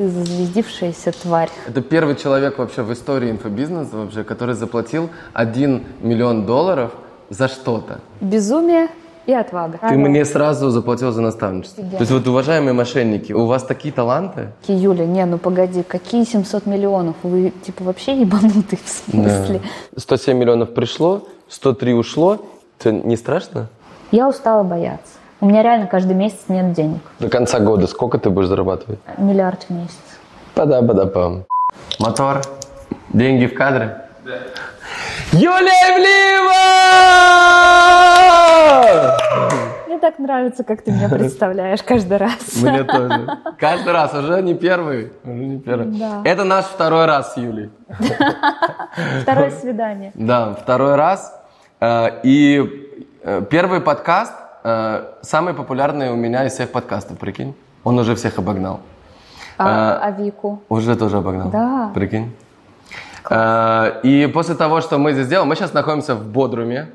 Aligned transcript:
Ты 0.00 0.08
зазвездившаяся 0.08 1.12
тварь. 1.12 1.50
Это 1.68 1.82
первый 1.82 2.16
человек 2.16 2.56
вообще 2.56 2.80
в 2.80 2.90
истории 2.90 3.30
инфобизнеса, 3.30 3.96
вообще, 3.98 4.24
который 4.24 4.54
заплатил 4.54 5.10
1 5.34 5.84
миллион 6.00 6.46
долларов 6.46 6.92
за 7.28 7.48
что-то. 7.48 8.00
Безумие 8.22 8.88
и 9.26 9.34
отвага. 9.34 9.78
Ты 9.86 9.98
мне 9.98 10.24
сразу 10.24 10.70
заплатил 10.70 11.12
за 11.12 11.20
наставничество. 11.20 11.84
То 11.84 11.98
есть 11.98 12.10
вот, 12.10 12.26
уважаемые 12.26 12.72
мошенники, 12.72 13.34
у 13.34 13.44
вас 13.44 13.62
такие 13.62 13.92
таланты? 13.92 14.48
Юля, 14.68 15.04
не, 15.04 15.26
ну 15.26 15.36
погоди, 15.36 15.82
какие 15.82 16.24
700 16.24 16.64
миллионов? 16.64 17.16
Вы 17.22 17.52
типа 17.62 17.84
вообще 17.84 18.18
ебанутые 18.18 18.78
в 18.82 18.88
смысле? 19.10 19.60
Да. 19.92 20.00
107 20.00 20.34
миллионов 20.34 20.72
пришло, 20.72 21.28
103 21.50 21.92
ушло. 21.92 22.38
Тебе 22.78 23.02
не 23.02 23.16
страшно? 23.18 23.68
Я 24.12 24.30
устала 24.30 24.62
бояться. 24.62 25.19
У 25.42 25.46
меня 25.46 25.62
реально 25.62 25.86
каждый 25.86 26.14
месяц 26.14 26.40
нет 26.48 26.72
денег. 26.72 27.00
До 27.18 27.30
конца 27.30 27.60
года 27.60 27.86
сколько 27.86 28.18
ты 28.18 28.28
будешь 28.28 28.48
зарабатывать? 28.48 28.98
Миллиард 29.16 29.62
в 29.64 29.70
месяц. 29.70 29.96
Пада-пада-пам. 30.54 31.46
Мотор. 31.98 32.42
Деньги 33.08 33.46
в 33.46 33.54
кадре? 33.54 34.02
Да. 34.22 34.32
Юлия 35.32 35.96
Ивлеева! 38.80 39.16
Мне 39.86 39.98
так 39.98 40.18
нравится, 40.18 40.62
как 40.62 40.82
ты 40.82 40.92
меня 40.92 41.08
представляешь 41.18 41.82
каждый 41.82 42.18
раз. 42.18 42.56
Мне 42.60 42.84
тоже. 42.84 43.38
Каждый 43.58 43.92
раз, 43.94 44.12
уже 44.12 44.42
не 44.42 44.54
первый. 44.54 45.10
Уже 45.24 45.32
не 45.44 45.58
первый. 45.58 45.86
Да. 45.98 46.20
Это 46.24 46.44
наш 46.44 46.66
второй 46.66 47.06
раз 47.06 47.32
с 47.32 47.36
Юлей. 47.38 47.70
Второе 49.22 49.50
свидание. 49.52 50.12
Да, 50.14 50.54
второй 50.54 50.96
раз. 50.96 51.34
Э, 51.80 52.20
и 52.22 52.62
э, 53.22 53.42
первый 53.48 53.80
подкаст 53.80 54.34
э, 54.64 55.04
самый 55.22 55.54
популярный 55.54 56.10
у 56.10 56.16
меня 56.16 56.46
из 56.46 56.52
всех 56.52 56.70
подкастов, 56.70 57.18
прикинь. 57.18 57.54
Он 57.84 57.98
уже 57.98 58.14
всех 58.14 58.38
обогнал. 58.38 58.80
А, 59.58 59.98
а 60.02 60.10
Вику? 60.10 60.62
Уже 60.68 60.96
тоже 60.96 61.18
обогнал. 61.18 61.50
Да. 61.50 61.90
Прикинь. 61.94 62.34
Класс. 63.22 63.94
И 64.02 64.30
после 64.32 64.54
того, 64.54 64.80
что 64.80 64.98
мы 64.98 65.12
здесь 65.12 65.28
делаем, 65.28 65.48
мы 65.48 65.56
сейчас 65.56 65.74
находимся 65.74 66.14
в 66.14 66.26
Бодруме. 66.26 66.90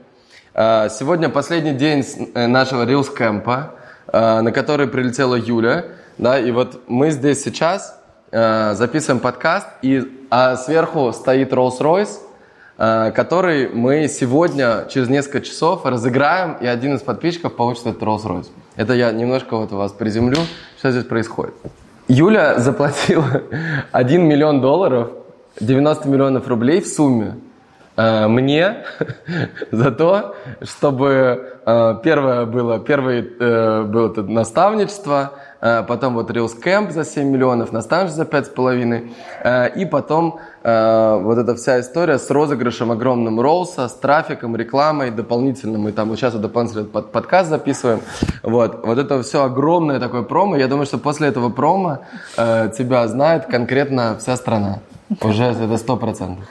Сегодня 0.54 1.30
последний 1.30 1.74
день 1.74 2.04
нашего 2.34 2.86
Reels 2.86 3.14
кэмпа, 3.14 3.72
на 4.12 4.52
который 4.52 4.88
прилетела 4.88 5.36
Юля. 5.36 5.86
Да, 6.18 6.40
и 6.40 6.52
вот 6.52 6.82
мы 6.88 7.12
здесь 7.12 7.44
сейчас 7.44 8.00
записываем 8.32 9.20
подкаст, 9.20 9.68
и 9.84 10.28
а 10.32 10.56
сверху 10.56 11.12
стоит 11.14 11.54
Rolls-Royce, 11.54 12.25
Э, 12.25 12.25
который 12.78 13.70
мы 13.70 14.08
сегодня, 14.08 14.86
через 14.90 15.08
несколько 15.08 15.42
часов, 15.42 15.86
разыграем, 15.86 16.58
и 16.60 16.66
один 16.66 16.96
из 16.96 17.02
подписчиков 17.02 17.56
получит 17.56 17.88
этот 17.88 18.02
Rolls-Royce. 18.02 18.48
Это 18.76 18.94
я 18.94 19.12
немножко 19.12 19.56
вот 19.56 19.72
вас 19.72 19.94
приземлю, 19.94 20.40
что 20.78 20.92
здесь 20.92 21.06
происходит. 21.06 21.54
Юля 22.08 22.60
заплатила 22.60 23.44
1 23.92 24.22
миллион 24.24 24.62
долларов, 24.62 25.10
90 25.60 26.08
миллионов 26.08 26.48
рублей 26.48 26.82
в 26.82 26.88
сумме 26.88 27.36
э, 27.96 28.28
мне 28.28 28.84
за 29.72 29.92
то, 29.92 30.36
чтобы 30.62 31.58
э, 31.66 31.96
первое 32.04 32.46
было, 32.46 32.80
первое 32.80 33.24
было 33.86 34.12
это 34.12 34.24
наставничество, 34.24 35.34
потом 35.88 36.14
вот 36.16 36.30
Reels 36.32 36.62
Camp 36.64 36.92
за 36.92 37.04
7 37.06 37.28
миллионов, 37.28 37.72
наставничество 37.72 38.26
за 38.26 38.30
5,5, 38.30 39.72
и 39.76 39.86
потом 39.86 40.40
Э, 40.68 41.20
вот 41.22 41.38
эта 41.38 41.54
вся 41.54 41.80
история 41.80 42.18
с 42.18 42.32
розыгрышем 42.32 42.92
огромным 42.92 43.40
Роллса, 43.40 43.88
с 43.88 43.94
трафиком, 43.94 44.56
рекламой 44.56 45.12
дополнительным. 45.12 45.82
Мы 45.82 45.92
там 45.92 46.16
сейчас 46.18 46.34
вот 46.34 46.42
дополнительный 46.42 46.86
под, 46.86 47.12
подкаст 47.12 47.50
записываем. 47.52 48.00
Вот. 48.42 48.84
вот 48.84 48.98
это 48.98 49.22
все 49.22 49.44
огромное 49.44 50.00
такое 50.00 50.24
промо. 50.24 50.56
Я 50.56 50.68
думаю, 50.68 50.88
что 50.88 50.98
после 50.98 51.28
этого 51.28 51.50
промо 51.50 52.00
э, 52.36 52.72
тебя 52.76 53.08
знает 53.08 53.46
конкретно 53.46 54.18
вся 54.18 54.36
страна. 54.38 54.80
Уже 55.22 55.44
это 55.44 55.78
сто 55.78 55.98
процентов. 55.98 56.46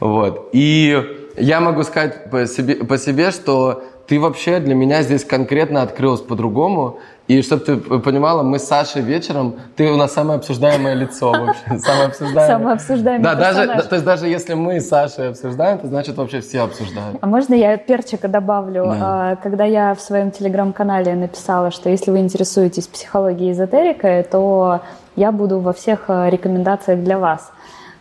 Вот. 0.00 0.48
И 0.52 1.28
я 1.36 1.60
могу 1.60 1.82
сказать 1.82 2.30
по 2.30 2.46
себе, 2.46 2.76
по 2.76 2.96
себе, 2.96 3.30
что 3.30 3.84
ты 4.06 4.18
вообще 4.18 4.58
для 4.58 4.74
меня 4.74 5.02
здесь 5.02 5.24
конкретно 5.24 5.82
открылась 5.82 6.22
по-другому. 6.22 6.98
И 7.30 7.42
чтобы 7.42 7.64
ты 7.64 7.76
понимала, 7.76 8.42
мы 8.42 8.58
с 8.58 8.64
Сашей 8.64 9.02
вечером, 9.02 9.54
ты 9.76 9.88
у 9.92 9.96
нас 9.96 10.12
самое 10.12 10.38
обсуждаемое 10.38 10.94
лицо 10.94 11.30
вообще. 11.30 11.78
Самое 11.78 12.06
обсуждаемое. 12.08 12.46
Самое 12.48 12.74
обсуждаемое 12.74 13.22
Да, 13.22 13.34
даже, 13.36 13.66
то 13.88 13.94
есть 13.94 14.04
даже 14.04 14.26
если 14.26 14.54
мы 14.54 14.80
с 14.80 14.88
Сашей 14.88 15.28
обсуждаем, 15.28 15.78
то 15.78 15.86
значит 15.86 16.16
вообще 16.16 16.40
все 16.40 16.62
обсуждают. 16.62 17.18
А 17.20 17.26
можно 17.28 17.54
я 17.54 17.76
перчика 17.76 18.26
добавлю? 18.26 18.84
Да. 18.84 18.98
А, 19.00 19.36
когда 19.36 19.64
я 19.64 19.94
в 19.94 20.00
своем 20.00 20.32
телеграм-канале 20.32 21.14
написала, 21.14 21.70
что 21.70 21.88
если 21.88 22.10
вы 22.10 22.18
интересуетесь 22.18 22.88
психологией 22.88 23.50
и 23.50 23.52
эзотерикой, 23.52 24.24
то 24.24 24.80
я 25.14 25.30
буду 25.30 25.60
во 25.60 25.72
всех 25.72 26.06
а, 26.08 26.28
рекомендациях 26.28 26.98
для 27.04 27.20
вас. 27.20 27.52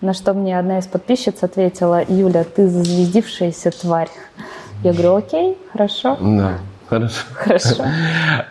На 0.01 0.16
что 0.16 0.34
мне 0.34 0.57
одна 0.57 0.79
из 0.79 0.88
подписчиц 0.88 1.44
ответила, 1.44 2.01
Юля, 2.07 2.44
ты 2.44 2.68
зазвездившаяся 2.68 3.69
тварь. 3.69 4.09
Я 4.84 4.94
говорю, 4.94 5.18
окей, 5.18 5.56
хорошо. 5.72 6.18
Да. 6.19 6.53
Хорошо. 6.89 7.22
Хорошо. 7.35 7.83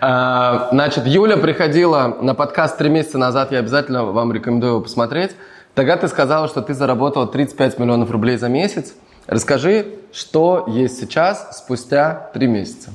А, 0.00 0.68
значит, 0.70 1.06
Юля 1.06 1.36
приходила 1.36 2.16
на 2.20 2.34
подкаст 2.34 2.78
три 2.78 2.88
месяца 2.88 3.18
назад, 3.18 3.50
я 3.50 3.58
обязательно 3.58 4.04
вам 4.04 4.32
рекомендую 4.32 4.74
его 4.74 4.80
посмотреть. 4.80 5.32
Тогда 5.74 5.96
ты 5.96 6.06
сказала, 6.08 6.46
что 6.46 6.62
ты 6.62 6.74
заработала 6.74 7.26
35 7.26 7.78
миллионов 7.78 8.10
рублей 8.10 8.36
за 8.36 8.48
месяц. 8.48 8.94
Расскажи, 9.26 9.86
что 10.12 10.64
есть 10.68 11.00
сейчас, 11.00 11.58
спустя 11.58 12.30
три 12.32 12.46
месяца. 12.46 12.90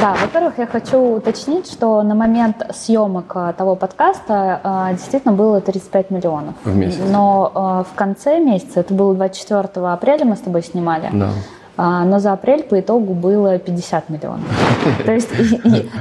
Да, 0.00 0.14
во-первых, 0.20 0.54
я 0.58 0.66
хочу 0.66 0.98
уточнить, 1.16 1.70
что 1.70 2.02
на 2.02 2.14
момент 2.14 2.56
съемок 2.74 3.32
э, 3.34 3.52
того 3.56 3.76
подкаста 3.76 4.60
э, 4.64 4.94
действительно 4.94 5.34
было 5.34 5.60
35 5.60 6.10
миллионов. 6.10 6.54
В 6.64 6.74
месяц. 6.74 7.00
Но 7.08 7.84
в 7.88 7.94
конце 7.94 8.40
месяца, 8.40 8.80
это 8.80 8.94
было 8.94 9.14
24 9.14 9.86
апреля, 9.86 10.24
мы 10.24 10.36
с 10.36 10.40
тобой 10.40 10.62
снимали. 10.62 11.10
Да. 11.12 11.28
А, 11.76 12.04
но 12.04 12.18
за 12.18 12.32
апрель 12.32 12.62
по 12.62 12.78
итогу 12.78 13.14
было 13.14 13.58
50 13.58 14.10
миллионов. 14.10 14.44
То 15.06 15.12
есть 15.12 15.30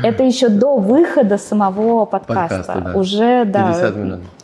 это 0.03 0.23
еще 0.23 0.49
до 0.49 0.77
выхода 0.77 1.37
самого 1.37 2.05
подкаста. 2.05 2.91
Уже, 2.95 3.45
да, 3.45 3.91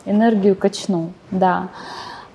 энергию 0.06 0.56
качну, 0.56 1.10
да. 1.30 1.68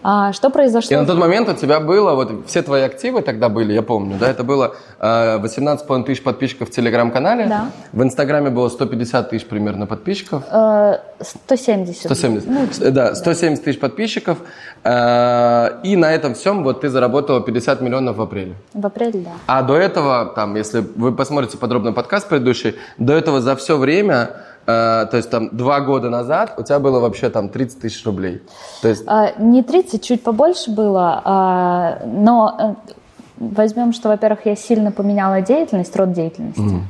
А, 0.03 0.33
что 0.33 0.49
произошло? 0.49 0.95
И 0.95 0.99
на 0.99 1.05
тот 1.05 1.17
момент 1.17 1.47
у 1.47 1.53
тебя 1.53 1.79
было, 1.79 2.13
вот 2.13 2.45
все 2.47 2.61
твои 2.61 2.81
активы 2.81 3.21
тогда 3.21 3.47
были, 3.47 3.73
я 3.73 3.81
помню, 3.81 4.17
да, 4.19 4.29
это 4.29 4.43
было 4.43 4.75
э, 4.99 5.39
18,5 5.39 6.03
тысяч 6.03 6.21
подписчиков 6.21 6.69
в 6.69 6.71
Телеграм-канале. 6.71 7.47
Да. 7.47 7.69
В 7.93 8.03
Инстаграме 8.03 8.49
было 8.49 8.67
150 8.67 9.29
тысяч 9.29 9.45
примерно 9.45 9.87
подписчиков. 9.87 10.43
Э, 10.51 10.97
170. 11.21 12.03
170. 12.05 12.47
Ну, 12.47 12.91
да, 12.91 13.15
170 13.15 13.63
тысяч 13.63 13.79
подписчиков. 13.79 14.39
Э, 14.83 15.79
и 15.83 15.95
на 15.95 16.11
этом 16.13 16.33
всем 16.33 16.63
вот 16.63 16.81
ты 16.81 16.89
заработала 16.89 17.41
50 17.41 17.81
миллионов 17.81 18.17
в 18.17 18.21
апреле. 18.21 18.55
В 18.73 18.85
апреле, 18.85 19.21
да. 19.21 19.31
А 19.47 19.61
до 19.61 19.77
этого, 19.77 20.33
там, 20.35 20.55
если 20.55 20.83
вы 20.95 21.13
посмотрите 21.13 21.57
подробно 21.57 21.93
подкаст 21.93 22.27
предыдущий, 22.27 22.75
до 22.97 23.13
этого 23.13 23.39
за 23.39 23.55
все 23.55 23.77
время 23.77 24.31
Э, 24.65 25.05
то 25.09 25.17
есть 25.17 25.29
там 25.29 25.49
два 25.51 25.81
года 25.81 26.09
назад 26.09 26.53
у 26.57 26.63
тебя 26.63 26.79
было 26.79 26.99
вообще 26.99 27.29
там 27.29 27.49
30 27.49 27.81
тысяч 27.81 28.05
рублей. 28.05 28.41
То 28.81 28.87
есть... 28.87 29.03
А, 29.07 29.33
не 29.37 29.61
30, 29.61 30.01
чуть 30.03 30.23
побольше 30.23 30.71
было, 30.71 31.21
а, 31.23 32.01
но 32.05 32.55
э, 32.57 32.75
возьмем, 33.37 33.91
что, 33.93 34.09
во-первых, 34.09 34.45
я 34.45 34.55
сильно 34.55 34.91
поменяла 34.91 35.41
деятельность, 35.41 35.95
род 35.95 36.13
деятельности. 36.13 36.61
Mm. 36.61 36.81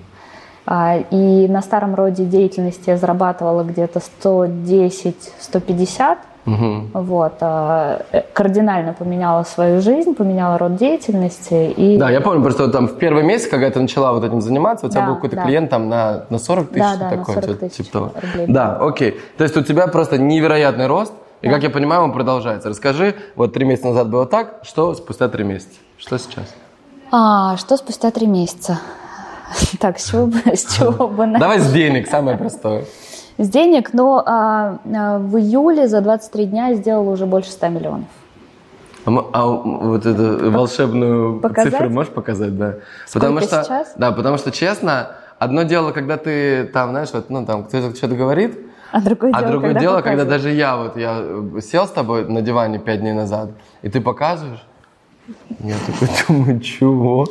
А, 0.66 0.98
и 0.98 1.48
на 1.48 1.62
старом 1.62 1.96
роде 1.96 2.26
деятельности 2.26 2.90
я 2.90 2.98
зарабатывала 2.98 3.64
где-то 3.64 4.02
110-150 4.22 6.18
Угу. 6.46 6.90
Вот, 6.94 7.34
а, 7.40 8.02
э, 8.12 8.22
кардинально 8.34 8.94
поменяла 8.94 9.44
свою 9.44 9.82
жизнь, 9.82 10.14
поменяла 10.14 10.58
род 10.58 10.76
деятельности. 10.76 11.72
И... 11.72 11.98
Да, 11.98 12.10
я 12.10 12.20
помню, 12.20 12.42
просто 12.42 12.68
там 12.68 12.88
в 12.88 12.98
первый 12.98 13.24
месяц, 13.24 13.48
когда 13.48 13.70
ты 13.70 13.80
начала 13.80 14.12
вот 14.12 14.26
этим 14.26 14.42
заниматься, 14.42 14.88
у 14.88 14.90
тебя 14.90 15.02
да, 15.02 15.08
был 15.08 15.16
какой-то 15.16 15.38
да. 15.38 15.44
клиент 15.44 15.70
там 15.70 15.88
на, 15.88 16.26
на 16.30 16.38
40 16.38 16.70
тысяч, 16.70 16.82
да, 16.82 16.96
да, 16.98 17.10
такой, 17.10 17.36
на 17.36 17.42
40 17.42 17.60
тысяч 17.60 17.86
типа 17.86 18.12
рублей. 18.22 18.46
Да, 18.48 18.78
окей. 18.78 19.20
То 19.38 19.46
есть 19.46 19.56
у 19.56 19.62
тебя 19.62 19.88
просто 19.88 20.18
невероятный 20.18 20.88
рост, 20.88 21.14
и, 21.42 21.50
как 21.50 21.64
я 21.64 21.70
понимаю, 21.70 22.04
он 22.04 22.14
продолжается. 22.14 22.70
Расскажи, 22.70 23.16
вот 23.36 23.54
три 23.54 23.66
месяца 23.66 23.88
назад 23.88 24.10
было 24.10 24.26
так, 24.26 24.60
что 24.64 24.94
спустя 24.96 25.28
три 25.30 25.44
месяца? 25.44 25.76
Что 25.98 26.18
сейчас? 26.18 26.54
А, 27.12 27.58
что 27.58 27.78
спустя 27.78 28.12
три 28.12 28.28
месяца? 28.28 28.80
Так, 29.80 30.00
с 30.00 30.10
чего 30.10 30.26
бы, 30.26 30.40
с 30.46 30.76
чего 30.76 31.08
бы 31.08 31.28
Давай 31.38 31.60
с 31.60 31.72
денег, 31.72 32.08
самое 32.10 32.38
простое 32.38 32.86
с 33.38 33.50
денег, 33.50 33.94
но 33.94 34.24
а, 34.26 34.80
а, 34.86 35.20
в 35.20 35.38
июле 35.38 35.88
за 35.88 36.02
23 36.02 36.46
дня 36.46 36.68
я 36.70 36.76
сделала 36.76 37.10
уже 37.10 37.26
больше 37.26 37.52
100 37.52 37.68
миллионов. 37.70 38.08
А, 39.06 39.12
а 39.34 39.46
вот 39.46 40.06
эту 40.06 40.52
волшебную 40.52 41.40
показать? 41.40 41.74
цифру 41.74 41.90
можешь 41.90 42.14
показать, 42.14 42.58
да? 42.58 42.76
Сколько 43.06 43.28
потому 43.28 43.42
что, 43.42 43.64
сейчас? 43.64 43.94
Да, 43.98 44.12
потому 44.12 44.38
что 44.38 44.52
честно, 44.52 45.12
одно 45.40 45.64
дело, 45.64 45.92
когда 45.92 46.18
ты 46.18 46.66
там, 46.66 46.92
знаешь, 46.92 47.10
вот, 47.12 47.30
ну 47.30 47.46
там 47.46 47.66
кто-то 47.66 47.96
что-то 47.96 48.16
говорит, 48.16 48.58
а 48.92 49.02
другое 49.02 49.32
а 49.34 49.40
дело, 49.40 49.52
другое 49.52 49.70
когда, 49.70 49.80
дело 49.80 50.02
когда 50.02 50.26
даже 50.26 50.52
я 50.52 50.78
вот 50.78 50.96
я 50.98 51.26
сел 51.62 51.88
с 51.88 51.90
тобой 51.90 52.26
на 52.26 52.42
диване 52.42 52.78
пять 52.78 53.02
дней 53.02 53.14
назад, 53.14 53.50
и 53.82 53.90
ты 53.90 54.00
показываешь, 54.00 54.64
я 55.60 55.76
такой 55.86 56.10
думаю, 56.28 56.60
чего? 56.60 57.26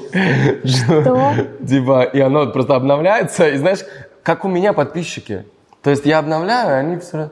Что? 0.64 1.34
Типа, 1.66 2.02
и 2.02 2.20
оно 2.20 2.46
просто 2.48 2.74
обновляется, 2.74 3.48
и 3.48 3.56
знаешь, 3.56 3.80
как 4.22 4.44
у 4.44 4.48
меня 4.48 4.72
подписчики. 4.72 5.44
То 5.82 5.90
есть 5.90 6.06
я 6.06 6.18
обновляю, 6.18 6.78
они 6.78 6.98
все 6.98 7.30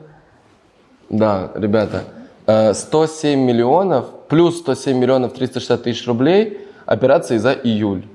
Да, 1.09 1.51
ребята, 1.55 2.03
107 2.73 3.39
миллионов, 3.39 4.07
плюс 4.27 4.59
107 4.59 4.97
миллионов 4.97 5.33
360 5.33 5.83
тысяч 5.83 6.07
рублей 6.07 6.67
операции 6.85 7.37
за 7.37 7.53
июль. 7.53 8.05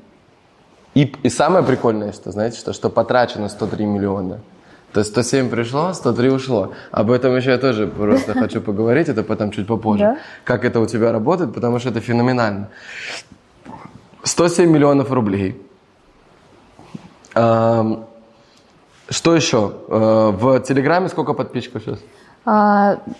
И, 0.95 1.13
и 1.23 1.29
самое 1.29 1.65
прикольное, 1.65 2.13
что, 2.13 2.31
знаете, 2.31 2.59
что, 2.59 2.73
что 2.73 2.89
потрачено 2.91 3.49
103 3.49 3.85
миллиона. 3.85 4.41
То 4.93 5.01
есть 5.01 5.11
107 5.11 5.51
пришло, 5.51 5.93
103 5.93 6.31
ушло. 6.31 6.73
Об 6.91 7.11
этом 7.11 7.37
еще 7.37 7.51
я 7.51 7.59
тоже 7.59 7.87
просто 7.87 8.33
хочу 8.41 8.61
поговорить, 8.63 9.09
это 9.09 9.23
потом 9.23 9.51
чуть 9.51 9.67
попозже. 9.67 10.05
Да? 10.05 10.19
Как 10.45 10.65
это 10.65 10.81
у 10.81 10.87
тебя 10.87 11.13
работает, 11.13 11.53
потому 11.53 11.79
что 11.79 11.91
это 11.91 12.01
феноменально. 12.01 12.69
107 14.23 14.71
миллионов 14.71 15.11
рублей. 15.11 15.61
Что 19.09 19.35
еще? 19.35 19.73
Э, 19.89 20.31
в 20.33 20.61
Телеграме 20.61 21.09
сколько 21.09 21.33
подписчиков 21.33 21.83
сейчас? 21.83 21.99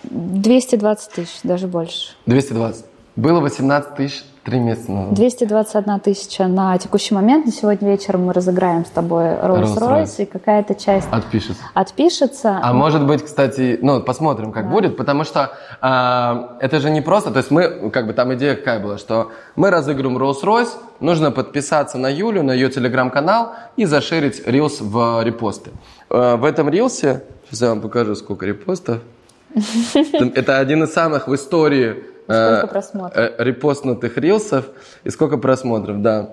220 0.03 1.11
тысяч, 1.11 1.39
даже 1.43 1.67
больше. 1.67 2.13
220. 2.25 2.85
Было 3.15 3.39
18 3.41 3.95
тысяч 3.95 4.23
Три 4.47 4.59
месяца 4.59 4.93
назад. 4.93 5.13
221 5.15 5.99
тысяча 5.99 6.47
на 6.47 6.77
текущий 6.77 7.13
момент. 7.13 7.45
На 7.45 7.51
сегодня 7.51 7.91
вечером 7.91 8.27
мы 8.27 8.31
разыграем 8.33 8.85
с 8.85 8.89
тобой 8.89 9.25
Rolls-Royce, 9.25 10.23
и 10.23 10.25
какая-то 10.25 10.73
часть 10.73 11.05
отпишется. 11.11 11.61
отпишется. 11.73 12.57
А 12.63 12.71
может 12.71 13.05
быть, 13.05 13.25
кстати, 13.25 13.77
ну, 13.81 14.01
посмотрим, 14.01 14.53
как 14.53 14.67
да. 14.67 14.71
будет, 14.71 14.95
потому 14.95 15.25
что 15.25 15.51
э, 15.81 16.63
это 16.65 16.79
же 16.79 16.89
не 16.91 17.01
просто, 17.01 17.31
то 17.31 17.39
есть 17.39 17.51
мы, 17.51 17.89
как 17.89 18.07
бы 18.07 18.13
там 18.13 18.33
идея 18.35 18.55
какая 18.55 18.79
была, 18.79 18.97
что 18.97 19.33
мы 19.57 19.69
разыгрываем 19.69 20.17
Rolls-Royce, 20.17 20.69
нужно 21.01 21.31
подписаться 21.31 21.97
на 21.97 22.07
Юлю, 22.07 22.41
на 22.41 22.53
ее 22.53 22.69
телеграм-канал 22.69 23.51
и 23.75 23.83
зашерить 23.83 24.47
Reels 24.47 24.77
в 24.79 25.23
репосты. 25.25 25.71
Э, 26.09 26.37
в 26.37 26.45
этом 26.45 26.69
Рилсе, 26.69 27.21
сейчас 27.47 27.63
я 27.63 27.67
вам 27.67 27.81
покажу, 27.81 28.15
сколько 28.15 28.45
репостов. 28.45 28.99
Это 29.93 30.59
один 30.59 30.83
из 30.83 30.93
самых 30.93 31.27
в 31.27 31.35
истории 31.35 32.15
Сколько 32.27 32.65
э, 32.65 32.67
просмотров? 32.67 33.17
Э, 33.17 33.43
репостнутых 33.43 34.17
рилсов 34.17 34.65
и 35.03 35.09
сколько 35.09 35.37
просмотров, 35.37 36.01
да. 36.01 36.29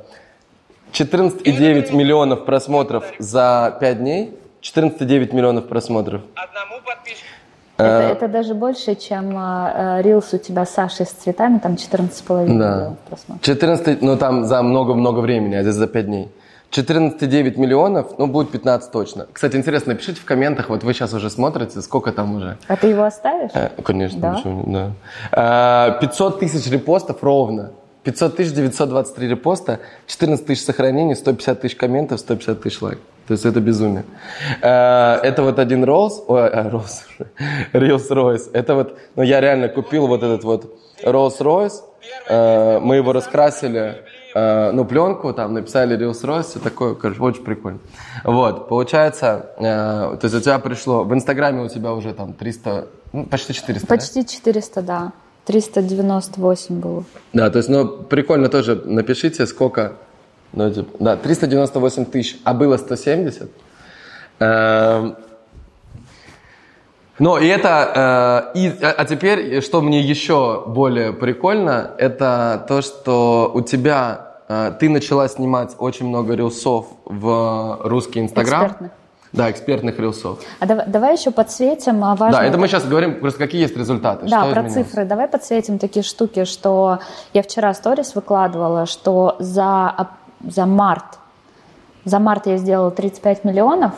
14,9 0.92 1.94
миллионов 1.94 2.44
просмотров 2.44 3.04
за 3.18 3.76
5 3.80 3.98
дней. 3.98 4.38
14,9 4.62 5.34
миллионов 5.34 5.68
просмотров. 5.68 6.22
Одному 6.34 6.82
подписчику. 6.84 7.28
Это, 7.76 7.86
э, 7.86 8.12
это 8.12 8.28
даже 8.28 8.54
больше, 8.54 8.94
чем 8.94 9.36
э, 9.36 10.02
рилс 10.02 10.32
у 10.32 10.38
тебя 10.38 10.64
Саши 10.64 11.04
с 11.04 11.10
цветами, 11.10 11.58
там 11.58 11.74
14,5 11.74 12.26
да. 12.26 12.42
миллионов 12.44 12.98
просмотров. 13.00 13.44
14, 13.44 14.02
ну 14.02 14.16
там 14.16 14.44
за 14.44 14.62
много-много 14.62 15.20
времени, 15.20 15.56
а 15.56 15.62
здесь 15.62 15.74
за 15.74 15.86
5 15.86 16.06
дней. 16.06 16.28
14,9 16.74 17.56
миллионов, 17.56 18.18
ну, 18.18 18.26
будет 18.26 18.50
15 18.50 18.90
точно. 18.90 19.26
Кстати, 19.32 19.54
интересно, 19.54 19.92
напишите 19.92 20.20
в 20.20 20.24
комментах, 20.24 20.70
вот 20.70 20.82
вы 20.82 20.92
сейчас 20.92 21.14
уже 21.14 21.30
смотрите, 21.30 21.80
сколько 21.82 22.10
там 22.10 22.34
уже. 22.34 22.58
А 22.66 22.74
ты 22.74 22.88
его 22.88 23.04
оставишь? 23.04 23.52
Э, 23.54 23.70
конечно, 23.84 24.20
да? 24.20 24.34
почему 24.34 24.64
да. 24.66 24.90
А, 25.30 25.90
500 26.00 26.40
тысяч 26.40 26.70
репостов 26.70 27.22
ровно. 27.22 27.70
500 28.02 28.36
тысяч 28.36 28.52
923 28.52 29.28
репоста, 29.28 29.78
14 30.08 30.44
тысяч 30.44 30.64
сохранений, 30.64 31.14
150 31.14 31.60
тысяч 31.60 31.76
комментов, 31.76 32.18
150 32.20 32.60
тысяч 32.60 32.82
лайков. 32.82 33.04
То 33.28 33.32
есть 33.32 33.46
это 33.46 33.60
безумие. 33.60 34.04
А, 34.60 35.20
это 35.22 35.44
вот 35.44 35.60
один 35.60 35.84
Rolls, 35.84 36.24
ой, 36.26 36.48
Rolls, 36.50 37.04
Rolls 37.72 38.10
Royce. 38.10 38.50
Это 38.52 38.74
вот, 38.74 38.98
ну 39.14 39.22
я 39.22 39.40
реально 39.40 39.68
купил 39.68 40.08
вот 40.08 40.24
этот 40.24 40.42
вот 40.42 40.76
Rolls 41.04 41.38
Royce, 41.38 41.82
а, 42.28 42.80
мы 42.80 42.96
его 42.96 43.12
раскрасили 43.12 44.02
э, 44.34 44.72
ну, 44.72 44.84
пленку, 44.84 45.32
там 45.32 45.54
написали 45.54 45.96
Reels 45.96 46.22
Royce, 46.24 46.42
все 46.42 46.58
такое, 46.58 46.94
короче, 46.94 47.20
очень 47.20 47.44
прикольно. 47.44 47.78
Вот, 48.24 48.68
получается, 48.68 49.50
э, 49.58 49.62
то 49.62 50.20
есть 50.22 50.34
у 50.34 50.40
тебя 50.40 50.58
пришло, 50.58 51.04
в 51.04 51.14
Инстаграме 51.14 51.62
у 51.62 51.68
тебя 51.68 51.92
уже 51.92 52.12
там 52.12 52.32
300, 52.32 52.88
ну, 53.12 53.26
почти 53.26 53.54
400, 53.54 53.86
Почти 53.86 54.22
да? 54.22 54.28
400, 54.28 54.82
да. 54.82 55.12
398 55.46 56.80
было. 56.80 57.04
Да, 57.34 57.50
то 57.50 57.58
есть, 57.58 57.68
ну, 57.68 57.86
прикольно 57.86 58.48
тоже, 58.48 58.80
напишите, 58.84 59.46
сколько, 59.46 59.92
ну, 60.52 60.72
типа, 60.72 60.96
да, 60.98 61.16
398 61.16 62.06
тысяч, 62.06 62.38
а 62.44 62.54
было 62.54 62.78
170. 62.78 63.50
Э, 64.40 65.14
но 67.18 67.38
и 67.38 67.46
это, 67.46 68.52
э, 68.54 68.58
и, 68.58 68.72
а, 68.82 68.94
а 68.98 69.04
теперь, 69.04 69.60
что 69.62 69.80
мне 69.80 70.00
еще 70.00 70.64
более 70.66 71.12
прикольно, 71.12 71.92
это 71.98 72.64
то, 72.68 72.82
что 72.82 73.50
у 73.54 73.60
тебя, 73.60 74.36
э, 74.48 74.72
ты 74.80 74.88
начала 74.88 75.28
снимать 75.28 75.76
очень 75.78 76.08
много 76.08 76.34
рилсов 76.34 76.86
в 77.04 77.78
русский 77.84 78.20
Инстаграм. 78.20 78.66
Экспертных. 78.66 78.90
Да, 79.32 79.50
экспертных 79.50 79.98
рилсов. 79.98 80.38
А 80.60 80.66
давай, 80.66 80.86
давай 80.86 81.16
еще 81.16 81.32
подсветим 81.32 82.04
а, 82.04 82.14
важно. 82.14 82.38
Да, 82.38 82.44
это 82.44 82.56
мы 82.56 82.68
сейчас 82.68 82.84
говорим 82.84 83.18
просто 83.18 83.40
какие 83.40 83.62
есть 83.62 83.76
результаты. 83.76 84.28
Да, 84.28 84.42
про 84.44 84.60
изменилось? 84.60 84.74
цифры. 84.74 85.04
Давай 85.04 85.26
подсветим 85.26 85.80
такие 85.80 86.04
штуки, 86.04 86.44
что 86.44 87.00
я 87.32 87.42
вчера 87.42 87.74
сторис 87.74 88.14
выкладывала, 88.14 88.86
что 88.86 89.34
за, 89.40 90.08
за 90.40 90.66
март, 90.66 91.18
за 92.04 92.20
март 92.20 92.46
я 92.46 92.58
сделала 92.58 92.92
35 92.92 93.44
миллионов, 93.44 93.94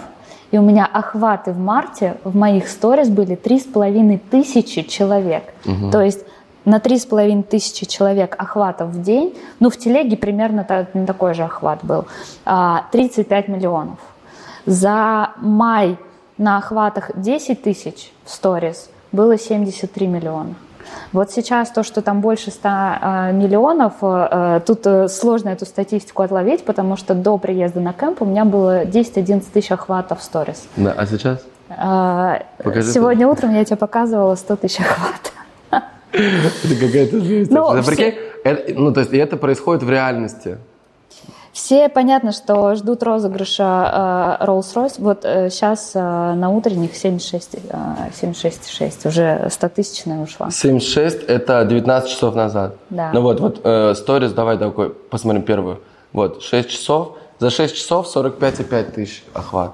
и 0.56 0.58
у 0.58 0.62
меня 0.62 0.86
охваты 0.90 1.52
в 1.52 1.58
марте 1.58 2.16
в 2.24 2.34
моих 2.34 2.68
сторис 2.68 3.10
были 3.10 3.34
три 3.34 3.60
с 3.60 3.64
половиной 3.64 4.16
тысячи 4.16 4.80
человек. 4.84 5.52
Угу. 5.66 5.90
То 5.90 6.00
есть 6.00 6.24
на 6.64 6.80
три 6.80 6.98
с 6.98 7.04
половиной 7.04 7.42
тысячи 7.42 7.84
человек 7.84 8.34
охватов 8.38 8.88
в 8.88 9.02
день, 9.02 9.36
ну 9.60 9.68
в 9.68 9.76
телеге 9.76 10.16
примерно 10.16 10.64
такой 10.64 11.34
же 11.34 11.44
охват 11.44 11.80
был, 11.84 12.06
35 12.44 13.48
а, 13.48 13.52
миллионов. 13.52 13.98
За 14.64 15.32
май 15.42 15.98
на 16.38 16.56
охватах 16.56 17.10
10 17.14 17.62
тысяч 17.62 18.10
в 18.24 18.30
сторис 18.30 18.88
было 19.12 19.36
73 19.36 20.06
миллиона. 20.06 20.54
Вот 21.12 21.30
сейчас 21.30 21.70
то, 21.70 21.82
что 21.82 22.02
там 22.02 22.20
больше 22.20 22.50
100 22.50 22.68
э, 22.68 23.32
миллионов, 23.32 23.94
э, 24.02 24.60
тут 24.66 24.86
э, 24.86 25.08
сложно 25.08 25.50
эту 25.50 25.66
статистику 25.66 26.22
отловить, 26.22 26.64
потому 26.64 26.96
что 26.96 27.14
до 27.14 27.38
приезда 27.38 27.80
на 27.80 27.92
кемп 27.92 28.22
у 28.22 28.24
меня 28.24 28.44
было 28.44 28.84
10-11 28.84 29.44
тысяч 29.52 29.72
охватов 29.72 30.20
в 30.20 30.22
сторис. 30.22 30.68
Да, 30.76 30.94
а 30.96 31.06
сейчас? 31.06 31.42
Покажи 32.62 32.92
Сегодня 32.92 33.26
ты. 33.26 33.32
утром 33.32 33.54
я 33.54 33.64
тебе 33.64 33.76
показывала 33.76 34.34
100 34.34 34.56
тысяч 34.56 34.80
охватов. 34.80 35.32
Это 35.70 36.80
какая-то 36.80 37.20
жесть. 37.20 37.50
Ну, 37.50 37.82
все... 37.82 38.14
ну, 38.74 38.92
то 38.92 39.00
есть 39.00 39.12
это 39.12 39.36
происходит 39.36 39.82
в 39.82 39.90
реальности. 39.90 40.58
Все 41.56 41.88
понятно, 41.88 42.32
что 42.32 42.74
ждут 42.74 43.02
розыгрыша 43.02 44.38
э, 44.40 44.44
Rolls-Royce. 44.44 44.96
Вот 44.98 45.24
э, 45.24 45.48
сейчас 45.48 45.92
э, 45.94 45.98
на 45.98 46.50
утренних 46.50 46.92
76,6, 46.92 47.60
э, 47.70 48.10
76 48.14 49.06
уже 49.06 49.48
100-тысячная 49.48 50.22
ушла. 50.22 50.50
76– 50.50 51.22
это 51.28 51.64
19 51.64 52.10
часов 52.10 52.34
назад. 52.34 52.76
Да. 52.90 53.10
Ну 53.14 53.22
вот, 53.22 53.40
вот 53.40 53.60
э, 53.64 53.94
сторис, 53.94 54.32
давай 54.32 54.58
такой, 54.58 54.90
посмотрим 54.90 55.44
первую. 55.44 55.80
Вот, 56.12 56.42
6 56.42 56.68
часов. 56.68 57.16
За 57.38 57.48
6 57.48 57.74
часов 57.74 58.14
45,5 58.14 58.92
тысяч 58.92 59.24
охват. 59.32 59.72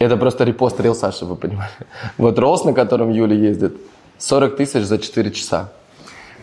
Это 0.00 0.16
просто 0.16 0.42
репост 0.42 0.80
Рил 0.80 0.96
Саши, 0.96 1.24
вы 1.24 1.36
понимаете. 1.36 1.86
Вот 2.18 2.36
Роллс, 2.40 2.64
на 2.64 2.72
котором 2.72 3.10
Юля 3.10 3.36
ездит, 3.36 3.76
40 4.18 4.56
тысяч 4.56 4.82
за 4.82 4.98
4 4.98 5.30
часа. 5.30 5.68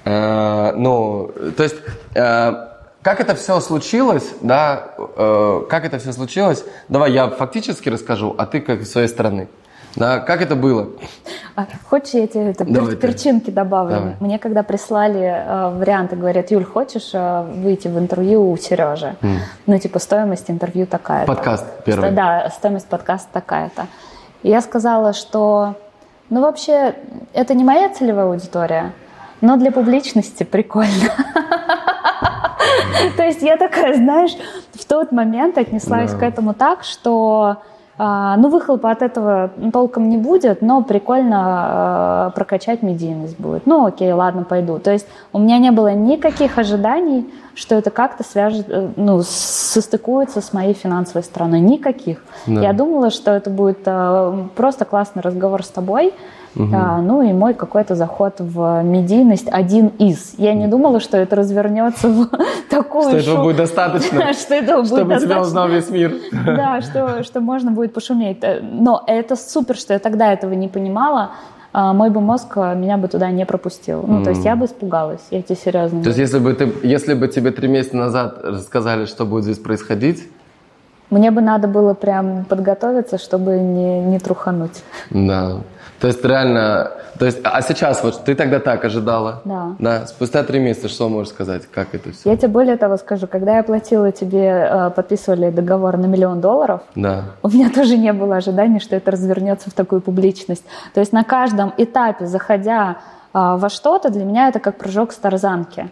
Э, 0.05 0.71
ну, 0.77 1.29
то 1.57 1.63
есть... 1.63 1.75
Э, 2.15 2.68
как 3.09 3.21
это 3.21 3.33
все 3.33 3.59
случилось, 3.59 4.35
да, 4.41 4.83
э, 4.97 5.61
как 5.67 5.83
это 5.83 5.97
все 5.97 6.13
случилось, 6.13 6.63
давай 6.89 7.11
я 7.11 7.27
фактически 7.27 7.89
расскажу, 7.89 8.35
а 8.37 8.45
ты 8.45 8.61
как 8.61 8.83
с 8.83 8.91
своей 8.91 9.07
стороны. 9.07 9.47
Да, 9.95 10.19
как 10.19 10.43
это 10.43 10.55
было? 10.55 10.89
А, 11.55 11.65
хочешь, 11.89 12.13
я 12.13 12.27
тебе 12.27 12.51
это 12.51 12.65
Давай 12.65 12.95
перчинки 12.95 13.45
ты. 13.45 13.51
добавлю? 13.51 13.95
Давай. 13.95 14.15
Мне 14.19 14.37
когда 14.37 14.61
прислали 14.61 15.25
э, 15.25 15.69
варианты, 15.79 16.17
говорят, 16.17 16.51
Юль, 16.51 16.63
хочешь 16.63 17.09
э, 17.13 17.45
выйти 17.51 17.87
в 17.87 17.97
интервью 17.97 18.51
у 18.51 18.55
Сережи? 18.57 19.15
Mm. 19.21 19.37
Ну, 19.65 19.79
типа, 19.79 19.97
стоимость 19.97 20.51
интервью 20.51 20.85
такая-то. 20.85 21.25
Подкаст 21.25 21.65
первый. 21.85 22.11
Да, 22.11 22.51
стоимость 22.55 22.85
подкаста 22.85 23.27
такая-то. 23.33 23.87
И 24.43 24.49
я 24.49 24.61
сказала, 24.61 25.13
что, 25.13 25.73
ну, 26.29 26.41
вообще, 26.41 26.93
это 27.33 27.55
не 27.55 27.63
моя 27.63 27.89
целевая 27.89 28.27
аудитория, 28.27 28.93
но 29.41 29.57
для 29.57 29.71
публичности 29.71 30.43
прикольно. 30.43 31.09
То 33.17 33.23
есть 33.23 33.41
я 33.41 33.57
такая, 33.57 33.95
знаешь, 33.95 34.35
в 34.73 34.85
тот 34.85 35.11
момент 35.11 35.57
отнеслась 35.57 36.13
к 36.13 36.23
этому 36.23 36.53
так, 36.53 36.83
что 36.83 37.57
а, 38.01 38.37
ну, 38.37 38.47
выхлопа 38.47 38.91
от 38.91 39.01
этого 39.01 39.51
толком 39.73 40.07
не 40.07 40.15
будет, 40.15 40.61
но 40.61 40.81
прикольно 40.81 42.29
э, 42.29 42.31
прокачать 42.33 42.81
медийность 42.81 43.37
будет. 43.37 43.65
Ну, 43.65 43.85
окей, 43.85 44.13
ладно, 44.13 44.45
пойду. 44.45 44.79
То 44.79 44.89
есть 44.89 45.05
у 45.33 45.39
меня 45.39 45.57
не 45.57 45.71
было 45.71 45.91
никаких 45.93 46.57
ожиданий, 46.57 47.29
что 47.55 47.75
это 47.75 47.89
как-то 47.89 48.23
свяжет, 48.23 48.67
э, 48.69 48.87
ну, 48.95 49.21
состыкуется 49.21 50.39
с 50.39 50.53
моей 50.53 50.73
финансовой 50.73 51.23
стороной. 51.23 51.59
Никаких. 51.59 52.23
Да. 52.47 52.61
Я 52.61 52.71
думала, 52.71 53.09
что 53.09 53.31
это 53.31 53.49
будет 53.49 53.79
э, 53.85 54.47
просто 54.55 54.85
классный 54.85 55.21
разговор 55.21 55.61
с 55.65 55.67
тобой, 55.67 56.13
Угу. 56.59 56.75
А, 56.75 57.01
ну 57.01 57.21
и 57.21 57.31
мой 57.31 57.53
какой-то 57.53 57.95
заход 57.95 58.35
в 58.39 58.83
медийность 58.83 59.47
один 59.49 59.87
из. 59.97 60.33
Я 60.37 60.53
не 60.53 60.67
думала, 60.67 60.99
что 60.99 61.17
это 61.17 61.37
развернется 61.37 62.09
в 62.09 62.27
такую... 62.69 63.07
Что 63.07 63.17
этого 63.17 63.43
будет 63.43 63.57
достаточно, 63.57 64.33
что 64.33 64.55
этого 64.55 64.81
будет 64.81 64.99
чтобы 64.99 65.15
тебя 65.15 65.41
узнал 65.41 65.69
весь 65.69 65.89
мир. 65.89 66.13
Да, 66.45 66.81
что, 66.81 67.39
можно 67.39 67.71
будет 67.71 67.93
пошуметь. 67.93 68.39
Э, 68.41 68.59
но 68.61 69.03
это 69.07 69.37
супер, 69.37 69.75
что 69.75 69.93
я 69.93 69.99
тогда 69.99 70.33
этого 70.33 70.51
не 70.53 70.67
понимала. 70.67 71.31
а, 71.71 71.93
мой 71.93 72.09
бы 72.09 72.19
мозг 72.19 72.57
меня 72.57 72.97
бы 72.97 73.07
туда 73.07 73.31
не 73.31 73.45
пропустил. 73.45 74.03
Ну, 74.05 74.19
mm. 74.19 74.23
то 74.23 74.29
есть 74.31 74.43
я 74.43 74.55
бы 74.57 74.65
испугалась, 74.65 75.21
я 75.31 75.41
тебе 75.41 75.55
серьезно 75.55 76.01
То 76.03 76.09
есть 76.09 76.19
если 76.19 76.39
бы, 76.39 76.53
ты, 76.53 76.73
если 76.83 77.13
бы 77.13 77.29
тебе 77.29 77.51
три 77.51 77.69
месяца 77.69 77.95
назад 77.95 78.39
рассказали, 78.43 79.05
что 79.05 79.25
будет 79.25 79.43
здесь 79.45 79.59
происходить, 79.59 80.27
мне 81.09 81.31
бы 81.31 81.41
надо 81.41 81.67
было 81.67 81.93
прям 81.93 82.45
подготовиться, 82.45 83.17
чтобы 83.17 83.57
не, 83.59 84.01
не 84.01 84.19
трухануть. 84.19 84.83
Да. 85.09 85.61
То 85.99 86.07
есть 86.07 86.23
реально, 86.23 86.91
то 87.17 87.25
есть, 87.25 87.39
а 87.43 87.61
сейчас 87.61 88.03
вот 88.03 88.23
ты 88.23 88.35
тогда 88.35 88.59
так 88.59 88.85
ожидала? 88.85 89.41
Да. 89.43 89.75
Да. 89.79 90.07
Спустя 90.07 90.43
три 90.43 90.59
месяца 90.59 90.87
что 90.87 91.09
можешь 91.09 91.33
сказать, 91.33 91.63
как 91.67 91.93
это 91.93 92.11
все? 92.11 92.29
Я 92.29 92.37
тебе 92.37 92.47
более 92.47 92.77
того 92.77 92.97
скажу, 92.97 93.27
когда 93.27 93.57
я 93.57 93.63
платила 93.63 94.11
тебе, 94.11 94.69
э, 94.69 94.89
подписывали 94.91 95.49
договор 95.49 95.97
на 95.97 96.05
миллион 96.05 96.39
долларов, 96.39 96.81
да. 96.95 97.25
у 97.43 97.49
меня 97.49 97.69
тоже 97.69 97.97
не 97.97 98.13
было 98.13 98.37
ожиданий, 98.37 98.79
что 98.79 98.95
это 98.95 99.11
развернется 99.11 99.69
в 99.69 99.73
такую 99.73 100.01
публичность. 100.01 100.63
То 100.93 101.01
есть 101.01 101.11
на 101.11 101.23
каждом 101.23 101.73
этапе, 101.77 102.25
заходя 102.25 102.91
э, 102.91 102.95
во 103.33 103.69
что-то, 103.69 104.09
для 104.09 104.23
меня 104.23 104.47
это 104.47 104.59
как 104.59 104.77
прыжок 104.77 105.11
с 105.11 105.17
тарзанки 105.17 105.89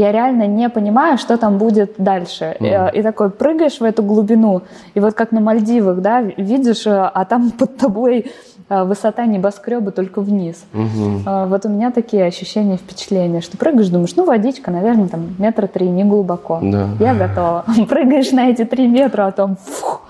я 0.00 0.12
реально 0.12 0.46
не 0.46 0.68
понимаю, 0.70 1.18
что 1.18 1.36
там 1.36 1.58
будет 1.58 1.94
дальше. 1.98 2.56
Mm. 2.58 2.94
И, 2.94 2.98
и 2.98 3.02
такой 3.02 3.30
прыгаешь 3.30 3.80
в 3.80 3.84
эту 3.84 4.02
глубину, 4.02 4.62
и 4.94 5.00
вот 5.00 5.14
как 5.14 5.32
на 5.32 5.40
Мальдивах, 5.40 6.00
да, 6.00 6.22
видишь, 6.22 6.86
э, 6.86 6.90
а 6.90 7.24
там 7.24 7.50
под 7.58 7.76
тобой 7.76 8.18
э, 8.18 8.28
высота 8.70 9.26
небоскреба 9.26 9.90
только 9.90 10.20
вниз. 10.20 10.64
Mm-hmm. 10.72 11.48
Вот 11.48 11.66
у 11.66 11.68
меня 11.68 11.90
такие 11.90 12.24
ощущения, 12.24 12.76
впечатления, 12.76 13.40
что 13.40 13.58
прыгаешь, 13.58 13.88
думаешь, 13.88 14.14
ну 14.16 14.24
водичка, 14.24 14.70
наверное, 14.70 15.08
там 15.08 15.34
метра 15.38 15.66
три, 15.66 15.88
не 15.88 16.04
глубоко. 16.04 16.60
Да. 16.62 16.88
Я 16.98 17.14
готова. 17.14 17.64
Прыгаешь 17.88 18.30
на 18.32 18.48
эти 18.48 18.64
три 18.64 18.86
метра, 18.86 19.26
а 19.26 19.32
там 19.32 19.56
фух. 19.56 20.02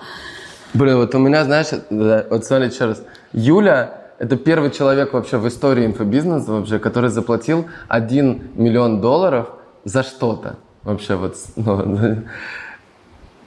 Блин, 0.73 0.97
вот 0.97 1.13
у 1.15 1.19
меня, 1.19 1.43
знаешь, 1.43 1.67
вот 1.89 2.45
смотри 2.45 2.67
еще 2.67 2.85
раз. 2.85 3.03
Юля 3.33 3.95
это 4.19 4.37
первый 4.37 4.69
человек 4.69 5.13
вообще 5.13 5.37
в 5.37 5.47
истории 5.47 5.85
инфобизнеса 5.85 6.51
вообще, 6.51 6.77
который 6.77 7.09
заплатил 7.09 7.65
1 7.89 8.51
миллион 8.55 9.01
долларов– 9.01 9.47
за 9.83 10.03
что-то. 10.03 10.55
Вообще 10.83 11.15
вот, 11.15 11.35
ну, 11.55 11.75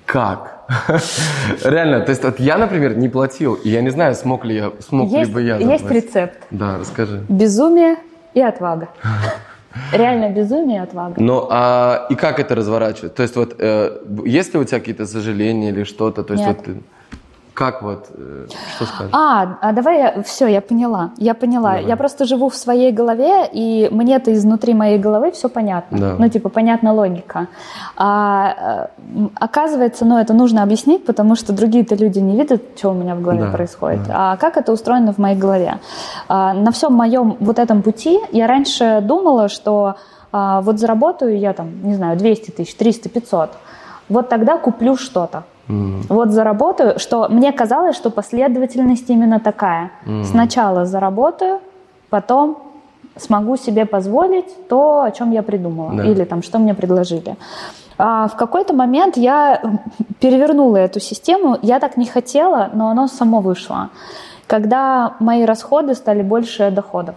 как? 0.07 0.65
Реально, 1.65 2.01
то 2.01 2.11
есть 2.11 2.25
вот 2.25 2.41
я, 2.41 2.59
например, 2.59 2.97
не 2.97 3.09
платил, 3.09 3.55
и 3.55 3.69
я 3.69 3.83
не 3.83 3.91
знаю, 3.91 4.15
смог 4.15 4.45
ли 4.45 4.57
я, 4.57 4.73
смог 4.81 5.11
есть, 5.11 5.29
ли 5.29 5.35
бы 5.35 5.43
я 5.43 5.59
заплатить. 5.59 5.83
Есть 5.83 6.07
рецепт. 6.07 6.39
Да, 6.51 6.79
расскажи. 6.79 7.25
Безумие 7.29 7.97
и 8.35 8.41
отвага. 8.41 8.89
Реально 9.93 10.31
безумие 10.31 10.79
и 10.79 10.83
отвага. 10.83 11.15
Ну, 11.19 11.47
а 11.51 12.07
и 12.11 12.15
как 12.15 12.39
это 12.39 12.55
разворачивать? 12.55 13.15
То 13.15 13.23
есть 13.23 13.37
вот, 13.37 13.57
э, 13.59 13.99
есть 14.25 14.55
ли 14.55 14.61
у 14.61 14.65
тебя 14.65 14.79
какие-то 14.79 15.07
сожаления 15.07 15.71
или 15.71 15.85
что-то? 15.85 16.23
То 16.23 16.35
есть 16.35 16.47
Нет. 16.47 16.57
вот 16.57 16.67
ты... 16.67 16.77
Как 17.55 17.83
вот, 17.83 18.07
э, 18.13 18.47
что 18.75 18.85
скажешь? 18.85 19.13
А, 19.13 19.59
а 19.61 19.73
давай 19.73 19.99
я, 19.99 20.23
все, 20.23 20.49
я 20.49 20.61
поняла, 20.61 21.11
я 21.19 21.35
поняла. 21.35 21.75
Давай. 21.75 21.87
Я 21.87 21.97
просто 21.97 22.25
живу 22.25 22.49
в 22.49 22.57
своей 22.57 22.91
голове, 22.91 23.49
и 23.53 23.89
мне-то 23.93 24.33
изнутри 24.33 24.75
моей 24.75 24.99
головы 24.99 25.31
все 25.31 25.49
понятно. 25.49 25.99
Да. 25.99 26.17
Ну, 26.19 26.29
типа, 26.29 26.49
понятна 26.49 26.93
логика. 26.93 27.47
А, 27.97 28.89
э, 28.99 29.29
оказывается, 29.39 30.05
ну, 30.05 30.19
это 30.19 30.35
нужно 30.35 30.65
объяснить, 30.65 31.07
потому 31.07 31.37
что 31.37 31.53
другие-то 31.53 31.95
люди 31.95 32.19
не 32.19 32.37
видят, 32.37 32.63
что 32.77 32.91
у 32.91 32.95
меня 32.95 33.15
в 33.15 33.23
голове 33.23 33.45
да, 33.45 33.51
происходит. 33.51 34.03
Да. 34.09 34.33
А 34.33 34.37
как 34.37 34.57
это 34.57 34.73
устроено 34.73 35.13
в 35.13 35.19
моей 35.19 35.37
голове? 35.37 35.79
А, 36.29 36.55
на 36.55 36.73
всем 36.73 36.93
моем 36.93 37.37
вот 37.39 37.61
этом 37.61 37.83
пути 37.83 38.19
я 38.33 38.49
раньше 38.49 39.01
думала, 39.01 39.49
что 39.49 39.95
а, 40.33 40.61
вот 40.61 40.81
заработаю 40.81 41.39
я 41.39 41.53
там, 41.53 41.71
не 41.85 41.95
знаю, 41.95 42.19
200 42.19 42.51
тысяч, 42.51 42.75
300, 42.75 43.09
500, 43.09 43.51
вот 44.09 44.29
тогда 44.29 44.59
куплю 44.59 44.97
что-то. 44.97 45.45
Mm. 45.69 46.07
Вот 46.09 46.31
заработаю, 46.31 46.99
что 46.99 47.29
мне 47.29 47.53
казалось, 47.53 47.97
что 47.97 48.11
последовательность 48.11 49.09
именно 49.09 49.41
такая. 49.41 49.91
Mm. 50.07 50.25
Сначала 50.25 50.85
заработаю, 50.85 51.61
потом 52.11 52.59
смогу 53.17 53.57
себе 53.57 53.87
позволить 53.87 54.69
то, 54.69 55.03
о 55.03 55.11
чем 55.11 55.31
я 55.31 55.43
придумала, 55.43 55.93
да. 55.95 56.05
или 56.05 56.25
там, 56.25 56.43
что 56.43 56.59
мне 56.59 56.75
предложили. 56.75 57.37
А 57.97 58.27
в 58.27 58.37
какой-то 58.37 58.75
момент 58.75 59.17
я 59.17 59.63
перевернула 60.21 60.79
эту 60.79 61.01
систему, 61.01 61.57
я 61.63 61.79
так 61.79 61.97
не 61.97 62.07
хотела, 62.07 62.71
но 62.75 62.89
оно 62.89 63.07
само 63.07 63.41
вышло. 63.41 63.91
Когда 64.49 65.15
мои 65.21 65.45
расходы 65.45 65.95
стали 65.95 66.23
больше 66.23 66.71
доходов. 66.71 67.15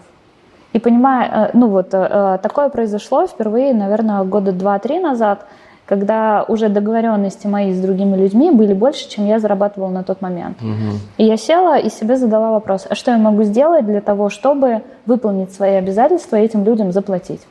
И 0.73 0.79
понимаю, 0.79 1.31
э, 1.31 1.49
ну 1.53 1.67
вот 1.67 1.87
э, 1.93 2.37
такое 2.43 2.69
произошло 2.69 3.25
впервые, 3.25 3.73
наверное, 3.73 4.23
года 4.23 4.51
два-три 4.51 4.99
назад– 4.99 5.45
когда 5.87 6.43
уже 6.43 6.67
договоренности 6.67 7.47
мои 7.47 7.73
с 7.73 7.79
другими 7.79 8.17
людьми 8.17 8.51
были 8.51 8.73
больше, 8.73 9.09
чем 9.09 9.25
я 9.25 9.39
зарабатывала 9.39 9.89
на 9.89 10.03
тот 10.03 10.21
момент. 10.21 10.61
Угу. 10.61 10.97
И 11.17 11.23
я 11.23 11.37
села 11.37 11.79
и 11.79 11.89
себе 11.89 12.17
задала 12.17 12.51
вопрос, 12.51 12.85
а 12.89 12.93
что 12.93 13.11
я 13.11 13.17
могу 13.17 13.43
сделать 13.43 13.85
для 13.85 14.01
того, 14.01 14.29
чтобы 14.29 14.83
выполнить 15.05 15.53
свои 15.53 15.75
обязательства 15.75 16.35
и 16.35 16.43
этим 16.43 16.65
людям 16.65 16.91
заплатить? 16.91 17.41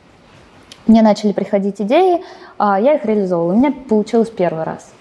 Мне 0.85 1.01
начали 1.01 1.33
приходить 1.33 1.81
идеи, 1.81 2.21
а 2.59 2.79
я 2.79 2.93
их 2.93 3.05
реализовывала. 3.05 3.53
У 3.53 3.55
меня 3.57 3.73
получилось 3.89 4.29
первый 4.29 4.63
раз, 4.63 4.93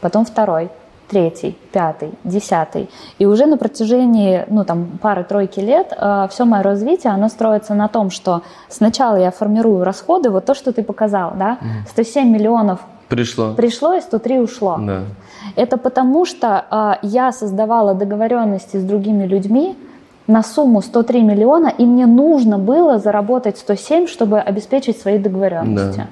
потом 0.00 0.24
второй 0.24 0.70
третий, 1.08 1.56
пятый, 1.72 2.12
десятый. 2.24 2.88
И 3.18 3.26
уже 3.26 3.46
на 3.46 3.56
протяжении 3.56 4.44
ну, 4.48 4.64
там, 4.64 4.98
пары-тройки 5.00 5.60
лет 5.60 5.92
э, 5.96 6.26
все 6.30 6.44
мое 6.44 6.62
развитие, 6.62 7.12
оно 7.12 7.28
строится 7.28 7.74
на 7.74 7.88
том, 7.88 8.10
что 8.10 8.42
сначала 8.68 9.16
я 9.16 9.30
формирую 9.30 9.84
расходы, 9.84 10.30
вот 10.30 10.44
то, 10.44 10.54
что 10.54 10.72
ты 10.72 10.82
показал, 10.82 11.32
да, 11.36 11.58
107 11.90 12.28
миллионов 12.28 12.80
пришло, 13.08 13.54
пришло 13.54 13.94
и 13.94 14.00
103 14.00 14.40
ушло. 14.40 14.78
Да. 14.80 15.02
Это 15.54 15.76
потому, 15.76 16.24
что 16.24 16.64
э, 16.70 17.06
я 17.06 17.32
создавала 17.32 17.94
договоренности 17.94 18.76
с 18.76 18.82
другими 18.82 19.26
людьми, 19.26 19.76
на 20.26 20.42
сумму 20.42 20.82
103 20.82 21.22
миллиона, 21.22 21.68
и 21.68 21.86
мне 21.86 22.06
нужно 22.06 22.58
было 22.58 22.98
заработать 22.98 23.58
107, 23.58 24.08
чтобы 24.08 24.40
обеспечить 24.40 25.00
свои 25.00 25.18
договоренности. 25.18 25.98
Да 25.98 26.06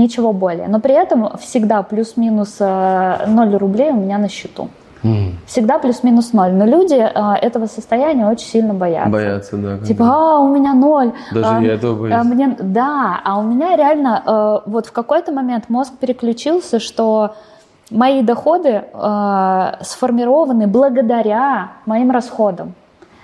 ничего 0.00 0.32
более. 0.32 0.68
Но 0.68 0.80
при 0.80 0.94
этом 0.94 1.36
всегда 1.38 1.82
плюс-минус 1.82 2.58
0 2.58 2.66
э, 2.68 3.56
рублей 3.56 3.90
у 3.90 3.96
меня 3.96 4.18
на 4.18 4.28
счету. 4.28 4.68
Mm. 5.02 5.32
Всегда 5.46 5.78
плюс-минус 5.78 6.32
ноль. 6.32 6.52
Но 6.52 6.66
люди 6.66 6.94
а, 6.94 7.36
этого 7.36 7.66
состояния 7.66 8.26
очень 8.26 8.46
сильно 8.46 8.74
боятся. 8.74 9.10
Боятся, 9.10 9.56
да. 9.56 9.78
Типа, 9.78 10.04
а, 10.04 10.38
у 10.40 10.54
меня 10.54 10.74
ноль. 10.74 11.12
Даже 11.32 11.48
а, 11.48 11.60
я 11.60 11.74
этого 11.74 12.00
боюсь. 12.00 12.14
А 12.14 12.22
мне, 12.22 12.56
да, 12.60 13.20
а 13.24 13.38
у 13.38 13.42
меня 13.42 13.76
реально 13.76 14.22
а, 14.24 14.62
вот 14.66 14.86
в 14.86 14.92
какой-то 14.92 15.32
момент 15.32 15.68
мозг 15.68 15.94
переключился, 15.98 16.80
что 16.80 17.34
мои 17.90 18.22
доходы 18.22 18.84
а, 18.92 19.78
сформированы 19.80 20.66
благодаря 20.66 21.72
моим 21.86 22.10
расходам. 22.10 22.74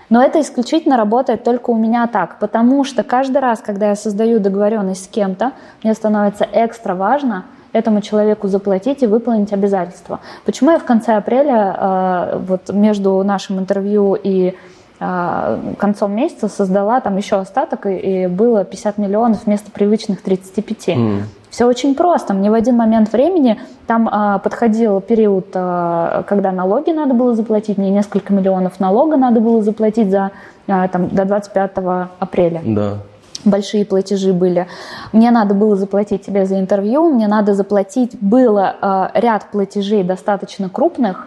Но 0.08 0.22
это 0.22 0.40
исключительно 0.40 0.96
работает 0.96 1.44
только 1.44 1.70
у 1.70 1.76
меня 1.76 2.06
так, 2.06 2.38
потому 2.38 2.84
что 2.84 3.02
каждый 3.02 3.38
раз, 3.38 3.60
когда 3.60 3.88
я 3.88 3.96
создаю 3.96 4.38
договоренность 4.38 5.04
с 5.04 5.08
кем-то, 5.08 5.52
мне 5.82 5.94
становится 5.94 6.46
экстра 6.52 6.94
важно 6.94 7.44
этому 7.72 8.00
человеку 8.00 8.48
заплатить 8.48 9.02
и 9.02 9.06
выполнить 9.06 9.52
обязательства. 9.52 10.20
Почему 10.44 10.70
я 10.70 10.78
в 10.78 10.84
конце 10.84 11.14
апреля, 11.16 11.76
э, 11.78 12.38
вот 12.46 12.70
между 12.70 13.22
нашим 13.22 13.58
интервью 13.58 14.14
и 14.14 14.54
э, 14.98 15.58
концом 15.78 16.12
месяца 16.12 16.48
создала 16.48 17.00
там 17.00 17.16
еще 17.16 17.36
остаток, 17.36 17.86
и 17.86 18.28
было 18.28 18.64
50 18.64 18.98
миллионов 18.98 19.44
вместо 19.44 19.70
привычных 19.70 20.22
35. 20.22 20.88
Mm. 20.88 21.22
Все 21.56 21.64
очень 21.64 21.94
просто. 21.94 22.34
Мне 22.34 22.50
в 22.50 22.54
один 22.54 22.76
момент 22.76 23.10
времени 23.10 23.58
там 23.86 24.10
а, 24.12 24.38
подходил 24.40 25.00
период, 25.00 25.46
а, 25.54 26.22
когда 26.25 26.52
налоги 26.52 26.90
надо 26.90 27.14
было 27.14 27.34
заплатить, 27.34 27.78
мне 27.78 27.88
несколько 27.88 28.34
миллионов 28.34 28.78
налога 28.78 29.16
надо 29.16 29.40
было 29.40 29.62
заплатить 29.62 30.10
за, 30.10 30.32
а, 30.68 30.86
там, 30.88 31.08
до 31.08 31.25
25 31.25 31.70
апреля. 32.18 32.60
Да. 32.62 32.98
Большие 33.46 33.86
платежи 33.86 34.34
были. 34.34 34.66
Мне 35.14 35.30
надо 35.30 35.54
было 35.54 35.76
заплатить 35.76 36.26
тебе 36.26 36.44
за 36.44 36.60
интервью, 36.60 37.08
мне 37.08 37.26
надо 37.26 37.54
заплатить 37.54 38.18
было 38.20 38.76
а, 38.82 39.10
ряд 39.14 39.46
платежей 39.50 40.02
достаточно 40.02 40.68
крупных, 40.68 41.26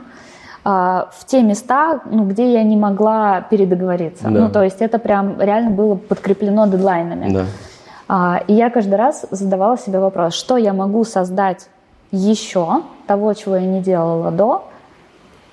а, 0.63 1.09
в 1.17 1.25
те 1.25 1.41
места, 1.41 2.01
ну, 2.05 2.24
где 2.25 2.53
я 2.53 2.62
не 2.62 2.77
могла 2.77 3.41
передоговориться. 3.50 4.25
Да. 4.25 4.29
Ну, 4.29 4.50
то 4.51 4.62
есть 4.62 4.79
это 4.79 5.00
прям 5.00 5.41
реально 5.41 5.71
было 5.71 5.95
подкреплено 5.95 6.67
дедлайнами. 6.67 7.33
Да. 7.33 7.45
А, 8.12 8.42
и 8.48 8.54
я 8.54 8.72
каждый 8.72 8.96
раз 8.96 9.25
задавала 9.30 9.78
себе 9.78 10.00
вопрос, 10.00 10.34
что 10.34 10.58
я 10.58 10.74
могу 10.74 11.06
создать 11.06 11.70
еще 12.12 12.82
того, 13.06 13.34
чего 13.36 13.56
я 13.56 13.66
не 13.66 13.82
делала 13.82 14.32
до. 14.32 14.66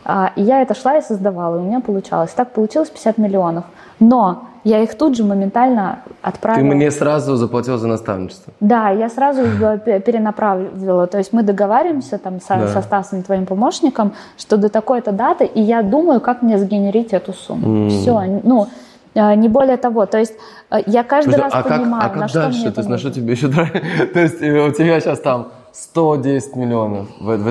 А, 0.07 0.33
и 0.37 0.43
я 0.43 0.63
это 0.63 0.75
шла 0.75 0.97
и 0.97 1.03
создавала, 1.03 1.57
и 1.57 1.59
у 1.59 1.63
меня 1.63 1.81
получалось. 1.81 2.31
Так 2.31 2.53
получилось 2.53 2.89
50 2.89 3.19
миллионов. 3.19 3.65
Но 4.01 4.45
я 4.65 4.83
их 4.83 4.97
тут 4.97 5.17
же 5.17 5.25
моментально 5.25 6.01
отправила. 6.23 6.67
Ты 6.67 6.75
мне 6.75 6.91
сразу 6.91 7.37
заплатила 7.37 7.77
за 7.77 7.89
наставничество? 7.89 8.53
Да, 8.61 8.89
я 8.89 9.11
сразу 9.11 9.43
их 9.43 9.59
перенаправила. 9.85 11.07
То 11.07 11.19
есть 11.19 11.35
мы 11.35 11.43
договариваемся 11.43 12.17
там 12.17 12.41
со, 12.41 12.57
да. 12.57 12.69
со 12.69 12.81
Стасом, 12.81 13.23
твоим 13.23 13.45
помощником, 13.45 14.13
что 14.39 14.57
до 14.57 14.71
такой-то 14.71 15.13
даты, 15.13 15.45
и 15.45 15.61
я 15.61 15.83
думаю, 15.83 16.21
как 16.21 16.41
мне 16.41 16.57
сгенерить 16.57 17.13
эту 17.13 17.35
сумму. 17.35 17.87
Mm. 17.87 17.89
Все, 17.91 18.41
ну, 18.43 18.69
не 19.17 19.49
более 19.49 19.77
того. 19.77 20.07
То 20.07 20.19
есть 20.19 20.35
э, 20.71 20.83
я 20.87 21.03
каждый 21.03 21.33
Подожди, 21.33 21.57
раз 21.57 21.65
а 21.67 21.69
понимаю, 21.69 22.03
как, 22.03 22.05
а 22.05 22.09
как 22.09 22.17
на 22.21 22.29
что 22.29 22.41
дальше? 22.41 22.61
мне 22.61 22.71
То 22.71 22.81
есть 22.81 22.91
на 22.91 22.99
что 22.99 23.11
тебе 23.11 23.33
еще 23.33 23.49
То 24.15 24.21
есть 24.21 24.43
э, 24.43 24.69
у 24.69 24.73
тебя 24.73 25.01
сейчас 25.01 25.21
там 25.21 25.49
110 25.73 26.57
миллионов, 26.57 27.09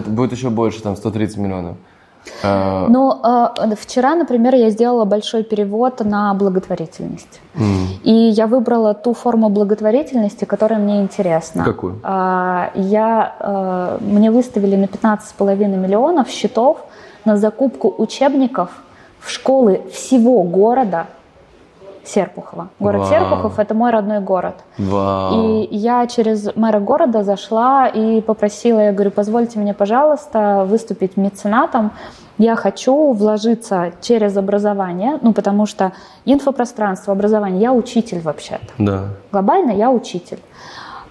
будет 0.08 0.32
еще 0.32 0.50
больше, 0.50 0.82
там 0.82 0.96
130 0.96 1.38
миллионов. 1.38 1.76
Но 2.44 3.54
э, 3.58 3.76
вчера, 3.76 4.16
например, 4.16 4.56
я 4.56 4.70
сделала 4.70 5.06
большой 5.06 5.44
перевод 5.44 6.00
на 6.06 6.34
благотворительность. 6.34 7.40
Mm. 7.56 8.02
И 8.04 8.12
я 8.12 8.48
выбрала 8.48 8.94
ту 8.94 9.14
форму 9.14 9.50
благотворительности, 9.50 10.46
которая 10.46 10.80
мне 10.80 11.02
интересна. 11.02 11.64
Какую? 11.64 12.00
Э, 12.04 12.70
я, 12.76 13.36
э, 13.40 13.98
мне 14.02 14.32
выставили 14.32 14.76
на 14.76 14.86
15,5 14.86 15.68
миллионов 15.68 16.30
счетов 16.30 16.78
на 17.26 17.38
закупку 17.38 17.94
учебников 17.98 18.70
в 19.20 19.30
школы 19.30 19.82
всего 19.92 20.44
города 20.44 21.08
Серпухова. 22.08 22.70
Город 22.80 23.02
Вау. 23.02 23.10
Серпухов– 23.10 23.60
это 23.60 23.74
мой 23.74 23.92
родной 23.92 24.20
город. 24.20 24.56
Вау. 24.78 25.34
И 25.34 25.68
я 25.76 26.08
через 26.08 26.56
мэра 26.56 26.80
города 26.80 27.24
зашла 27.24 27.88
и 27.88 28.22
попросила, 28.22 28.80
я 28.80 28.92
говорю, 28.92 29.12
позвольте 29.12 29.60
мне, 29.60 29.74
пожалуйста, 29.74 30.66
выступить 30.68 31.18
меценатом. 31.18 31.92
Я 32.38 32.56
хочу 32.56 33.14
вложиться 33.14 33.94
через 34.02 34.36
образование, 34.38 35.20
ну, 35.22 35.34
потому 35.34 35.66
что 35.66 35.94
инфопространство, 36.26 37.14
образование, 37.14 37.62
я 37.62 37.74
учитель 37.74 38.22
вообще-то. 38.22 38.74
Да. 38.78 39.04
Глобально 39.32 39.72
я 39.72 39.90
учитель. 39.90 40.40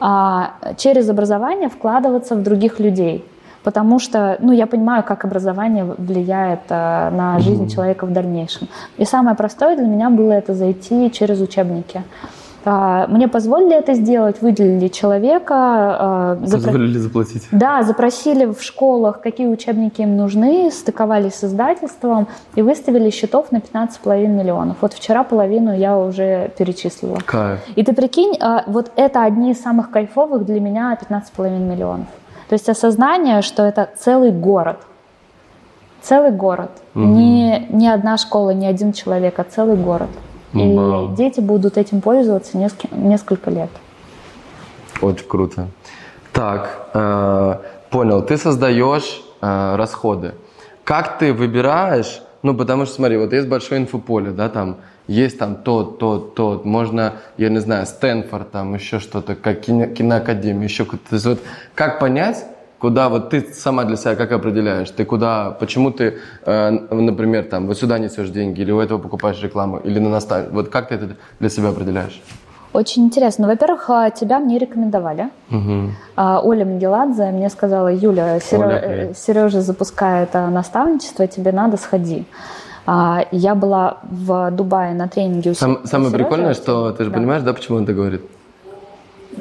А 0.00 0.54
через 0.76 1.08
образование 1.08 1.68
вкладываться 1.68 2.34
в 2.34 2.42
других 2.42 2.78
людей 2.80 3.24
потому 3.64 3.98
что, 3.98 4.36
ну, 4.40 4.52
я 4.52 4.66
понимаю, 4.66 5.02
как 5.02 5.24
образование 5.24 5.84
влияет 5.84 6.60
э, 6.68 7.10
на 7.10 7.38
жизнь 7.40 7.68
человека 7.68 8.06
в 8.06 8.12
дальнейшем. 8.12 8.68
И 8.98 9.04
самое 9.04 9.34
простое 9.36 9.76
для 9.76 9.86
меня 9.86 10.10
было 10.10 10.32
это 10.32 10.54
зайти 10.54 11.10
через 11.10 11.40
учебники. 11.40 12.02
А, 12.66 13.06
мне 13.08 13.28
позволили 13.28 13.76
это 13.76 13.94
сделать, 13.94 14.40
выделили 14.40 14.88
человека. 14.88 15.54
А, 15.54 16.36
позволили 16.40 16.98
заплатить? 16.98 17.46
Да, 17.52 17.82
запросили 17.82 18.46
в 18.46 18.62
школах, 18.62 19.20
какие 19.20 19.46
учебники 19.46 20.00
им 20.00 20.16
нужны, 20.16 20.70
стыковались 20.70 21.34
с 21.34 21.44
издательством 21.44 22.26
и 22.54 22.62
выставили 22.62 23.10
счетов 23.10 23.52
на 23.52 23.58
15,5 23.58 24.26
миллионов. 24.28 24.76
Вот 24.80 24.94
вчера 24.94 25.24
половину 25.24 25.76
я 25.76 25.98
уже 25.98 26.50
перечислила. 26.56 27.18
Кайф. 27.24 27.60
И 27.76 27.84
ты 27.84 27.92
прикинь, 27.92 28.36
а, 28.40 28.64
вот 28.66 28.92
это 28.96 29.22
одни 29.22 29.50
из 29.50 29.60
самых 29.60 29.90
кайфовых 29.90 30.44
для 30.44 30.60
меня 30.60 30.96
15,5 31.00 31.58
миллионов. 31.58 32.06
То 32.48 32.54
есть 32.54 32.68
осознание, 32.68 33.42
что 33.42 33.62
это 33.62 33.88
целый 33.98 34.30
город. 34.30 34.78
Целый 36.02 36.30
город. 36.30 36.70
Угу. 36.94 37.04
Не, 37.04 37.66
не 37.70 37.88
одна 37.88 38.16
школа, 38.18 38.50
не 38.50 38.66
один 38.66 38.92
человек, 38.92 39.38
а 39.38 39.44
целый 39.44 39.76
город. 39.76 40.10
И 40.52 40.76
Вау. 40.76 41.14
дети 41.14 41.40
будут 41.40 41.78
этим 41.78 42.00
пользоваться 42.00 42.56
несколько, 42.58 42.94
несколько 42.94 43.50
лет. 43.50 43.70
Очень 45.00 45.26
круто. 45.26 45.68
Так, 46.32 46.88
э, 46.94 47.56
понял. 47.90 48.22
Ты 48.22 48.36
создаешь 48.36 49.22
э, 49.40 49.76
расходы. 49.76 50.34
Как 50.84 51.18
ты 51.18 51.32
выбираешь? 51.32 52.20
Ну, 52.44 52.54
потому 52.54 52.84
что, 52.84 52.96
смотри, 52.96 53.16
вот 53.16 53.32
есть 53.32 53.48
большое 53.48 53.80
инфополе, 53.80 54.30
да, 54.30 54.50
там 54.50 54.76
есть 55.06 55.38
там 55.38 55.56
тот, 55.56 55.98
тот, 55.98 56.34
тот, 56.34 56.66
можно, 56.66 57.14
я 57.38 57.48
не 57.48 57.58
знаю, 57.58 57.86
Стэнфорд, 57.86 58.50
там 58.50 58.74
еще 58.74 58.98
что-то, 58.98 59.34
как 59.34 59.62
кино, 59.62 59.86
киноакадемия, 59.86 60.64
еще 60.64 60.84
кто-то. 60.84 61.08
То 61.08 61.14
есть 61.14 61.24
вот 61.24 61.40
как 61.74 61.98
понять, 61.98 62.44
куда 62.78 63.08
вот 63.08 63.30
ты 63.30 63.40
сама 63.54 63.84
для 63.84 63.96
себя 63.96 64.14
как 64.14 64.30
определяешь? 64.32 64.90
Ты 64.90 65.06
куда, 65.06 65.52
почему 65.52 65.90
ты, 65.90 66.18
э, 66.44 66.70
например, 66.70 67.44
там, 67.44 67.66
вот 67.66 67.78
сюда 67.78 67.98
несешь 67.98 68.28
деньги, 68.28 68.60
или 68.60 68.72
у 68.72 68.80
этого 68.80 68.98
покупаешь 68.98 69.40
рекламу, 69.42 69.78
или 69.78 69.98
на 69.98 70.10
настав... 70.10 70.50
Вот 70.50 70.68
как 70.68 70.88
ты 70.88 70.96
это 70.96 71.16
для 71.40 71.48
себя 71.48 71.70
определяешь? 71.70 72.20
Очень 72.74 73.04
интересно. 73.04 73.46
Во-первых, 73.46 73.88
а, 73.88 74.10
тебя 74.10 74.40
мне 74.40 74.58
рекомендовали. 74.58 75.28
Угу. 75.48 75.90
Оля 76.16 76.64
Мегеладзе 76.64 77.30
мне 77.30 77.48
сказала, 77.48 77.86
Юля, 77.86 78.40
Сережа, 78.40 79.14
Сережа 79.14 79.60
запускает 79.60 80.30
а, 80.34 80.50
наставничество, 80.50 81.28
тебе 81.28 81.52
надо, 81.52 81.76
сходи. 81.76 82.26
Я 82.86 83.54
была 83.54 83.98
в 84.02 84.50
Дубае 84.50 84.92
на 84.92 85.08
тренинге 85.08 85.52
у 85.52 85.54
Сам, 85.54 85.86
Самое 85.86 86.10
Сережи. 86.10 86.24
прикольное, 86.24 86.54
что 86.54 86.90
ты 86.92 87.04
же 87.04 87.10
да. 87.10 87.16
понимаешь, 87.16 87.42
да, 87.42 87.54
почему 87.54 87.78
он 87.78 87.84
это 87.84 87.94
говорит? 87.94 88.22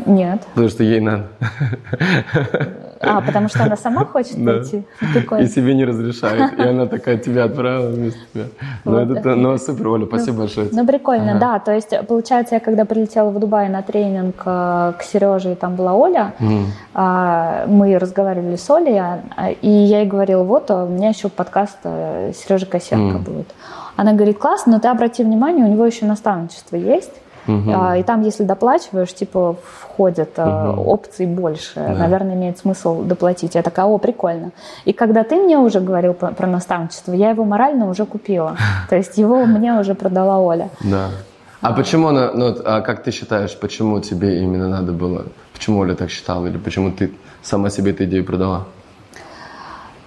Нет. 0.05 0.41
Потому 0.53 0.69
что 0.69 0.83
ей 0.83 1.01
надо. 1.01 1.27
А, 2.99 3.21
потому 3.21 3.47
что 3.47 3.63
она 3.63 3.75
сама 3.75 4.05
хочет 4.13 4.43
пойти? 4.43 4.83
И 5.39 5.47
себе 5.47 5.75
не 5.75 5.85
разрешает. 5.85 6.57
И 6.57 6.61
она 6.61 6.85
такая 6.85 7.17
тебя 7.17 7.45
отправила 7.45 7.89
вместо 7.89 8.19
тебя. 8.33 8.45
Ну, 8.85 8.97
это, 8.97 9.35
ну, 9.35 9.57
супер, 9.57 9.87
Оля, 9.87 10.05
спасибо 10.05 10.33
ну, 10.33 10.39
большое. 10.39 10.69
Ну, 10.71 10.85
прикольно, 10.85 11.39
да. 11.39 11.59
То 11.59 11.71
есть, 11.73 11.93
получается, 12.07 12.55
я 12.55 12.59
когда 12.59 12.85
прилетела 12.85 13.29
в 13.29 13.39
Дубай 13.39 13.69
на 13.69 13.81
тренинг 13.81 14.41
э, 14.45 14.93
к 14.97 15.03
Сереже, 15.03 15.53
и 15.53 15.55
там 15.55 15.75
была 15.75 15.93
Оля, 15.93 16.33
mm. 16.39 17.67
мы 17.67 17.97
разговаривали 17.97 18.55
с 18.55 18.69
Олей, 18.69 18.99
а, 18.99 19.21
и 19.61 19.69
я 19.69 19.99
ей 19.99 20.07
говорила, 20.07 20.43
вот, 20.43 20.69
а 20.71 20.85
у 20.85 20.89
меня 20.89 21.09
еще 21.09 21.29
подкаст 21.29 21.77
э, 21.83 22.31
Сережи 22.35 22.65
Косенко 22.65 23.17
будет. 23.17 23.47
Она 23.95 24.13
говорит, 24.13 24.39
классно, 24.39 24.73
но 24.73 24.79
ты 24.79 24.87
обрати 24.87 25.23
внимание, 25.23 25.65
у 25.65 25.69
него 25.69 25.85
еще 25.85 26.05
наставничество 26.05 26.75
есть. 26.75 27.11
Угу. 27.47 27.71
А, 27.73 27.97
и 27.97 28.03
там, 28.03 28.21
если 28.21 28.43
доплачиваешь, 28.43 29.13
типа 29.13 29.55
входят 29.63 30.37
угу. 30.37 30.81
опций 30.91 31.25
больше. 31.25 31.75
Да. 31.75 31.93
Наверное, 31.93 32.35
имеет 32.35 32.57
смысл 32.57 33.03
доплатить. 33.03 33.55
Я 33.55 33.61
такая, 33.61 33.85
о, 33.85 33.97
прикольно. 33.97 34.51
И 34.85 34.93
когда 34.93 35.23
ты 35.23 35.35
мне 35.35 35.57
уже 35.57 35.79
говорил 35.79 36.13
про, 36.13 36.31
про 36.31 36.47
наставничество, 36.47 37.13
я 37.13 37.29
его 37.29 37.43
морально 37.45 37.89
уже 37.89 38.05
купила. 38.05 38.57
То 38.89 38.95
есть 38.95 39.17
его 39.17 39.45
мне 39.45 39.73
уже 39.73 39.93
продала 39.95 40.39
Оля. 40.39 40.69
Да. 40.81 41.09
А 41.61 41.71
почему, 41.71 42.11
ну, 42.11 42.55
а 42.65 42.81
как 42.81 43.03
ты 43.03 43.11
считаешь, 43.11 43.57
почему 43.57 44.01
тебе 44.01 44.41
именно 44.41 44.67
надо 44.67 44.91
было, 44.91 45.25
почему 45.53 45.79
Оля 45.79 45.95
так 45.95 46.09
считала, 46.09 46.45
или 46.47 46.57
почему 46.57 46.91
ты 46.91 47.13
сама 47.41 47.69
себе 47.69 47.91
эту 47.91 48.03
идею 48.03 48.25
продала? 48.25 48.65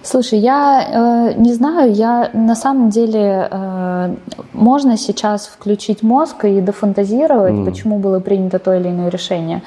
Слушай, 0.07 0.39
я 0.39 0.87
э, 0.89 1.33
не 1.35 1.53
знаю, 1.53 1.91
я 1.91 2.29
на 2.31 2.55
самом 2.55 2.89
деле 2.89 3.49
э, 3.51 4.15
можно 4.53 4.95
сейчас 4.95 5.47
включить 5.47 6.01
мозг 6.01 6.45
и 6.45 6.61
дофантазировать, 6.61 7.53
mm. 7.53 7.65
почему 7.65 7.99
было 7.99 8.21
принято 8.21 8.57
то 8.57 8.73
или 8.73 8.87
иное 8.87 9.09
решение, 9.09 9.63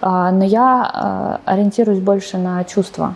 э, 0.00 0.06
но 0.06 0.42
я 0.42 1.40
э, 1.44 1.50
ориентируюсь 1.50 1.98
больше 1.98 2.38
на 2.38 2.64
чувства. 2.64 3.14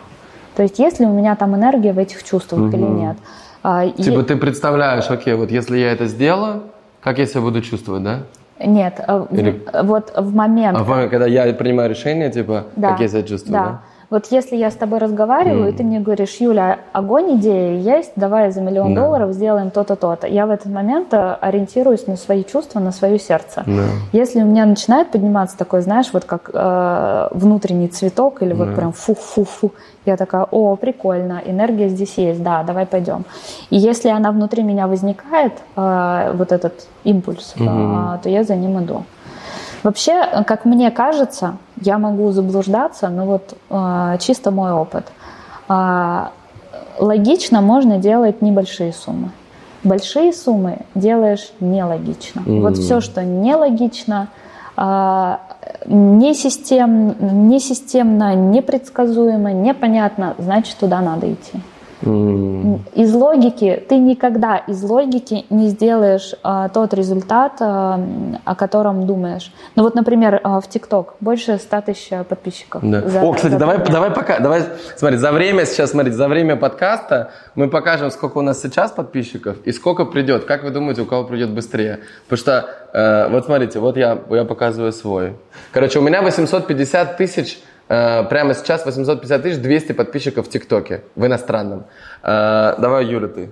То 0.56 0.62
есть, 0.62 0.78
есть 0.78 1.00
ли 1.00 1.06
у 1.06 1.12
меня 1.12 1.36
там 1.36 1.56
энергия 1.56 1.94
в 1.94 1.98
этих 1.98 2.22
чувствах 2.22 2.60
mm-hmm. 2.60 2.76
или 2.76 2.86
нет. 2.86 3.16
Э, 3.64 3.90
типа 4.02 4.20
и... 4.20 4.22
ты 4.24 4.36
представляешь, 4.36 5.08
окей, 5.08 5.32
вот 5.32 5.50
если 5.50 5.78
я 5.78 5.90
это 5.90 6.06
сделаю, 6.06 6.64
как 7.00 7.18
я 7.18 7.24
себя 7.24 7.40
буду 7.40 7.62
чувствовать, 7.62 8.02
да? 8.02 8.18
Нет, 8.62 9.02
э, 9.08 9.26
или... 9.30 9.64
вот 9.84 10.12
в 10.14 10.34
момент. 10.34 10.76
А 10.76 10.82
в 10.84 10.88
момент, 10.88 11.10
когда 11.10 11.26
я 11.26 11.50
принимаю 11.54 11.88
решение, 11.88 12.30
типа, 12.30 12.64
да, 12.76 12.90
как 12.90 13.00
я 13.00 13.08
себя 13.08 13.22
чувствую, 13.22 13.54
да? 13.54 13.64
да? 13.64 13.80
Вот 14.10 14.28
если 14.30 14.56
я 14.56 14.70
с 14.70 14.74
тобой 14.74 15.00
разговариваю, 15.00 15.66
mm. 15.66 15.68
и 15.68 15.76
ты 15.76 15.82
мне 15.84 16.00
говоришь, 16.00 16.36
Юля, 16.36 16.78
огонь 16.92 17.36
идеи 17.36 17.78
есть, 17.78 18.12
давай 18.16 18.50
за 18.50 18.62
миллион 18.62 18.94
да. 18.94 19.02
долларов 19.02 19.34
сделаем 19.34 19.70
то-то, 19.70 19.96
то-то. 19.96 20.26
Я 20.26 20.46
в 20.46 20.50
этот 20.50 20.72
момент 20.72 21.12
э, 21.12 21.36
ориентируюсь 21.40 22.06
на 22.06 22.16
свои 22.16 22.42
чувства, 22.42 22.80
на 22.80 22.90
свое 22.90 23.18
сердце. 23.18 23.64
Да. 23.66 23.82
Если 24.12 24.40
у 24.40 24.46
меня 24.46 24.64
начинает 24.64 25.10
подниматься 25.10 25.58
такой, 25.58 25.82
знаешь, 25.82 26.08
вот 26.14 26.24
как 26.24 26.50
э, 26.54 27.28
внутренний 27.32 27.88
цветок, 27.88 28.42
или 28.42 28.54
да. 28.54 28.64
вот 28.64 28.74
прям 28.74 28.92
фу-фу-фу, 28.92 29.72
я 30.06 30.16
такая, 30.16 30.46
о, 30.50 30.76
прикольно, 30.76 31.42
энергия 31.44 31.88
здесь 31.88 32.14
есть, 32.16 32.42
да, 32.42 32.62
давай 32.62 32.86
пойдем. 32.86 33.26
И 33.68 33.76
если 33.76 34.08
она 34.08 34.32
внутри 34.32 34.62
меня 34.62 34.86
возникает, 34.86 35.52
э, 35.76 36.32
вот 36.34 36.52
этот 36.52 36.86
импульс, 37.04 37.54
угу. 37.56 37.64
э, 37.64 38.18
то 38.22 38.30
я 38.30 38.42
за 38.42 38.56
ним 38.56 38.82
иду. 38.82 39.04
Вообще, 39.82 40.44
как 40.46 40.64
мне 40.64 40.90
кажется, 40.90 41.58
я 41.80 41.98
могу 41.98 42.30
заблуждаться, 42.32 43.08
но 43.08 43.24
вот 43.26 43.56
э, 43.70 44.16
чисто 44.20 44.50
мой 44.50 44.72
опыт. 44.72 45.06
Э, 45.68 46.28
логично 46.98 47.60
можно 47.60 47.98
делать 47.98 48.42
небольшие 48.42 48.92
суммы. 48.92 49.30
Большие 49.84 50.32
суммы 50.32 50.80
делаешь 50.94 51.52
нелогично. 51.60 52.40
Mm. 52.40 52.60
Вот 52.60 52.76
все, 52.76 53.00
что 53.00 53.22
нелогично, 53.22 54.28
э, 54.76 55.36
несистем, 55.86 57.48
несистемно, 57.48 58.34
непредсказуемо, 58.34 59.52
непонятно, 59.52 60.34
значит, 60.38 60.76
туда 60.76 61.00
надо 61.00 61.32
идти. 61.32 61.60
Mm. 62.02 62.80
Из 62.94 63.12
логики, 63.12 63.82
ты 63.88 63.96
никогда 63.96 64.58
из 64.58 64.82
логики 64.82 65.46
не 65.50 65.68
сделаешь 65.68 66.34
а, 66.42 66.68
тот 66.68 66.94
результат, 66.94 67.54
а, 67.60 68.00
о 68.44 68.54
котором 68.54 69.06
думаешь. 69.06 69.52
Ну 69.74 69.82
вот, 69.82 69.94
например, 69.94 70.40
а, 70.44 70.60
в 70.60 70.68
ТикТок 70.68 71.14
больше 71.20 71.58
100 71.58 71.80
тысяч 71.82 72.10
подписчиков. 72.28 72.82
Да. 72.84 73.08
За, 73.08 73.20
О, 73.20 73.32
кстати, 73.32 73.52
за 73.52 73.58
давай, 73.58 73.78
давай 73.78 74.10
пока, 74.10 74.38
давай, 74.38 74.62
смотри, 74.96 75.16
за 75.16 75.32
время, 75.32 75.66
сейчас, 75.66 75.90
смотрите, 75.90 76.16
за 76.16 76.28
время 76.28 76.56
подкаста 76.56 77.32
мы 77.54 77.68
покажем, 77.68 78.10
сколько 78.10 78.38
у 78.38 78.42
нас 78.42 78.62
сейчас 78.62 78.92
подписчиков 78.92 79.56
и 79.64 79.72
сколько 79.72 80.04
придет. 80.04 80.44
Как 80.44 80.62
вы 80.62 80.70
думаете, 80.70 81.02
у 81.02 81.06
кого 81.06 81.24
придет 81.24 81.50
быстрее? 81.50 82.00
Потому 82.28 82.38
что, 82.38 82.68
э, 82.92 83.28
вот 83.28 83.46
смотрите, 83.46 83.80
вот 83.80 83.96
я, 83.96 84.18
я 84.30 84.44
показываю 84.44 84.92
свой. 84.92 85.36
Короче, 85.72 85.98
у 85.98 86.02
меня 86.02 86.22
850 86.22 87.16
тысяч 87.16 87.58
прямо 87.88 88.54
сейчас 88.54 88.84
850 88.84 89.42
тысяч 89.42 89.58
200 89.58 89.92
подписчиков 89.92 90.46
в 90.46 90.50
ТикТоке, 90.50 91.02
в 91.16 91.24
иностранном. 91.24 91.84
Э, 92.22 92.74
давай, 92.78 93.06
Юля, 93.06 93.28
ты. 93.28 93.50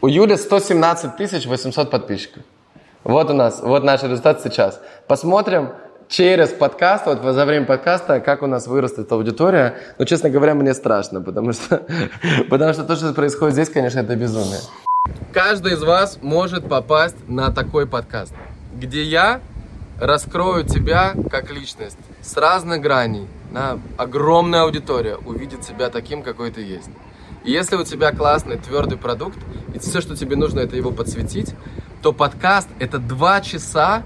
У 0.00 0.08
Юли 0.08 0.36
117 0.36 1.16
тысяч 1.16 1.46
800 1.46 1.90
подписчиков. 1.90 2.42
Вот 3.04 3.30
у 3.30 3.34
нас, 3.34 3.60
вот 3.62 3.84
наш 3.84 4.02
результат 4.02 4.42
сейчас. 4.42 4.80
Посмотрим, 5.06 5.70
через 6.08 6.48
подкаст, 6.48 7.06
вот 7.06 7.22
за 7.22 7.44
время 7.44 7.66
подкаста, 7.66 8.20
как 8.20 8.42
у 8.42 8.46
нас 8.46 8.66
вырастет 8.66 9.10
аудитория. 9.12 9.76
Но, 9.98 10.04
честно 10.04 10.30
говоря, 10.30 10.54
мне 10.54 10.74
страшно, 10.74 11.20
потому 11.20 11.52
что, 11.52 11.82
потому 12.50 12.72
что 12.72 12.84
то, 12.84 12.96
что 12.96 13.12
происходит 13.12 13.54
здесь, 13.54 13.70
конечно, 13.70 14.00
это 14.00 14.16
безумие. 14.16 14.60
Каждый 15.32 15.74
из 15.74 15.82
вас 15.82 16.18
может 16.22 16.68
попасть 16.68 17.16
на 17.28 17.52
такой 17.52 17.86
подкаст, 17.86 18.32
где 18.74 19.02
я 19.02 19.40
раскрою 19.98 20.64
тебя 20.64 21.14
как 21.30 21.50
личность 21.50 21.98
с 22.22 22.36
разных 22.36 22.80
граней. 22.80 23.26
На 23.50 23.80
огромная 23.96 24.62
аудитория 24.62 25.16
увидит 25.16 25.62
тебя 25.62 25.90
таким, 25.90 26.22
какой 26.22 26.50
ты 26.50 26.62
есть. 26.62 26.90
И 27.44 27.50
если 27.50 27.76
у 27.76 27.84
тебя 27.84 28.12
классный 28.12 28.58
твердый 28.58 28.98
продукт, 28.98 29.38
и 29.74 29.78
все, 29.78 30.00
что 30.00 30.16
тебе 30.16 30.36
нужно, 30.36 30.60
это 30.60 30.76
его 30.76 30.90
подсветить, 30.90 31.54
то 32.02 32.12
подкаст 32.12 32.68
это 32.78 32.98
два 32.98 33.40
часа 33.40 34.02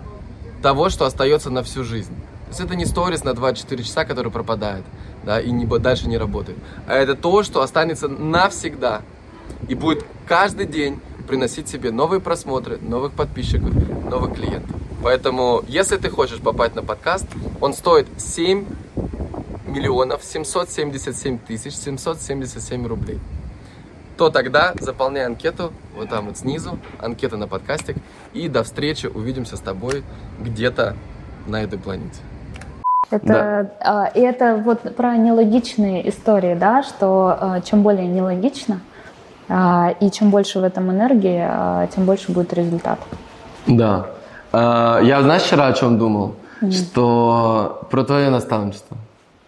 того, 0.63 0.89
что 0.89 1.07
остается 1.07 1.51
на 1.51 1.63
всю 1.63 1.85
жизнь. 1.85 2.15
То 2.15 2.49
есть 2.51 2.61
это 2.61 2.77
не 2.77 2.85
сторис 2.85 3.25
на 3.25 3.35
24 3.35 3.83
часа, 3.83 4.05
который 4.05 4.31
пропадает, 4.31 4.85
да, 5.25 5.41
и 5.41 5.51
не, 5.51 5.67
дальше 5.67 6.09
не 6.09 6.19
работает. 6.19 6.59
А 6.87 6.95
это 6.95 7.15
то, 7.15 7.43
что 7.43 7.63
останется 7.63 8.09
навсегда. 8.09 9.03
И 9.69 9.75
будет 9.75 10.05
каждый 10.27 10.67
день 10.67 11.01
приносить 11.27 11.69
себе 11.69 11.91
новые 11.91 12.21
просмотры, 12.21 12.79
новых 12.79 13.13
подписчиков, 13.13 13.73
новых 14.09 14.35
клиентов. 14.35 14.77
Поэтому, 15.03 15.63
если 15.67 15.97
ты 15.97 16.11
хочешь 16.11 16.41
попасть 16.41 16.75
на 16.75 16.83
подкаст, 16.83 17.27
он 17.61 17.75
стоит 17.75 18.07
7 18.19 18.65
миллионов 19.67 20.23
777 20.23 21.39
тысяч 21.39 21.75
777 21.75 22.87
рублей 22.87 23.19
то 24.17 24.31
тогда 24.31 24.73
заполняй 24.79 25.27
анкету 25.27 25.73
вот 25.97 26.09
там 26.09 26.27
вот 26.27 26.39
снизу, 26.39 26.79
анкета 27.01 27.37
на 27.37 27.49
подкастик, 27.49 27.97
и 28.33 28.49
до 28.49 28.63
встречи, 28.63 29.07
увидимся 29.07 29.57
с 29.57 29.61
тобой 29.61 30.05
где-то 30.41 30.95
на 31.47 31.63
этой 31.63 31.79
планете. 31.79 32.21
Это, 33.11 33.27
да. 33.27 33.71
а, 33.81 34.07
и 34.15 34.21
это 34.21 34.63
вот 34.65 34.95
про 34.95 35.17
нелогичные 35.17 36.09
истории, 36.09 36.55
да, 36.55 36.83
что 36.83 37.37
а, 37.41 37.61
чем 37.63 37.83
более 37.83 38.07
нелогично, 38.07 38.81
а, 39.49 39.95
и 40.01 40.11
чем 40.11 40.31
больше 40.31 40.61
в 40.61 40.65
этом 40.65 40.91
энергии, 40.91 41.45
а, 41.45 41.89
тем 41.89 42.05
больше 42.05 42.33
будет 42.33 42.55
результат. 42.55 43.01
Да. 43.67 44.07
А, 44.53 45.01
я, 45.01 45.23
знаешь, 45.23 45.43
вчера 45.43 45.67
о 45.67 45.73
чем 45.73 45.99
думал? 45.99 46.35
Что 46.71 47.87
про 47.91 48.05
твое 48.05 48.31
наставничество. 48.31 48.97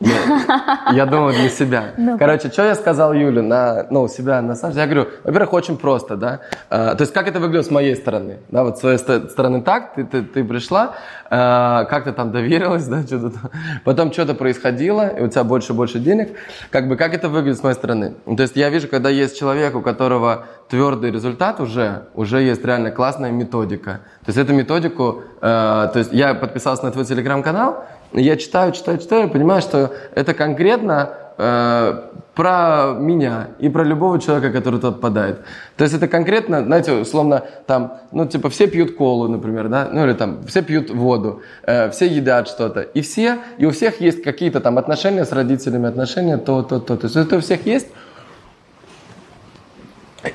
Я 0.00 1.06
думаю 1.06 1.34
для 1.34 1.48
себя. 1.48 1.92
Ну, 1.96 2.18
Короче, 2.18 2.50
что 2.50 2.64
я 2.64 2.74
сказал 2.74 3.12
Юле 3.12 3.42
на, 3.42 3.86
ну, 3.90 4.08
себя 4.08 4.42
на 4.42 4.54
самом 4.54 4.74
деле? 4.74 4.86
Я 4.86 4.92
говорю, 4.92 5.10
во-первых, 5.22 5.52
очень 5.52 5.76
просто, 5.76 6.16
да. 6.16 6.40
А, 6.68 6.94
то 6.94 7.02
есть, 7.02 7.12
как 7.12 7.28
это 7.28 7.38
выглядит 7.38 7.66
с 7.66 7.70
моей 7.70 7.94
стороны? 7.94 8.38
Да, 8.50 8.64
вот 8.64 8.78
с 8.78 8.80
своей 8.80 8.98
стороны 8.98 9.62
так, 9.62 9.94
ты, 9.94 10.04
ты, 10.04 10.22
ты 10.22 10.44
пришла, 10.44 10.94
а, 11.30 11.84
как 11.84 12.04
ты 12.04 12.12
там 12.12 12.32
доверилась, 12.32 12.86
да, 12.86 13.02
что-то 13.02 13.30
там. 13.30 13.50
Потом 13.84 14.12
что-то 14.12 14.34
происходило, 14.34 15.08
и 15.08 15.22
у 15.22 15.28
тебя 15.28 15.44
больше 15.44 15.72
и 15.72 15.76
больше 15.76 15.98
денег. 15.98 16.30
Как 16.70 16.88
бы, 16.88 16.96
как 16.96 17.14
это 17.14 17.28
выглядит 17.28 17.58
с 17.58 17.62
моей 17.62 17.76
стороны? 17.76 18.14
То 18.24 18.42
есть, 18.42 18.56
я 18.56 18.70
вижу, 18.70 18.88
когда 18.88 19.10
есть 19.10 19.38
человек, 19.38 19.74
у 19.76 19.80
которого 19.80 20.46
твердый 20.68 21.10
результат 21.10 21.60
уже, 21.60 22.06
уже 22.14 22.42
есть 22.42 22.64
реально 22.64 22.90
классная 22.90 23.30
методика. 23.30 24.00
То 24.24 24.30
есть, 24.30 24.38
эту 24.38 24.54
методику, 24.54 25.22
э, 25.40 25.88
то 25.92 25.98
есть, 25.98 26.12
я 26.12 26.34
подписался 26.34 26.84
на 26.84 26.90
твой 26.90 27.04
телеграм-канал, 27.04 27.84
я 28.14 28.36
читаю, 28.36 28.72
читаю, 28.72 28.98
читаю, 28.98 29.28
понимаю, 29.28 29.60
что 29.60 29.92
это 30.14 30.34
конкретно 30.34 31.10
э, 31.36 32.00
про 32.34 32.94
меня 32.98 33.48
и 33.58 33.68
про 33.68 33.84
любого 33.84 34.20
человека, 34.20 34.50
который 34.50 34.80
туда 34.80 34.92
попадает. 34.92 35.40
То 35.76 35.84
есть 35.84 35.94
это 35.94 36.08
конкретно, 36.08 36.64
знаете, 36.64 36.92
условно, 36.92 37.44
там, 37.66 37.98
ну, 38.12 38.26
типа, 38.26 38.50
все 38.50 38.66
пьют 38.66 38.96
колу, 38.96 39.28
например, 39.28 39.68
да, 39.68 39.88
ну, 39.92 40.04
или 40.04 40.14
там, 40.14 40.44
все 40.46 40.62
пьют 40.62 40.90
воду, 40.90 41.42
э, 41.62 41.90
все 41.90 42.06
едят 42.06 42.48
что-то, 42.48 42.80
и 42.80 43.00
все, 43.00 43.38
и 43.58 43.66
у 43.66 43.70
всех 43.70 44.00
есть 44.00 44.22
какие-то 44.22 44.60
там 44.60 44.78
отношения 44.78 45.24
с 45.24 45.32
родителями, 45.32 45.88
отношения 45.88 46.36
то, 46.36 46.62
то, 46.62 46.80
то. 46.80 46.96
То 46.96 47.06
есть 47.06 47.16
это 47.16 47.36
у 47.36 47.40
всех 47.40 47.66
есть, 47.66 47.88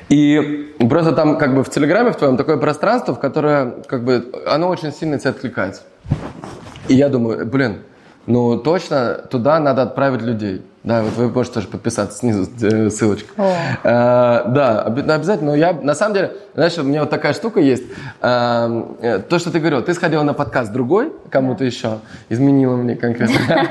и 0.08 0.74
просто 0.88 1.12
там 1.12 1.38
как 1.38 1.54
бы 1.54 1.64
в 1.64 1.70
Телеграме 1.70 2.12
в 2.12 2.16
твоем 2.16 2.36
такое 2.36 2.56
пространство, 2.56 3.14
в 3.14 3.20
которое 3.20 3.82
как 3.86 4.04
бы 4.04 4.30
оно 4.46 4.68
очень 4.68 4.92
сильно 4.92 5.18
тебя 5.18 5.30
откликается. 5.30 5.82
И 6.90 6.94
я 6.94 7.08
думаю, 7.08 7.46
блин, 7.46 7.82
ну 8.26 8.58
точно 8.58 9.14
туда 9.30 9.60
надо 9.60 9.82
отправить 9.82 10.22
людей. 10.22 10.62
Да, 10.82 11.02
вот 11.02 11.12
вы 11.12 11.28
можете 11.28 11.54
тоже 11.54 11.68
подписаться 11.68 12.18
снизу 12.18 12.50
э, 12.62 12.90
ссылочка. 12.90 13.32
А, 13.84 14.44
да, 14.48 14.82
обязательно. 14.82 15.52
Но 15.52 15.56
я 15.56 15.72
на 15.72 15.94
самом 15.94 16.14
деле, 16.14 16.32
знаешь, 16.54 16.76
у 16.78 16.82
меня 16.82 17.02
вот 17.02 17.10
такая 17.10 17.32
штука 17.32 17.60
есть. 17.60 17.84
А, 18.20 19.22
то, 19.28 19.38
что 19.38 19.52
ты 19.52 19.60
говорил, 19.60 19.82
ты 19.82 19.94
сходила 19.94 20.24
на 20.24 20.34
подкаст 20.34 20.72
другой, 20.72 21.12
кому-то 21.30 21.64
еще, 21.64 21.98
изменила 22.28 22.74
мне 22.74 22.96
конкретно. 22.96 23.36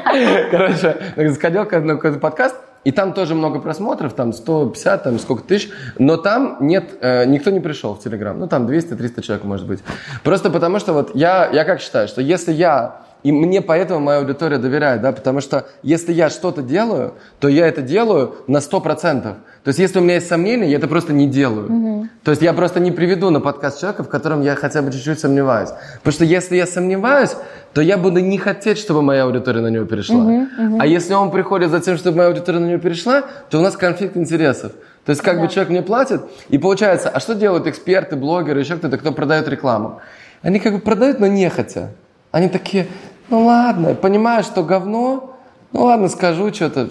Короче, 0.51 1.34
сходил 1.34 1.63
на 1.63 1.95
какой-то 1.95 2.19
подкаст, 2.19 2.55
и 2.86 2.91
там 2.91 3.13
тоже 3.13 3.36
много 3.36 3.60
просмотров, 3.60 4.13
там 4.13 4.32
150, 4.32 5.03
там 5.03 5.19
сколько 5.19 5.43
тысяч, 5.43 5.69
но 5.97 6.15
там 6.15 6.58
нет, 6.62 6.91
э, 7.01 7.25
никто 7.25 7.49
не 7.49 7.60
пришел 7.60 7.95
в 7.95 7.99
Телеграм. 8.01 8.39
Ну, 8.39 8.47
там 8.47 8.65
200-300 8.65 9.21
человек 9.21 9.43
может 9.43 9.67
быть. 9.67 9.79
Просто 10.23 10.49
потому 10.49 10.79
что 10.79 10.93
вот 10.93 11.13
я, 11.13 11.49
я 11.51 11.65
как 11.65 11.82
считаю, 11.82 12.08
что 12.08 12.21
если 12.21 12.53
я 12.53 13.01
и 13.21 13.32
мне 13.32 13.62
поэтому 13.62 13.99
моя 13.99 14.19
аудитория 14.19 14.58
доверяет, 14.58 15.01
да, 15.01 15.12
потому 15.12 15.41
что 15.41 15.65
если 15.84 16.13
я 16.13 16.29
что-то 16.29 16.62
делаю, 16.62 17.15
то 17.39 17.49
я 17.49 17.67
это 17.67 17.82
делаю 17.82 18.36
на 18.47 18.58
100%. 18.58 19.21
То 19.21 19.67
есть 19.67 19.79
если 19.79 19.99
у 19.99 20.01
меня 20.01 20.15
есть 20.15 20.27
сомнения, 20.27 20.69
я 20.69 20.77
это 20.77 20.88
просто 20.88 21.12
не 21.12 21.27
делаю. 21.27 21.71
Угу. 21.71 22.08
То 22.23 22.32
есть 22.32 22.41
я 22.41 22.53
просто 22.53 22.79
не 22.79 22.91
приведу 22.91 23.29
на 23.29 23.41
подкаст 23.41 23.82
человека, 23.82 24.03
в 24.03 24.10
котором 24.10 24.41
я 24.41 24.55
хотя 24.55 24.82
бы 24.82 24.91
чуть-чуть 24.91 25.19
сомневаюсь. 25.19 25.69
Потому 25.97 26.13
что 26.13 26.25
если 26.25 26.55
я 26.55 26.65
сомневаюсь, 26.65 27.36
то 27.73 27.82
я 27.82 27.97
буду 27.97 28.19
не 28.19 28.38
хотеть, 28.38 28.77
чтобы 28.77 29.01
моя 29.01 29.25
аудитория 29.25 29.60
на 29.60 29.67
него 29.67 29.86
перешла. 29.86 30.23
Угу, 30.23 30.32
угу. 30.32 30.77
А 30.79 30.88
если 30.88 31.13
он 31.13 31.29
приходит 31.29 31.71
за 31.71 31.82
тем, 31.82 31.97
чтобы 31.97 32.17
моя 32.17 32.29
аудитория 32.29 32.60
на 32.60 32.67
него 32.67 32.79
перешла, 32.79 33.23
то 33.49 33.60
у 33.60 33.62
нас 33.62 33.75
конфликт 33.75 34.15
интересов. 34.15 34.71
То 35.05 35.12
есть 35.12 35.21
как 35.21 35.36
да. 35.36 35.41
бы 35.41 35.47
человек 35.49 35.69
мне 35.69 35.82
платит, 35.82 36.21
и 36.49 36.58
получается, 36.58 37.10
а 37.10 37.19
что 37.19 37.36
делают 37.36 37.67
эксперты, 37.67 38.15
блогеры, 38.15 38.60
еще 38.60 38.77
кто-то, 38.77 38.97
кто 38.97 39.12
продает 39.12 39.47
рекламу? 39.47 40.01
Они 40.41 40.60
как 40.60 40.73
бы 40.73 40.79
продают, 40.79 41.19
но 41.19 41.27
нехотя. 41.27 41.89
Они 42.32 42.47
такие, 42.47 42.88
ну 43.30 43.46
ладно, 43.46 43.96
понимаю, 43.96 44.44
что 44.44 44.63
говно, 44.63 45.36
ну 45.72 45.84
ладно, 45.84 46.10
скажу 46.10 46.54
что-то. 46.54 46.89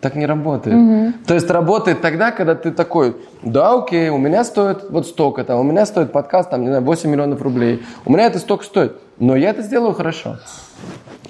Так 0.00 0.16
не 0.16 0.26
работает. 0.26 0.76
Угу. 0.76 1.12
То 1.26 1.34
есть 1.34 1.48
работает 1.50 2.00
тогда, 2.00 2.30
когда 2.30 2.54
ты 2.54 2.72
такой, 2.72 3.16
да, 3.42 3.74
окей, 3.74 4.10
у 4.10 4.18
меня 4.18 4.44
стоит 4.44 4.90
вот 4.90 5.06
столько, 5.06 5.44
там, 5.44 5.60
у 5.60 5.62
меня 5.62 5.86
стоит 5.86 6.12
подкаст, 6.12 6.50
там, 6.50 6.62
не 6.62 6.68
знаю, 6.68 6.82
8 6.82 7.08
миллионов 7.08 7.40
рублей, 7.40 7.82
у 8.04 8.12
меня 8.12 8.26
это 8.26 8.38
столько 8.38 8.64
стоит, 8.64 8.96
но 9.18 9.36
я 9.36 9.50
это 9.50 9.62
сделаю 9.62 9.94
хорошо. 9.94 10.38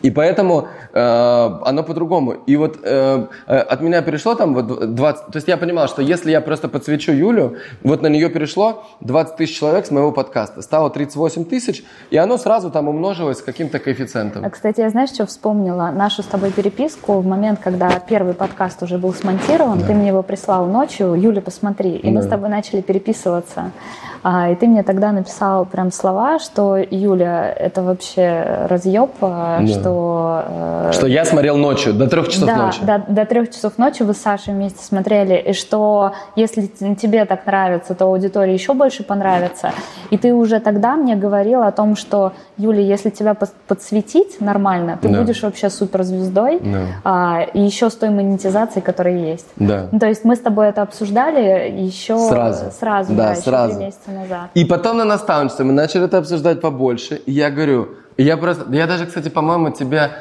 И 0.03 0.11
поэтому 0.11 0.69
э, 0.93 1.01
оно 1.01 1.83
по-другому. 1.83 2.33
И 2.47 2.57
вот 2.57 2.79
э, 2.83 3.27
э 3.47 3.59
от 3.59 3.81
меня 3.81 4.03
перешло 4.03 4.35
там 4.35 4.55
вот 4.55 4.95
20... 4.95 5.27
То 5.27 5.37
есть 5.37 5.49
я 5.49 5.57
понимал, 5.57 5.89
что 5.89 6.03
если 6.03 6.31
я 6.31 6.41
просто 6.41 6.69
подсвечу 6.69 7.13
Юлю, 7.13 7.57
вот 7.83 8.03
на 8.03 8.07
нее 8.09 8.29
перешло 8.31 8.85
20 9.01 9.37
тысяч 9.37 9.59
человек 9.59 9.87
с 9.87 9.91
моего 9.91 10.13
подкаста. 10.13 10.63
Стало 10.63 10.91
38 10.91 11.45
тысяч, 11.45 11.85
и 12.11 12.17
оно 12.17 12.39
сразу 12.39 12.71
там 12.71 12.89
умножилось 12.89 13.43
каким-то 13.43 13.79
коэффициентом. 13.79 14.45
А, 14.45 14.51
кстати, 14.51 14.81
я 14.81 14.91
знаешь, 14.91 15.11
что 15.11 15.27
вспомнила? 15.27 15.91
Нашу 15.91 16.23
с 16.23 16.27
тобой 16.27 16.53
переписку 16.53 17.21
в 17.21 17.27
момент, 17.27 17.61
когда 17.63 17.91
первый 18.01 18.35
подкаст 18.35 18.83
уже 18.83 18.99
был 18.99 19.13
смонтирован, 19.13 19.81
да. 19.81 19.87
ты 19.87 19.95
мне 19.95 20.09
его 20.09 20.23
прислал 20.23 20.67
ночью, 20.67 21.15
Юля, 21.15 21.41
посмотри. 21.41 21.97
И 21.97 22.07
да. 22.07 22.11
мы 22.11 22.23
с 22.23 22.27
тобой 22.27 22.49
начали 22.49 22.81
переписываться. 22.81 23.73
А, 24.23 24.51
и 24.51 24.55
ты 24.55 24.67
мне 24.67 24.83
тогда 24.83 25.13
написал 25.13 25.65
прям 25.65 25.93
слова, 25.93 26.39
что 26.39 26.77
Юля, 26.77 27.53
это 27.53 27.83
вообще 27.83 28.67
разъеб, 28.69 29.11
а, 29.21 29.61
да. 29.61 29.67
что... 29.67 30.45
Э, 30.49 30.91
что 30.93 31.07
я 31.07 31.25
смотрел 31.25 31.57
ночью, 31.57 31.95
до 31.95 32.09
трех 32.09 32.29
часов 32.29 32.49
да, 32.49 32.57
ночи. 32.57 32.79
Да, 32.83 32.99
до 33.07 33.25
трех 33.25 33.51
часов 33.51 33.79
ночи 33.79 34.03
вы 34.03 34.15
с 34.15 34.19
Сашей 34.19 34.55
вместе 34.55 34.83
смотрели, 34.85 35.35
и 35.35 35.53
что 35.53 36.13
если 36.37 36.67
тебе 36.67 37.25
так 37.25 37.47
нравится, 37.47 37.95
то 37.95 38.07
аудитории 38.07 38.53
еще 38.53 38.75
больше 38.75 39.03
понравится. 39.03 39.73
И 40.11 40.19
ты 40.19 40.35
уже 40.35 40.61
тогда 40.61 40.97
мне 40.97 41.17
говорил 41.17 41.63
о 41.63 41.73
том, 41.73 41.97
что, 41.97 42.33
Юля, 42.57 42.81
если 42.81 43.11
тебя 43.11 43.35
подсветить 43.35 44.41
нормально, 44.41 44.99
ты 45.01 45.09
да. 45.09 45.21
будешь 45.21 45.43
вообще 45.43 45.71
суперзвездой, 45.71 46.61
да. 46.61 46.87
а, 47.05 47.43
и 47.53 47.61
еще 47.61 47.91
с 47.91 47.95
той 47.95 48.11
монетизацией, 48.11 48.83
которая 48.83 49.17
есть. 49.17 49.47
Да. 49.57 49.89
Ну, 49.91 49.99
то 49.99 50.07
есть 50.07 50.25
мы 50.25 50.37
с 50.37 50.41
тобой 50.41 50.69
это 50.69 50.83
обсуждали 50.83 51.71
еще 51.71 52.19
сразу, 52.19 52.71
сразу 52.79 53.15
да, 53.15 53.31
да 53.31 53.35
сразу. 53.37 53.79
месяца 53.79 54.08
месяца 54.09 54.13
назад. 54.13 54.51
И 54.55 54.65
потом 54.65 54.99
на 54.99 55.05
наставничестве 55.05 55.65
мы 55.65 55.73
начали 55.73 56.05
это 56.05 56.19
обсуждать 56.19 56.61
побольше. 56.61 57.21
И 57.27 57.33
я 57.33 57.51
говорю, 57.51 57.89
я 58.17 58.37
просто, 58.37 58.67
я 58.73 58.87
даже, 58.87 59.07
кстати, 59.07 59.29
по-моему, 59.29 59.71
тебя... 59.71 60.13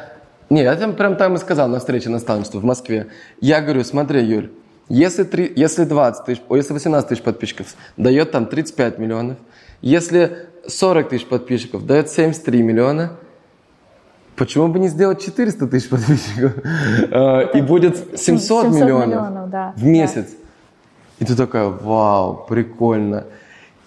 Не, 0.49 0.63
я 0.63 0.75
тебе 0.75 0.93
прям 0.93 1.15
там 1.17 1.35
и 1.35 1.37
сказал 1.37 1.67
на 1.67 1.79
встрече 1.79 2.09
наставничества 2.09 2.59
в 2.59 2.63
Москве. 2.63 3.07
Я 3.41 3.61
говорю, 3.61 3.83
смотри, 3.83 4.23
Юль, 4.23 4.49
если, 4.87 5.23
3, 5.23 5.53
если 5.55 5.83
20 5.83 6.25
тысяч, 6.25 6.41
если 6.49 6.73
18 6.73 7.09
тысяч 7.09 7.21
подписчиков, 7.21 7.67
дает 7.97 8.31
там 8.31 8.45
35 8.45 8.99
миллионов. 8.99 9.37
Если 9.81 10.47
40 10.67 11.09
тысяч 11.09 11.25
подписчиков, 11.25 11.85
дает 11.85 12.09
73 12.09 12.61
миллиона. 12.61 13.11
Почему 14.37 14.67
бы 14.67 14.79
не 14.79 14.87
сделать 14.87 15.21
400 15.25 15.67
тысяч 15.67 15.89
подписчиков? 15.89 16.53
А, 17.11 17.41
и 17.41 17.61
будет 17.61 18.19
700 18.19 18.67
миллионов 18.67 19.75
в 19.75 19.83
месяц. 19.83 20.27
И 21.19 21.25
ты 21.25 21.35
такая, 21.35 21.67
вау, 21.67 22.45
прикольно. 22.47 23.25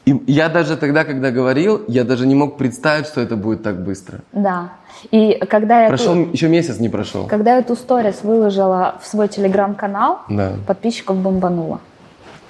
И 0.06 0.22
я 0.26 0.48
даже 0.48 0.76
тогда, 0.76 1.04
когда 1.04 1.30
говорил, 1.30 1.82
я 1.88 2.04
даже 2.04 2.26
не 2.26 2.34
мог 2.34 2.56
представить, 2.56 3.06
что 3.06 3.20
это 3.20 3.36
будет 3.36 3.62
так 3.62 3.84
быстро. 3.84 4.20
Да. 4.32 4.72
И 5.10 5.38
когда 5.48 5.82
я 5.82 5.88
прошел 5.88 6.14
ту... 6.14 6.30
еще 6.32 6.48
месяц 6.48 6.78
не 6.78 6.88
прошел. 6.88 7.26
Когда 7.26 7.54
я 7.54 7.58
эту 7.58 7.76
сторис 7.76 8.22
выложила 8.22 8.96
в 9.02 9.06
свой 9.06 9.28
телеграм-канал, 9.28 10.20
да. 10.28 10.52
подписчиков 10.66 11.16
бомбануло. 11.16 11.80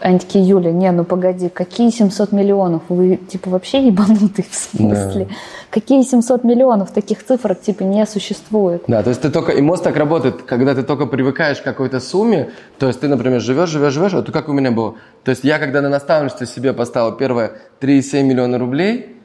Они 0.01 0.19
такие, 0.19 0.47
Юля, 0.47 0.73
не, 0.73 0.91
ну 0.93 1.05
погоди, 1.05 1.51
какие 1.51 1.91
700 1.91 2.33
миллионов? 2.33 2.83
Вы, 2.89 3.17
типа, 3.17 3.51
вообще 3.51 3.87
ебанутые 3.87 4.47
в 4.49 4.55
смысле? 4.55 5.27
Да. 5.27 5.35
Какие 5.71 6.03
700 6.03 6.43
миллионов? 6.43 6.91
Таких 6.91 7.25
цифр, 7.25 7.55
типа, 7.55 7.83
не 7.83 8.07
существует. 8.07 8.83
Да, 8.87 9.03
то 9.03 9.11
есть 9.11 9.21
ты 9.21 9.31
только, 9.31 9.53
и 9.53 9.61
мозг 9.61 9.83
так 9.83 9.97
работает, 9.97 10.43
когда 10.43 10.75
ты 10.75 10.83
только 10.85 11.05
привыкаешь 11.05 11.61
к 11.61 11.65
какой-то 11.65 12.01
сумме, 12.01 12.51
то 12.79 12.87
есть 12.87 13.01
ты, 13.01 13.09
например, 13.09 13.41
живешь, 13.41 13.69
живешь, 13.69 13.93
живешь, 13.93 14.13
вот 14.15 14.31
как 14.31 14.49
у 14.49 14.53
меня 14.53 14.71
было. 14.71 14.95
То 15.23 15.33
есть 15.33 15.45
я, 15.45 15.59
когда 15.59 15.83
на 15.83 15.91
наставничестве 15.91 16.47
себе 16.47 16.73
поставил 16.73 17.13
первое 17.13 17.53
3,7 17.81 18.23
миллиона 18.23 18.59
рублей, 18.59 19.17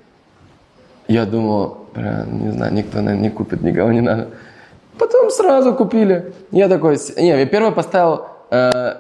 я 1.07 1.25
думал, 1.25 1.87
бля, 1.95 2.25
не 2.29 2.51
знаю, 2.51 2.73
никто, 2.73 2.97
наверное, 2.97 3.23
не 3.23 3.29
купит, 3.29 3.61
никого 3.61 3.93
не 3.93 4.01
надо. 4.01 4.27
Потом 4.97 5.29
сразу 5.29 5.73
купили. 5.73 6.33
Я 6.51 6.67
такой, 6.67 6.97
не, 7.17 7.29
я 7.29 7.45
первый 7.45 7.71
поставил 7.71 8.34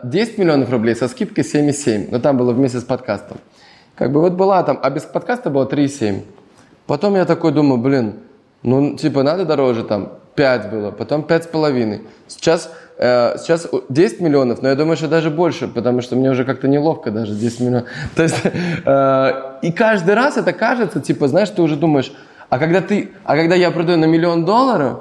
10 0.03 0.37
э, 0.37 0.41
миллионов 0.41 0.69
рублей 0.69 0.95
со 0.95 1.07
скидкой 1.07 1.43
7,7. 1.43 2.09
Но 2.11 2.19
там 2.19 2.37
было 2.37 2.51
вместе 2.51 2.79
с 2.79 2.83
подкастом. 2.83 3.37
Как 3.95 4.11
бы 4.11 4.21
вот 4.21 4.33
была 4.33 4.63
там, 4.63 4.79
а 4.81 4.89
без 4.89 5.03
подкаста 5.03 5.49
было 5.49 5.65
3,7. 5.65 6.23
Потом 6.87 7.15
я 7.15 7.25
такой 7.25 7.51
думаю, 7.51 7.79
блин, 7.79 8.15
ну 8.63 8.95
типа 8.95 9.23
надо 9.23 9.45
дороже 9.45 9.83
там 9.83 10.13
5 10.35 10.69
было, 10.69 10.91
потом 10.91 11.21
5,5. 11.21 12.01
Сейчас, 12.27 12.71
э, 12.97 13.37
сейчас 13.37 13.67
10 13.89 14.19
миллионов, 14.19 14.61
но 14.61 14.69
я 14.69 14.75
думаю, 14.75 14.97
что 14.97 15.07
даже 15.07 15.29
больше, 15.29 15.67
потому 15.67 16.01
что 16.01 16.15
мне 16.15 16.29
уже 16.29 16.43
как-то 16.43 16.67
неловко 16.67 17.11
даже 17.11 17.33
10 17.33 17.59
миллионов. 17.61 17.87
То 18.15 18.23
есть, 18.23 18.41
э, 18.43 19.31
и 19.61 19.71
каждый 19.71 20.15
раз 20.15 20.37
это 20.37 20.53
кажется, 20.53 20.99
типа, 20.99 21.27
знаешь, 21.27 21.49
ты 21.49 21.61
уже 21.61 21.75
думаешь, 21.75 22.11
а 22.49 22.59
когда 22.59 22.81
ты, 22.81 23.11
а 23.23 23.35
когда 23.35 23.55
я 23.55 23.71
продаю 23.71 23.97
на 23.97 24.05
миллион 24.05 24.45
долларов, 24.45 24.99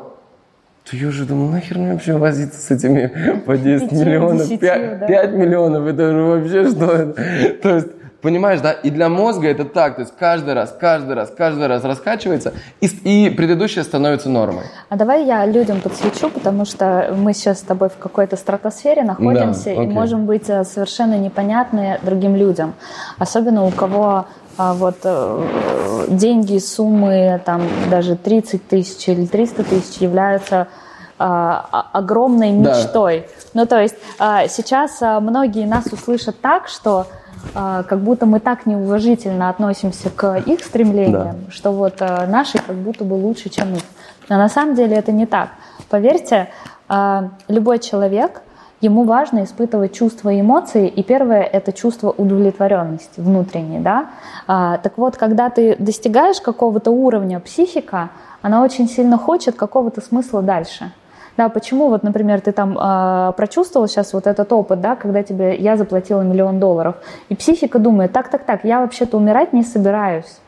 то 0.89 0.97
я 0.97 1.09
уже 1.09 1.25
думал, 1.25 1.49
нахер 1.49 1.79
мне 1.79 1.93
вообще 1.93 2.13
возиться 2.13 2.61
с 2.61 2.71
этими 2.71 3.41
по 3.47 3.57
10 3.57 3.91
миллионов, 3.93 4.49
5, 4.49 4.61
да? 5.01 5.07
5 5.07 5.33
миллионов, 5.33 5.87
это 5.87 6.13
же 6.13 6.23
вообще 6.23 6.71
что 6.71 6.93
это? 6.93 7.15
То 7.63 7.75
есть, 7.77 7.89
понимаешь, 8.21 8.61
да, 8.61 8.73
и 8.73 8.91
для 8.91 9.09
мозга 9.09 9.49
это 9.49 9.65
так, 9.65 9.97
то 9.97 10.03
есть 10.03 10.15
каждый 10.19 10.55
раз, 10.55 10.75
каждый 10.79 11.15
раз, 11.15 11.31
каждый 11.37 11.67
раз 11.67 11.85
раскачивается, 11.85 12.55
и, 12.81 12.87
и 12.87 13.31
предыдущее 13.31 13.85
становится 13.85 14.29
нормой. 14.29 14.65
А 14.89 14.97
давай 14.97 15.27
я 15.27 15.45
людям 15.47 15.81
подсвечу, 15.81 16.31
потому 16.31 16.65
что 16.65 17.15
мы 17.17 17.35
сейчас 17.35 17.61
с 17.61 17.63
тобой 17.63 17.89
в 17.91 17.97
какой-то 17.97 18.37
стратосфере 18.37 19.05
находимся 19.05 19.75
да, 19.75 19.83
и 19.83 19.87
можем 19.87 20.25
быть 20.25 20.49
э, 20.49 20.65
совершенно 20.65 21.19
непонятны 21.19 21.99
другим 22.03 22.35
людям. 22.35 22.75
Особенно 23.19 23.65
у 23.65 23.71
кого 23.71 24.27
вот 24.57 24.97
э, 25.05 26.07
деньги, 26.09 26.59
суммы, 26.59 27.41
там 27.45 27.63
даже 27.91 28.17
30 28.17 28.67
тысяч 28.67 29.09
или 29.09 29.27
300 29.27 29.65
тысяч 29.65 29.97
являются 29.99 30.69
а, 31.19 31.89
огромной 31.93 32.51
мечтой. 32.51 33.21
Да. 33.21 33.61
Ну, 33.61 33.67
то 33.67 33.81
есть 33.81 33.97
а, 34.19 34.49
сейчас 34.49 35.01
а, 35.01 35.21
многие 35.21 35.67
нас 35.67 35.87
услышат 35.87 36.41
так, 36.41 36.69
что 36.69 37.07
а, 37.55 37.83
как 37.85 38.01
будто 38.01 38.27
мы 38.27 38.41
так 38.41 38.67
неуважительно 38.67 39.49
относимся 39.49 40.11
к 40.11 40.39
их 40.39 40.61
стремлениям, 40.65 41.45
да. 41.47 41.51
что 41.51 41.73
вот 41.73 41.97
а, 42.01 42.27
наши 42.27 42.59
как 42.59 42.77
будто 42.77 43.05
бы 43.05 43.15
лучше, 43.15 43.49
чем 43.49 43.75
их. 43.75 43.83
Но 44.29 44.39
на 44.39 44.49
самом 44.49 44.75
деле 44.75 44.97
это 44.97 45.13
не 45.13 45.27
так. 45.27 45.51
Поверьте, 45.89 46.49
а, 46.89 47.31
любой 47.49 47.79
человек– 47.79 48.43
ему 48.85 49.05
важно 49.05 49.45
испытывать 49.45 49.93
чувства 49.93 50.31
и 50.31 50.41
эмоции, 50.41 50.89
и 50.89 51.03
первое– 51.03 51.43
это 51.53 51.73
чувство 51.73 52.11
удовлетворенности 52.11 53.21
внутренней, 53.21 53.81
да. 53.81 54.11
А, 54.47 54.79
так 54.79 54.99
вот, 54.99 55.17
когда 55.17 55.49
ты 55.49 55.77
достигаешь 55.79 56.41
какого-то 56.41 56.91
уровня 56.91 57.41
психика, 57.41 58.11
она 58.43 58.63
очень 58.63 58.89
сильно 58.89 59.17
хочет 59.19 59.57
какого-то 59.57 60.01
смысла 60.01 60.43
дальше. 60.43 60.93
Да, 61.37 61.49
почему 61.49 61.89
вот, 61.89 62.05
например, 62.05 62.41
ты 62.41 62.53
там 62.53 62.79
э, 62.79 63.33
прочувствовал 63.37 63.89
сейчас 63.89 64.13
вот 64.13 64.27
этот 64.29 64.53
опыт, 64.53 64.81
да, 64.81 64.95
когда 64.95 65.23
тебе 65.25 65.57
я 65.57 65.77
заплатила 65.77 66.23
миллион 66.23 66.61
долларов, 66.61 66.95
и 67.29 67.35
психика 67.35 67.81
думает, 67.81 68.13
так, 68.13 68.29
так, 68.29 68.45
так, 68.45 68.65
я 68.65 68.81
вообще-то 68.81 69.17
умирать 69.17 69.53
не 69.53 69.65
собираюсь 69.65 70.39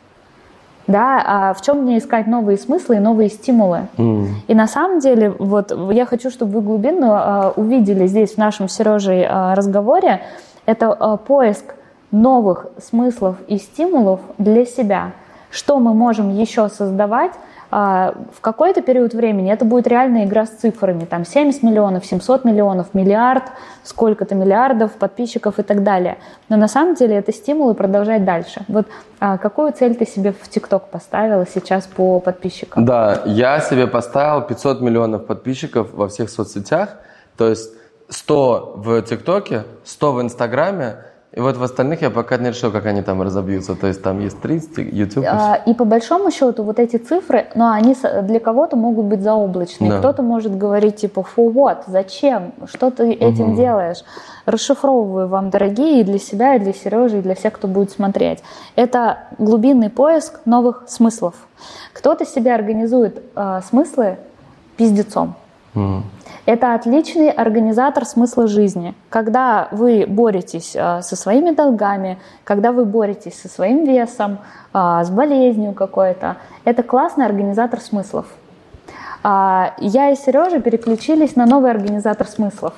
да, 0.87 1.23
а 1.25 1.55
в 1.55 1.63
чем 1.63 1.83
мне 1.83 1.99
искать 1.99 2.27
новые 2.27 2.59
смыслы 2.59 2.97
и 2.97 3.01
новые 3.01 3.29
стимулы. 3.29 3.89
Mm. 3.97 4.27
И 4.47 4.55
на 4.55 4.69
самом 4.69 5.01
деле, 5.01 5.31
вот 5.31 5.73
я 5.93 6.07
хочу, 6.07 6.31
чтобы 6.31 6.53
вы 6.53 6.61
глубину 6.61 7.09
а, 7.11 7.53
увидели 7.57 8.07
здесь 8.07 8.35
в 8.35 8.39
нашем 8.39 8.69
Сережей 8.69 9.27
а, 9.29 9.55
разговоре, 9.55 10.23
это 10.65 10.93
а, 10.93 11.17
поиск 11.17 11.75
новых 12.11 12.67
смыслов 12.79 13.37
и 13.49 13.59
стимулов 13.59 14.21
для 14.39 14.65
себя. 14.65 15.13
Что 15.51 15.79
мы 15.79 15.95
можем 15.95 16.31
еще 16.31 16.69
создавать, 16.69 17.33
в 17.71 18.41
какой-то 18.41 18.81
период 18.81 19.15
времени 19.15 19.53
это 19.53 19.65
будет 19.65 19.87
реальная 19.87 20.25
игра 20.25 20.47
с 20.47 20.51
цифрами, 20.51 21.05
там 21.05 21.25
70 21.25 21.63
миллионов, 21.63 22.07
700 22.07 22.45
миллионов, 22.45 22.95
миллиард, 22.95 23.45
сколько-то 23.83 24.35
миллиардов 24.35 24.93
подписчиков 24.93 25.59
и 25.59 25.63
так 25.63 25.83
далее. 25.83 26.19
Но 26.49 26.57
на 26.57 26.69
самом 26.69 26.95
деле 26.95 27.17
это 27.17 27.33
стимулы 27.33 27.75
продолжать 27.75 28.25
дальше. 28.25 28.65
Вот 28.69 28.87
а 29.19 29.39
какую 29.39 29.73
цель 29.73 29.95
ты 29.95 30.07
себе 30.07 30.33
в 30.33 30.49
ТикТок 30.49 30.91
поставила 30.91 31.47
сейчас 31.47 31.87
по 31.87 32.21
подписчикам? 32.21 32.85
Да, 32.85 33.23
я 33.25 33.61
себе 33.61 33.87
поставил 33.87 34.43
500 34.43 34.81
миллионов 34.81 35.27
подписчиков 35.27 35.93
во 35.93 36.09
всех 36.09 36.31
соцсетях, 36.31 36.97
то 37.37 37.49
есть 37.49 37.73
100 38.09 38.75
в 38.77 39.03
ТикТоке, 39.03 39.65
100 39.85 40.13
в 40.13 40.23
Инстаграме, 40.23 40.99
и 41.37 41.41
вот 41.41 41.59
в 41.59 41.63
остальных 41.63 42.01
я 42.01 42.09
пока 42.09 42.39
не 42.39 42.49
решил, 42.49 42.73
как 42.73 42.87
они 42.87 43.03
там 43.03 43.21
разобьются. 43.21 43.75
То 43.75 43.89
есть 43.89 44.03
там 44.03 44.21
есть 44.21 44.41
30, 44.41 44.79
YouTube. 44.91 45.27
А, 45.29 45.57
и 45.67 45.75
по 45.75 45.85
большому 45.85 46.31
счету 46.31 46.63
вот 46.63 46.79
эти 46.79 46.97
цифры, 46.97 47.49
но 47.55 47.69
ну, 47.69 47.73
они 47.75 47.95
для 48.23 48.41
кого-то 48.41 48.77
могут 48.77 49.05
быть 49.05 49.21
заоблачные. 49.21 49.91
Да. 49.91 49.99
Кто-то 49.99 50.23
может 50.23 50.57
говорить 50.57 50.97
типа, 50.97 51.23
фу, 51.23 51.51
вот, 51.51 51.83
зачем, 51.89 52.55
что 52.65 52.91
ты 52.91 53.13
этим 53.13 53.51
угу. 53.51 53.57
делаешь? 53.57 53.99
Расшифровываю 54.47 55.29
вам, 55.29 55.51
дорогие, 55.51 56.01
и 56.01 56.05
для 56.05 56.19
себя, 56.19 56.55
и 56.55 56.59
для 56.59 56.73
Сережи, 56.73 57.19
и 57.19 57.21
для 57.21 57.35
всех, 57.35 57.53
кто 57.53 57.69
будет 57.69 57.91
смотреть. 57.91 58.39
Это 58.75 59.19
глубинный 59.37 59.91
поиск 59.91 60.41
новых 60.47 60.85
смыслов. 60.89 61.35
Кто-то 61.93 62.25
себе 62.25 62.55
организует 62.55 63.23
э, 63.37 63.61
смыслы 63.69 64.17
пиздецом. 64.79 65.35
Угу. 65.75 66.03
Это 66.47 66.75
отличный 66.75 67.31
организатор 67.31 68.05
смысла 68.05 68.47
жизни. 68.47 68.95
Когда 69.11 69.67
вы 69.73 70.07
боретесь 70.07 70.77
а, 70.77 71.03
со 71.03 71.17
своими 71.17 71.51
долгами, 71.51 72.19
когда 72.45 72.71
вы 72.71 72.85
боретесь 72.85 73.41
со 73.41 73.49
своим 73.49 73.85
весом, 73.85 74.39
а, 74.73 75.03
с 75.03 75.11
болезнью 75.11 75.73
какой-то, 75.73 76.37
это 76.65 76.85
классный 76.85 77.27
организатор 77.27 77.81
смыслов. 77.81 78.27
А, 79.25 79.75
я 79.79 80.11
и 80.11 80.17
Сережа 80.17 80.61
переключились 80.61 81.35
на 81.35 81.47
новый 81.47 81.73
организатор 81.73 82.29
смыслов. 82.29 82.75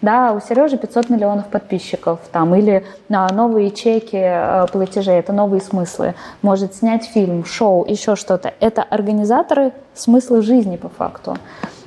Да, 0.00 0.32
у 0.32 0.40
Сережи 0.40 0.76
500 0.76 1.10
миллионов 1.10 1.48
подписчиков, 1.48 2.20
там, 2.30 2.54
или 2.54 2.86
а, 3.10 3.32
новые 3.32 3.72
чеки 3.72 4.16
а, 4.16 4.66
платежей, 4.68 5.16
это 5.16 5.32
новые 5.32 5.60
смыслы. 5.60 6.14
Может 6.40 6.76
снять 6.76 7.04
фильм, 7.04 7.44
шоу, 7.44 7.84
еще 7.84 8.14
что-то. 8.14 8.54
Это 8.60 8.84
организаторы 8.84 9.72
смысла 9.94 10.40
жизни 10.40 10.76
по 10.76 10.88
факту. 10.88 11.36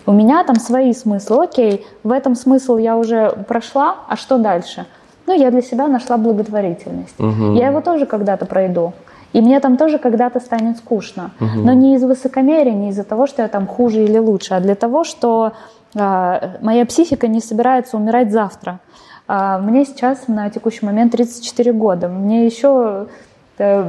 У 0.05 0.11
меня 0.11 0.43
там 0.43 0.55
свои 0.55 0.93
смыслы. 0.93 1.43
Окей, 1.43 1.85
в 2.03 2.11
этом 2.11 2.35
смысл 2.35 2.77
я 2.77 2.97
уже 2.97 3.29
прошла, 3.47 3.95
а 4.07 4.15
что 4.15 4.37
дальше? 4.37 4.85
Ну, 5.27 5.33
я 5.33 5.51
для 5.51 5.61
себя 5.61 5.87
нашла 5.87 6.17
благотворительность. 6.17 7.19
Угу. 7.19 7.53
Я 7.53 7.67
его 7.67 7.81
тоже 7.81 8.05
когда-то 8.05 8.45
пройду. 8.45 8.93
И 9.33 9.41
мне 9.41 9.59
там 9.59 9.77
тоже 9.77 9.97
когда-то 9.97 10.39
станет 10.39 10.77
скучно. 10.77 11.31
Угу. 11.39 11.59
Но 11.63 11.73
не 11.73 11.95
из 11.95 12.03
высокомерия, 12.03 12.73
не 12.73 12.89
из-за 12.89 13.03
того, 13.03 13.27
что 13.27 13.41
я 13.41 13.47
там 13.47 13.67
хуже 13.67 14.03
или 14.03 14.17
лучше, 14.17 14.55
а 14.55 14.59
для 14.59 14.75
того, 14.75 15.03
что 15.03 15.53
э, 15.95 16.57
моя 16.61 16.85
психика 16.85 17.27
не 17.27 17.39
собирается 17.39 17.97
умирать 17.97 18.31
завтра. 18.31 18.79
Э, 19.27 19.59
мне 19.61 19.85
сейчас 19.85 20.27
на 20.27 20.49
текущий 20.49 20.85
момент 20.85 21.13
34 21.13 21.71
года. 21.71 22.09
Мне 22.09 22.45
еще 22.45 23.07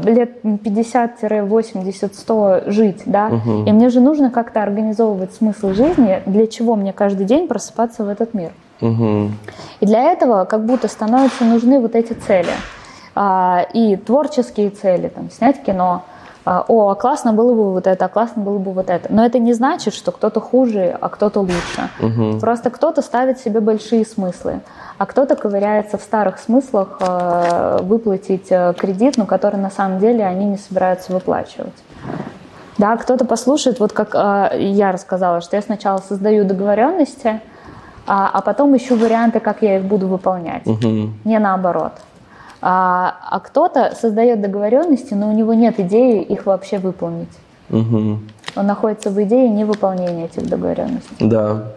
лет 0.05 0.45
50-80-100 0.45 2.71
жить, 2.71 3.03
да, 3.07 3.29
угу. 3.29 3.65
и 3.65 3.73
мне 3.73 3.89
же 3.89 4.01
нужно 4.01 4.31
как-то 4.31 4.63
организовывать 4.63 5.33
смысл 5.35 5.73
жизни, 5.73 6.23
для 6.27 6.47
чего 6.47 6.77
мне 6.77 6.93
каждый 6.93 7.25
день 7.27 7.49
просыпаться 7.49 8.05
в 8.05 8.09
этот 8.09 8.35
мир. 8.35 8.53
Угу. 8.81 9.31
И 9.81 9.87
для 9.87 10.13
этого 10.13 10.45
как 10.45 10.65
будто 10.67 10.87
становятся 10.89 11.45
нужны 11.45 11.81
вот 11.81 11.95
эти 11.95 12.13
цели. 12.13 12.53
А, 13.15 13.67
и 13.75 13.97
творческие 13.97 14.71
цели, 14.71 15.09
там, 15.09 15.31
снять 15.31 15.63
кино, 15.63 16.03
о, 16.45 16.91
а 16.91 16.95
классно 16.95 17.33
было 17.33 17.55
бы 17.55 17.73
вот 17.73 17.87
это, 17.87 18.05
а 18.05 18.09
классно 18.09 18.43
было 18.43 18.59
бы 18.59 18.73
вот 18.73 18.91
это. 18.91 19.13
Но 19.13 19.25
это 19.25 19.39
не 19.39 19.53
значит, 19.53 19.95
что 19.95 20.13
кто-то 20.13 20.41
хуже, 20.41 20.97
а 21.01 21.09
кто-то 21.09 21.41
лучше. 21.41 21.89
Угу. 22.01 22.41
Просто 22.41 22.71
кто-то 22.71 23.03
ставит 23.03 23.39
себе 23.39 23.61
большие 23.61 24.05
смыслы 24.05 24.61
а 25.03 25.07
кто-то 25.07 25.35
ковыряется 25.35 25.99
в 25.99 26.03
старых 26.03 26.39
смыслах 26.39 26.99
э, 27.01 27.79
выплатить 27.83 28.47
э, 28.51 28.73
кредит, 28.79 29.17
но 29.17 29.27
который 29.27 29.57
на 29.57 29.69
самом 29.69 29.99
деле 29.99 30.25
они 30.25 30.45
не 30.45 30.57
собираются 30.57 31.13
выплачивать. 31.13 31.75
Да, 32.79 32.97
кто-то 32.97 33.25
послушает, 33.25 33.81
вот 33.81 33.93
как 33.93 34.15
э, 34.15 34.59
я 34.61 34.93
рассказала, 34.93 35.41
что 35.41 35.57
я 35.57 35.63
сначала 35.63 35.99
создаю 35.99 36.45
договоренности, 36.45 37.41
а, 38.07 38.31
а 38.33 38.41
потом 38.43 38.77
ищу 38.77 38.95
варианты, 38.97 39.41
как 39.41 39.63
я 39.63 39.79
их 39.79 39.85
буду 39.85 40.07
выполнять. 40.07 40.65
Угу. 40.69 41.11
Не 41.25 41.39
наоборот. 41.41 41.95
А, 42.63 43.17
а 43.31 43.41
кто-то 43.41 43.95
создает 44.01 44.41
договоренности, 44.41 45.15
но 45.15 45.29
у 45.29 45.33
него 45.33 45.53
нет 45.53 45.81
идеи 45.81 46.23
их 46.23 46.47
вообще 46.47 46.79
выполнить. 46.79 47.33
Угу. 47.71 48.19
Он 48.57 48.67
находится 48.67 49.11
в 49.11 49.21
идее 49.23 49.49
невыполнения 49.49 50.27
этих 50.27 50.49
договоренностей. 50.49 51.17
Да. 51.19 51.73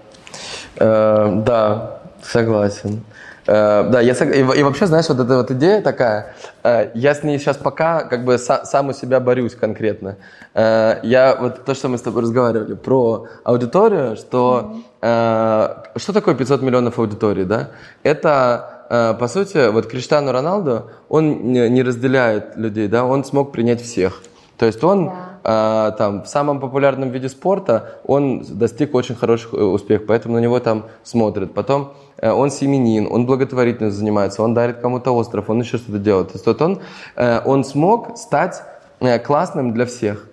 Э, 0.78 1.42
да, 1.44 2.00
согласен. 2.22 3.04
Э, 3.48 3.88
да, 3.90 4.02
я, 4.02 4.14
и, 4.14 4.40
и 4.40 4.64
вообще, 4.64 4.88
знаешь, 4.88 5.08
вот 5.08 5.20
эта 5.20 5.38
вот 5.38 5.52
идея 5.52 5.82
такая, 5.82 6.34
э, 6.64 6.90
я 6.96 7.14
с 7.14 7.24
ней 7.24 7.38
сейчас 7.40 7.58
пока 7.58 8.04
как 8.04 8.26
бы 8.26 8.38
са, 8.38 8.66
сам 8.66 8.90
у 8.90 8.94
себя 8.94 9.20
борюсь 9.20 9.56
конкретно. 9.56 10.18
Э, 10.54 11.00
я 11.04 11.36
вот 11.36 11.64
то, 11.66 11.76
что 11.76 11.88
мы 11.88 11.98
с 11.98 12.02
тобой 12.02 12.24
разговаривали 12.24 12.74
про 12.74 13.28
аудиторию, 13.44 14.16
что 14.16 14.76
mm-hmm. 15.02 15.98
что 15.98 16.14
такое 16.14 16.34
500 16.34 16.62
миллионов 16.64 16.98
аудитории, 16.98 17.44
да? 17.44 17.70
Это, 18.02 18.75
по 18.90 19.28
сути, 19.28 19.70
вот 19.72 19.88
Криштиану 19.88 20.32
Роналду, 20.32 20.90
он 21.10 21.52
не 21.52 21.84
разделяет 21.84 22.56
людей, 22.56 22.88
да, 22.88 23.06
он 23.06 23.24
смог 23.24 23.52
принять 23.52 23.82
всех. 23.82 24.22
То 24.58 24.66
есть 24.66 24.84
он 24.84 25.10
yeah. 25.44 25.92
э, 25.92 25.98
там 25.98 26.24
в 26.24 26.28
самом 26.28 26.62
популярном 26.62 27.10
виде 27.10 27.28
спорта 27.28 28.00
он 28.06 28.46
достиг 28.48 28.96
очень 28.96 29.16
хороших 29.16 29.52
успехов, 29.52 30.08
поэтому 30.08 30.36
на 30.36 30.40
него 30.40 30.62
там 30.62 30.86
смотрят. 31.04 31.54
Потом 31.54 31.92
Э, 32.18 32.32
он 32.32 32.52
семенин, 32.52 33.08
он 33.10 33.26
благотворительностью 33.26 34.00
занимается, 34.00 34.42
он 34.42 34.54
дарит 34.54 34.78
кому-то 34.78 35.12
остров, 35.12 35.50
он 35.50 35.62
еще 35.62 35.78
что-то 35.78 36.00
делает. 36.00 36.30
То 36.30 36.34
есть 36.36 36.46
вот 36.46 36.62
он, 36.62 36.80
э, 37.16 37.42
он 37.46 37.64
смог 37.64 38.18
стать 38.18 38.64
э, 39.00 39.20
классным 39.20 39.74
для 39.74 39.86
всех. 39.86 40.28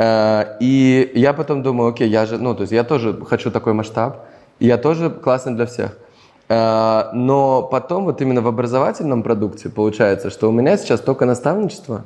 И 0.00 1.10
я 1.16 1.32
потом 1.32 1.64
думаю, 1.64 1.90
окей, 1.90 2.08
я 2.08 2.24
же, 2.24 2.38
ну, 2.38 2.54
то 2.54 2.60
есть 2.60 2.72
я 2.72 2.84
тоже 2.84 3.18
хочу 3.28 3.50
такой 3.50 3.72
масштаб, 3.72 4.26
и 4.60 4.66
я 4.66 4.78
тоже 4.78 5.10
классный 5.10 5.54
для 5.54 5.66
всех. 5.66 5.98
Но 6.48 7.68
потом 7.70 8.04
вот 8.04 8.22
именно 8.22 8.40
в 8.40 8.48
образовательном 8.48 9.22
продукте 9.22 9.68
получается, 9.68 10.30
что 10.30 10.48
у 10.48 10.52
меня 10.52 10.78
сейчас 10.78 11.00
только 11.00 11.26
наставничество, 11.26 12.04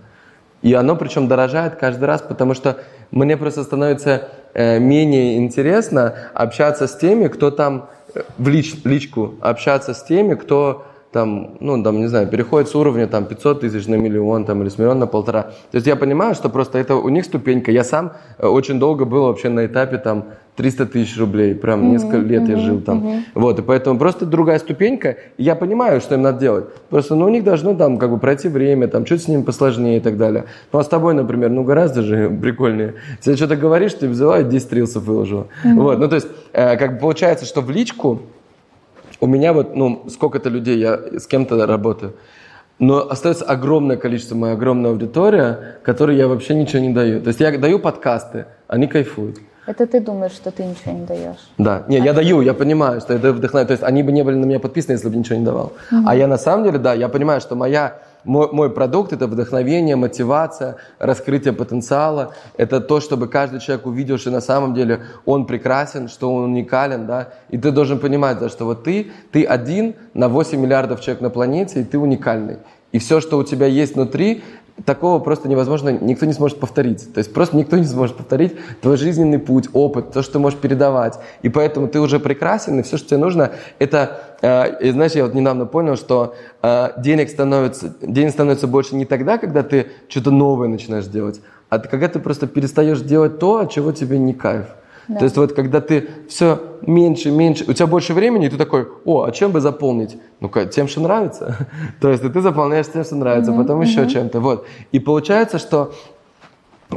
и 0.63 0.75
оно 0.75 0.97
причем 0.97 1.29
дорожает 1.29 1.77
каждый 1.77 2.05
раз, 2.05 2.23
потому 2.23 2.55
что 2.55 2.79
мне 3.13 3.37
просто 3.37 3.63
становится 3.63 4.29
менее 4.55 5.39
интересно 5.39 6.15
общаться 6.35 6.87
с 6.89 6.97
теми, 6.97 7.29
кто 7.29 7.51
там 7.51 7.89
в 8.37 8.49
лич, 8.49 8.75
личку 8.85 9.35
общаться 9.41 9.95
с 9.95 10.03
теми, 10.03 10.35
кто 10.35 10.85
там, 11.13 11.59
ну, 11.61 11.83
там, 11.83 12.01
не 12.01 12.07
знаю, 12.07 12.27
переходит 12.27 12.69
с 12.69 12.75
уровня 12.75 13.07
там 13.07 13.27
500 13.27 13.61
тысяч 13.61 13.87
на 13.87 13.97
миллион 13.97 14.45
там, 14.45 14.63
или 14.63 14.71
с 14.71 14.79
миллиона 14.79 15.01
на 15.01 15.07
полтора. 15.07 15.43
То 15.43 15.77
есть 15.77 15.87
я 15.87 15.95
понимаю, 15.95 16.35
что 16.35 16.49
просто 16.49 16.79
это 16.79 16.97
у 16.97 17.09
них 17.11 17.25
ступенька. 17.27 17.71
Я 17.71 17.85
сам 17.85 18.13
э, 18.39 18.47
очень 18.47 18.79
долго 18.79 19.05
был 19.05 19.25
вообще 19.25 19.51
на 19.51 19.67
этапе 19.67 19.99
там 19.99 20.25
300 20.57 20.87
тысяч 20.87 21.19
рублей, 21.19 21.55
прям 21.55 21.83
mm-hmm, 21.83 21.91
несколько 21.91 22.17
лет 22.19 22.43
mm-hmm, 22.43 22.51
я 22.51 22.57
жил 22.59 22.81
там. 22.81 23.07
Mm-hmm. 23.07 23.23
Вот, 23.35 23.59
и 23.59 23.63
поэтому 23.63 23.99
просто 23.99 24.27
другая 24.27 24.59
ступенька, 24.59 25.17
я 25.39 25.55
понимаю, 25.55 26.01
что 26.01 26.15
им 26.15 26.23
надо 26.23 26.41
делать. 26.41 26.65
Просто, 26.91 27.15
ну, 27.15 27.27
у 27.27 27.29
них 27.29 27.45
должно 27.45 27.75
там 27.75 27.99
как 27.99 28.11
бы 28.11 28.19
пройти 28.19 28.49
время, 28.49 28.89
там, 28.89 29.05
чуть 29.05 29.23
с 29.23 29.29
ним 29.29 29.45
посложнее 29.45 29.99
и 29.99 30.01
так 30.01 30.17
далее. 30.17 30.47
Ну, 30.73 30.79
а 30.79 30.85
с 30.85 30.89
тобой, 30.89 31.15
например, 31.15 31.51
ну, 31.51 31.63
гораздо 31.63 32.03
же 32.03 32.31
прикольнее. 32.43 32.95
Если 33.19 33.37
что-то 33.37 33.57
говоришь, 33.57 33.95
ты 33.95 34.09
взяла 34.09 34.41
и 34.41 34.45
10 34.45 34.73
рилсов 34.73 35.05
выложила. 35.05 35.49
Mm-hmm. 35.65 35.75
Вот, 35.75 35.99
ну, 35.99 36.09
то 36.09 36.15
есть, 36.17 36.29
э, 36.53 36.77
как 36.77 36.95
бы 36.95 37.01
получается, 37.01 37.45
что 37.45 37.61
в 37.61 37.71
личку 37.71 38.23
у 39.23 39.27
меня 39.27 39.53
вот, 39.53 39.77
ну, 39.77 40.05
сколько-то 40.09 40.51
людей, 40.51 40.79
я 40.79 40.99
с 41.17 41.27
кем-то 41.29 41.65
работаю, 41.65 42.17
но 42.81 43.09
остается 43.09 43.45
огромное 43.45 43.97
количество, 43.97 44.35
моя 44.35 44.55
огромная 44.55 44.91
аудитория, 44.91 45.77
которой 45.85 46.17
я 46.17 46.27
вообще 46.27 46.55
ничего 46.55 46.81
не 46.83 46.93
даю. 46.93 47.21
То 47.21 47.29
есть 47.29 47.39
я 47.39 47.57
даю 47.57 47.79
подкасты, 47.79 48.47
они 48.67 48.89
кайфуют. 48.89 49.39
Это 49.65 49.87
ты 49.87 50.01
думаешь, 50.01 50.33
что 50.33 50.51
ты 50.51 50.65
ничего 50.65 50.93
не 50.93 51.07
даешь? 51.07 51.39
Да. 51.57 51.85
Не, 51.87 51.99
а 51.99 52.05
я 52.05 52.13
даю, 52.13 52.41
я 52.41 52.53
понимаю, 52.53 53.01
что 53.01 53.15
это 53.15 53.33
вдохновляет. 53.33 53.69
То 53.69 53.73
есть 53.73 53.85
они 53.85 54.03
бы 54.03 54.11
не 54.11 54.25
были 54.25 54.35
на 54.35 54.45
меня 54.45 54.59
подписаны, 54.59 54.95
если 54.95 55.09
бы 55.09 55.17
ничего 55.17 55.39
не 55.39 55.45
давал. 55.45 55.73
Угу. 55.93 56.03
А 56.05 56.17
я 56.17 56.27
на 56.27 56.37
самом 56.37 56.65
деле, 56.65 56.79
да, 56.79 56.93
я 56.93 57.09
понимаю, 57.09 57.41
что 57.41 57.55
моя 57.55 58.03
мой, 58.25 58.49
мой 58.53 58.71
продукт– 58.71 59.13
это 59.15 59.27
вдохновение, 59.27 59.97
мотивация, 59.97 60.77
раскрытие 60.99 61.53
потенциала. 61.53 62.35
Это 62.57 62.81
то, 62.81 63.01
чтобы 63.01 63.29
каждый 63.29 63.61
человек 63.61 63.87
увидел, 63.87 64.19
что 64.19 64.31
на 64.31 64.41
самом 64.41 64.75
деле 64.75 65.03
он 65.25 65.47
прекрасен, 65.47 66.09
что 66.09 66.33
он 66.33 66.45
уникален. 66.53 67.07
Да? 67.07 67.31
И 67.51 67.59
ты 67.59 67.71
должен 67.71 67.99
понимать, 67.99 68.39
да, 68.39 68.49
что 68.49 68.65
вот 68.65 68.85
ты, 68.85 69.11
ты 69.33 69.45
один 69.45 69.95
на 70.15 70.29
8 70.29 70.59
миллиардов 70.59 71.01
человек 71.01 71.23
на 71.23 71.31
планете, 71.31 71.81
и 71.81 71.85
ты 71.85 71.99
уникальный. 71.99 72.59
И 72.93 72.99
все, 72.99 73.21
что 73.21 73.39
у 73.39 73.45
тебя 73.45 73.67
есть 73.67 73.95
внутри, 73.95 74.43
такого 74.85 75.19
просто 75.19 75.49
невозможно, 75.49 75.91
никто 75.91 76.27
не 76.27 76.33
сможет 76.33 76.59
повторить. 76.59 77.13
То 77.13 77.19
есть 77.19 77.33
просто 77.33 77.57
никто 77.57 77.77
не 77.77 77.85
сможет 77.85 78.17
повторить 78.17 78.57
твой 78.81 78.97
жизненный 78.97 79.39
путь, 79.39 79.69
опыт, 79.73 80.13
то, 80.13 80.23
что 80.23 80.35
ты 80.35 80.39
можешь 80.39 80.59
передавать. 80.59 81.19
И 81.43 81.49
поэтому 81.49 81.89
ты 81.89 82.01
уже 82.01 82.19
прекрасен, 82.19 82.81
и 82.81 82.83
все, 82.83 82.97
что 82.97 83.11
тебе 83.11 83.19
нужно, 83.19 83.53
это, 83.79 84.21
э, 84.43 84.89
и 84.89 84.91
знаешь, 84.91 85.13
я 85.13 85.25
вот 85.25 85.35
недавно 85.35 85.67
понял, 85.67 85.97
что 85.97 86.35
э, 86.63 86.89
денег, 86.99 87.31
становится, 87.31 87.95
денег 88.01 88.33
становится 88.33 88.67
больше 88.67 88.97
не 88.97 89.05
тогда, 89.05 89.39
когда 89.39 89.63
ты 89.63 89.89
что-то 90.09 90.31
новое 90.31 90.69
начинаешь 90.69 91.07
делать, 91.07 91.41
а 91.69 91.79
когда 91.79 92.09
ты 92.09 92.19
просто 92.19 92.47
перестаешь 92.47 93.01
делать 93.01 93.39
то, 93.39 93.59
от 93.59 93.71
чего 93.71 93.93
тебе 93.93 94.19
не 94.19 94.35
кайф. 94.35 94.67
Да. 95.09 95.19
То 95.19 95.25
есть 95.25 95.37
вот 95.37 95.53
когда 95.53 95.81
ты 95.81 96.09
все 96.29 96.59
меньше, 96.83 97.31
меньше, 97.31 97.65
у 97.69 97.73
тебя 97.73 97.87
больше 97.87 98.15
времени, 98.15 98.47
и 98.47 98.49
ты 98.49 98.57
такой, 98.57 98.87
о, 99.05 99.25
а 99.25 99.33
чем 99.33 99.53
бы 99.53 99.61
заполнить? 99.61 100.17
Ну-ка, 100.41 100.67
тем, 100.67 100.89
что 100.89 101.01
нравится. 101.01 101.69
То 102.01 102.11
есть 102.11 102.23
ты 102.23 102.41
заполняешь 102.41 102.87
тем, 102.87 103.05
что 103.05 103.17
нравится, 103.17 103.53
mm-hmm. 103.53 103.59
потом 103.59 103.81
еще 103.81 104.09
чем-то. 104.09 104.41
Вот. 104.41 104.67
И 104.93 104.99
получается, 104.99 105.59
что 105.59 105.93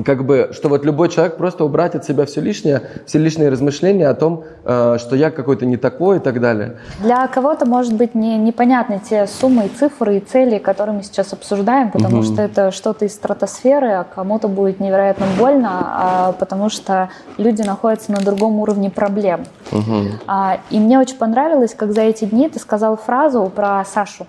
как 0.03 0.25
бы, 0.25 0.49
что 0.53 0.69
вот 0.69 0.85
любой 0.85 1.09
человек 1.09 1.37
просто 1.37 1.63
убрать 1.63 1.95
от 1.95 2.05
себя 2.05 2.25
все 2.25 2.41
лишнее, 2.41 2.81
все 3.05 3.19
лишние 3.19 3.49
размышления 3.49 4.07
о 4.07 4.13
том, 4.13 4.43
э, 4.63 4.97
что 4.99 5.15
я 5.15 5.31
какой-то 5.31 5.65
не 5.65 5.77
такой 5.77 6.17
и 6.17 6.19
так 6.19 6.41
далее. 6.41 6.77
Для 7.01 7.27
кого-то, 7.27 7.65
может 7.65 7.93
быть, 7.93 8.15
не, 8.15 8.37
непонятны 8.37 9.01
те 9.07 9.27
суммы 9.27 9.67
и 9.67 9.69
цифры 9.69 10.17
и 10.17 10.19
цели, 10.19 10.57
которые 10.57 10.97
мы 10.97 11.03
сейчас 11.03 11.33
обсуждаем, 11.33 11.91
потому 11.91 12.17
угу. 12.17 12.23
что 12.23 12.41
это 12.41 12.71
что-то 12.71 13.05
из 13.05 13.13
стратосферы, 13.13 13.91
а 13.91 14.03
кому-то 14.03 14.47
будет 14.47 14.79
невероятно 14.79 15.25
больно, 15.37 15.69
а, 15.71 16.31
потому 16.33 16.69
что 16.69 17.09
люди 17.37 17.61
находятся 17.61 18.11
на 18.11 18.19
другом 18.19 18.59
уровне 18.59 18.89
проблем. 18.89 19.45
Угу. 19.71 20.01
А, 20.27 20.59
и 20.69 20.79
мне 20.79 20.99
очень 20.99 21.17
понравилось, 21.17 21.73
как 21.75 21.93
за 21.93 22.01
эти 22.01 22.25
дни 22.25 22.49
ты 22.49 22.59
сказал 22.59 22.97
фразу 22.97 23.51
про 23.53 23.83
Сашу. 23.85 24.27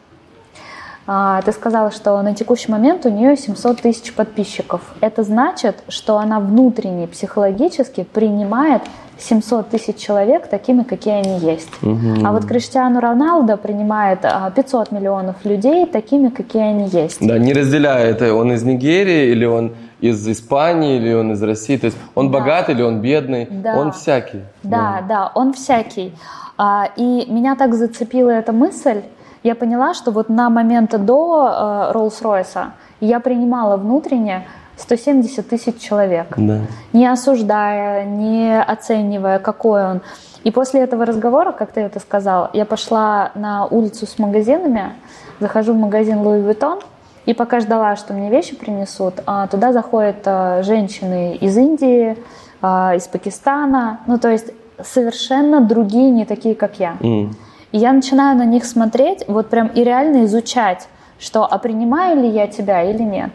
А, 1.06 1.40
ты 1.42 1.52
сказала, 1.52 1.90
что 1.90 2.20
на 2.22 2.34
текущий 2.34 2.70
момент 2.70 3.06
у 3.06 3.10
нее 3.10 3.36
700 3.36 3.80
тысяч 3.80 4.12
подписчиков. 4.12 4.80
Это 5.00 5.22
значит, 5.22 5.76
что 5.88 6.18
она 6.18 6.40
внутренне, 6.40 7.06
психологически 7.06 8.04
принимает 8.04 8.82
700 9.18 9.70
тысяч 9.70 9.96
человек 9.96 10.48
такими, 10.48 10.82
какие 10.82 11.14
они 11.14 11.38
есть. 11.38 11.70
Угу. 11.82 12.24
А 12.24 12.32
вот 12.32 12.44
Криштиану 12.44 13.00
Роналдо 13.00 13.56
принимает 13.56 14.20
500 14.54 14.88
а, 14.90 14.94
миллионов 14.94 15.36
людей 15.44 15.86
такими, 15.86 16.28
какие 16.28 16.62
они 16.62 16.88
есть. 16.88 17.18
Да, 17.26 17.38
не 17.38 17.52
разделяя 17.52 18.06
это, 18.06 18.34
он 18.34 18.52
из 18.52 18.62
Нигерии 18.62 19.30
или 19.30 19.44
он 19.44 19.74
из 20.00 20.26
Испании 20.28 20.96
или 20.96 21.14
он 21.14 21.32
из 21.32 21.42
России. 21.42 21.76
То 21.76 21.86
есть 21.86 21.96
он 22.14 22.30
да. 22.30 22.40
богатый 22.40 22.74
или 22.74 22.82
он 22.82 23.00
бедный, 23.00 23.46
да. 23.50 23.78
он 23.78 23.92
всякий. 23.92 24.42
Да, 24.62 25.00
да, 25.00 25.06
да 25.08 25.32
он 25.34 25.52
всякий. 25.52 26.12
А, 26.58 26.90
и 26.96 27.26
меня 27.30 27.54
так 27.54 27.74
зацепила 27.74 28.30
эта 28.30 28.52
мысль, 28.52 29.02
я 29.46 29.54
поняла, 29.54 29.94
что 29.94 30.10
вот 30.10 30.28
на 30.28 30.50
момент 30.50 30.90
до 31.04 31.46
э, 31.46 31.92
Роллс-Ройса 31.94 32.72
я 33.00 33.20
принимала 33.20 33.76
внутренне 33.76 34.46
170 34.76 35.48
тысяч 35.48 35.78
человек, 35.78 36.34
да. 36.36 36.58
не 36.92 37.06
осуждая, 37.06 38.04
не 38.04 38.60
оценивая, 38.60 39.38
какой 39.38 39.84
он. 39.84 40.00
И 40.42 40.50
после 40.50 40.80
этого 40.80 41.06
разговора, 41.06 41.52
как 41.52 41.70
ты 41.70 41.80
это 41.80 42.00
сказал, 42.00 42.50
я 42.54 42.64
пошла 42.64 43.30
на 43.36 43.66
улицу 43.66 44.06
с 44.06 44.18
магазинами, 44.18 44.92
захожу 45.38 45.74
в 45.74 45.78
магазин 45.78 46.18
Louis 46.18 46.44
Vuitton, 46.44 46.82
и 47.24 47.32
пока 47.32 47.60
ждала, 47.60 47.94
что 47.94 48.14
мне 48.14 48.30
вещи 48.30 48.56
принесут, 48.56 49.14
а 49.26 49.46
туда 49.46 49.72
заходят 49.72 50.22
а, 50.26 50.62
женщины 50.62 51.36
из 51.36 51.56
Индии, 51.56 52.16
а, 52.62 52.94
из 52.96 53.06
Пакистана, 53.06 54.00
ну 54.06 54.18
то 54.18 54.28
есть 54.28 54.52
совершенно 54.82 55.60
другие, 55.60 56.10
не 56.10 56.24
такие, 56.24 56.54
как 56.56 56.80
я. 56.80 56.96
Mm. 57.00 57.30
И 57.76 57.78
я 57.78 57.92
начинаю 57.92 58.38
на 58.38 58.46
них 58.46 58.64
смотреть, 58.64 59.24
вот 59.28 59.50
прям 59.50 59.66
и 59.66 59.84
реально 59.84 60.24
изучать, 60.24 60.88
что 61.18 61.44
а 61.44 61.58
принимаю 61.58 62.16
ли 62.22 62.26
я 62.26 62.46
тебя 62.46 62.82
или 62.82 63.02
нет. 63.02 63.32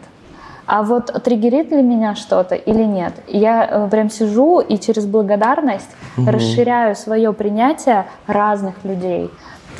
А 0.66 0.82
вот 0.82 1.12
триггерит 1.22 1.70
ли 1.70 1.80
меня 1.80 2.16
что-то 2.16 2.56
или 2.56 2.82
нет? 2.82 3.12
Я 3.28 3.64
э, 3.64 3.88
прям 3.88 4.10
сижу 4.10 4.58
и 4.58 4.78
через 4.78 5.06
благодарность 5.06 5.90
угу. 6.18 6.28
расширяю 6.28 6.96
свое 6.96 7.32
принятие 7.32 8.06
разных 8.26 8.84
людей, 8.84 9.30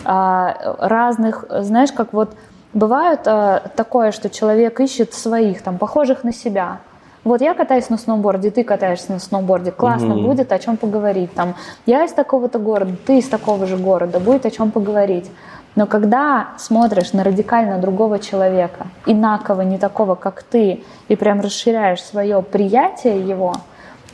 а, 0.04 0.76
разных, 0.78 1.44
знаешь, 1.48 1.90
как 1.90 2.12
вот 2.12 2.36
бывает 2.72 3.22
а, 3.26 3.64
такое, 3.74 4.12
что 4.12 4.30
человек 4.30 4.78
ищет 4.78 5.12
своих, 5.12 5.62
там, 5.62 5.76
похожих 5.76 6.22
на 6.22 6.32
себя. 6.32 6.78
Вот 7.24 7.40
я 7.40 7.54
катаюсь 7.54 7.88
на 7.88 7.98
сноуборде, 7.98 8.50
ты 8.50 8.64
катаешься 8.64 9.12
на 9.12 9.20
сноуборде, 9.20 9.70
классно 9.70 10.16
угу. 10.16 10.28
будет 10.28 10.50
о 10.50 10.58
чем 10.58 10.76
поговорить. 10.76 11.32
Там, 11.34 11.54
я 11.86 12.04
из 12.04 12.12
такого-то 12.12 12.58
города, 12.58 12.94
ты 13.06 13.18
из 13.18 13.28
такого 13.28 13.66
же 13.66 13.76
города, 13.76 14.18
будет 14.18 14.44
о 14.44 14.50
чем 14.50 14.72
поговорить. 14.72 15.30
Но 15.74 15.86
когда 15.86 16.48
смотришь 16.58 17.12
на 17.12 17.24
радикально 17.24 17.78
другого 17.78 18.18
человека, 18.18 18.88
инакого, 19.06 19.62
не 19.62 19.78
такого, 19.78 20.16
как 20.16 20.42
ты, 20.42 20.82
и 21.08 21.16
прям 21.16 21.40
расширяешь 21.40 22.02
свое 22.02 22.42
приятие 22.42 23.26
его, 23.26 23.54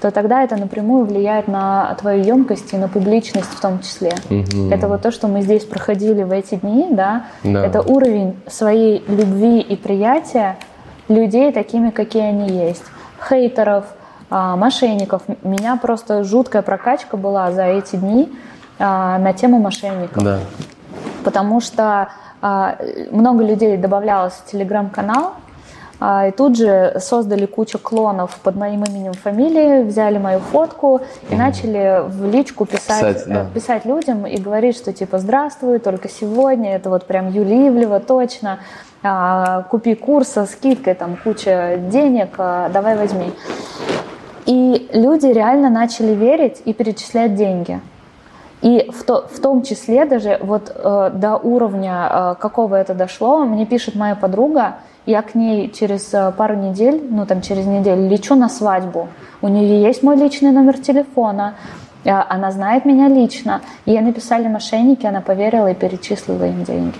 то 0.00 0.12
тогда 0.12 0.44
это 0.44 0.56
напрямую 0.56 1.06
влияет 1.06 1.48
на 1.48 1.96
твою 1.98 2.22
емкость 2.22 2.72
и 2.72 2.76
на 2.76 2.88
публичность 2.88 3.50
в 3.50 3.61
том 3.61 3.80
числе. 3.80 4.12
Угу. 4.30 4.70
Это 4.70 4.86
вот 4.86 5.02
то, 5.02 5.11
что 5.11 5.26
мы 5.26 5.40
здесь 5.40 5.64
проходили 5.64 6.22
в 6.22 6.30
эти 6.30 6.54
дни, 6.56 6.86
да? 6.90 7.24
да, 7.42 7.66
это 7.66 7.80
уровень 7.80 8.36
своей 8.46 9.02
любви 9.09 9.61
и 9.61 9.74
приятия 9.74 10.56
людей 11.09 11.50
такими, 11.52 11.90
какие 11.90 12.22
они 12.22 12.48
есть. 12.68 12.84
Хейтеров, 13.27 13.85
а, 14.31 14.57
мошенников. 14.57 15.23
Меня 15.43 15.77
просто 15.77 16.23
жуткая 16.23 16.62
прокачка 16.62 17.16
была 17.16 17.51
за 17.51 17.64
эти 17.64 17.97
дни 17.97 18.31
а, 18.79 19.19
на 19.19 19.33
тему 19.33 19.59
мошенников. 19.59 20.23
Да. 20.23 20.41
Потому 21.25 21.61
что 21.61 22.09
а, 22.43 22.77
много 23.11 23.43
людей 23.43 23.77
добавлялось 23.79 24.35
в 24.35 24.51
телеграм-канал, 24.51 25.35
и 26.01 26.31
тут 26.31 26.57
же 26.57 26.95
создали 27.01 27.45
кучу 27.45 27.77
клонов 27.77 28.39
под 28.45 28.55
моим 28.55 28.85
именем 28.85 29.14
фамилией, 29.14 29.83
взяли 29.83 30.19
мою 30.19 30.39
фотку 30.39 31.01
и 31.29 31.35
начали 31.35 32.05
в 32.07 32.25
личку 32.31 32.66
писать, 32.66 33.16
писать, 33.16 33.25
да. 33.27 33.47
писать 33.53 33.85
людям 33.85 34.25
и 34.25 34.37
говорить, 34.37 34.77
что 34.77 34.93
типа 34.93 35.19
«Здравствуй, 35.19 35.81
только 35.81 36.09
сегодня, 36.09 36.77
это 36.77 36.89
вот 36.89 37.05
прям 37.07 37.31
Ивлева, 37.31 37.99
точно, 37.99 38.61
купи 39.70 39.94
курс 39.94 40.28
со 40.28 40.46
скидкой, 40.46 40.94
там 40.94 41.16
куча 41.22 41.78
денег, 41.90 42.36
давай 42.36 42.96
возьми». 42.96 43.32
И 44.49 44.88
люди 44.94 45.26
реально 45.26 45.68
начали 45.68 46.14
верить 46.14 46.62
и 46.64 46.72
перечислять 46.72 47.34
деньги. 47.34 47.80
И 48.62 48.90
в, 48.90 49.05
то, 49.05 49.28
в 49.30 49.38
том 49.40 49.62
числе 49.62 50.05
даже 50.05 50.38
вот 50.40 50.72
э, 50.74 51.11
до 51.14 51.36
уровня, 51.36 52.09
э, 52.11 52.34
какого 52.40 52.74
это 52.74 52.94
дошло, 52.94 53.44
мне 53.44 53.66
пишет 53.66 53.94
моя 53.94 54.16
подруга, 54.16 54.76
я 55.07 55.22
к 55.22 55.34
ней 55.34 55.70
через 55.70 56.12
э, 56.12 56.32
пару 56.36 56.57
недель, 56.57 57.01
ну 57.09 57.24
там 57.24 57.40
через 57.40 57.66
неделю, 57.66 58.09
лечу 58.09 58.34
на 58.34 58.49
свадьбу. 58.49 59.09
У 59.42 59.49
нее 59.49 59.82
есть 59.82 60.03
мой 60.03 60.16
личный 60.16 60.51
номер 60.51 60.78
телефона, 60.78 61.55
э, 62.05 62.11
она 62.11 62.51
знает 62.51 62.84
меня 62.84 63.07
лично. 63.07 63.61
Ей 63.86 64.01
написали 64.01 64.49
мошенники, 64.49 65.07
она 65.07 65.20
поверила 65.20 65.70
и 65.70 65.74
перечислила 65.74 66.44
им 66.44 66.64
деньги. 66.64 66.96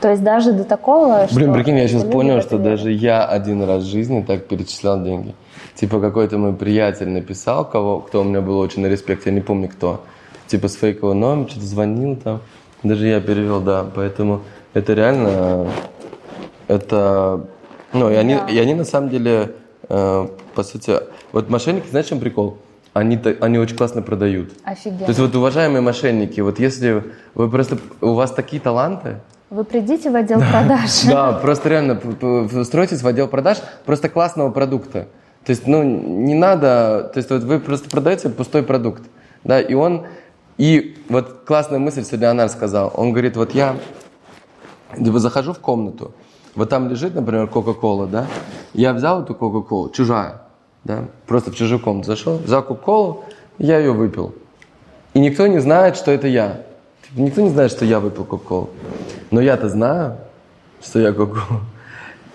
То 0.00 0.10
есть 0.10 0.22
даже 0.22 0.52
до 0.52 0.64
такого, 0.64 1.26
Блин, 1.32 1.52
прикинь, 1.52 1.78
я 1.78 1.88
сейчас 1.88 2.04
понял, 2.04 2.40
что 2.40 2.58
даже 2.58 2.92
я 2.92 3.24
один 3.24 3.62
раз 3.62 3.82
в 3.82 3.86
жизни 3.86 4.22
так 4.22 4.46
перечислял 4.46 5.02
деньги. 5.02 5.34
Типа 5.74 6.00
какой-то 6.00 6.38
мой 6.38 6.54
приятель 6.54 7.08
написал, 7.08 7.68
кого, 7.68 8.00
кто 8.00 8.20
у 8.20 8.24
меня 8.24 8.40
был 8.40 8.58
очень 8.58 8.82
на 8.82 8.86
респект, 8.86 9.26
я 9.26 9.32
не 9.32 9.40
помню 9.40 9.68
кто 9.68 10.02
типа 10.48 10.68
с 10.68 10.74
фейкового 10.74 11.14
номера, 11.14 11.48
что-то 11.48 11.66
звонил 11.66 12.16
там. 12.16 12.40
Даже 12.82 13.06
я 13.06 13.20
перевел, 13.20 13.60
да. 13.60 13.86
Поэтому 13.94 14.42
это 14.74 14.94
реально, 14.94 15.68
это, 16.66 17.46
ну, 17.92 18.10
и 18.10 18.14
они, 18.14 18.34
да. 18.34 18.46
и 18.46 18.58
они 18.58 18.74
на 18.74 18.84
самом 18.84 19.10
деле, 19.10 19.52
э, 19.88 20.28
по 20.54 20.62
сути, 20.62 20.92
вот 21.32 21.50
мошенники, 21.50 21.88
знаешь, 21.88 22.06
чем 22.06 22.20
прикол? 22.20 22.58
Они, 22.94 23.18
они 23.40 23.58
очень 23.58 23.76
классно 23.76 24.02
продают. 24.02 24.50
Офигенно. 24.64 25.00
То 25.00 25.08
есть 25.08 25.20
вот, 25.20 25.34
уважаемые 25.34 25.82
мошенники, 25.82 26.40
вот 26.40 26.58
если 26.58 27.04
вы 27.34 27.50
просто, 27.50 27.78
у 28.00 28.14
вас 28.14 28.32
такие 28.32 28.60
таланты, 28.60 29.20
вы 29.50 29.64
придите 29.64 30.10
в 30.10 30.16
отдел 30.16 30.40
продаж. 30.40 31.04
Да, 31.08 31.32
просто 31.32 31.68
реально 31.68 32.00
устройтесь 32.60 33.02
в 33.02 33.06
отдел 33.06 33.28
продаж 33.28 33.58
просто 33.84 34.08
классного 34.08 34.50
продукта. 34.50 35.08
То 35.44 35.50
есть, 35.50 35.66
ну, 35.66 35.82
не 35.82 36.34
надо, 36.34 37.10
то 37.12 37.18
есть 37.18 37.30
вот 37.30 37.42
вы 37.44 37.58
просто 37.58 37.88
продаете 37.88 38.28
пустой 38.28 38.62
продукт, 38.62 39.02
да, 39.44 39.60
и 39.60 39.72
он 39.72 40.06
и 40.58 40.98
вот 41.08 41.44
классная 41.46 41.78
мысль 41.78 42.04
сегодня 42.04 42.30
Анар 42.30 42.48
сказал. 42.48 42.92
Он 42.96 43.12
говорит, 43.12 43.36
вот 43.36 43.54
я 43.54 43.76
типа, 44.96 45.18
захожу 45.18 45.54
в 45.54 45.60
комнату, 45.60 46.12
вот 46.54 46.68
там 46.68 46.88
лежит, 46.88 47.14
например, 47.14 47.46
Кока-Кола, 47.46 48.06
да, 48.06 48.26
я 48.74 48.92
взял 48.92 49.22
эту 49.22 49.34
Кока-Колу, 49.34 49.88
чужая, 49.90 50.42
да, 50.84 51.04
просто 51.26 51.50
в 51.50 51.56
чужую 51.56 51.80
комнату 51.80 52.08
зашел, 52.08 52.36
взял 52.38 52.62
Кока-Колу, 52.62 53.24
я 53.56 53.78
ее 53.78 53.92
выпил. 53.92 54.34
И 55.14 55.20
никто 55.20 55.46
не 55.46 55.58
знает, 55.60 55.96
что 55.96 56.10
это 56.10 56.28
я. 56.28 56.62
Никто 57.14 57.40
не 57.40 57.50
знает, 57.50 57.70
что 57.70 57.84
я 57.84 58.00
выпил 58.00 58.24
Кока-Колу. 58.24 58.70
Но 59.30 59.40
я-то 59.40 59.68
знаю, 59.68 60.18
что 60.82 60.98
я 60.98 61.12
Кока-Колу. 61.12 61.60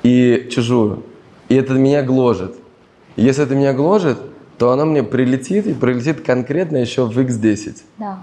И 0.03 0.49
чужую. 0.51 1.03
И 1.49 1.55
это 1.55 1.73
меня 1.73 2.03
гложет. 2.03 2.55
Если 3.15 3.43
это 3.43 3.55
меня 3.55 3.73
гложет, 3.73 4.17
то 4.57 4.71
оно 4.71 4.85
мне 4.85 5.03
прилетит 5.03 5.67
и 5.67 5.73
прилетит 5.73 6.21
конкретно 6.21 6.77
еще 6.77 7.05
в 7.05 7.17
x10. 7.17 7.77
Да. 7.99 8.19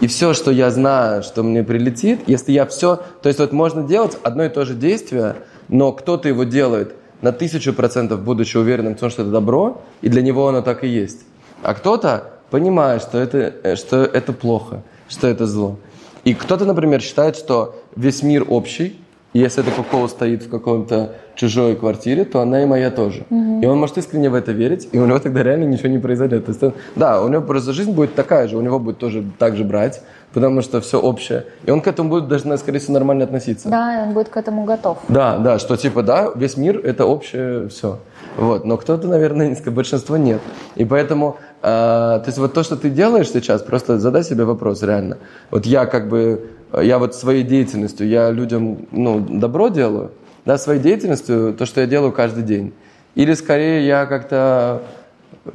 И 0.00 0.06
все, 0.06 0.34
что 0.34 0.50
я 0.50 0.70
знаю, 0.70 1.22
что 1.22 1.42
мне 1.42 1.62
прилетит, 1.62 2.20
если 2.26 2.52
я 2.52 2.66
все... 2.66 3.00
То 3.22 3.28
есть 3.28 3.38
вот 3.38 3.52
можно 3.52 3.82
делать 3.82 4.18
одно 4.22 4.44
и 4.44 4.48
то 4.48 4.64
же 4.64 4.74
действие, 4.74 5.36
но 5.68 5.92
кто-то 5.92 6.28
его 6.28 6.44
делает 6.44 6.94
на 7.20 7.32
тысячу 7.32 7.72
процентов, 7.72 8.22
будучи 8.22 8.56
уверенным 8.56 8.96
в 8.96 8.98
том, 8.98 9.10
что 9.10 9.22
это 9.22 9.30
добро, 9.30 9.82
и 10.00 10.08
для 10.08 10.22
него 10.22 10.48
оно 10.48 10.60
так 10.62 10.82
и 10.82 10.88
есть. 10.88 11.20
А 11.62 11.74
кто-то 11.74 12.32
понимает, 12.50 13.02
что 13.02 13.18
это, 13.18 13.54
э, 13.62 13.76
что 13.76 13.98
это 13.98 14.32
плохо, 14.32 14.82
что 15.12 15.28
это 15.28 15.46
зло. 15.46 15.76
И 16.24 16.34
кто-то, 16.34 16.64
например, 16.64 17.00
считает, 17.00 17.36
что 17.36 17.76
весь 17.96 18.22
мир 18.22 18.46
общий, 18.48 18.98
и 19.32 19.38
если 19.38 19.62
эта 19.62 19.70
кока 19.70 20.08
стоит 20.08 20.42
в 20.42 20.50
каком-то 20.50 21.14
чужой 21.34 21.74
квартире, 21.74 22.24
то 22.24 22.40
она 22.40 22.62
и 22.62 22.66
моя 22.66 22.90
тоже. 22.90 23.24
Угу. 23.30 23.60
И 23.62 23.66
он 23.66 23.78
может 23.78 23.96
искренне 23.96 24.28
в 24.28 24.34
это 24.34 24.52
верить, 24.52 24.88
и 24.92 24.98
у 24.98 25.06
него 25.06 25.18
тогда 25.18 25.42
реально 25.42 25.64
ничего 25.64 25.88
не 25.88 25.98
произойдет. 25.98 26.44
То 26.44 26.50
есть, 26.50 26.62
он, 26.62 26.74
да, 26.96 27.22
у 27.22 27.28
него 27.28 27.42
просто 27.42 27.72
жизнь 27.72 27.92
будет 27.92 28.14
такая 28.14 28.46
же, 28.46 28.56
у 28.56 28.60
него 28.60 28.78
будет 28.78 28.98
тоже 28.98 29.24
так 29.38 29.56
же 29.56 29.64
брать, 29.64 30.02
потому 30.34 30.60
что 30.60 30.80
все 30.80 31.00
общее. 31.00 31.46
И 31.64 31.70
он 31.70 31.80
к 31.80 31.86
этому 31.86 32.10
будет 32.10 32.28
даже, 32.28 32.56
скорее 32.58 32.78
всего, 32.78 32.94
нормально 32.94 33.24
относиться. 33.24 33.70
Да, 33.70 34.04
он 34.06 34.12
будет 34.12 34.28
к 34.28 34.36
этому 34.36 34.64
готов. 34.64 34.98
Да, 35.08 35.38
да, 35.38 35.58
что 35.58 35.76
типа, 35.76 36.02
да, 36.02 36.30
весь 36.34 36.58
мир– 36.58 36.78
это 36.84 37.06
общее 37.06 37.68
все. 37.68 37.98
Вот. 38.36 38.64
Но 38.64 38.76
кто-то, 38.76 39.08
наверное, 39.08 39.56
большинство 39.66 40.16
нет. 40.16 40.40
И 40.74 40.84
поэтому, 40.84 41.36
э, 41.60 41.62
то 41.62 42.24
есть 42.26 42.38
вот 42.38 42.54
то, 42.54 42.62
что 42.62 42.76
ты 42.76 42.90
делаешь 42.90 43.30
сейчас, 43.30 43.62
просто 43.62 43.98
задай 43.98 44.24
себе 44.24 44.44
вопрос 44.44 44.82
реально. 44.82 45.18
Вот 45.50 45.66
я 45.66 45.86
как 45.86 46.08
бы, 46.08 46.50
я 46.80 46.98
вот 46.98 47.14
своей 47.14 47.42
деятельностью, 47.42 48.08
я 48.08 48.30
людям, 48.30 48.86
ну, 48.90 49.20
добро 49.20 49.68
делаю, 49.68 50.12
да, 50.44 50.58
своей 50.58 50.80
деятельностью, 50.80 51.54
то, 51.54 51.66
что 51.66 51.80
я 51.80 51.86
делаю 51.86 52.12
каждый 52.12 52.42
день. 52.42 52.72
Или 53.14 53.34
скорее 53.34 53.86
я 53.86 54.06
как-то, 54.06 54.82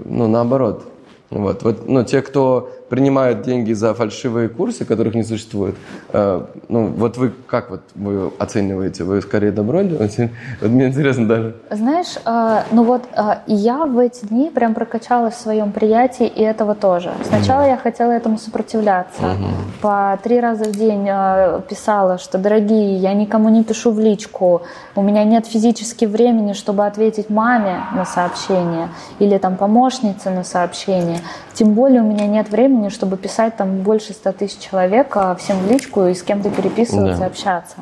ну, 0.06 0.28
наоборот. 0.28 0.86
Вот, 1.30 1.64
вот, 1.64 1.90
ну, 1.90 2.04
те, 2.04 2.22
кто 2.22 2.72
принимают 2.90 3.42
деньги 3.42 3.74
за 3.74 3.94
фальшивые 3.94 4.50
курсы, 4.50 4.86
которых 4.86 5.16
не 5.16 5.24
существует. 5.24 5.76
Э, 6.14 6.46
ну, 6.70 6.88
вот 6.88 7.18
вы 7.18 7.34
как 7.48 7.70
вот 7.70 7.82
вы 7.96 8.32
оцениваете? 8.40 9.04
Вы 9.04 9.22
скорее 9.22 9.52
добро 9.52 9.82
делаете? 9.82 10.32
Вот 10.62 10.72
мне 10.72 10.88
интересно 10.88 11.28
даже. 11.28 11.56
Знаешь, 11.70 12.16
э, 12.26 12.64
ну 12.72 12.84
вот 12.84 13.04
э, 13.16 13.40
я 13.48 13.86
в 13.86 13.98
эти 14.00 14.26
дни 14.26 14.50
прям 14.50 14.74
прокачалась 14.74 15.34
в 15.36 15.40
своем 15.40 15.72
приятии 15.72 16.28
и 16.28 16.42
этого 16.42 16.76
тоже. 16.76 17.12
Сначала 17.24 17.64
mm-hmm. 17.64 17.70
я 17.70 17.78
хотела 17.78 18.12
этому 18.12 18.38
сопротивляться. 18.38 19.22
Mm-hmm. 19.22 19.82
По 19.82 20.20
три 20.24 20.40
раза 20.40 20.66
в 20.66 20.72
день 20.72 21.08
писала, 21.70 22.18
что, 22.18 22.38
дорогие, 22.38 22.98
я 22.98 23.14
никому 23.14 23.50
не 23.50 23.64
пишу 23.64 23.92
в 23.92 24.00
личку, 24.00 24.62
у 24.96 25.02
меня 25.02 25.24
нет 25.24 25.46
физически 25.46 26.06
времени, 26.06 26.54
чтобы 26.54 26.86
ответить 26.86 27.30
маме 27.30 27.84
на 27.94 28.06
сообщение 28.06 28.90
или 29.20 29.38
там 29.38 29.58
помощнице 29.58 30.30
на 30.30 30.44
сообщение. 30.44 31.20
Тем 31.54 31.74
более 31.74 32.02
у 32.02 32.06
меня 32.06 32.28
нет 32.28 32.50
времени, 32.50 32.77
чтобы 32.90 33.18
писать 33.18 33.58
там 33.58 33.82
больше 33.82 34.14
ста 34.14 34.32
тысяч 34.32 34.60
человек 34.60 35.16
а, 35.16 35.36
всем 35.36 35.58
в 35.60 35.70
личку 35.70 36.06
и 36.06 36.14
с 36.14 36.24
кем-то 36.24 36.50
переписываться, 36.50 37.20
да. 37.20 37.26
общаться. 37.26 37.78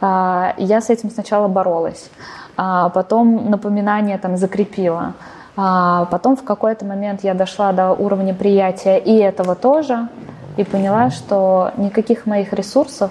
А, 0.00 0.54
я 0.56 0.80
с 0.80 0.90
этим 0.90 1.10
сначала 1.10 1.48
боролась, 1.48 2.10
а 2.56 2.88
потом 2.90 3.50
напоминание 3.50 4.18
там 4.18 4.36
закрепила. 4.36 5.14
А 5.56 6.04
потом 6.06 6.36
в 6.36 6.44
какой-то 6.44 6.84
момент 6.84 7.24
я 7.24 7.34
дошла 7.34 7.72
до 7.72 7.92
уровня 7.92 8.32
приятия 8.32 8.98
и 8.98 9.16
этого 9.16 9.56
тоже, 9.56 10.08
и 10.56 10.64
поняла, 10.64 11.10
что 11.10 11.72
никаких 11.76 12.26
моих 12.26 12.52
ресурсов 12.52 13.10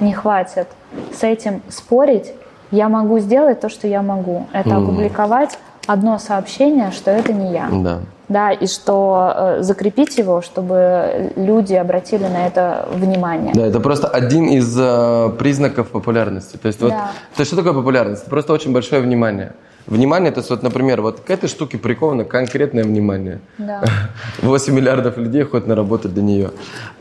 не 0.00 0.12
хватит 0.12 0.68
с 1.14 1.22
этим 1.22 1.62
спорить. 1.68 2.32
Я 2.70 2.88
могу 2.88 3.18
сделать 3.18 3.60
то, 3.60 3.68
что 3.68 3.86
я 3.86 4.02
могу. 4.02 4.46
Это 4.52 4.70
mm. 4.70 4.82
опубликовать 4.82 5.58
одно 5.86 6.18
сообщение, 6.18 6.90
что 6.90 7.10
это 7.10 7.32
не 7.32 7.52
я. 7.52 7.68
Да 7.70 8.00
да, 8.28 8.52
и 8.52 8.66
что 8.66 9.32
э, 9.36 9.62
закрепить 9.62 10.18
его, 10.18 10.42
чтобы 10.42 11.32
люди 11.36 11.74
обратили 11.74 12.24
на 12.24 12.46
это 12.46 12.88
внимание. 12.92 13.54
Да, 13.54 13.66
это 13.66 13.78
просто 13.80 14.08
один 14.08 14.48
из 14.48 14.76
э, 14.78 15.30
признаков 15.38 15.90
популярности. 15.90 16.56
То 16.56 16.66
есть, 16.66 16.80
вот, 16.80 16.90
да. 16.90 17.10
то 17.36 17.40
есть 17.40 17.48
что 17.48 17.56
такое 17.56 17.72
популярность? 17.72 18.22
Это 18.22 18.30
просто 18.30 18.52
очень 18.52 18.72
большое 18.72 19.00
внимание. 19.00 19.52
Внимание, 19.86 20.32
то 20.32 20.40
есть, 20.40 20.50
вот, 20.50 20.64
например, 20.64 21.00
вот 21.02 21.20
к 21.20 21.30
этой 21.30 21.48
штуке 21.48 21.78
приковано 21.78 22.24
конкретное 22.24 22.82
внимание. 22.82 23.40
Да. 23.58 23.84
8 24.42 24.74
миллиардов 24.74 25.16
людей 25.18 25.44
ходят 25.44 25.68
на 25.68 25.76
работу 25.76 26.08
для 26.08 26.22
нее. 26.22 26.50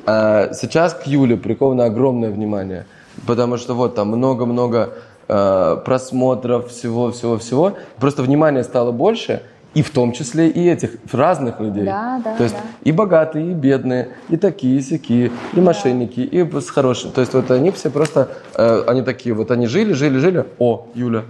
А 0.06 0.54
сейчас 0.54 0.94
к 0.94 1.08
Юле 1.08 1.38
приковано 1.38 1.86
огромное 1.86 2.30
внимание, 2.30 2.86
потому 3.26 3.58
что 3.58 3.74
вот 3.74 3.96
там 3.96 4.10
много-много 4.10 4.92
э, 5.28 5.78
просмотров, 5.84 6.70
всего-всего-всего. 6.70 7.74
Просто 8.00 8.22
внимание 8.22 8.64
стало 8.64 8.92
больше– 8.92 9.42
и 9.76 9.82
в 9.82 9.92
том 9.92 10.14
числе 10.14 10.48
и 10.48 10.68
этих 10.68 10.92
разных 11.12 11.60
людей. 11.60 11.84
Да, 11.84 12.22
да, 12.24 12.36
то 12.36 12.44
есть 12.44 12.56
да. 12.56 12.62
и 12.84 12.92
богатые, 12.92 13.52
и 13.52 13.54
бедные, 13.54 14.10
и 14.30 14.38
такие, 14.38 14.80
и 14.80 14.82
сякие, 14.82 15.32
и 15.54 15.60
мошенники, 15.60 16.22
и 16.22 16.60
с 16.60 16.70
хорошими. 16.70 17.12
То 17.12 17.22
есть 17.22 17.34
вот 17.34 17.52
они 17.52 17.72
все 17.72 17.90
просто, 17.90 18.30
э, 18.56 18.84
они 18.88 19.02
такие, 19.02 19.36
вот 19.36 19.52
они 19.52 19.68
жили, 19.68 19.92
жили, 19.92 20.18
жили. 20.18 20.46
О, 20.60 20.88
Юля, 20.96 21.24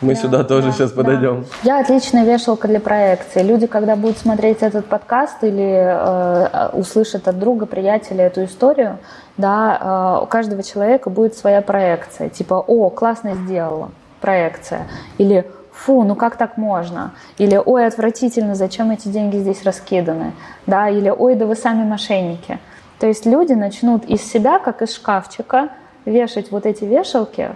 Мы 0.00 0.14
да, 0.14 0.20
сюда 0.20 0.44
тоже 0.44 0.68
да, 0.68 0.72
сейчас 0.72 0.92
да. 0.92 0.96
подойдем. 0.96 1.44
Я 1.62 1.80
отличная 1.80 2.24
вешалка 2.24 2.68
для 2.68 2.80
проекции. 2.80 3.42
Люди, 3.42 3.66
когда 3.66 3.96
будут 3.96 4.16
смотреть 4.16 4.62
этот 4.62 4.86
подкаст 4.86 5.44
или 5.44 5.74
э, 5.76 6.68
услышат 6.72 7.28
от 7.28 7.38
друга, 7.38 7.66
приятеля 7.66 8.24
эту 8.24 8.44
историю, 8.44 8.96
да, 9.36 10.18
э, 10.20 10.24
у 10.24 10.26
каждого 10.26 10.62
человека 10.62 11.10
будет 11.10 11.36
своя 11.36 11.60
проекция. 11.60 12.30
Типа, 12.30 12.64
о, 12.66 12.88
классно 12.88 13.34
сделала 13.34 13.90
проекция. 14.22 14.86
Или 15.18 15.44
фу, 15.74 16.04
ну 16.04 16.14
как 16.14 16.36
так 16.36 16.56
можно? 16.56 17.12
Или 17.38 17.60
ой, 17.62 17.86
отвратительно, 17.86 18.54
зачем 18.54 18.90
эти 18.90 19.08
деньги 19.08 19.36
здесь 19.36 19.64
раскиданы? 19.64 20.32
Да, 20.66 20.88
или 20.88 21.10
ой, 21.10 21.34
да 21.34 21.46
вы 21.46 21.56
сами 21.56 21.84
мошенники. 21.84 22.58
То 22.98 23.06
есть 23.06 23.26
люди 23.26 23.52
начнут 23.52 24.04
из 24.04 24.22
себя, 24.22 24.58
как 24.58 24.82
из 24.82 24.94
шкафчика, 24.94 25.68
вешать 26.04 26.50
вот 26.50 26.64
эти 26.66 26.84
вешалки 26.84 27.50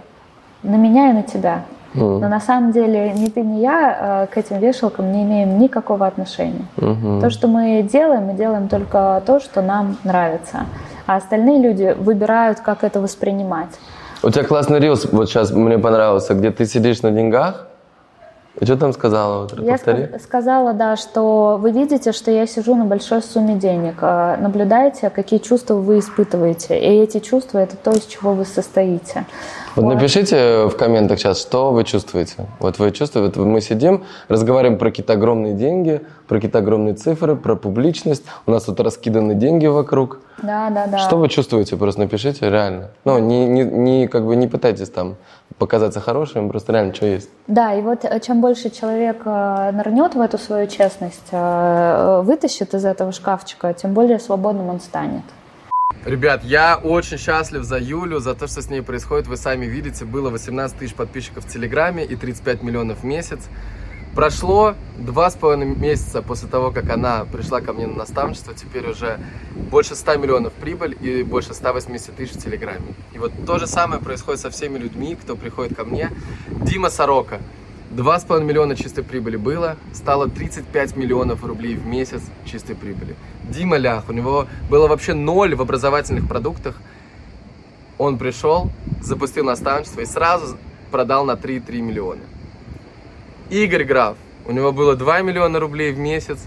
на 0.63 0.75
меня 0.75 1.11
и 1.11 1.13
на 1.13 1.23
тебя. 1.23 1.63
Mm. 1.93 2.19
Но 2.19 2.27
на 2.27 2.39
самом 2.39 2.71
деле 2.71 3.11
ни 3.13 3.29
ты, 3.29 3.41
ни 3.41 3.61
я 3.61 4.27
э, 4.29 4.33
к 4.33 4.37
этим 4.37 4.59
вешалкам 4.59 5.11
не 5.11 5.23
имеем 5.23 5.57
никакого 5.57 6.05
отношения. 6.05 6.65
Mm-hmm. 6.77 7.21
То, 7.21 7.29
что 7.31 7.47
мы 7.47 7.81
делаем, 7.81 8.25
мы 8.25 8.33
делаем 8.33 8.67
только 8.67 9.23
то, 9.25 9.39
что 9.39 9.61
нам 9.61 9.97
нравится. 10.03 10.65
А 11.07 11.15
остальные 11.15 11.61
люди 11.61 11.95
выбирают, 11.97 12.59
как 12.59 12.83
это 12.83 13.01
воспринимать. 13.01 13.69
У 14.21 14.29
тебя 14.29 14.43
классный 14.43 14.79
рилс, 14.79 15.07
вот 15.11 15.29
сейчас 15.29 15.51
мне 15.51 15.79
понравился, 15.79 16.35
где 16.35 16.51
ты 16.51 16.65
сидишь 16.65 17.01
на 17.01 17.09
деньгах, 17.09 17.67
и 18.59 18.65
что 18.65 18.75
там 18.77 18.93
сказала? 18.93 19.43
Вот, 19.43 19.59
я 19.59 19.75
ск- 19.75 20.21
сказала, 20.21 20.73
да, 20.73 20.97
что 20.97 21.57
вы 21.61 21.71
видите, 21.71 22.11
что 22.11 22.29
я 22.29 22.45
сижу 22.45 22.75
на 22.75 22.85
большой 22.85 23.21
сумме 23.21 23.55
денег. 23.55 23.95
А, 24.01 24.35
наблюдаете, 24.37 25.09
какие 25.09 25.39
чувства 25.39 25.75
вы 25.75 25.99
испытываете. 25.99 26.77
И 26.77 27.01
эти 27.01 27.19
чувства– 27.19 27.57
это 27.59 27.77
то, 27.77 27.91
из 27.91 28.05
чего 28.05 28.33
вы 28.33 28.45
состоите. 28.45 29.25
Вот, 29.81 29.93
напишите 29.93 30.65
в 30.67 30.75
комментах 30.75 31.19
сейчас, 31.19 31.41
что 31.41 31.71
вы 31.71 31.83
чувствуете. 31.83 32.47
Вот 32.59 32.79
вы 32.79 32.91
чувствуете, 32.91 33.39
вот 33.39 33.47
мы 33.47 33.61
сидим, 33.61 34.03
разговариваем 34.27 34.77
про 34.77 34.89
какие-то 34.89 35.13
огромные 35.13 35.53
деньги, 35.53 36.01
про 36.27 36.35
какие-то 36.35 36.59
огромные 36.59 36.95
цифры, 36.95 37.35
про 37.35 37.55
публичность. 37.55 38.23
У 38.45 38.51
нас 38.51 38.63
тут 38.63 38.79
раскиданы 38.79 39.35
деньги 39.35 39.67
вокруг. 39.67 40.19
Да, 40.41 40.69
да, 40.69 40.87
да. 40.87 40.97
Что 40.97 41.17
вы 41.17 41.29
чувствуете? 41.29 41.77
Просто 41.77 42.01
напишите 42.01 42.49
реально. 42.49 42.89
Ну, 43.05 43.19
не, 43.19 43.47
не, 43.47 43.63
не, 43.63 44.07
как 44.07 44.25
бы 44.25 44.35
не 44.35 44.47
пытайтесь 44.47 44.89
там 44.89 45.15
показаться 45.57 45.99
хорошим, 45.99 46.49
просто 46.49 46.73
реально 46.73 46.93
что 46.93 47.05
есть. 47.05 47.29
Да, 47.47 47.73
и 47.73 47.81
вот 47.81 48.05
э, 48.05 48.19
чем 48.19 48.41
больше 48.41 48.69
человек 48.69 49.21
э, 49.25 49.71
нырнет 49.71 50.15
в 50.15 50.21
эту 50.21 50.37
свою 50.37 50.67
честность, 50.67 51.27
э, 51.31 52.21
вытащит 52.23 52.73
из 52.73 52.85
этого 52.85 53.11
шкафчика, 53.11 53.73
тем 53.73 53.93
более 53.93 54.19
свободным 54.19 54.69
он 54.69 54.79
станет. 54.79 55.23
Ребят, 56.05 56.45
я 56.45 56.77
очень 56.77 57.17
счастлив 57.17 57.63
за 57.63 57.77
Юлю, 57.77 58.19
за 58.19 58.33
то, 58.33 58.47
что 58.47 58.61
с 58.61 58.69
ней 58.69 58.81
происходит. 58.81 59.27
Вы 59.27 59.35
сами 59.35 59.65
видите, 59.65 60.05
было 60.05 60.29
18 60.29 60.77
тысяч 60.77 60.95
подписчиков 60.95 61.43
в 61.43 61.47
Телеграме 61.47 62.05
и 62.05 62.15
35 62.15 62.63
миллионов 62.63 63.01
в 63.01 63.03
месяц. 63.03 63.41
Прошло 64.15 64.75
два 64.97 65.29
с 65.29 65.35
половиной 65.35 65.75
месяца 65.75 66.21
после 66.21 66.47
того, 66.47 66.71
как 66.71 66.89
она 66.89 67.25
пришла 67.25 67.59
ко 67.59 67.73
мне 67.73 67.85
на 67.85 67.95
наставничество. 67.95 68.53
Теперь 68.53 68.87
уже 68.87 69.19
больше 69.69 69.93
100 69.93 70.15
миллионов 70.15 70.53
прибыль 70.53 70.97
и 71.01 71.21
больше 71.21 71.53
180 71.53 72.15
тысяч 72.15 72.33
в 72.33 72.41
Телеграме. 72.41 72.95
И 73.13 73.19
вот 73.19 73.33
то 73.45 73.59
же 73.59 73.67
самое 73.67 74.01
происходит 74.01 74.39
со 74.39 74.49
всеми 74.49 74.77
людьми, 74.77 75.15
кто 75.21 75.35
приходит 75.35 75.75
ко 75.75 75.83
мне. 75.83 76.11
Дима 76.47 76.89
Сорока. 76.89 77.39
2,5 77.91 78.43
миллиона 78.43 78.75
чистой 78.75 79.03
прибыли 79.03 79.35
было, 79.35 79.75
стало 79.93 80.29
35 80.29 80.95
миллионов 80.95 81.43
рублей 81.43 81.75
в 81.75 81.85
месяц 81.87 82.21
чистой 82.45 82.75
прибыли. 82.75 83.15
Дима 83.49 83.77
Лях, 83.77 84.09
у 84.09 84.11
него 84.11 84.47
было 84.69 84.87
вообще 84.87 85.13
ноль 85.13 85.55
в 85.55 85.61
образовательных 85.61 86.27
продуктах. 86.27 86.75
Он 87.97 88.17
пришел, 88.17 88.69
запустил 89.01 89.43
наставничество 89.43 90.01
и 90.01 90.05
сразу 90.05 90.57
продал 90.91 91.25
на 91.25 91.31
3,3 91.31 91.81
миллиона. 91.81 92.21
Игорь 93.49 93.83
Граф, 93.83 94.17
у 94.45 94.51
него 94.51 94.71
было 94.71 94.95
2 94.95 95.21
миллиона 95.21 95.59
рублей 95.59 95.91
в 95.91 95.97
месяц. 95.97 96.39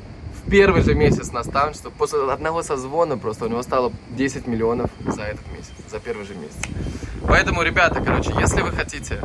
В 0.44 0.50
первый 0.50 0.82
же 0.82 0.94
месяц 0.94 1.32
наставничества, 1.32 1.90
после 1.90 2.30
одного 2.30 2.62
созвона 2.62 3.16
просто 3.16 3.46
у 3.46 3.48
него 3.48 3.62
стало 3.62 3.92
10 4.10 4.46
миллионов 4.46 4.90
за 5.06 5.22
этот 5.22 5.46
месяц, 5.52 5.72
за 5.90 5.98
первый 5.98 6.26
же 6.26 6.34
месяц. 6.34 6.56
Поэтому, 7.26 7.62
ребята, 7.62 8.02
короче, 8.04 8.32
если 8.38 8.62
вы 8.62 8.72
хотите 8.72 9.20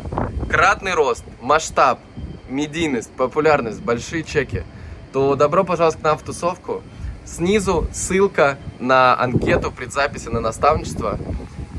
кратный 0.50 0.94
рост, 0.94 1.26
масштаб, 1.42 2.00
медийность, 2.48 3.10
популярность, 3.12 3.82
большие 3.82 4.24
чеки, 4.24 4.64
то 5.12 5.36
добро 5.36 5.64
пожаловать 5.64 6.00
к 6.00 6.04
нам 6.04 6.18
в 6.18 6.22
тусовку. 6.22 6.84
Снизу 7.26 7.88
ссылка 7.92 8.58
на 8.80 9.20
анкету 9.20 9.72
предзаписи 9.72 10.30
на 10.30 10.40
наставничество. 10.40 11.20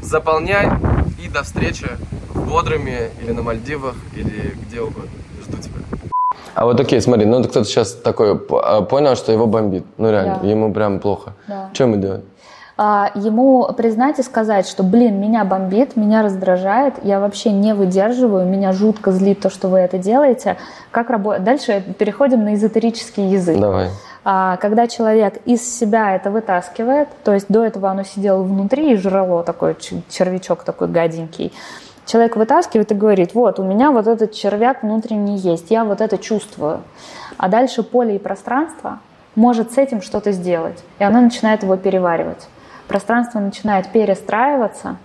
Заполняй 0.02 0.68
и 1.22 1.28
до 1.28 1.42
встречи 1.42 1.88
в 2.34 2.46
Бодруме 2.46 3.10
или 3.22 3.30
на 3.30 3.42
Мальдивах 3.42 3.94
или 4.14 4.56
где 4.66 4.80
угодно. 4.80 5.10
Жду 5.42 5.56
тебя. 5.58 5.97
А 6.58 6.64
вот 6.64 6.80
окей, 6.80 7.00
смотри, 7.00 7.24
ну 7.24 7.40
кто-то 7.44 7.64
сейчас 7.64 7.92
такой 7.92 8.36
а, 8.50 8.82
понял, 8.82 9.14
что 9.14 9.30
его 9.30 9.46
бомбит. 9.46 9.84
Ну 9.96 10.10
реально, 10.10 10.40
да. 10.42 10.48
ему 10.48 10.74
прям 10.74 10.98
плохо. 10.98 11.34
Да. 11.46 11.70
Что 11.72 11.84
ему 11.84 11.96
делать? 11.98 12.24
А, 12.76 13.12
ему 13.14 13.72
признать 13.76 14.18
и 14.18 14.24
сказать, 14.24 14.66
что, 14.66 14.82
блин, 14.82 15.20
меня 15.20 15.44
бомбит, 15.44 15.94
меня 15.94 16.20
раздражает, 16.20 16.94
я 17.04 17.20
вообще 17.20 17.52
не 17.52 17.74
выдерживаю, 17.74 18.44
меня 18.44 18.72
жутко 18.72 19.12
злит 19.12 19.38
то, 19.38 19.50
что 19.50 19.68
вы 19.68 19.78
это 19.78 19.98
делаете. 19.98 20.56
Как 20.90 21.10
работать? 21.10 21.44
Дальше 21.44 21.80
переходим 21.96 22.42
на 22.42 22.54
эзотерический 22.54 23.28
язык. 23.28 23.60
Давай. 23.60 23.90
А, 24.24 24.56
когда 24.56 24.88
человек 24.88 25.34
из 25.44 25.62
себя 25.62 26.16
это 26.16 26.32
вытаскивает, 26.32 27.08
то 27.22 27.34
есть 27.34 27.46
до 27.48 27.64
этого 27.64 27.88
оно 27.88 28.02
сидело 28.02 28.42
внутри 28.42 28.94
и 28.94 28.96
жрало 28.96 29.44
такой 29.44 29.76
червячок 30.08 30.64
такой 30.64 30.88
гаденький, 30.88 31.52
человек 32.08 32.36
вытаскивает 32.36 32.90
и 32.90 32.94
говорит, 32.94 33.34
вот, 33.34 33.60
у 33.60 33.62
меня 33.62 33.90
вот 33.90 34.06
этот 34.06 34.32
червяк 34.32 34.82
внутренний 34.82 35.36
есть, 35.36 35.70
я 35.70 35.84
вот 35.84 36.00
это 36.00 36.18
чувствую. 36.18 36.80
А 37.36 37.48
дальше 37.48 37.82
поле 37.82 38.16
и 38.16 38.18
пространство 38.18 38.98
может 39.36 39.72
с 39.72 39.78
этим 39.78 40.02
что-то 40.02 40.32
сделать, 40.32 40.82
и 40.98 41.04
оно 41.04 41.20
начинает 41.20 41.62
его 41.62 41.76
переваривать. 41.76 42.48
Пространство 42.88 43.38
начинает 43.38 43.92
перестраиваться. 43.92 44.96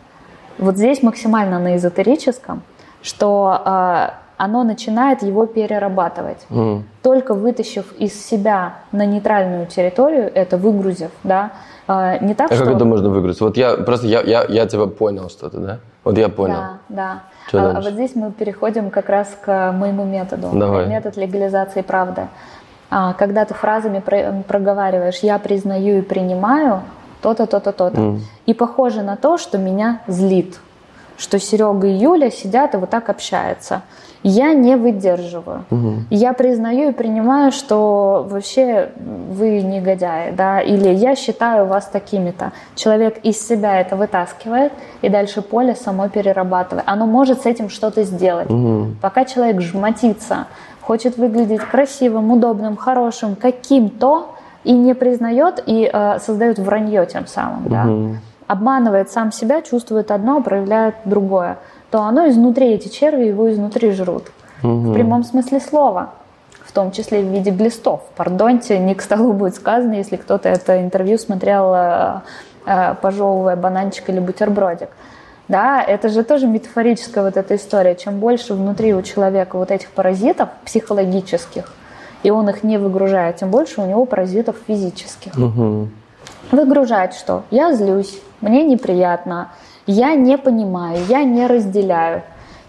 Вот 0.58 0.78
здесь 0.78 1.04
максимально 1.04 1.60
на 1.60 1.76
эзотерическом, 1.76 2.64
что 3.02 3.62
э, 3.66 4.10
оно 4.38 4.64
начинает 4.64 5.22
его 5.22 5.46
перерабатывать. 5.46 6.46
Mm. 6.50 6.84
Только 7.02 7.34
вытащив 7.34 7.92
из 8.00 8.14
себя 8.26 8.76
на 8.94 9.06
нейтральную 9.06 9.68
территорию, 9.68 10.32
это 10.34 10.58
выгрузив, 10.58 11.12
да, 11.24 11.52
э, 11.88 12.24
не 12.24 12.34
так, 12.34 12.50
а 12.52 12.56
что... 12.56 12.64
как 12.64 12.76
это 12.76 12.86
можно 12.86 13.10
выгрузить? 13.10 13.42
Вот 13.42 13.58
я 13.58 13.76
просто, 13.76 14.08
я, 14.08 14.22
я, 14.22 14.46
я 14.48 14.66
тебя 14.66 14.88
понял 14.88 15.30
что-то, 15.30 15.58
да? 15.58 15.80
Вот 16.04 16.18
я 16.18 16.30
понял. 16.30 16.56
Да, 16.90 17.22
да. 17.52 17.60
а, 17.60 17.78
а 17.78 17.82
вот 17.82 17.94
здесь 17.94 18.16
мы 18.16 18.32
переходим 18.32 18.90
как 18.90 19.10
раз 19.10 19.38
к 19.42 19.72
моему 19.72 20.04
методу. 20.04 20.50
Давай. 20.54 20.88
Метод 20.88 21.16
легализации 21.16 21.82
правды. 21.82 22.28
А, 22.90 23.14
когда 23.14 23.46
ты 23.46 23.54
фразами 23.54 24.00
про, 24.00 24.44
проговариваешь 24.48 25.20
«я 25.20 25.40
признаю 25.40 26.00
и 26.00 26.02
принимаю», 26.02 26.82
то-то, 27.22 27.48
то-то, 27.48 27.72
то-то. 27.72 27.98
Mm. 27.98 28.20
И 28.46 28.54
похоже 28.54 29.02
на 29.02 29.16
то, 29.16 29.38
что 29.38 29.58
меня 29.58 30.02
злит, 30.08 30.60
что 31.18 31.40
Серега 31.40 31.88
и 31.88 31.94
Юля 31.94 32.30
сидят 32.30 32.76
и 32.76 32.78
вот 32.78 32.90
так 32.90 33.10
общаются. 33.10 33.82
Я 34.24 34.54
не 34.54 34.78
выдерживаю. 34.78 35.66
Угу. 35.70 35.94
Я 36.10 36.34
признаю 36.34 36.90
и 36.90 36.94
принимаю, 36.94 37.52
что 37.52 38.26
вообще 38.30 38.90
вы 38.96 39.62
негодяи, 39.62 40.32
да, 40.32 40.62
или 40.62 40.90
я 40.90 41.16
считаю 41.16 41.66
вас 41.66 41.88
такими-то. 41.88 42.54
Человек 42.76 43.18
из 43.24 43.46
себя 43.46 43.82
это 43.82 43.96
вытаскивает, 43.96 44.72
и 45.02 45.10
дальше 45.10 45.42
поле 45.42 45.76
само 45.76 46.08
перерабатывает. 46.08 46.86
Оно 46.88 47.06
может 47.06 47.42
с 47.42 47.46
этим 47.46 47.70
что-то 47.70 48.04
сделать. 48.04 48.50
Угу. 48.50 48.96
Пока 49.02 49.26
человек 49.26 49.62
жмотится, 49.62 50.48
хочет 50.82 51.18
выглядеть 51.18 51.62
красивым, 51.62 52.32
удобным, 52.32 52.78
хорошим, 52.78 53.36
каким-то, 53.36 54.30
и 54.64 54.72
не 54.72 54.94
признает, 54.96 55.62
и 55.66 55.90
э, 55.92 56.20
создает 56.20 56.58
вранье 56.58 57.06
тем 57.06 57.28
самым, 57.28 57.68
да. 57.68 57.86
Угу. 57.86 58.16
Обманывает 58.48 59.10
сам 59.10 59.32
себя, 59.32 59.62
чувствует 59.62 60.12
одно, 60.12 60.42
проявляет 60.42 60.96
другое, 61.06 61.58
то 61.94 62.02
оно 62.02 62.28
изнутри, 62.28 62.74
эти 62.74 62.88
черви 62.88 63.26
его 63.26 63.52
изнутри 63.52 63.92
жрут. 63.92 64.24
Угу. 64.64 64.72
В 64.72 64.94
прямом 64.96 65.24
смысле 65.24 65.60
слова 65.60 66.10
в 66.66 66.72
том 66.72 66.92
числе 66.92 67.22
в 67.22 67.26
виде 67.26 67.52
глистов. 67.52 68.02
Пардоньте, 68.16 68.80
не 68.80 68.96
к 68.96 69.02
столу 69.04 69.32
будет 69.32 69.54
сказано, 69.54 69.94
если 69.94 70.16
кто-то 70.16 70.50
это 70.50 70.82
интервью 70.82 71.20
смотрел, 71.20 71.72
э, 71.76 72.22
э, 72.66 72.96
пожевывая 73.00 73.56
бананчик 73.56 74.10
или 74.10 74.20
бутербродик. 74.20 74.90
Да, 75.48 75.84
это 75.84 76.10
же 76.10 76.24
тоже 76.24 76.48
метафорическая 76.48 77.24
вот 77.24 77.38
эта 77.38 77.58
история. 77.58 77.94
Чем 77.94 78.18
больше 78.18 78.56
внутри 78.56 78.96
у 78.96 79.04
человека 79.04 79.60
вот 79.60 79.70
этих 79.70 79.92
паразитов 79.92 80.50
психологических, 80.66 81.72
и 82.24 82.32
он 82.32 82.50
их 82.50 82.64
не 82.64 82.80
выгружает, 82.80 83.36
тем 83.36 83.52
больше 83.52 83.82
у 83.82 83.86
него 83.86 84.06
паразитов 84.06 84.56
физических. 84.66 85.38
Угу. 85.38 85.90
Выгружать 86.54 87.14
что? 87.14 87.44
Я 87.52 87.72
злюсь, 87.76 88.20
мне 88.42 88.66
неприятно, 88.66 89.52
я 89.88 90.16
не 90.16 90.38
понимаю, 90.38 91.00
я 91.08 91.24
не 91.24 91.48
разделяю. 91.48 92.24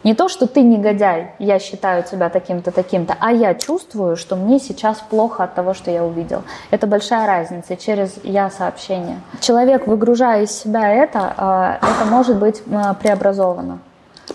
Не 0.04 0.14
то, 0.14 0.28
что 0.28 0.46
ты 0.46 0.60
негодяй, 0.60 1.30
я 1.38 1.58
считаю 1.58 2.02
тебя 2.02 2.28
таким-то, 2.28 2.70
таким-то, 2.70 3.16
а 3.20 3.32
я 3.32 3.54
чувствую, 3.54 4.16
что 4.16 4.36
мне 4.36 4.58
сейчас 4.58 4.98
плохо 4.98 5.44
от 5.44 5.54
того, 5.54 5.72
что 5.72 5.90
я 5.90 6.04
увидел. 6.04 6.42
Это 6.70 6.86
большая 6.86 7.26
разница 7.26 7.74
через 7.76 8.22
я 8.22 8.50
сообщение. 8.50 9.20
Человек, 9.40 9.86
выгружая 9.86 10.42
из 10.42 10.50
себя 10.50 10.92
это, 10.92 11.32
а, 11.38 11.78
это 11.80 12.04
может 12.10 12.38
быть 12.38 12.62
а, 12.70 12.92
преобразовано. 12.92 13.78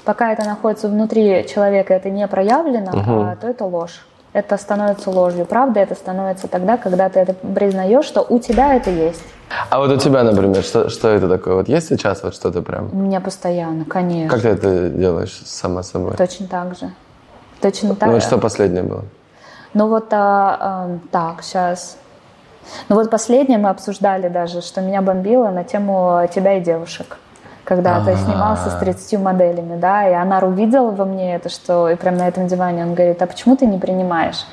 пока 0.06 0.34
это 0.34 0.44
находится 0.44 0.88
внутри 0.88 1.48
человека, 1.48 1.94
это 1.94 2.10
не 2.10 2.28
проявлено, 2.28 2.92
угу. 2.92 3.38
то 3.40 3.48
это 3.48 3.66
ложь. 3.66 4.04
Это 4.34 4.58
становится 4.58 5.12
ложью. 5.12 5.46
Правда, 5.46 5.80
это 5.82 5.94
становится 5.94 6.48
тогда, 6.48 6.78
когда 6.78 7.10
ты 7.10 7.20
это 7.20 7.34
признаешь, 7.34 8.06
что 8.06 8.26
у 8.28 8.40
тебя 8.40 8.76
это 8.76 8.90
есть. 8.90 9.24
А 9.70 9.80
вот 9.80 9.92
у 9.92 9.98
тебя, 9.98 10.24
например, 10.24 10.64
что, 10.64 10.90
что 10.90 11.10
это 11.10 11.28
такое? 11.28 11.56
Вот 11.56 11.68
есть 11.68 11.88
сейчас 11.88 12.24
вот 12.24 12.36
что-то 12.36 12.62
прям? 12.62 12.90
У 12.92 12.98
меня 12.98 13.20
постоянно, 13.20 13.86
конечно. 13.86 14.30
Как 14.30 14.42
ты 14.42 14.50
это 14.50 14.90
делаешь 14.90 15.42
сама 15.46 15.84
собой? 15.84 16.16
Точно 16.16 16.48
так 16.48 16.76
же. 16.76 16.92
Точно 17.62 17.96
так. 17.96 18.08
Ну 18.08 18.14
вот 18.14 18.24
что 18.24 18.38
последнее 18.38 18.84
было? 18.84 19.06
Ну 19.74 19.88
вот 19.88 20.08
а, 20.12 20.58
а, 20.60 20.98
так, 21.12 21.44
сейчас. 21.44 21.98
Ну 22.88 22.96
вот 22.96 23.10
последнее 23.10 23.58
мы 23.58 23.70
обсуждали 23.70 24.30
даже, 24.30 24.62
что 24.62 24.82
меня 24.82 25.02
бомбило 25.02 25.50
на 25.50 25.64
тему 25.64 26.28
тебя 26.34 26.58
и 26.58 26.62
девушек 26.62 27.18
когда 27.70 28.04
ты 28.04 28.16
снимался 28.16 28.72
с 28.72 28.76
30 28.80 29.20
моделями, 29.20 29.80
да, 29.80 30.10
и 30.10 30.14
она 30.14 30.40
увидела 30.40 30.90
во 30.90 31.06
мне 31.06 31.36
это, 31.36 31.50
что 31.50 31.88
и 31.88 31.96
прям 31.96 32.18
на 32.18 32.28
этом 32.28 32.48
диване 32.48 32.82
он 32.84 32.96
говорит, 32.96 33.22
а 33.22 33.28
почему 33.28 33.56
ты 33.56 33.68
не 33.68 33.78
принимаешь? 33.78 34.44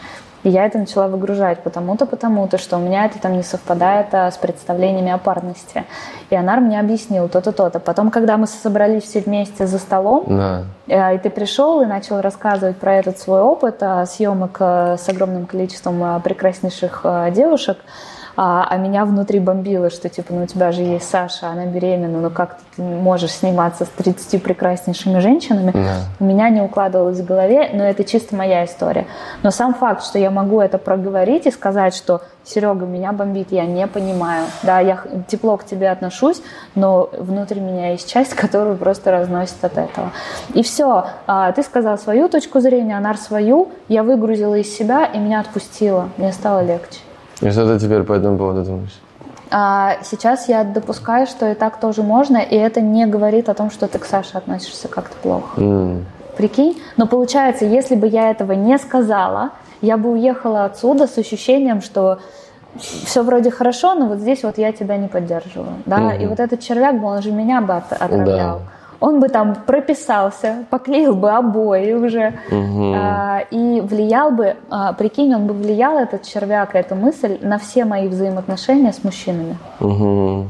И 0.47 0.49
я 0.49 0.64
это 0.64 0.78
начала 0.78 1.09
выгружать 1.09 1.64
потому-то, 1.64 2.07
потому-то, 2.07 2.57
что 2.57 2.76
у 2.76 2.78
меня 2.78 3.07
это 3.07 3.18
там 3.18 3.32
не 3.32 3.42
совпадает 3.42 4.14
а, 4.14 4.30
с 4.30 4.36
представлениями 4.36 5.11
о 5.11 5.18
парности. 5.18 5.84
И 6.30 6.36
Анар 6.36 6.61
мне 6.61 6.78
объяснил 6.78 7.28
то-то, 7.28 7.51
то-то. 7.51 7.80
Потом, 7.80 8.12
когда 8.12 8.36
мы 8.36 8.47
собрались 8.47 9.03
все 9.03 9.18
вместе 9.18 9.66
за 9.66 9.80
столом, 9.80 10.22
да. 10.28 10.62
э, 10.86 11.16
и 11.16 11.18
ты 11.18 11.30
пришел 11.30 11.80
и 11.80 11.86
начал 11.86 12.20
рассказывать 12.20 12.76
про 12.76 12.94
этот 12.94 13.18
свой 13.18 13.40
опыт 13.40 13.78
а, 13.80 14.07
съемок 14.07 14.57
а, 14.61 14.97
с 14.97 15.09
огромным 15.09 15.47
количеством 15.47 16.01
а, 16.05 16.20
прекраснейших 16.20 17.05
девушек, 17.32 17.78
а, 18.37 18.66
а 18.68 18.76
меня 18.76 19.05
внутри 19.05 19.41
бомбило, 19.41 19.91
что 19.91 20.09
типа, 20.09 20.34
ну 20.34 20.45
у 20.45 20.47
тебя 20.47 20.72
же 20.72 20.82
есть 20.82 21.09
Саша, 21.09 21.49
она 21.49 21.66
беременна, 21.66 22.20
ну 22.20 22.30
как 22.30 22.59
ты 22.76 22.82
можешь 22.82 23.32
сниматься 23.32 23.84
с 23.84 23.89
30 23.89 24.43
прекраснейшими 24.43 25.18
женщинами? 25.20 25.72
Да. 25.72 25.97
У 26.20 26.24
меня 26.24 26.51
не 26.51 26.61
укладывалось 26.61 27.20
в 27.20 27.24
голове, 27.24 27.70
но 27.72 27.84
это 27.84 28.05
чисто 28.05 28.37
моя 28.37 28.64
история. 28.64 29.07
Но 29.43 29.51
сам 29.51 29.74
факт, 29.74 30.05
что 30.05 30.18
я 30.18 30.30
могу 30.30 30.61
это 30.61 30.78
проговорить 30.78 31.47
и 31.47 31.51
сказать, 31.51 31.95
что 31.95 32.22
Серега, 32.45 32.87
меня 32.87 33.12
бомбит, 33.12 33.51
я 33.51 33.66
не 33.66 33.87
понимаю. 33.87 34.47
Да, 34.62 34.80
я 34.80 35.01
тепло 35.26 35.57
к 35.57 35.64
тебе 35.64 35.91
отношусь, 35.91 36.43
но 36.74 37.11
внутри 37.12 37.61
меня 37.61 37.91
есть 37.93 38.09
часть, 38.09 38.34
которую 38.34 38.76
просто 38.76 39.11
разносит 39.11 39.64
от 39.64 39.78
этого. 39.78 40.12
И 40.55 40.62
все. 40.62 41.07
А, 41.26 41.51
ты 41.53 41.62
сказал 41.62 41.99
свою 41.99 42.28
точку 42.28 42.61
зрения, 42.61 42.97
Анар 42.97 43.16
свою, 43.16 43.70
я 43.89 44.03
выгрузила 44.03 44.55
из 44.57 44.74
себя, 44.74 45.07
и 45.07 45.18
меня 45.18 45.41
отпустила. 45.41 46.09
Мне 46.16 46.32
стало 46.32 46.62
легче. 46.62 46.99
И 47.41 47.51
что 47.51 47.72
ты 47.72 47.84
теперь 47.84 48.03
по 48.03 48.14
этому 48.14 48.39
поводу 48.39 48.64
думаешь? 48.64 49.01
А 49.51 49.99
сейчас 50.03 50.49
я 50.49 50.64
допускаю, 50.64 51.26
что 51.26 51.51
и 51.51 51.55
так 51.55 51.78
тоже 51.78 52.03
можно, 52.03 52.39
и 52.39 52.57
это 52.57 52.80
не 52.80 53.07
говорит 53.07 53.49
о 53.49 53.55
том, 53.55 53.70
что 53.70 53.87
ты 53.87 53.99
к 53.99 54.05
Саше 54.05 54.37
относишься 54.39 54.89
как-то 54.89 55.16
плохо. 55.22 55.61
Mm. 55.61 56.05
Прикинь? 56.37 56.80
Но 56.97 57.07
получается, 57.07 57.64
если 57.64 57.95
бы 57.95 58.09
я 58.09 58.30
этого 58.30 58.53
не 58.53 58.76
сказала, 58.78 59.51
я 59.80 59.97
бы 59.97 60.12
уехала 60.12 60.64
отсюда 60.64 61.07
с 61.07 61.16
ощущением, 61.16 61.80
что 61.80 62.18
все 62.76 63.22
вроде 63.22 63.51
хорошо, 63.51 63.95
но 63.95 64.07
вот 64.07 64.18
здесь 64.18 64.43
вот 64.43 64.59
я 64.59 64.72
тебя 64.72 64.97
не 64.97 65.09
поддерживаю. 65.09 65.76
Да? 65.87 65.99
Mm-hmm. 65.99 66.22
И 66.22 66.26
вот 66.26 66.41
этот 66.41 66.61
червяк, 66.61 67.03
он 67.03 67.22
же 67.22 67.30
меня 67.30 67.61
бы 67.61 67.74
отравлял. 67.74 68.59
Да 68.59 68.76
он 69.01 69.20
бы 69.20 69.28
там 69.28 69.55
прописался, 69.66 70.64
поклеил 70.70 71.14
бы 71.14 71.30
обои 71.30 71.92
уже 71.92 72.34
угу. 72.51 72.92
а, 72.94 73.40
и 73.51 73.80
влиял 73.80 74.30
бы, 74.30 74.57
а, 74.70 74.92
прикинь, 74.92 75.34
он 75.34 75.47
бы 75.47 75.55
влиял, 75.55 75.99
этот 75.99 76.22
червяк, 76.22 76.74
эта 76.74 76.94
мысль, 76.94 77.38
на 77.40 77.59
все 77.59 77.84
мои 77.84 78.09
взаимоотношения 78.09 78.92
с 78.92 79.05
мужчинами. 79.05 79.59
Угу. 79.80 80.47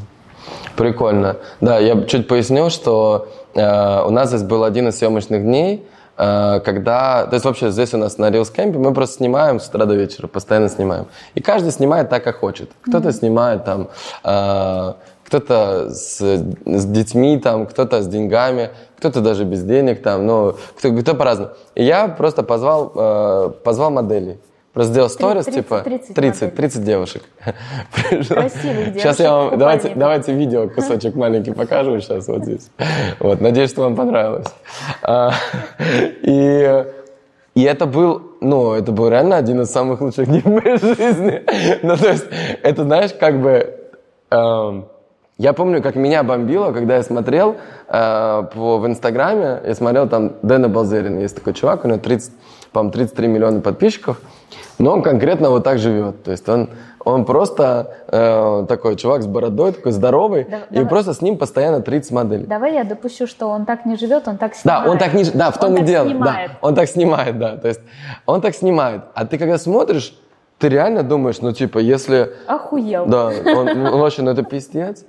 Прикольно. 0.76 1.36
Да, 1.60 1.78
я 1.78 2.02
чуть 2.02 2.28
поясню, 2.28 2.70
что 2.70 3.28
э, 3.54 4.04
у 4.04 4.10
нас 4.10 4.28
здесь 4.28 4.42
был 4.42 4.62
один 4.62 4.88
из 4.88 4.98
съемочных 4.98 5.42
дней, 5.42 5.86
э, 6.18 6.60
когда, 6.64 7.26
то 7.26 7.34
есть 7.34 7.44
вообще 7.44 7.70
здесь 7.70 7.94
у 7.94 7.96
нас 7.96 8.18
на 8.18 8.30
Reels 8.30 8.54
Camp 8.54 8.78
мы 8.78 8.92
просто 8.92 9.16
снимаем 9.16 9.58
с 9.58 9.68
утра 9.68 9.86
до 9.86 9.94
вечера, 9.94 10.26
постоянно 10.26 10.68
снимаем. 10.68 11.06
И 11.34 11.40
каждый 11.40 11.72
снимает 11.72 12.10
так, 12.10 12.22
как 12.24 12.38
хочет. 12.38 12.70
Кто-то 12.82 13.08
mm-hmm. 13.08 13.12
снимает 13.12 13.64
там 13.64 13.88
э, 14.22 14.92
кто-то 15.26 15.90
с, 15.90 16.20
с 16.20 16.84
детьми, 16.86 17.38
там, 17.38 17.66
кто-то 17.66 18.02
с 18.02 18.06
деньгами, 18.06 18.70
кто-то 18.98 19.20
даже 19.20 19.44
без 19.44 19.62
денег, 19.64 20.00
там, 20.02 20.24
ну, 20.24 20.54
кто, 20.78 20.92
кто 20.92 21.14
по-разному. 21.14 21.50
И 21.74 21.84
я 21.84 22.08
просто 22.08 22.42
позвал, 22.42 22.92
э, 22.94 23.50
позвал 23.64 23.90
моделей. 23.90 24.38
Просто 24.72 24.92
сделал 24.92 25.08
сторис, 25.08 25.46
типа 25.46 25.80
30, 25.80 26.14
30, 26.14 26.54
30 26.54 26.84
девушек. 26.84 27.22
Красивых 28.10 28.52
девушек. 28.52 29.00
Сейчас 29.00 29.20
я 29.20 29.32
вам, 29.32 29.58
давайте, 29.58 29.92
давайте 29.96 30.34
видео 30.34 30.68
кусочек 30.68 31.14
маленький 31.14 31.52
покажу 31.52 31.98
сейчас 32.00 32.28
вот 32.28 32.44
здесь. 32.44 32.70
Вот, 33.18 33.40
надеюсь, 33.40 33.70
что 33.70 33.80
вам 33.80 33.96
понравилось. 33.96 34.48
А, 35.02 35.32
и, 36.22 36.84
и 37.54 37.62
это 37.62 37.86
был, 37.86 38.20
ну, 38.42 38.74
это 38.74 38.92
был 38.92 39.08
реально 39.08 39.38
один 39.38 39.62
из 39.62 39.70
самых 39.70 40.02
лучших 40.02 40.26
дней 40.26 40.42
в 40.42 40.46
моей 40.46 40.76
жизни. 40.78 41.42
Ну, 41.82 41.96
то 41.96 42.10
есть, 42.10 42.26
это, 42.62 42.84
знаешь, 42.84 43.14
как 43.18 43.40
бы, 43.40 43.80
эм, 44.30 44.88
я 45.38 45.52
помню, 45.52 45.82
как 45.82 45.96
меня 45.96 46.22
бомбило, 46.22 46.72
когда 46.72 46.96
я 46.96 47.02
смотрел 47.02 47.56
э, 47.88 48.42
по, 48.54 48.78
в 48.78 48.86
Инстаграме, 48.86 49.60
я 49.66 49.74
смотрел 49.74 50.08
там 50.08 50.32
Дэна 50.42 50.70
Балзерин, 50.70 51.18
есть 51.18 51.34
такой 51.34 51.52
чувак, 51.52 51.84
у 51.84 51.88
него 51.88 51.98
30, 51.98 52.32
по 52.72 52.88
33 52.88 53.28
миллиона 53.28 53.60
подписчиков, 53.60 54.18
но 54.78 54.92
он 54.92 55.02
конкретно 55.02 55.50
вот 55.50 55.62
так 55.62 55.78
живет. 55.78 56.22
То 56.22 56.30
есть 56.30 56.48
он, 56.48 56.70
он 57.04 57.26
просто 57.26 57.96
э, 58.08 58.64
такой 58.66 58.96
чувак 58.96 59.22
с 59.22 59.26
бородой, 59.26 59.72
такой 59.72 59.92
здоровый, 59.92 60.46
да, 60.50 60.60
и 60.70 60.74
давай. 60.76 60.88
просто 60.88 61.12
с 61.12 61.20
ним 61.20 61.36
постоянно 61.36 61.82
30 61.82 62.12
моделей. 62.12 62.46
Давай 62.46 62.72
я 62.72 62.84
допущу, 62.84 63.26
что 63.26 63.48
он 63.48 63.66
так 63.66 63.84
не 63.84 63.96
живет, 63.96 64.28
он 64.28 64.38
так 64.38 64.54
снимает. 64.54 64.84
Да, 64.84 64.90
он 64.90 64.98
так 64.98 65.12
не 65.12 65.24
да, 65.24 65.50
в 65.50 65.58
том 65.58 65.74
он 65.74 65.82
и 65.82 65.84
дело. 65.84 66.08
Снимает. 66.08 66.50
Да, 66.52 66.58
он 66.62 66.74
так 66.74 66.88
снимает, 66.88 67.38
да. 67.38 67.56
То 67.58 67.68
есть 67.68 67.80
он 68.24 68.40
так 68.40 68.54
снимает. 68.54 69.02
А 69.14 69.26
ты 69.26 69.36
когда 69.36 69.58
смотришь, 69.58 70.16
ты 70.58 70.70
реально 70.70 71.02
думаешь, 71.02 71.42
ну 71.42 71.52
типа, 71.52 71.78
если... 71.78 72.32
Охуел. 72.46 73.04
Да, 73.04 73.26
он, 73.26 73.68
он 73.68 74.00
вообще, 74.00 74.22
ну 74.22 74.30
это 74.30 74.42
пиздец. 74.42 75.04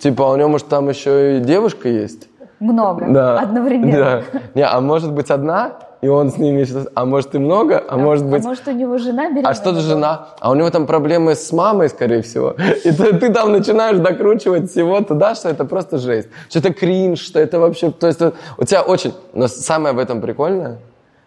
Типа, 0.00 0.26
а 0.26 0.32
у 0.32 0.36
него, 0.36 0.48
может, 0.48 0.68
там 0.68 0.88
еще 0.88 1.38
и 1.38 1.40
девушка 1.40 1.88
есть? 1.88 2.28
Много, 2.60 3.06
да. 3.08 3.38
одновременно. 3.38 4.22
Да. 4.32 4.40
Не, 4.54 4.66
а 4.66 4.80
может 4.80 5.12
быть 5.12 5.30
одна, 5.30 5.72
и 6.00 6.08
он 6.08 6.30
с 6.30 6.38
ними 6.38 6.64
сейчас, 6.64 6.86
а 6.94 7.04
может 7.04 7.34
и 7.34 7.38
много, 7.38 7.78
а, 7.78 7.94
а 7.94 7.96
может 7.96 8.26
быть... 8.26 8.44
А 8.44 8.48
может 8.48 8.68
у 8.68 8.72
него 8.72 8.98
жена 8.98 9.28
беременна? 9.28 9.48
А 9.48 9.54
что 9.54 9.72
то 9.72 9.80
жена? 9.80 10.28
А 10.40 10.50
у 10.50 10.54
него 10.54 10.70
там 10.70 10.86
проблемы 10.86 11.34
с 11.34 11.52
мамой, 11.52 11.88
скорее 11.88 12.22
всего. 12.22 12.54
И 12.84 12.92
ты, 12.92 13.12
ты 13.14 13.32
там 13.32 13.52
начинаешь 13.52 13.98
докручивать 13.98 14.70
всего 14.70 15.00
туда, 15.00 15.34
что 15.34 15.48
это 15.48 15.64
просто 15.64 15.98
жесть. 15.98 16.28
Что 16.48 16.58
это 16.60 16.72
кринж, 16.72 17.18
что 17.20 17.40
это 17.40 17.58
вообще... 17.58 17.90
То 17.90 18.06
есть 18.06 18.20
у 18.20 18.64
тебя 18.64 18.82
очень... 18.82 19.14
Но 19.34 19.48
самое 19.48 19.94
в 19.94 19.98
этом 19.98 20.20
прикольное, 20.20 20.78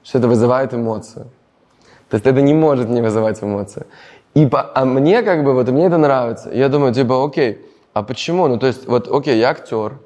что 0.03 0.19
это 0.19 0.27
вызывает 0.27 0.73
эмоцию. 0.73 1.25
То 2.09 2.15
есть 2.15 2.25
это 2.25 2.41
не 2.41 2.53
может 2.53 2.89
не 2.89 3.01
вызывать 3.01 3.43
эмоции. 3.43 3.85
И 4.33 4.45
по, 4.45 4.69
а 4.73 4.85
мне 4.85 5.23
как 5.23 5.43
бы, 5.43 5.53
вот 5.53 5.69
мне 5.69 5.87
это 5.87 5.97
нравится. 5.97 6.49
Я 6.53 6.69
думаю, 6.69 6.93
типа, 6.93 7.25
окей, 7.25 7.59
а 7.93 8.03
почему? 8.03 8.47
Ну, 8.47 8.57
то 8.57 8.67
есть, 8.67 8.87
вот, 8.87 9.07
окей, 9.07 9.37
я 9.39 9.49
актер. 9.49 9.97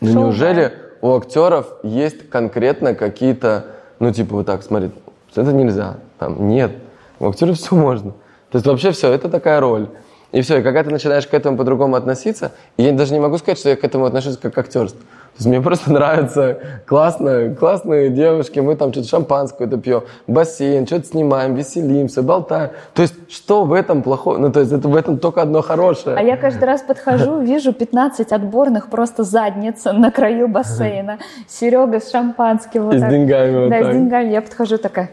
Но 0.00 0.12
Шоу, 0.12 0.22
неужели 0.24 0.66
да. 1.00 1.08
у 1.08 1.16
актеров 1.16 1.66
есть 1.82 2.28
конкретно 2.28 2.94
какие-то, 2.94 3.66
ну, 3.98 4.12
типа, 4.12 4.36
вот 4.36 4.46
так, 4.46 4.62
смотри, 4.62 4.90
это 5.34 5.52
нельзя, 5.52 5.98
там, 6.18 6.48
нет. 6.48 6.72
У 7.18 7.28
актеров 7.28 7.56
все 7.58 7.74
можно. 7.74 8.12
То 8.50 8.58
есть, 8.58 8.66
вообще 8.66 8.90
все, 8.92 9.12
это 9.12 9.28
такая 9.28 9.60
роль. 9.60 9.88
И 10.32 10.40
все, 10.42 10.58
и 10.58 10.62
когда 10.62 10.82
ты 10.82 10.90
начинаешь 10.90 11.26
к 11.26 11.34
этому 11.34 11.56
по-другому 11.56 11.96
относиться, 11.96 12.52
я 12.76 12.92
даже 12.92 13.12
не 13.12 13.20
могу 13.20 13.38
сказать, 13.38 13.58
что 13.58 13.70
я 13.70 13.76
к 13.76 13.84
этому 13.84 14.06
отношусь 14.06 14.36
как 14.36 14.54
к 14.54 14.58
актерству. 14.58 15.00
То 15.36 15.40
есть 15.40 15.48
мне 15.48 15.60
просто 15.60 15.92
нравится 15.92 16.58
классно, 16.86 17.54
классные 17.54 18.08
девушки, 18.08 18.58
мы 18.60 18.74
там 18.74 18.90
что-то 18.90 19.08
шампанское 19.08 19.66
это 19.66 19.76
пьем, 19.76 20.04
бассейн, 20.26 20.86
что-то 20.86 21.08
снимаем, 21.08 21.54
веселимся, 21.54 22.22
болтаем. 22.22 22.70
То 22.94 23.02
есть 23.02 23.14
что 23.30 23.64
в 23.64 23.74
этом 23.74 24.02
плохого? 24.02 24.38
Ну, 24.38 24.50
то 24.50 24.60
есть 24.60 24.72
это 24.72 24.88
в 24.88 24.96
этом 24.96 25.18
только 25.18 25.42
одно 25.42 25.60
хорошее. 25.60 26.16
А 26.16 26.22
я 26.22 26.38
каждый 26.38 26.64
раз 26.64 26.80
подхожу, 26.80 27.38
вижу 27.42 27.74
15 27.74 28.32
отборных 28.32 28.88
просто 28.88 29.24
задниц 29.24 29.84
на 29.84 30.10
краю 30.10 30.48
бассейна. 30.48 31.18
Серега 31.46 32.00
с 32.00 32.10
шампанским. 32.10 32.84
Вот 32.86 32.94
и 32.94 33.00
так. 33.00 33.10
с 33.10 33.12
деньгами. 33.12 33.58
Вот 33.58 33.68
да, 33.68 33.80
так. 33.80 33.92
с 33.92 33.94
деньгами. 33.94 34.28
Я 34.30 34.40
подхожу 34.40 34.78
такая, 34.78 35.10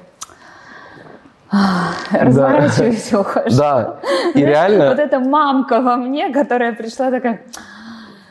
разворачиваюсь 2.11 3.11
и 3.11 3.15
ухожу. 3.17 3.57
Да, 3.57 3.95
и 4.33 4.39
реально... 4.39 4.87
Вот 4.87 4.99
эта 4.99 5.19
мамка 5.19 5.81
во 5.81 5.97
мне, 5.97 6.29
которая 6.29 6.71
пришла 6.71 7.11
такая 7.11 7.41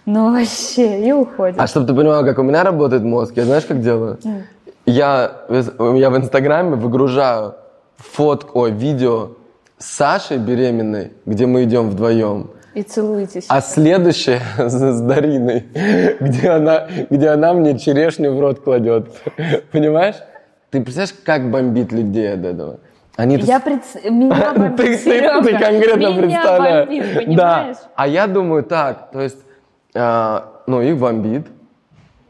ну 0.05 0.33
вообще, 0.33 1.07
и 1.07 1.13
уходит. 1.13 1.61
А 1.61 1.67
чтобы 1.67 1.87
ты 1.87 1.95
понимала, 1.95 2.25
как 2.25 2.39
у 2.39 2.43
меня 2.43 2.65
работает 2.65 3.03
мозг, 3.03 3.33
я 3.37 3.45
знаешь, 3.45 3.65
как 3.65 3.81
делаю? 3.81 4.19
Mm. 4.23 4.43
Я, 4.87 5.33
я 5.49 6.11
в 6.11 6.17
Инстаграме 6.17 6.75
выгружаю 6.75 7.55
фотку, 7.97 8.61
ой, 8.61 8.73
видео 8.73 9.31
с 9.79 9.87
Сашей 9.87 10.39
беременной, 10.39 11.13
где 11.25 11.47
мы 11.47 11.65
идем 11.65 11.91
вдвоем. 11.91 12.51
И 12.75 12.83
целуетесь. 12.83 13.47
А 13.49 13.61
следующее 13.61 14.41
с, 14.59 15.01
Дариной, 15.01 15.65
где 16.21 16.49
она, 16.49 16.89
где 17.11 17.29
она 17.29 17.53
мне 17.53 17.79
черешню 17.79 18.35
в 18.35 18.41
рот 18.41 18.61
кладет. 18.61 19.09
Понимаешь? 19.73 20.17
Ты 20.71 20.81
представляешь, 20.81 21.15
как 21.25 21.51
бомбит 21.51 21.93
людей 21.93 22.33
от 22.33 22.45
этого? 22.45 22.81
Они 23.17 23.37
я 23.37 23.61
тут... 23.61 23.65
пред... 23.65 24.11
Меня 24.11 24.55
бомбит, 24.55 24.77
ты, 24.77 24.97
ты, 24.97 25.43
ты 25.43 25.59
конкретно 25.59 25.97
меня 25.99 26.23
представляешь. 26.23 26.89
Бомбит, 26.89 27.15
понимаешь? 27.15 27.77
Да. 27.77 27.89
А 27.95 28.09
я 28.09 28.27
думаю 28.27 28.63
так, 28.63 29.11
то 29.13 29.21
есть 29.21 29.39
а, 29.95 30.63
ну, 30.67 30.81
их 30.81 30.99
бомбит. 30.99 31.47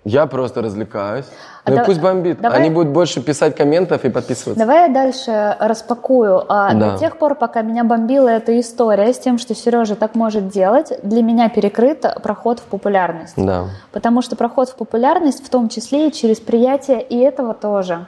Я 0.05 0.27
просто 0.27 0.63
развлекаюсь. 0.63 1.27
Ну 1.65 1.79
а 1.79 1.83
и 1.83 1.85
пусть 1.85 2.01
бомбит. 2.01 2.41
Давай... 2.41 2.59
Они 2.59 2.71
будут 2.71 2.93
больше 2.93 3.23
писать 3.23 3.55
комментов 3.55 4.05
и 4.05 4.11
подписываться. 4.11 4.59
Давай 4.59 4.89
я 4.89 4.93
дальше 4.93 5.57
распакую. 5.61 6.45
А, 6.49 6.75
да. 6.75 6.93
До 6.93 6.99
тех 6.99 7.19
пор, 7.19 7.37
пока 7.37 7.63
меня 7.63 7.85
бомбила 7.85 8.29
эта 8.29 8.59
история 8.59 9.13
с 9.13 9.19
тем, 9.19 9.39
что 9.39 9.55
Сережа 9.55 9.95
так 9.95 10.17
может 10.17 10.49
делать, 10.49 10.93
для 11.05 11.23
меня 11.23 11.49
перекрыт 11.49 12.05
проход 12.21 12.59
в 12.59 12.65
популярность. 12.65 13.35
Да. 13.37 13.67
Потому 13.93 14.23
что 14.23 14.35
проход 14.35 14.71
в 14.71 14.75
популярность 14.75 15.47
в 15.47 15.49
том 15.49 15.69
числе 15.69 16.09
и 16.09 16.13
через 16.13 16.41
приятие 16.41 17.01
и 17.01 17.19
этого 17.19 17.55
тоже. 17.55 18.07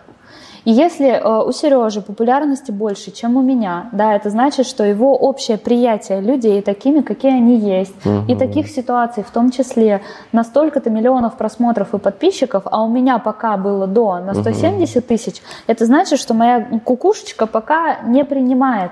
И 0.65 0.71
если 0.71 1.09
э, 1.09 1.43
у 1.43 1.53
Сережи 1.53 2.01
популярности 2.01 2.71
больше, 2.71 3.11
чем 3.11 3.37
у 3.37 3.43
меня, 3.43 3.89
да, 3.93 4.15
это 4.15 4.31
значит, 4.31 4.67
что 4.67 4.83
его 4.83 5.15
общее 5.15 5.59
приятие 5.59 6.21
людей 6.21 6.63
такими, 6.63 7.01
какие 7.01 7.33
они 7.33 7.59
есть, 7.59 7.95
угу. 8.05 8.25
и 8.29 8.35
таких 8.35 8.69
ситуаций, 8.69 9.23
в 9.23 9.31
том 9.31 9.51
числе 9.51 10.01
на 10.33 10.43
столько-то 10.43 10.89
миллионов 10.89 11.37
просмотров 11.37 11.93
и 11.93 11.99
подписчиков, 11.99 12.63
а 12.65 12.83
у 12.83 12.89
меня 12.89 13.19
пока 13.19 13.57
было 13.57 13.87
до 13.87 14.19
на 14.21 14.35
170 14.35 15.07
тысяч, 15.07 15.43
это 15.67 15.85
значит, 15.85 16.19
что 16.19 16.33
моя 16.33 16.81
кукушечка 16.85 17.47
пока 17.47 18.01
не 18.07 18.25
принимает 18.25 18.91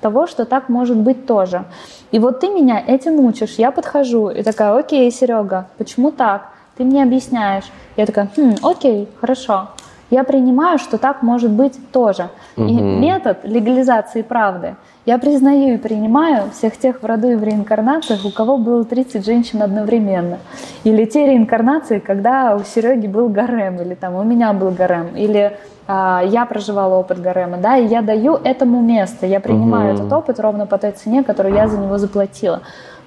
того, 0.00 0.26
что 0.26 0.44
так 0.44 0.68
может 0.68 0.96
быть 0.96 1.26
тоже. 1.26 1.64
И 2.10 2.18
вот 2.18 2.40
ты 2.40 2.48
меня 2.48 2.82
этим 2.84 3.20
учишь, 3.20 3.54
я 3.58 3.70
подхожу 3.70 4.28
и 4.28 4.42
такая, 4.42 4.76
окей, 4.76 5.08
Серега, 5.12 5.68
почему 5.78 6.10
так? 6.10 6.48
Ты 6.76 6.84
мне 6.84 7.02
объясняешь. 7.02 7.64
Я 7.96 8.06
такая, 8.06 8.28
хм, 8.36 8.56
окей, 8.62 9.08
хорошо 9.20 9.68
я 10.12 10.24
принимаю, 10.24 10.78
что 10.78 10.98
так 10.98 11.22
может 11.22 11.50
быть 11.50 11.78
тоже. 11.90 12.28
Угу. 12.56 12.66
И 12.66 12.72
метод 12.74 13.38
легализации 13.44 14.20
правды 14.20 14.76
я 15.06 15.16
признаю 15.16 15.74
и 15.74 15.78
принимаю 15.78 16.50
всех 16.50 16.76
тех 16.76 17.02
в 17.02 17.06
роду 17.06 17.30
и 17.30 17.34
в 17.34 17.42
реинкарнациях, 17.42 18.26
у 18.26 18.30
кого 18.30 18.58
было 18.58 18.84
30 18.84 19.24
женщин 19.24 19.62
одновременно. 19.62 20.38
Или 20.84 21.06
те 21.06 21.26
реинкарнации, 21.26 21.98
когда 21.98 22.54
у 22.54 22.62
Сереги 22.62 23.06
был 23.06 23.30
гарем, 23.30 23.80
или 23.80 23.94
там 23.94 24.14
у 24.14 24.22
меня 24.22 24.52
был 24.52 24.70
гарем, 24.70 25.16
или 25.16 25.56
а, 25.88 26.22
я 26.24 26.44
проживала 26.44 26.96
опыт 26.96 27.18
гарема, 27.18 27.56
да, 27.56 27.78
и 27.78 27.86
я 27.86 28.02
даю 28.02 28.34
этому 28.34 28.82
место, 28.82 29.24
я 29.24 29.40
принимаю 29.40 29.94
угу. 29.94 30.00
этот 30.02 30.12
опыт 30.12 30.38
ровно 30.40 30.66
по 30.66 30.76
той 30.76 30.92
цене, 30.92 31.24
которую 31.24 31.54
я 31.54 31.68
за 31.68 31.78
него 31.78 31.96
заплатила. 31.96 32.60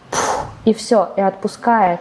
Пфф, 0.09 0.45
и 0.65 0.73
все, 0.73 1.09
и 1.15 1.21
отпускает 1.21 1.99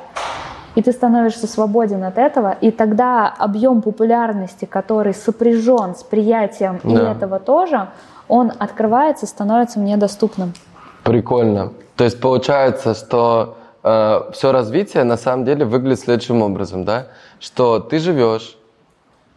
и 0.74 0.82
ты 0.82 0.92
становишься 0.92 1.46
свободен 1.46 2.02
от 2.04 2.18
этого, 2.18 2.56
и 2.60 2.70
тогда 2.70 3.28
объем 3.28 3.82
популярности, 3.82 4.64
который 4.64 5.14
сопряжен 5.14 5.94
с 5.94 6.02
приятием 6.02 6.80
да. 6.82 6.90
и 6.90 7.16
этого 7.16 7.38
тоже, 7.38 7.88
он 8.28 8.52
открывается, 8.58 9.26
становится 9.26 9.78
мне 9.78 9.96
доступным. 9.96 10.52
Прикольно. 11.04 11.72
То 11.96 12.04
есть 12.04 12.20
получается, 12.20 12.94
что 12.94 13.58
э, 13.82 14.20
все 14.32 14.52
развитие 14.52 15.04
на 15.04 15.16
самом 15.16 15.44
деле 15.44 15.64
выглядит 15.64 16.00
следующим 16.00 16.42
образом, 16.42 16.84
да? 16.84 17.08
Что 17.38 17.78
ты 17.78 17.98
живешь, 17.98 18.56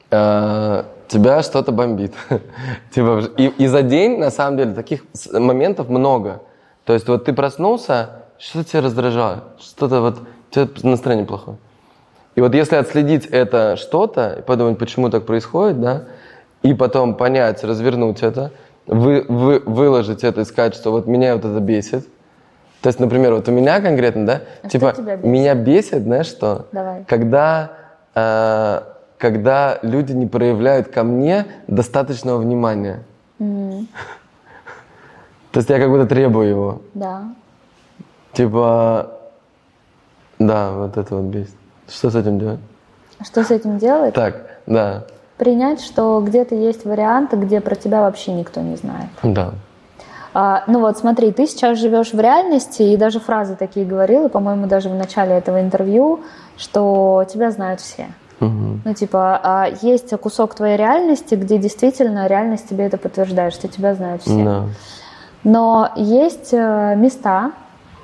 э, 0.10 0.84
тебя 1.08 1.44
что-то 1.44 1.72
бомбит. 1.72 2.14
типа, 2.92 3.24
и, 3.38 3.48
и 3.48 3.68
за 3.68 3.82
день, 3.82 4.18
на 4.18 4.32
самом 4.32 4.58
деле, 4.58 4.74
таких 4.74 5.04
моментов 5.34 5.90
много. 5.90 6.42
То 6.86 6.94
есть 6.94 7.08
вот 7.08 7.26
ты 7.26 7.34
проснулся, 7.34 8.24
что-то 8.40 8.70
тебя 8.70 8.82
раздражает, 8.82 9.44
что-то 9.60 10.02
вот 10.02 10.20
тебя 10.50 10.68
настроение 10.84 11.26
плохое. 11.26 11.58
И 12.36 12.42
вот 12.42 12.54
если 12.54 12.76
отследить 12.76 13.26
это 13.26 13.76
что-то, 13.78 14.38
и 14.40 14.42
подумать, 14.44 14.78
почему 14.78 15.10
так 15.10 15.26
происходит, 15.26 15.82
да, 15.82 16.04
и 16.62 16.74
потом 16.74 17.16
понять, 17.16 17.64
развернуть 17.64 18.22
это, 18.22 18.52
вы, 18.86 19.26
вы, 19.28 19.60
выложить 19.66 20.24
это 20.24 20.42
и 20.42 20.46
сказать, 20.46 20.76
что 20.76 20.92
вот 20.92 21.08
меня 21.08 21.36
вот 21.36 21.46
это 21.46 21.60
бесит. 21.60 22.08
То 22.82 22.90
есть, 22.90 23.00
например, 23.00 23.34
вот 23.34 23.50
у 23.50 23.52
меня 23.52 23.82
конкретно, 23.82 24.26
да, 24.26 24.42
а 24.62 24.70
типа, 24.70 24.94
бесит? 24.98 25.24
меня 25.24 25.56
бесит, 25.56 26.04
знаешь 26.04 26.28
что? 26.28 26.68
Давай. 26.72 27.04
Когда, 27.06 27.72
э, 28.14 28.82
когда 29.18 29.80
люди 29.82 30.12
не 30.12 30.28
проявляют 30.28 30.90
ко 30.90 31.04
мне 31.04 31.48
достаточного 31.66 32.38
внимания. 32.38 33.04
Mm-hmm. 33.40 33.88
То 35.52 35.58
есть 35.60 35.70
я 35.72 35.80
как 35.80 35.90
будто 35.90 36.06
требую 36.06 36.50
его. 36.50 36.82
Да. 36.94 37.34
Типа, 38.34 39.17
да, 40.40 40.72
вот 40.72 40.98
это 40.98 41.16
вот 41.16 41.26
бесит. 41.26 41.56
Что 41.90 42.10
с 42.12 42.16
этим 42.16 42.40
делать? 42.40 42.60
Что 43.24 43.44
с 43.44 43.52
этим 43.52 43.78
делать? 43.78 44.14
Так, 44.14 44.48
да. 44.66 45.06
Принять, 45.38 45.82
что 45.82 46.22
где-то 46.26 46.56
есть 46.56 46.86
варианты, 46.86 47.38
где 47.38 47.62
про 47.62 47.76
тебя 47.76 48.02
вообще 48.02 48.34
никто 48.34 48.62
не 48.62 48.76
знает. 48.76 49.10
Да. 49.24 49.54
А, 50.34 50.64
ну 50.68 50.80
вот 50.82 50.98
смотри, 50.98 51.32
ты 51.32 51.48
сейчас 51.48 51.80
живешь 51.80 52.14
в 52.14 52.20
реальности, 52.20 52.84
и 52.84 52.98
даже 52.98 53.20
фразы 53.20 53.56
такие 53.56 53.86
говорила, 53.86 54.28
по-моему, 54.28 54.68
даже 54.68 54.90
в 54.90 54.94
начале 54.94 55.34
этого 55.34 55.62
интервью, 55.62 56.22
что 56.58 57.26
тебя 57.32 57.52
знают 57.52 57.82
все. 57.82 58.08
Угу. 58.40 58.82
Ну, 58.86 58.94
типа, 58.94 59.40
а 59.44 59.68
есть 59.82 60.16
кусок 60.18 60.54
твоей 60.54 60.78
реальности, 60.78 61.34
где 61.34 61.58
действительно 61.58 62.28
реальность 62.28 62.70
тебе 62.70 62.86
это 62.86 62.98
подтверждает, 62.98 63.54
что 63.54 63.68
тебя 63.68 63.96
знают 63.96 64.22
все. 64.22 64.44
Да. 64.44 64.64
Но 65.44 65.90
есть 65.96 66.50
э, 66.52 66.96
места, 66.96 67.54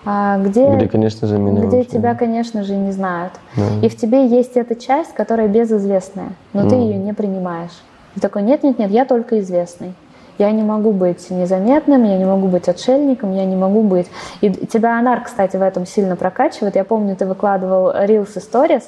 где, 0.06 0.76
где, 0.76 0.88
конечно 0.88 1.28
же, 1.28 1.38
меня 1.38 1.64
где 1.64 1.84
тебя, 1.86 2.16
конечно 2.16 2.64
же, 2.64 2.76
не 2.76 2.92
знают. 2.92 3.34
Да. 3.56 3.86
И 3.86 3.90
в 3.90 3.96
тебе 3.96 4.28
есть 4.28 4.58
эта 4.58 4.76
часть, 4.76 5.14
которая 5.14 5.48
безызвестная, 5.48 6.30
но 6.52 6.64
mm. 6.64 6.70
ты 6.70 6.76
ее 6.76 6.98
не 6.98 7.14
принимаешь. 7.14 7.72
Ты 8.16 8.20
такой, 8.20 8.44
нет-нет-нет, 8.44 8.92
я 8.92 9.06
только 9.06 9.40
известный. 9.40 9.94
Я 10.38 10.52
не 10.52 10.64
могу 10.64 10.92
быть 10.92 11.30
незаметным, 11.30 12.04
я 12.04 12.18
не 12.18 12.26
могу 12.26 12.48
быть 12.48 12.68
отшельником, 12.68 13.34
я 13.34 13.46
не 13.46 13.56
могу 13.56 13.84
быть... 13.84 14.08
И 14.42 14.50
тебя 14.50 14.98
Анар, 14.98 15.24
кстати, 15.24 15.58
в 15.58 15.62
этом 15.62 15.86
сильно 15.86 16.16
прокачивает. 16.16 16.76
Я 16.76 16.84
помню, 16.84 17.16
ты 17.16 17.26
выкладывал 17.26 17.92
Reels 17.92 18.32
и 18.36 18.40
Stories, 18.40 18.84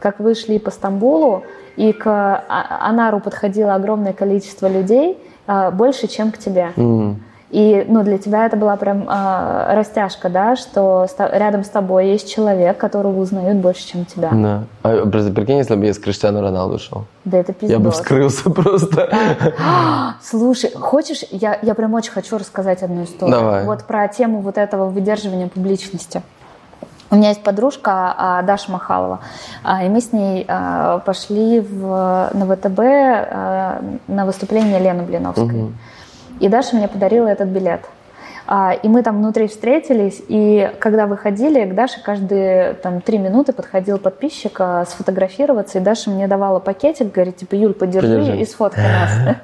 как 0.00 0.18
вы 0.18 0.34
шли 0.34 0.58
по 0.58 0.70
Стамбулу, 0.70 1.42
и 1.76 1.92
к 1.92 2.06
а, 2.06 2.88
Анару 2.88 3.20
подходило 3.20 3.74
огромное 3.74 4.12
количество 4.12 4.66
людей, 4.66 5.18
а, 5.46 5.70
больше, 5.70 6.08
чем 6.08 6.32
к 6.32 6.38
тебе. 6.38 6.70
Mm. 6.76 7.16
И 7.50 7.86
ну, 7.88 8.02
для 8.02 8.18
тебя 8.18 8.44
это 8.44 8.58
была 8.58 8.76
прям 8.76 9.08
э, 9.08 9.74
растяжка, 9.74 10.28
да, 10.28 10.54
что 10.54 11.06
рядом 11.18 11.64
с 11.64 11.68
тобой 11.68 12.08
есть 12.08 12.30
человек, 12.30 12.76
которого 12.76 13.20
узнают 13.20 13.56
больше, 13.58 13.86
чем 13.86 14.04
тебя. 14.04 14.30
Да. 14.32 14.64
А 14.82 15.06
просто 15.06 15.32
прикинь, 15.32 15.56
если 15.56 15.74
бы 15.74 15.86
я 15.86 15.94
с 15.94 15.98
Криштиану 15.98 16.42
Роналду 16.42 16.78
шел. 16.78 17.06
Да 17.24 17.38
это 17.38 17.54
пиздец. 17.54 17.70
Я 17.70 17.78
бы 17.78 17.90
вскрылся 17.90 18.50
просто. 18.50 19.08
Слушай, 20.22 20.72
хочешь, 20.72 21.24
я, 21.30 21.58
я 21.62 21.74
прям 21.74 21.94
очень 21.94 22.12
хочу 22.12 22.36
рассказать 22.36 22.82
одну 22.82 23.04
историю. 23.04 23.34
Давай. 23.34 23.64
Вот 23.64 23.84
про 23.84 24.06
тему 24.08 24.40
вот 24.40 24.58
этого 24.58 24.90
выдерживания 24.90 25.48
публичности. 25.48 26.22
У 27.10 27.16
меня 27.16 27.30
есть 27.30 27.42
подружка 27.42 28.14
а, 28.18 28.42
Даша 28.42 28.70
Махалова, 28.70 29.20
а, 29.64 29.82
и 29.82 29.88
мы 29.88 30.02
с 30.02 30.12
ней 30.12 30.46
пошли 31.06 31.60
в, 31.60 32.30
на 32.34 32.44
ВТБ 32.44 32.78
на 34.08 34.26
выступление 34.26 34.78
Лены 34.78 35.04
Блиновской. 35.04 35.46
Угу. 35.46 35.72
И 36.40 36.48
Даша 36.48 36.76
мне 36.76 36.88
подарила 36.88 37.26
этот 37.28 37.48
билет. 37.48 37.80
А, 38.50 38.72
и 38.72 38.88
мы 38.88 39.02
там 39.02 39.18
внутри 39.18 39.46
встретились, 39.46 40.22
и 40.26 40.70
когда 40.78 41.06
выходили, 41.06 41.66
к 41.66 41.74
Даше 41.74 42.02
каждые 42.02 42.72
там 42.72 43.02
три 43.02 43.18
минуты 43.18 43.52
подходил 43.52 43.98
подписчик 43.98 44.58
а, 44.58 44.86
сфотографироваться, 44.86 45.76
и 45.76 45.82
Даша 45.82 46.08
мне 46.08 46.26
давала 46.28 46.58
пакетик, 46.58 47.12
говорит, 47.12 47.36
типа, 47.36 47.54
Юль, 47.56 47.74
подержи, 47.74 48.08
подержи. 48.08 48.38
и 48.38 48.46
сфоткай 48.46 48.84
нас. 48.84 49.36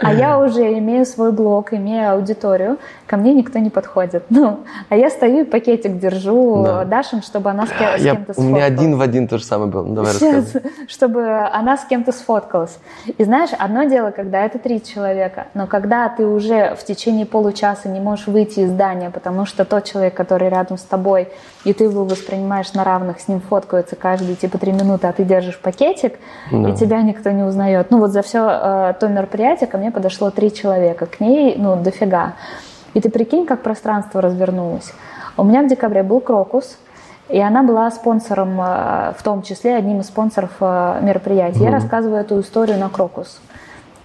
А 0.00 0.12
я 0.12 0.38
уже 0.38 0.78
имею 0.78 1.06
свой 1.06 1.32
блог, 1.32 1.72
имею 1.72 2.12
аудиторию, 2.12 2.78
ко 3.06 3.16
мне 3.16 3.34
никто 3.34 3.58
не 3.58 3.70
подходит. 3.70 4.24
Ну, 4.30 4.60
а 4.88 4.96
я 4.96 5.10
стою 5.10 5.40
и 5.40 5.44
пакетик 5.44 5.98
держу 5.98 6.62
да. 6.64 6.84
Дашин, 6.84 7.22
чтобы 7.22 7.50
она 7.50 7.66
с, 7.66 7.70
кем- 7.70 7.98
с 7.98 8.02
кем-то 8.02 8.32
сфоткалась. 8.32 8.38
У 8.38 8.42
меня 8.42 8.64
один 8.64 8.96
в 8.96 9.00
один 9.00 9.28
то 9.28 9.38
же 9.38 9.44
самое 9.44 9.70
было. 9.70 9.86
Давай 9.86 10.12
Сейчас, 10.12 10.52
чтобы 10.88 11.26
она 11.50 11.76
с 11.76 11.84
кем-то 11.84 12.12
сфоткалась. 12.12 12.78
И 13.18 13.24
знаешь, 13.24 13.50
одно 13.58 13.84
дело, 13.84 14.10
когда 14.10 14.44
это 14.44 14.58
три 14.58 14.82
человека, 14.82 15.46
но 15.54 15.66
когда 15.66 16.08
ты 16.08 16.26
уже 16.26 16.74
в 16.74 16.84
течение 16.84 17.26
получаса 17.26 17.88
не 17.88 18.00
можешь 18.00 18.26
выйти 18.26 18.45
из 18.54 18.70
здания, 18.70 19.10
потому 19.10 19.46
что 19.46 19.64
тот 19.64 19.84
человек, 19.84 20.14
который 20.14 20.48
рядом 20.48 20.78
с 20.78 20.82
тобой, 20.82 21.28
и 21.64 21.72
ты 21.72 21.84
его 21.84 22.04
воспринимаешь 22.04 22.72
на 22.72 22.84
равных, 22.84 23.20
с 23.20 23.28
ним 23.28 23.40
фоткаются 23.40 23.96
каждые 23.96 24.36
типа 24.36 24.58
три 24.58 24.72
минуты, 24.72 25.06
а 25.06 25.12
ты 25.12 25.24
держишь 25.24 25.58
пакетик, 25.58 26.14
да. 26.50 26.70
и 26.70 26.74
тебя 26.74 27.02
никто 27.02 27.30
не 27.30 27.42
узнает. 27.42 27.90
Ну 27.90 27.98
вот 27.98 28.10
за 28.10 28.22
все 28.22 28.48
э, 28.48 28.94
то 29.00 29.08
мероприятие 29.08 29.66
ко 29.66 29.78
мне 29.78 29.90
подошло 29.90 30.30
три 30.30 30.52
человека, 30.52 31.06
к 31.06 31.20
ней, 31.20 31.56
ну, 31.58 31.76
дофига. 31.76 32.34
И 32.94 33.00
ты 33.00 33.10
прикинь, 33.10 33.46
как 33.46 33.62
пространство 33.62 34.20
развернулось. 34.20 34.92
У 35.36 35.44
меня 35.44 35.62
в 35.62 35.68
декабре 35.68 36.02
был 36.02 36.20
крокус, 36.20 36.78
и 37.28 37.40
она 37.40 37.62
была 37.62 37.90
спонсором, 37.90 38.60
э, 38.60 39.12
в 39.18 39.22
том 39.22 39.42
числе 39.42 39.76
одним 39.76 40.00
из 40.00 40.06
спонсоров 40.06 40.52
э, 40.60 41.00
мероприятия. 41.02 41.60
Mm-hmm. 41.60 41.64
Я 41.64 41.70
рассказываю 41.72 42.20
эту 42.20 42.40
историю 42.40 42.78
на 42.78 42.88
крокус. 42.88 43.40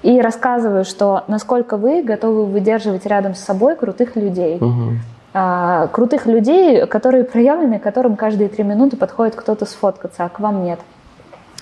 И 0.03 0.19
рассказываю, 0.19 0.83
что 0.83 1.23
насколько 1.27 1.77
вы 1.77 2.01
готовы 2.01 2.45
выдерживать 2.45 3.05
рядом 3.05 3.35
с 3.35 3.39
собой 3.39 3.75
крутых 3.75 4.15
людей. 4.15 4.57
Mm-hmm. 4.57 4.95
А, 5.33 5.87
крутых 5.87 6.25
людей, 6.25 6.85
которые 6.87 7.23
проявлены, 7.23 7.79
которым 7.79 8.15
каждые 8.15 8.49
три 8.49 8.63
минуты 8.63 8.97
подходит 8.97 9.35
кто-то 9.35 9.65
сфоткаться, 9.65 10.25
а 10.25 10.29
к 10.29 10.39
вам 10.39 10.63
нет. 10.63 10.79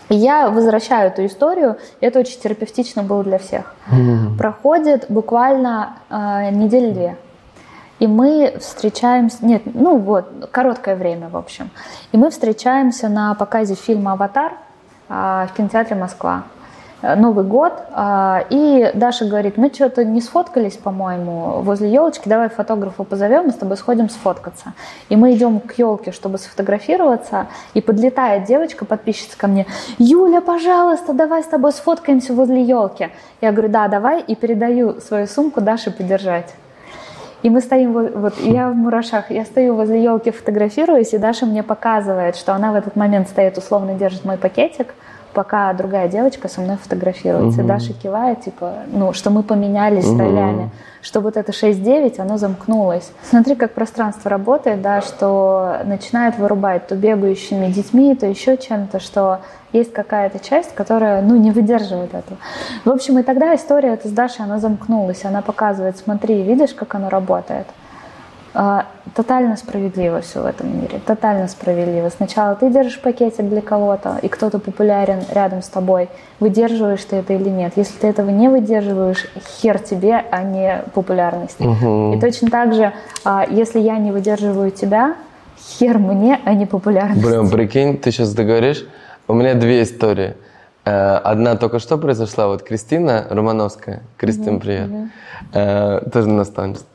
И 0.07 0.15
я 0.15 0.49
возвращаю 0.49 1.11
эту 1.11 1.25
историю, 1.25 1.77
это 2.01 2.19
очень 2.19 2.39
терапевтично 2.39 3.03
было 3.03 3.23
для 3.23 3.37
всех. 3.37 3.75
Mm-hmm. 3.91 4.37
Проходит 4.37 5.05
буквально 5.09 5.97
э, 6.09 6.49
недели 6.51 6.91
две. 6.91 7.17
И 7.99 8.07
мы 8.07 8.55
встречаемся, 8.59 9.45
нет, 9.45 9.63
ну 9.65 9.97
вот, 9.97 10.49
короткое 10.51 10.95
время, 10.95 11.29
в 11.29 11.35
общем. 11.35 11.69
И 12.13 12.17
мы 12.17 12.31
встречаемся 12.31 13.09
на 13.09 13.35
показе 13.35 13.75
фильма 13.75 14.13
«Аватар», 14.13 14.53
а, 15.09 15.47
в 15.47 15.53
кинотеатре 15.53 15.97
«Москва». 15.97 16.43
Э, 17.01 17.15
Новый 17.15 17.45
год, 17.45 17.73
а, 17.91 18.43
и 18.49 18.91
Даша 18.93 19.25
говорит, 19.25 19.57
мы 19.57 19.71
что-то 19.73 20.03
не 20.03 20.19
сфоткались, 20.19 20.75
по-моему, 20.75 21.61
возле 21.61 21.91
елочки, 21.91 22.27
давай 22.27 22.49
фотографа 22.49 23.03
позовем, 23.03 23.45
мы 23.45 23.51
с 23.51 23.55
тобой 23.55 23.77
сходим 23.77 24.09
сфоткаться. 24.09 24.73
И 25.07 25.15
мы 25.15 25.33
идем 25.33 25.61
к 25.61 25.73
елке, 25.73 26.11
чтобы 26.11 26.37
сфотографироваться, 26.37 27.47
и 27.73 27.81
подлетает 27.81 28.43
девочка, 28.43 28.83
подписчица 28.83 29.37
ко 29.37 29.47
мне, 29.47 29.65
Юля, 29.97 30.41
пожалуйста, 30.41 31.13
давай 31.13 31.43
с 31.43 31.47
тобой 31.47 31.71
сфоткаемся 31.71 32.33
возле 32.33 32.63
елки. 32.63 33.09
Я 33.39 33.51
говорю, 33.53 33.69
да, 33.69 33.87
давай, 33.87 34.21
и 34.21 34.35
передаю 34.35 34.99
свою 34.99 35.27
сумку 35.27 35.61
Даше 35.61 35.91
подержать. 35.91 36.53
И 37.43 37.49
мы 37.49 37.61
стоим, 37.61 37.93
вот 37.93 38.37
я 38.41 38.67
в 38.67 38.75
мурашах, 38.75 39.31
я 39.31 39.45
стою 39.45 39.75
возле 39.75 40.03
елки, 40.03 40.31
фотографируюсь, 40.31 41.13
и 41.13 41.17
Даша 41.17 41.45
мне 41.45 41.63
показывает, 41.63 42.35
что 42.35 42.53
она 42.53 42.73
в 42.73 42.75
этот 42.75 42.97
момент 42.97 43.29
стоит, 43.29 43.57
условно 43.57 43.93
держит 43.93 44.25
мой 44.25 44.35
пакетик, 44.35 44.93
пока 45.33 45.71
другая 45.73 46.07
девочка 46.07 46.47
со 46.47 46.61
мной 46.61 46.77
фотографируется. 46.77 47.61
Угу. 47.61 47.67
Даша 47.67 47.93
кивает, 47.93 48.41
типа, 48.41 48.73
ну, 48.87 49.13
что 49.13 49.29
мы 49.29 49.43
поменялись 49.43 50.07
угу. 50.07 50.19
ролями, 50.19 50.69
что 51.01 51.21
вот 51.21 51.37
это 51.37 51.51
6-9, 51.51 52.19
оно 52.19 52.37
замкнулось. 52.37 53.11
Смотри, 53.23 53.55
как 53.55 53.73
пространство 53.73 54.29
работает, 54.29 54.81
да, 54.81 55.01
что 55.01 55.77
начинает 55.85 56.37
вырубать 56.37 56.87
то 56.87 56.95
бегающими 56.95 57.67
детьми, 57.67 58.15
то 58.15 58.25
еще 58.25 58.57
чем-то, 58.57 58.99
что 58.99 59.39
есть 59.71 59.93
какая-то 59.93 60.39
часть, 60.39 60.73
которая, 60.73 61.21
ну, 61.21 61.35
не 61.35 61.51
выдерживает 61.51 62.13
этого. 62.13 62.37
В 62.85 62.89
общем, 62.89 63.19
и 63.19 63.23
тогда 63.23 63.55
история 63.55 63.93
эта 63.93 64.07
с 64.07 64.11
Дашей, 64.11 64.45
она 64.45 64.59
замкнулась, 64.59 65.25
она 65.25 65.41
показывает, 65.41 65.97
смотри, 65.97 66.41
видишь, 66.41 66.73
как 66.73 66.95
оно 66.95 67.09
работает. 67.09 67.67
А, 68.53 68.87
тотально 69.15 69.57
справедливо 69.57 70.21
все 70.21 70.41
в 70.41 70.45
этом 70.45 70.81
мире, 70.81 70.99
тотально 71.05 71.47
справедливо. 71.47 72.09
Сначала 72.09 72.55
ты 72.55 72.71
держишь 72.71 72.99
пакетик 72.99 73.47
для 73.47 73.61
кого-то, 73.61 74.17
и 74.21 74.27
кто-то 74.27 74.59
популярен 74.59 75.19
рядом 75.31 75.61
с 75.61 75.67
тобой. 75.67 76.09
Выдерживаешь 76.39 77.03
ты 77.03 77.17
это 77.17 77.33
или 77.33 77.49
нет. 77.49 77.73
Если 77.75 77.97
ты 77.99 78.07
этого 78.07 78.29
не 78.29 78.49
выдерживаешь, 78.49 79.27
хер 79.61 79.77
тебе, 79.79 80.25
а 80.31 80.43
не 80.43 80.83
популярность. 80.93 81.61
Угу. 81.61 82.15
И 82.15 82.19
точно 82.19 82.49
так 82.49 82.73
же, 82.73 82.91
а, 83.23 83.45
если 83.47 83.79
я 83.79 83.97
не 83.97 84.11
выдерживаю 84.11 84.71
тебя, 84.71 85.15
хер 85.59 85.99
мне, 85.99 86.39
а 86.43 86.53
не 86.53 86.65
популярность. 86.65 87.23
Блин, 87.23 87.49
прикинь, 87.49 87.97
ты 87.97 88.11
сейчас 88.11 88.33
договоришь. 88.33 88.85
У 89.27 89.33
меня 89.33 89.53
две 89.53 89.83
истории. 89.83 90.35
Э, 90.85 91.17
одна 91.17 91.55
только 91.55 91.77
что 91.77 91.97
произошла, 91.97 92.47
вот 92.47 92.63
Кристина 92.63 93.27
Романовская, 93.29 94.01
Кристин, 94.17 94.55
угу, 94.55 94.61
привет, 94.61 94.89
угу. 94.89 96.09
тоже 96.09 96.29
наставница. 96.29 96.85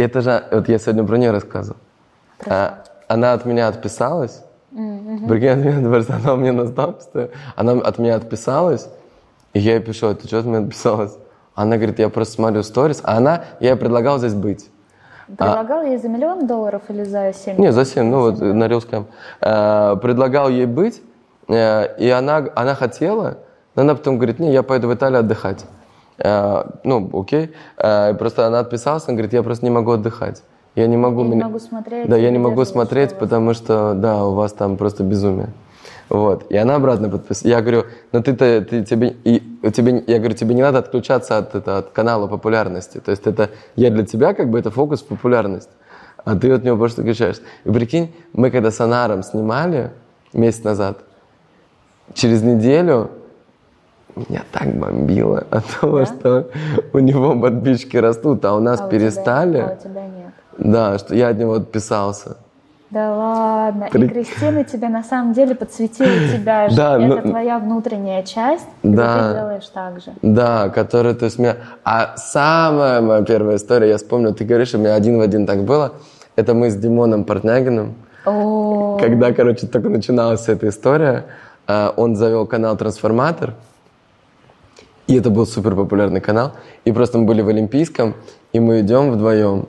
Это 0.00 0.22
же, 0.22 0.44
вот 0.50 0.68
я 0.68 0.78
сегодня 0.78 1.04
про 1.04 1.16
нее 1.16 1.30
рассказывал. 1.30 1.78
А, 2.46 2.84
она 3.06 3.34
от 3.34 3.44
меня 3.44 3.68
отписалась. 3.68 4.42
Mm-hmm. 4.72 5.28
Прикинь, 5.28 6.14
она 6.24 6.32
у 6.32 6.36
меня 6.36 6.52
наставница. 6.52 7.30
Она 7.54 7.72
от 7.72 7.98
меня 7.98 8.16
отписалась. 8.16 8.88
И 9.52 9.58
я 9.58 9.74
ей 9.74 9.80
пишу, 9.80 10.14
ты 10.14 10.26
что 10.26 10.38
от 10.38 10.46
меня 10.46 10.60
отписалась? 10.60 11.16
Она 11.54 11.76
говорит, 11.76 11.98
я 11.98 12.08
просто 12.08 12.34
смотрю 12.34 12.62
сторис. 12.62 13.00
А 13.02 13.18
она, 13.18 13.44
я 13.60 13.70
ей 13.70 13.76
предлагал 13.76 14.18
здесь 14.18 14.34
быть. 14.34 14.70
Предлагал 15.26 15.80
а, 15.80 15.84
ей 15.84 15.98
за 15.98 16.08
миллион 16.08 16.46
долларов 16.46 16.82
или 16.88 17.04
за 17.04 17.32
семь? 17.34 17.58
Не, 17.58 17.70
за 17.70 17.84
семь, 17.84 18.04
ну 18.04 18.20
вот 18.20 18.40
на 18.40 18.68
Рилском. 18.68 19.06
А, 19.40 19.96
предлагал 19.96 20.48
ей 20.48 20.66
быть, 20.66 21.02
э, 21.48 21.96
и 21.98 22.08
она, 22.08 22.46
она 22.56 22.74
хотела, 22.74 23.38
но 23.74 23.82
она 23.82 23.94
потом 23.94 24.16
говорит, 24.16 24.38
не, 24.38 24.52
я 24.52 24.62
пойду 24.62 24.88
в 24.88 24.94
Италию 24.94 25.20
отдыхать. 25.20 25.66
Э, 26.22 26.64
ну, 26.84 27.10
окей. 27.12 27.52
Э, 27.76 28.14
просто 28.14 28.46
она 28.46 28.60
отписалась, 28.60 29.04
она 29.06 29.14
говорит, 29.14 29.32
я 29.32 29.42
просто 29.42 29.64
не 29.64 29.70
могу 29.70 29.92
отдыхать. 29.92 30.42
Я 30.76 30.86
не 30.86 30.96
могу, 30.96 31.22
я 31.22 31.26
меня... 31.26 31.36
не 31.36 31.42
могу 31.42 31.58
смотреть. 31.58 32.08
Да, 32.08 32.16
я 32.16 32.30
не 32.30 32.38
могу 32.38 32.64
смотреть, 32.64 33.18
потому 33.18 33.54
что, 33.54 33.94
да, 33.94 34.24
у 34.24 34.34
вас 34.34 34.52
там 34.52 34.76
просто 34.76 35.02
безумие. 35.02 35.48
Вот. 36.08 36.50
И 36.50 36.56
она 36.56 36.76
обратно 36.76 37.08
подписалась. 37.08 37.44
Я 37.44 37.60
говорю, 37.60 37.84
ну 38.12 38.22
ты-то, 38.22 38.60
ты, 38.62 38.84
тебе, 38.84 39.16
и, 39.24 39.40
тебе, 39.72 40.02
я 40.06 40.18
говорю, 40.18 40.34
тебе 40.34 40.54
не 40.54 40.62
надо 40.62 40.78
отключаться 40.78 41.38
от, 41.38 41.54
это, 41.54 41.78
от 41.78 41.90
канала 41.90 42.26
популярности. 42.26 42.98
То 42.98 43.12
есть 43.12 43.26
это, 43.26 43.50
я 43.76 43.90
для 43.90 44.04
тебя 44.04 44.34
как 44.34 44.50
бы 44.50 44.58
это 44.58 44.70
фокус 44.70 45.02
популярность. 45.02 45.70
А 46.24 46.36
ты 46.36 46.52
от 46.52 46.64
него 46.64 46.76
просто 46.76 47.02
отключаешься. 47.02 47.42
И 47.64 47.70
прикинь, 47.70 48.14
мы 48.32 48.50
когда 48.50 48.70
с 48.70 48.80
Анаром 48.80 49.22
снимали 49.22 49.90
месяц 50.32 50.64
назад, 50.64 50.98
через 52.12 52.42
неделю 52.42 53.10
меня 54.16 54.42
так 54.52 54.74
бомбило 54.74 55.44
от 55.50 55.64
того, 55.80 56.00
да? 56.00 56.06
что 56.06 56.46
у 56.92 56.98
него 56.98 57.38
подписчики 57.40 57.96
растут, 57.96 58.44
а 58.44 58.54
у 58.54 58.60
нас 58.60 58.80
а 58.80 58.88
перестали. 58.88 59.50
У 59.50 59.52
тебя, 59.52 59.66
а 59.66 59.74
у 59.74 59.76
тебя 59.76 60.02
нет. 60.02 60.32
Да, 60.58 60.98
что 60.98 61.14
я 61.14 61.28
от 61.28 61.38
него 61.38 61.54
отписался. 61.54 62.36
Да 62.90 63.14
ладно. 63.14 63.88
При... 63.92 64.06
И 64.06 64.08
Кристина 64.08 64.64
тебе 64.64 64.88
на 64.88 65.04
самом 65.04 65.32
деле 65.32 65.54
подсветила 65.54 66.08
тебя 66.32 66.68
же. 66.70 66.76
Да, 66.76 66.98
Это 66.98 67.22
ну... 67.22 67.30
твоя 67.30 67.58
внутренняя 67.60 68.24
часть, 68.24 68.66
да, 68.82 69.28
ты 69.28 69.34
делаешь 69.38 69.68
так 69.68 70.00
же. 70.00 70.12
Да, 70.22 70.68
которая, 70.70 71.14
то 71.14 71.26
есть, 71.26 71.38
меня... 71.38 71.56
А 71.84 72.16
самая 72.16 73.00
моя 73.00 73.22
первая 73.22 73.56
история, 73.56 73.90
я 73.90 73.96
вспомню, 73.96 74.34
ты 74.34 74.44
говоришь, 74.44 74.74
у 74.74 74.78
меня 74.78 74.94
один 74.94 75.18
в 75.18 75.20
один 75.20 75.46
так 75.46 75.64
было. 75.64 75.92
Это 76.34 76.52
мы 76.52 76.70
с 76.70 76.76
Димоном 76.76 77.24
Портнягиным. 77.24 77.94
Когда, 78.24 79.32
короче, 79.32 79.66
только 79.66 79.88
начиналась 79.88 80.48
эта 80.48 80.68
история, 80.68 81.26
э, 81.66 81.90
он 81.96 82.16
завел 82.16 82.46
канал 82.46 82.76
«Трансформатор». 82.76 83.54
И 85.10 85.16
это 85.16 85.28
был 85.28 85.44
супер 85.44 85.74
популярный 85.74 86.20
канал. 86.20 86.52
И 86.84 86.92
просто 86.92 87.18
мы 87.18 87.24
были 87.24 87.42
в 87.42 87.48
Олимпийском, 87.48 88.14
и 88.52 88.60
мы 88.60 88.80
идем 88.80 89.10
вдвоем. 89.10 89.66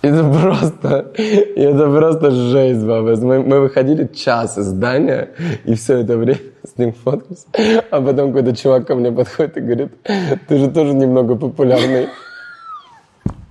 Это 0.00 0.24
просто, 0.24 1.12
это 1.16 1.90
просто 1.90 2.30
жесть, 2.30 2.82
баба. 2.82 3.14
Мы, 3.16 3.42
мы 3.42 3.60
выходили 3.60 4.06
час 4.06 4.56
из 4.56 4.64
здания, 4.64 5.28
и 5.66 5.74
все 5.74 5.98
это 5.98 6.16
время 6.16 6.40
с 6.64 6.78
ним 6.78 6.94
фоткались. 6.94 7.44
А 7.90 8.00
потом 8.00 8.32
какой-то 8.32 8.56
чувак 8.56 8.86
ко 8.86 8.94
мне 8.94 9.12
подходит 9.12 9.58
и 9.58 9.60
говорит, 9.60 9.92
ты 10.48 10.56
же 10.56 10.70
тоже 10.70 10.94
немного 10.94 11.36
популярный. 11.36 12.08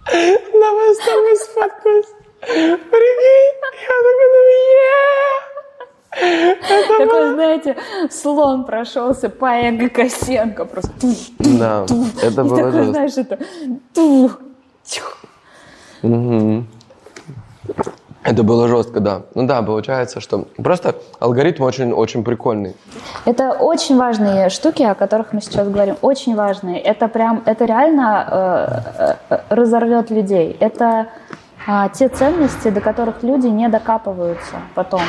Давай 0.08 0.96
с 0.96 1.06
тобой 1.06 1.36
сфоткаюсь. 1.38 2.14
Прикинь, 2.42 3.54
я 3.82 3.98
такой, 4.02 4.30
ну, 4.34 5.43
такой, 6.98 7.34
знаете, 7.34 7.78
слон 8.10 8.66
прошелся 8.66 9.30
по 9.30 9.46
Эго 9.46 9.90
Косенко 9.90 10.66
просто. 10.66 10.92
Да, 11.40 11.86
это 12.22 12.44
было 12.44 12.72
жестко. 12.72 12.92
знаешь, 12.92 13.18
это... 13.18 13.40
Это 18.24 18.44
было 18.44 18.68
жестко, 18.70 19.02
да. 19.02 19.24
Ну 19.36 19.46
да, 19.48 19.62
получается, 19.62 20.22
что 20.22 20.46
просто 20.56 20.96
алгоритм 21.20 21.64
очень-очень 21.64 22.24
прикольный. 22.24 22.76
Это 23.26 23.52
очень 23.52 23.98
важные 23.98 24.50
штуки, 24.50 24.82
о 24.84 24.96
которых 24.96 25.34
мы 25.34 25.42
сейчас 25.42 25.68
говорим, 25.68 25.98
очень 26.02 26.36
важные. 26.36 26.80
Это 26.80 27.10
прям, 27.10 27.44
это 27.46 27.66
реально 27.66 29.18
э, 29.30 29.36
э, 29.36 29.40
разорвет 29.50 30.10
людей. 30.10 30.56
Это 30.62 31.08
э, 31.68 31.90
те 31.94 32.08
ценности, 32.08 32.70
до 32.70 32.80
которых 32.80 33.24
люди 33.24 33.48
не 33.48 33.68
докапываются 33.68 34.56
потом. 34.74 35.02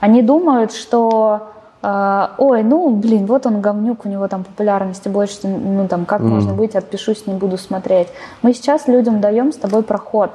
Они 0.00 0.22
думают, 0.22 0.72
что 0.72 1.52
Uh, 1.80 2.30
ой, 2.38 2.64
ну, 2.64 2.90
блин, 2.90 3.26
вот 3.26 3.46
он 3.46 3.60
говнюк, 3.60 4.04
у 4.04 4.08
него 4.08 4.26
там 4.26 4.42
популярности 4.42 5.08
больше, 5.08 5.46
ну, 5.46 5.86
там, 5.86 6.06
как 6.06 6.22
mm. 6.22 6.24
можно 6.24 6.52
быть, 6.52 6.74
отпишусь, 6.74 7.28
не 7.28 7.34
буду 7.34 7.56
смотреть. 7.56 8.08
Мы 8.42 8.52
сейчас 8.52 8.88
людям 8.88 9.20
даем 9.20 9.52
с 9.52 9.56
тобой 9.56 9.84
проход, 9.84 10.32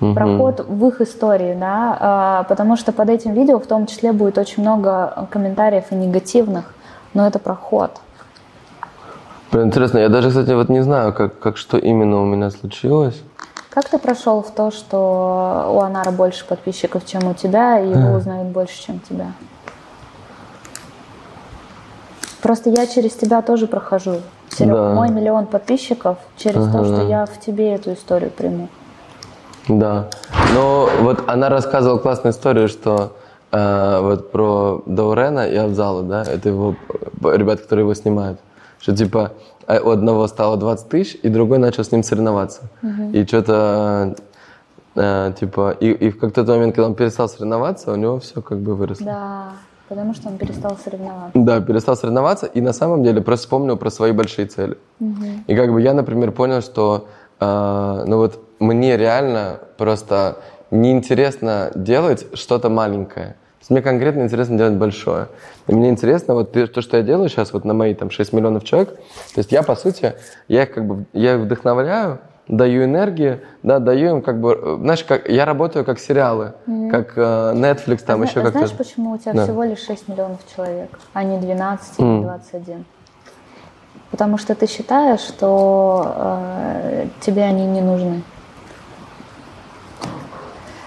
mm-hmm. 0.00 0.14
проход 0.14 0.66
в 0.68 0.88
их 0.88 1.00
истории, 1.00 1.54
да, 1.54 2.42
uh, 2.42 2.48
потому 2.48 2.76
что 2.76 2.90
под 2.90 3.10
этим 3.10 3.32
видео 3.32 3.60
в 3.60 3.66
том 3.68 3.86
числе 3.86 4.10
будет 4.10 4.38
очень 4.38 4.64
много 4.64 5.28
комментариев 5.30 5.84
и 5.92 5.94
негативных, 5.94 6.74
но 7.14 7.28
это 7.28 7.38
проход. 7.38 7.92
Блин, 9.52 9.68
интересно, 9.68 9.98
я 9.98 10.08
даже, 10.08 10.30
кстати, 10.30 10.50
вот 10.50 10.68
не 10.68 10.82
знаю, 10.82 11.12
как, 11.12 11.38
как 11.38 11.58
что 11.58 11.78
именно 11.78 12.20
у 12.20 12.24
меня 12.24 12.50
случилось. 12.50 13.22
Как 13.72 13.88
ты 13.88 13.98
прошел 13.98 14.42
в 14.42 14.50
то, 14.50 14.70
что 14.70 15.72
у 15.74 15.80
Анара 15.80 16.10
больше 16.10 16.44
подписчиков, 16.44 17.06
чем 17.06 17.26
у 17.30 17.32
тебя, 17.32 17.80
и 17.80 17.88
его 17.88 18.18
узнают 18.18 18.48
больше, 18.48 18.82
чем 18.82 19.00
тебя? 19.00 19.32
Просто 22.42 22.68
я 22.68 22.86
через 22.86 23.12
тебя 23.14 23.40
тоже 23.40 23.66
прохожу. 23.66 24.16
Серег, 24.50 24.74
да. 24.74 24.92
мой 24.92 25.08
миллион 25.08 25.46
подписчиков 25.46 26.18
через 26.36 26.66
ага. 26.66 26.78
то, 26.78 26.84
что 26.84 27.02
я 27.06 27.24
в 27.24 27.40
тебе 27.40 27.72
эту 27.72 27.94
историю 27.94 28.30
приму. 28.30 28.68
Да. 29.68 30.08
Но 30.52 30.90
вот 31.00 31.22
она 31.26 31.48
рассказывала 31.48 31.98
классную 31.98 32.34
историю, 32.34 32.68
что 32.68 33.16
э, 33.52 34.00
вот 34.02 34.32
про 34.32 34.82
Даурена 34.84 35.48
и 35.48 35.56
Абзала, 35.56 36.02
да, 36.02 36.22
это 36.24 36.50
его 36.50 36.74
ребята, 37.22 37.62
которые 37.62 37.84
его 37.84 37.94
снимают, 37.94 38.38
что 38.80 38.94
типа 38.94 39.32
а 39.72 39.80
у 39.82 39.90
одного 39.90 40.26
стало 40.26 40.56
20 40.56 40.88
тысяч, 40.88 41.18
и 41.22 41.28
другой 41.28 41.58
начал 41.58 41.84
с 41.84 41.92
ним 41.92 42.02
соревноваться. 42.02 42.62
Угу. 42.82 43.12
И 43.12 43.26
что-то, 43.26 44.14
э, 44.94 45.32
типа, 45.38 45.76
и, 45.80 45.90
и 45.90 46.10
в 46.10 46.18
какой-то 46.18 46.44
момент, 46.52 46.74
когда 46.74 46.88
он 46.88 46.94
перестал 46.94 47.28
соревноваться, 47.28 47.92
у 47.92 47.96
него 47.96 48.18
все 48.18 48.42
как 48.42 48.58
бы 48.58 48.74
выросло. 48.74 49.06
Да, 49.06 49.52
потому 49.88 50.14
что 50.14 50.28
он 50.28 50.36
перестал 50.36 50.76
соревноваться. 50.76 51.30
Да, 51.38 51.60
перестал 51.60 51.96
соревноваться, 51.96 52.46
и 52.46 52.60
на 52.60 52.72
самом 52.72 53.02
деле 53.02 53.22
просто 53.22 53.44
вспомнил 53.44 53.76
про 53.76 53.90
свои 53.90 54.12
большие 54.12 54.46
цели. 54.46 54.76
Угу. 55.00 55.24
И 55.46 55.56
как 55.56 55.72
бы 55.72 55.80
я, 55.80 55.94
например, 55.94 56.32
понял, 56.32 56.60
что, 56.60 57.08
э, 57.40 58.04
ну 58.06 58.16
вот, 58.18 58.40
мне 58.58 58.96
реально 58.98 59.58
просто 59.78 60.36
неинтересно 60.70 61.70
делать 61.74 62.26
что-то 62.34 62.68
маленькое. 62.68 63.36
Есть 63.62 63.70
мне 63.70 63.80
конкретно 63.80 64.22
интересно 64.22 64.58
делать 64.58 64.74
большое. 64.74 65.28
И 65.68 65.74
мне 65.74 65.88
интересно, 65.88 66.34
вот 66.34 66.52
то, 66.52 66.82
что 66.82 66.96
я 66.96 67.02
делаю 67.02 67.28
сейчас 67.28 67.52
вот 67.52 67.64
на 67.64 67.74
мои 67.74 67.94
там 67.94 68.10
6 68.10 68.32
миллионов 68.32 68.64
человек, 68.64 68.94
то 68.96 69.38
есть 69.38 69.52
я, 69.52 69.62
по 69.62 69.76
сути, 69.76 70.14
я 70.48 70.64
их 70.64 70.72
как 70.72 70.84
бы, 70.84 71.04
я 71.12 71.34
их 71.34 71.40
вдохновляю, 71.42 72.18
даю 72.48 72.84
энергии, 72.84 73.40
да, 73.62 73.78
даю 73.78 74.16
им 74.16 74.22
как 74.22 74.40
бы, 74.40 74.78
знаешь, 74.80 75.04
как, 75.04 75.28
я 75.28 75.44
работаю 75.44 75.84
как 75.84 76.00
сериалы, 76.00 76.54
mm-hmm. 76.66 76.90
как 76.90 77.12
э, 77.16 77.20
Netflix, 77.54 78.04
там 78.04 78.22
а 78.22 78.24
еще 78.24 78.40
а 78.40 78.42
как-то. 78.42 78.58
Знаешь, 78.58 78.72
почему 78.72 79.12
у 79.12 79.18
тебя 79.18 79.32
да. 79.32 79.44
всего 79.44 79.62
лишь 79.62 79.78
6 79.78 80.08
миллионов 80.08 80.40
человек, 80.54 80.98
а 81.12 81.22
не 81.22 81.38
12 81.38 82.00
или 82.00 82.08
mm. 82.08 82.22
21? 82.22 82.84
Потому 84.10 84.38
что 84.38 84.56
ты 84.56 84.66
считаешь, 84.66 85.20
что 85.20 86.12
э, 86.16 87.06
тебе 87.20 87.44
они 87.44 87.64
не 87.64 87.80
нужны 87.80 88.22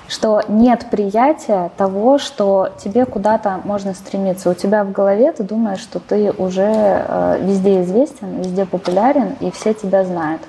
что 0.07 0.41
нет 0.47 0.87
приятия 0.91 1.71
того, 1.77 2.17
что 2.17 2.69
тебе 2.77 3.05
куда-то 3.05 3.61
можно 3.63 3.93
стремиться. 3.93 4.49
У 4.49 4.53
тебя 4.53 4.83
в 4.83 4.91
голове 4.91 5.31
ты 5.31 5.43
думаешь, 5.43 5.79
что 5.79 5.99
ты 5.99 6.31
уже 6.37 6.67
э, 6.67 7.37
везде 7.41 7.81
известен, 7.81 8.41
везде 8.41 8.65
популярен, 8.65 9.35
и 9.39 9.51
все 9.51 9.73
тебя 9.73 10.03
знают. 10.03 10.41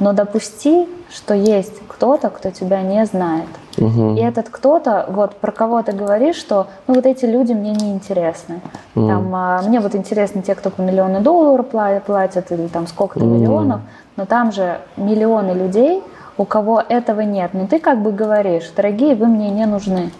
Но 0.00 0.12
допусти, 0.12 0.88
что 1.10 1.34
есть 1.34 1.74
кто-то, 1.88 2.30
кто 2.30 2.50
тебя 2.50 2.82
не 2.82 3.04
знает. 3.04 3.48
Угу. 3.78 4.16
И 4.16 4.20
этот 4.20 4.48
кто-то, 4.48 5.06
вот 5.08 5.36
про 5.36 5.52
кого 5.52 5.82
ты 5.82 5.92
говоришь, 5.92 6.36
что 6.36 6.66
ну 6.86 6.94
вот 6.94 7.06
эти 7.06 7.24
люди 7.24 7.52
мне 7.52 7.72
не 7.72 7.92
интересны. 7.92 8.60
Угу. 8.94 9.08
Там, 9.08 9.34
а, 9.34 9.62
мне 9.62 9.80
вот 9.80 9.94
интересны 9.94 10.42
те, 10.42 10.54
кто 10.54 10.70
по 10.70 10.80
миллиону 10.80 11.20
долларов 11.20 11.66
платят, 11.68 12.52
или 12.52 12.66
там 12.68 12.86
сколько-то 12.86 13.24
угу. 13.24 13.34
миллионов, 13.34 13.80
но 14.16 14.26
там 14.26 14.52
же 14.52 14.78
миллионы 14.96 15.52
людей, 15.52 16.02
у 16.38 16.44
кого 16.44 16.82
этого 16.88 17.20
нет. 17.20 17.52
Но 17.52 17.66
ты 17.66 17.80
как 17.80 18.00
бы 18.00 18.12
говоришь, 18.12 18.70
дорогие, 18.74 19.14
вы 19.14 19.26
мне 19.26 19.50
не 19.50 19.66
нужны. 19.66 20.10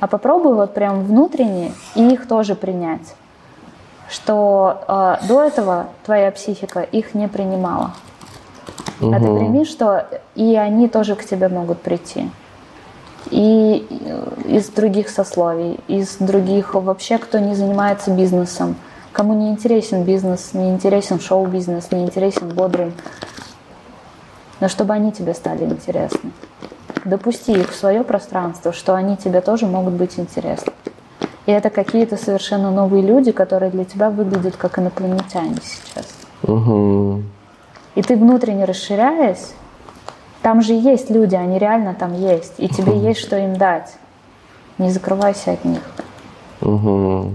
А 0.00 0.06
попробуй 0.06 0.54
вот 0.54 0.72
прям 0.74 1.02
внутренне 1.04 1.72
и 1.96 2.08
их 2.08 2.28
тоже 2.28 2.54
принять. 2.54 3.14
Что 4.08 4.84
э, 4.88 5.26
до 5.26 5.42
этого 5.42 5.88
твоя 6.06 6.30
психика 6.30 6.80
их 6.80 7.14
не 7.14 7.28
принимала. 7.28 7.90
Угу. 9.00 9.12
А 9.12 9.18
ты 9.18 9.24
прими, 9.24 9.64
что 9.64 10.06
и 10.34 10.56
они 10.56 10.88
тоже 10.88 11.16
к 11.16 11.24
тебе 11.24 11.48
могут 11.48 11.82
прийти. 11.82 12.30
И 13.30 13.86
из 14.46 14.68
других 14.68 15.10
сословий, 15.10 15.80
из 15.88 16.16
других 16.16 16.74
вообще, 16.74 17.18
кто 17.18 17.38
не 17.38 17.54
занимается 17.54 18.10
бизнесом, 18.10 18.76
кому 19.12 19.34
не 19.34 19.50
интересен 19.50 20.04
бизнес, 20.04 20.54
не 20.54 20.70
интересен 20.70 21.20
шоу-бизнес, 21.20 21.90
не 21.90 22.04
интересен 22.04 22.48
бодрым, 22.48 22.94
но 24.60 24.68
чтобы 24.68 24.94
они 24.94 25.12
тебе 25.12 25.34
стали 25.34 25.64
интересны. 25.64 26.30
Допусти 27.04 27.52
их 27.52 27.70
в 27.70 27.74
свое 27.74 28.02
пространство, 28.02 28.72
что 28.72 28.94
они 28.94 29.16
тебе 29.16 29.40
тоже 29.40 29.66
могут 29.66 29.94
быть 29.94 30.18
интересны. 30.18 30.72
И 31.46 31.50
это 31.50 31.70
какие-то 31.70 32.16
совершенно 32.16 32.70
новые 32.70 33.02
люди, 33.02 33.32
которые 33.32 33.70
для 33.70 33.84
тебя 33.84 34.10
выглядят 34.10 34.56
как 34.56 34.78
инопланетяне 34.78 35.56
сейчас. 35.62 36.06
Угу. 36.42 37.22
И 37.94 38.02
ты 38.02 38.16
внутренне 38.16 38.64
расширяясь, 38.64 39.54
там 40.42 40.60
же 40.60 40.74
есть 40.74 41.10
люди, 41.10 41.34
они 41.34 41.58
реально 41.58 41.94
там 41.94 42.14
есть, 42.14 42.54
и 42.58 42.68
тебе 42.68 42.92
угу. 42.92 43.08
есть 43.08 43.20
что 43.20 43.36
им 43.38 43.56
дать. 43.56 43.96
Не 44.76 44.90
закрывайся 44.90 45.52
от 45.52 45.64
них. 45.64 45.80
Угу. 46.60 47.32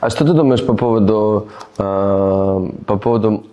А 0.00 0.10
что 0.10 0.24
ты 0.24 0.32
думаешь 0.32 0.64
по 0.66 0.74
поводу, 0.74 1.48
э, 1.78 2.70
по 2.86 2.96
поводу 2.96 3.44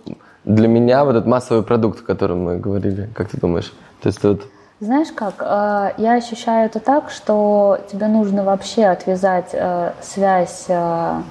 для 0.44 0.68
меня 0.68 1.04
вот 1.04 1.12
этот 1.12 1.26
массовый 1.26 1.62
продукт, 1.62 2.00
о 2.00 2.04
котором 2.04 2.44
мы 2.44 2.58
говорили, 2.58 3.08
как 3.14 3.28
ты 3.28 3.38
думаешь? 3.38 3.72
То 4.02 4.08
есть 4.08 4.22
вот... 4.22 4.42
Знаешь 4.80 5.12
как, 5.14 5.34
э, 5.38 5.92
я 5.98 6.14
ощущаю 6.14 6.66
это 6.66 6.80
так, 6.80 7.10
что 7.10 7.78
тебе 7.90 8.08
нужно 8.08 8.42
вообще 8.42 8.86
отвязать 8.86 9.50
э, 9.52 9.92
связь 10.00 10.64
э, 10.68 11.22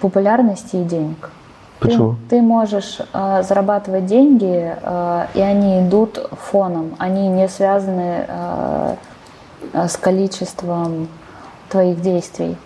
популярности 0.00 0.76
и 0.76 0.84
денег. 0.84 1.30
Почему? 1.78 2.16
Ты, 2.28 2.36
ты 2.36 2.42
можешь 2.42 2.98
э, 3.12 3.42
зарабатывать 3.42 4.06
деньги, 4.06 4.74
э, 4.82 5.26
и 5.34 5.40
они 5.40 5.86
идут 5.86 6.18
фоном, 6.32 6.96
они 6.98 7.28
не 7.28 7.48
связаны 7.48 8.26
э, 8.26 8.96
с 9.72 9.96
количеством 9.96 11.08
твоих 11.68 12.00
действий. 12.00 12.56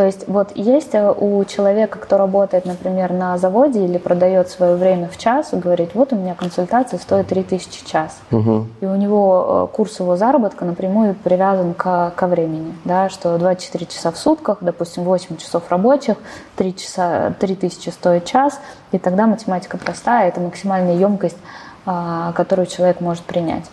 То 0.00 0.06
есть 0.06 0.26
вот 0.28 0.52
есть 0.54 0.94
э, 0.94 1.12
у 1.14 1.44
человека, 1.44 1.98
кто 1.98 2.16
работает, 2.16 2.64
например, 2.64 3.12
на 3.12 3.36
заводе 3.36 3.84
или 3.84 3.98
продает 3.98 4.48
свое 4.48 4.74
время 4.74 5.10
в 5.10 5.18
час, 5.18 5.52
и 5.52 5.56
говорит, 5.56 5.90
вот 5.92 6.14
у 6.14 6.16
меня 6.16 6.34
консультация 6.34 6.98
стоит 6.98 7.26
3000 7.26 7.84
час. 7.84 8.18
Угу. 8.30 8.66
И 8.80 8.86
у 8.86 8.96
него 8.96 9.68
э, 9.70 9.76
курс 9.76 10.00
его 10.00 10.16
заработка 10.16 10.64
напрямую 10.64 11.14
привязан 11.22 11.74
к, 11.74 12.14
ко 12.16 12.26
времени, 12.28 12.74
да, 12.86 13.10
что 13.10 13.36
24 13.36 13.84
часа 13.84 14.10
в 14.10 14.16
сутках, 14.16 14.56
допустим, 14.62 15.02
8 15.02 15.36
часов 15.36 15.64
рабочих, 15.68 16.16
3 16.56 16.76
часа, 16.76 17.34
3000 17.38 17.90
стоит 17.90 18.24
час, 18.24 18.58
и 18.92 18.98
тогда 18.98 19.26
математика 19.26 19.76
простая, 19.76 20.28
это 20.28 20.40
максимальная 20.40 20.96
емкость, 20.96 21.36
а, 21.84 22.32
которую 22.32 22.64
человек 22.64 23.02
может 23.02 23.24
принять. 23.24 23.66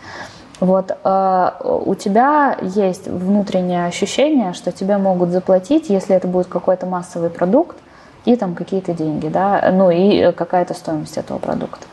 Вот 0.60 0.92
э, 1.04 1.52
у 1.62 1.96
тебя 1.96 2.58
есть 2.62 3.08
внутреннее 3.08 3.86
ощущение, 3.86 4.54
что 4.54 4.72
тебе 4.72 4.98
могут 4.98 5.30
заплатить, 5.30 5.90
если 5.90 6.16
это 6.16 6.28
будет 6.28 6.48
какой-то 6.48 6.88
массовый 6.88 7.30
продукт, 7.30 7.78
и 8.26 8.36
там 8.36 8.56
какие-то 8.56 8.94
деньги, 8.94 9.28
да, 9.28 9.72
ну 9.72 9.90
и 9.90 10.32
какая-то 10.32 10.74
стоимость 10.74 11.18
этого 11.18 11.38
продукта. 11.38 11.86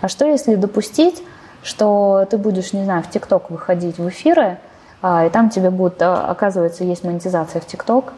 А 0.00 0.08
что 0.08 0.24
если 0.24 0.54
допустить, 0.54 1.22
что 1.62 2.26
ты 2.30 2.38
будешь, 2.38 2.72
не 2.72 2.84
знаю, 2.84 3.02
в 3.02 3.10
ТикТок 3.10 3.50
выходить 3.50 3.98
в 3.98 4.08
эфиры, 4.08 4.58
э, 5.02 5.26
и 5.26 5.30
там 5.30 5.48
тебе 5.48 5.70
будет, 5.70 6.02
э, 6.02 6.04
оказывается, 6.04 6.84
есть 6.84 7.04
монетизация 7.04 7.60
в 7.62 7.66
ТикТок, 7.66 8.12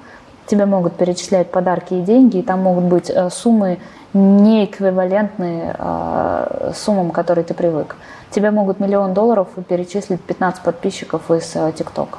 тебе 0.47 0.67
могут 0.67 0.95
перечислять 0.95 1.51
подарки 1.51 1.95
и 1.95 2.03
деньги, 2.03 2.39
и 2.39 2.43
там 2.43 2.61
могут 2.61 2.85
быть 2.85 3.09
э, 3.09 3.31
суммы 3.31 3.79
не 4.13 4.65
эквивалентные 4.65 5.75
э, 5.79 6.73
суммам, 6.75 7.11
к 7.11 7.15
которой 7.15 7.45
ты 7.45 7.55
привык 7.55 7.97
тебе 8.33 8.51
могут 8.51 8.81
миллион 8.81 9.15
долларов 9.15 9.49
перечислить 9.69 10.21
15 10.21 10.63
подписчиков 10.63 11.31
из 11.31 11.55
э, 11.55 11.73
ТикТока. 11.73 12.19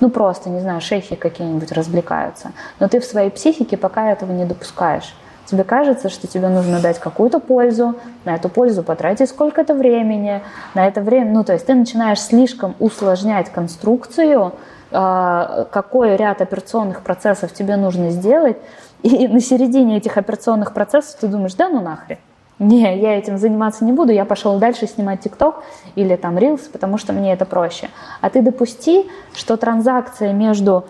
Ну 0.00 0.10
просто, 0.10 0.50
не 0.50 0.60
знаю, 0.60 0.80
шейхи 0.80 1.16
какие-нибудь 1.16 1.72
развлекаются. 1.72 2.52
Но 2.80 2.88
ты 2.88 3.00
в 3.00 3.04
своей 3.04 3.30
психике 3.30 3.76
пока 3.76 4.10
этого 4.10 4.32
не 4.32 4.44
допускаешь. 4.44 5.14
Тебе 5.46 5.62
кажется, 5.62 6.08
что 6.08 6.26
тебе 6.26 6.48
нужно 6.48 6.80
дать 6.80 6.98
какую-то 6.98 7.38
пользу, 7.38 7.94
на 8.24 8.34
эту 8.34 8.48
пользу 8.48 8.82
потратить 8.82 9.30
сколько-то 9.30 9.74
времени, 9.74 10.42
на 10.74 10.86
это 10.86 11.00
время, 11.00 11.32
ну 11.32 11.44
то 11.44 11.52
есть 11.52 11.66
ты 11.66 11.74
начинаешь 11.74 12.20
слишком 12.20 12.74
усложнять 12.80 13.50
конструкцию, 13.50 14.52
э, 14.90 15.64
какой 15.70 16.16
ряд 16.16 16.42
операционных 16.42 17.02
процессов 17.02 17.52
тебе 17.52 17.76
нужно 17.76 18.10
сделать, 18.10 18.56
и 19.02 19.28
на 19.28 19.40
середине 19.40 19.98
этих 19.98 20.16
операционных 20.16 20.74
процессов 20.74 21.20
ты 21.20 21.28
думаешь, 21.28 21.54
да 21.54 21.68
ну 21.68 21.80
нахрен, 21.80 22.18
не, 22.58 22.98
я 22.98 23.18
этим 23.18 23.36
заниматься 23.36 23.84
не 23.84 23.92
буду, 23.92 24.12
я 24.12 24.24
пошел 24.24 24.58
дальше 24.58 24.86
снимать 24.86 25.20
ТикТок 25.20 25.62
или 25.94 26.16
там 26.16 26.38
Reels, 26.38 26.70
потому 26.72 26.96
что 26.96 27.12
мне 27.12 27.32
это 27.32 27.44
проще. 27.44 27.90
А 28.22 28.30
ты 28.30 28.40
допусти, 28.40 29.10
что 29.34 29.58
транзакция 29.58 30.32
между 30.32 30.86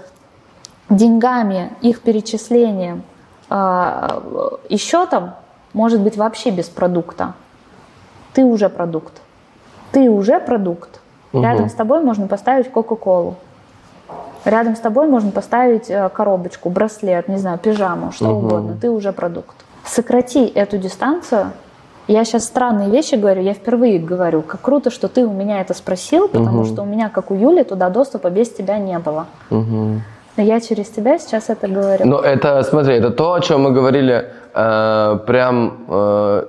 деньгами, 0.89 1.73
их 1.81 2.03
перечислением 2.03 3.03
э, 3.51 4.09
и 4.69 4.77
счетом 4.77 5.33
может 5.73 6.01
быть 6.01 6.17
вообще 6.17 6.51
без 6.51 6.69
продукта. 6.69 7.35
Ты 8.33 8.45
уже 8.45 8.69
продукт. 8.69 9.14
Ты 9.91 10.09
уже 10.09 10.39
продукт. 10.39 11.01
Угу. 11.33 11.43
Рядом 11.43 11.69
с 11.69 11.75
тобой 11.75 12.01
можно 12.01 12.29
поставить 12.29 12.71
Кока-Колу. 12.71 13.35
Рядом 14.45 14.77
с 14.77 14.81
тобой 14.81 15.09
можно 15.09 15.33
поставить 15.33 15.91
э, 15.91 16.09
коробочку, 16.11 16.71
браслет, 16.71 17.27
не 17.27 17.39
знаю, 17.39 17.59
пижаму, 17.59 18.12
что 18.12 18.29
угу. 18.29 18.47
угодно. 18.47 18.77
Ты 18.81 18.89
уже 18.89 19.12
продукт 19.12 19.66
сократи 19.87 20.47
эту 20.47 20.78
дистанцию. 20.78 21.53
Я 22.09 22.24
сейчас 22.24 22.45
странные 22.45 22.89
вещи 22.91 23.16
говорю, 23.16 23.43
я 23.43 23.53
впервые 23.53 23.99
говорю, 23.99 24.43
как 24.43 24.61
круто, 24.61 24.91
что 24.91 25.09
ты 25.09 25.26
у 25.26 25.32
меня 25.32 25.61
это 25.61 25.74
спросил, 25.74 26.28
потому 26.28 26.61
угу. 26.61 26.66
что 26.66 26.82
у 26.82 26.84
меня, 26.84 27.09
как 27.09 27.30
у 27.30 27.34
Юли, 27.34 27.64
туда 27.64 27.91
доступа 27.91 28.30
без 28.30 28.51
тебя 28.51 28.78
не 28.78 28.99
было. 28.99 29.26
Угу. 29.51 30.01
Но 30.37 30.43
я 30.43 30.61
через 30.61 30.89
тебя 30.89 31.18
сейчас 31.18 31.49
это 31.49 31.66
говорю. 31.66 32.07
Ну, 32.07 32.18
это, 32.18 32.62
смотри, 32.62 32.95
это 32.95 33.11
то, 33.11 33.32
о 33.32 33.41
чем 33.41 33.62
мы 33.62 33.72
говорили 33.72 34.30
э, 34.55 35.18
прям 35.26 35.78
э, 35.89 36.47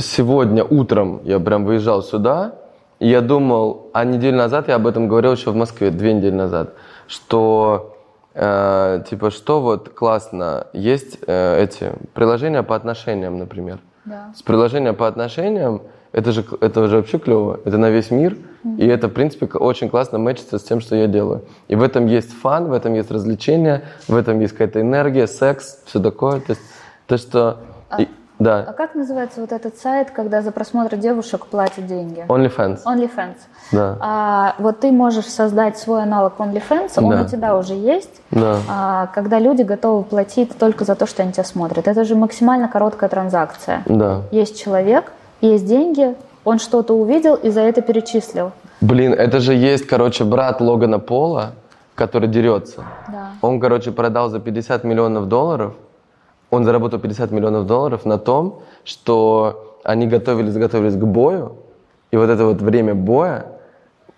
сегодня 0.00 0.64
утром. 0.64 1.20
Я 1.24 1.38
прям 1.38 1.64
выезжал 1.64 2.02
сюда, 2.02 2.54
и 2.98 3.08
я 3.08 3.20
думал, 3.20 3.90
а 3.92 4.04
неделю 4.04 4.38
назад 4.38 4.68
я 4.68 4.76
об 4.76 4.86
этом 4.86 5.08
говорил 5.08 5.32
еще 5.32 5.50
в 5.50 5.56
Москве, 5.56 5.90
две 5.90 6.12
недели 6.12 6.34
назад, 6.34 6.70
что 7.06 7.93
Э, 8.34 9.02
типа, 9.08 9.30
что 9.30 9.60
вот 9.60 9.90
классно, 9.90 10.66
есть 10.72 11.18
э, 11.26 11.62
эти 11.62 11.92
приложения 12.14 12.62
по 12.62 12.74
отношениям, 12.74 13.38
например. 13.38 13.78
Да. 14.04 14.32
С 14.36 14.42
приложения 14.42 14.92
по 14.92 15.06
отношениям, 15.06 15.82
это 16.12 16.32
же, 16.32 16.44
это 16.60 16.88
же 16.88 16.96
вообще 16.96 17.18
клево, 17.18 17.60
это 17.64 17.78
на 17.78 17.90
весь 17.90 18.10
мир, 18.10 18.36
mm-hmm. 18.64 18.78
и 18.78 18.86
это, 18.86 19.08
в 19.08 19.12
принципе, 19.12 19.46
очень 19.46 19.88
классно 19.88 20.18
мэчится 20.18 20.58
с 20.58 20.62
тем, 20.64 20.80
что 20.80 20.96
я 20.96 21.06
делаю. 21.06 21.44
И 21.68 21.76
в 21.76 21.82
этом 21.82 22.06
есть 22.06 22.32
фан, 22.32 22.66
в 22.66 22.72
этом 22.72 22.94
есть 22.94 23.10
развлечение, 23.10 23.82
в 24.08 24.16
этом 24.16 24.40
есть 24.40 24.52
какая-то 24.52 24.80
энергия, 24.80 25.26
секс, 25.26 25.80
все 25.86 26.00
такое. 26.00 26.40
То 26.40 26.50
есть, 26.50 26.62
то, 27.06 27.16
что... 27.16 27.58
Да. 28.44 28.64
А 28.68 28.72
как 28.74 28.94
называется 28.94 29.40
вот 29.40 29.52
этот 29.52 29.78
сайт, 29.78 30.10
когда 30.10 30.42
за 30.42 30.52
просмотр 30.52 30.96
девушек 30.96 31.46
платят 31.46 31.86
деньги? 31.86 32.24
OnlyFans. 32.28 32.80
OnlyFans. 32.84 33.36
Да. 33.72 33.96
А, 34.00 34.54
вот 34.58 34.80
ты 34.80 34.92
можешь 34.92 35.24
создать 35.26 35.78
свой 35.78 36.02
аналог 36.02 36.34
OnlyFans, 36.38 36.90
он 36.98 37.08
Да. 37.08 37.22
у 37.22 37.24
тебя 37.26 37.56
уже 37.56 37.72
есть, 37.74 38.20
Да. 38.30 38.58
а, 38.70 39.06
когда 39.14 39.38
люди 39.38 39.62
готовы 39.62 40.02
платить 40.02 40.56
только 40.58 40.84
за 40.84 40.94
то, 40.94 41.06
что 41.06 41.22
они 41.22 41.32
тебя 41.32 41.44
смотрят. 41.44 41.88
Это 41.88 42.04
же 42.04 42.14
максимально 42.16 42.68
короткая 42.68 43.08
транзакция. 43.08 43.82
Да. 43.86 44.20
Есть 44.30 44.62
человек, 44.62 45.12
есть 45.40 45.64
деньги, 45.66 46.14
он 46.44 46.58
что-то 46.58 46.94
увидел 46.94 47.34
и 47.36 47.48
за 47.48 47.62
это 47.62 47.80
перечислил. 47.80 48.52
Блин, 48.82 49.14
это 49.14 49.40
же 49.40 49.54
есть, 49.54 49.86
короче, 49.86 50.24
брат 50.24 50.60
Логана 50.60 50.98
Пола, 50.98 51.52
который 51.94 52.28
дерется. 52.28 52.84
Да. 53.08 53.28
Он, 53.40 53.58
короче, 53.58 53.90
продал 53.90 54.28
за 54.28 54.38
50 54.38 54.84
миллионов 54.84 55.28
долларов. 55.28 55.72
Он 56.54 56.64
заработал 56.64 57.00
50 57.00 57.32
миллионов 57.32 57.66
долларов 57.66 58.04
на 58.06 58.16
том, 58.18 58.62
что 58.84 59.76
они 59.82 60.06
готовились, 60.06 60.54
готовились 60.54 60.94
к 60.94 61.04
бою. 61.04 61.56
И 62.12 62.16
вот 62.16 62.30
это 62.30 62.44
вот 62.44 62.62
время 62.62 62.94
боя 62.94 63.46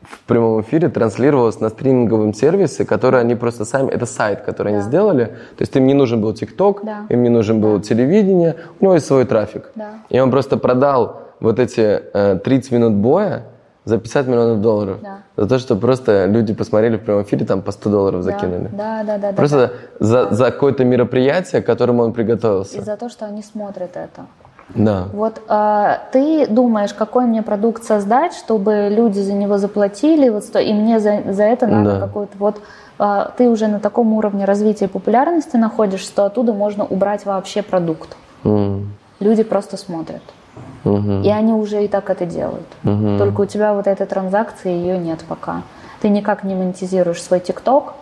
в 0.03 0.20
прямом 0.26 0.61
эфире 0.61 0.89
транслировалось 0.89 1.61
на 1.61 1.70
стриминговом 1.70 2.34
сервисе, 2.34 2.84
который 2.84 3.20
они 3.20 3.34
просто 3.37 3.64
сами... 3.64 3.91
Это 3.91 4.05
сайт, 4.07 4.43
который 4.43 4.74
они 4.74 4.82
сделали. 4.82 5.24
То 5.24 5.62
есть 5.62 5.74
им 5.76 5.87
не 5.87 5.95
нужен 5.95 6.20
был 6.20 6.34
ТикТок, 6.34 6.84
Да. 6.84 7.07
им 7.09 7.22
не 7.22 7.30
нужен 7.30 7.61
был 7.61 7.80
телевидение. 7.80 8.55
У 8.80 8.84
него 8.84 8.95
есть 8.95 9.07
свой 9.07 9.24
трафик. 9.24 9.70
Да. 9.74 9.89
И 10.11 10.20
он 10.20 10.30
просто 10.30 10.59
продал 10.59 11.22
вот 11.41 11.59
эти 11.59 12.03
э, 12.12 12.39
30 12.45 12.72
минут 12.72 12.93
боя 12.93 13.45
за 13.87 13.99
50 13.99 14.26
миллионов 14.26 14.61
долларов. 14.61 14.99
Да. 15.03 15.18
За 15.37 15.49
то, 15.49 15.59
что 15.59 15.76
просто 15.76 16.26
люди 16.26 16.53
посмотрели 16.53 16.97
в 16.97 17.05
прямом 17.05 17.22
эфире, 17.22 17.47
там 17.47 17.62
по 17.62 17.70
100 17.72 17.91
долларов 17.91 18.24
Да, 18.24 18.32
закинули. 18.32 18.68
Да, 18.72 19.03
да, 19.05 19.16
да. 19.16 19.30
да, 19.30 19.32
Просто 19.37 19.72
За, 20.01 20.28
за 20.34 20.51
какое-то 20.51 20.84
мероприятие, 20.84 21.62
к 21.62 21.66
которому 21.66 22.03
он 22.03 22.12
приготовился. 22.12 22.76
И 22.78 22.80
за 22.80 22.97
то, 22.97 23.09
что 23.09 23.24
они 23.26 23.43
смотрят 23.43 23.97
это. 23.97 24.26
Да. 24.74 25.05
Вот 25.12 25.41
а, 25.47 26.01
ты 26.12 26.49
думаешь, 26.49 26.93
какой 26.93 27.26
мне 27.26 27.43
продукт 27.43 27.84
создать, 27.84 28.34
чтобы 28.34 28.89
люди 28.91 29.20
за 29.20 29.32
него 29.32 29.59
заплатили, 29.59 30.28
вот 30.28 30.43
сто- 30.45 30.59
и 30.59 30.72
мне 30.72 30.99
за, 30.99 31.22
за 31.32 31.45
это 31.45 31.68
надо 31.68 31.93
Да. 31.93 32.01
какой-то 32.01 32.32
вот 32.39 32.61
а, 32.99 33.30
ты 33.39 33.49
уже 33.49 33.68
на 33.68 33.78
таком 33.78 34.12
уровне 34.14 34.45
развития 34.45 34.87
и 34.87 34.89
популярности 34.89 35.57
находишься, 35.57 36.09
что 36.09 36.24
оттуда 36.24 36.53
можно 36.53 36.84
убрать 36.84 37.24
вообще 37.24 37.62
продукт. 37.62 38.16
М, 38.45 38.91
Люди 39.20 39.45
просто 39.45 39.76
смотрят. 39.76 40.22
Мгм. 40.85 41.23
И 41.23 41.31
они 41.31 41.53
уже 41.53 41.85
и 41.85 41.89
так 41.89 42.11
это 42.11 42.27
делают. 42.27 42.67
Мгм. 42.83 43.19
Только 43.19 43.41
у 43.43 43.47
тебя 43.47 43.75
вот 43.75 43.87
этой 43.87 44.07
транзакции 44.07 44.71
ее 44.71 44.99
нет 44.99 45.25
пока. 45.29 45.63
Ты 46.01 46.09
никак 46.09 46.45
не 46.45 46.55
монетизируешь 46.55 47.23
свой 47.23 47.41
ТикТок. 47.41 47.95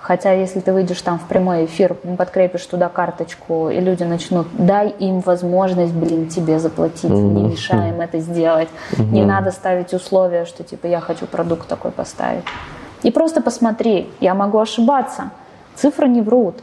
Хотя, 0.00 0.32
если 0.32 0.60
ты 0.60 0.72
выйдешь 0.72 1.02
там 1.02 1.18
в 1.18 1.26
прямой 1.28 1.66
эфир, 1.66 1.94
подкрепишь 2.16 2.64
туда 2.64 2.88
карточку, 2.88 3.68
и 3.68 3.78
люди 3.80 4.02
начнут, 4.02 4.46
дай 4.54 4.88
им 4.88 5.20
возможность, 5.20 5.92
блин, 5.92 6.26
тебе 6.28 6.58
заплатить, 6.58 7.10
не 7.10 7.42
мешаем 7.42 8.00
это 8.00 8.18
сделать. 8.18 8.68
Не 8.96 9.24
надо 9.24 9.50
ставить 9.50 9.92
условия, 9.92 10.46
что 10.46 10.64
типа 10.64 10.86
я 10.86 11.00
хочу 11.00 11.26
продукт 11.26 11.68
такой 11.68 11.90
поставить. 11.90 12.44
И 13.02 13.10
просто 13.10 13.42
посмотри, 13.42 14.08
я 14.20 14.34
могу 14.34 14.58
ошибаться, 14.58 15.30
цифры 15.74 16.08
не 16.08 16.22
врут. 16.22 16.56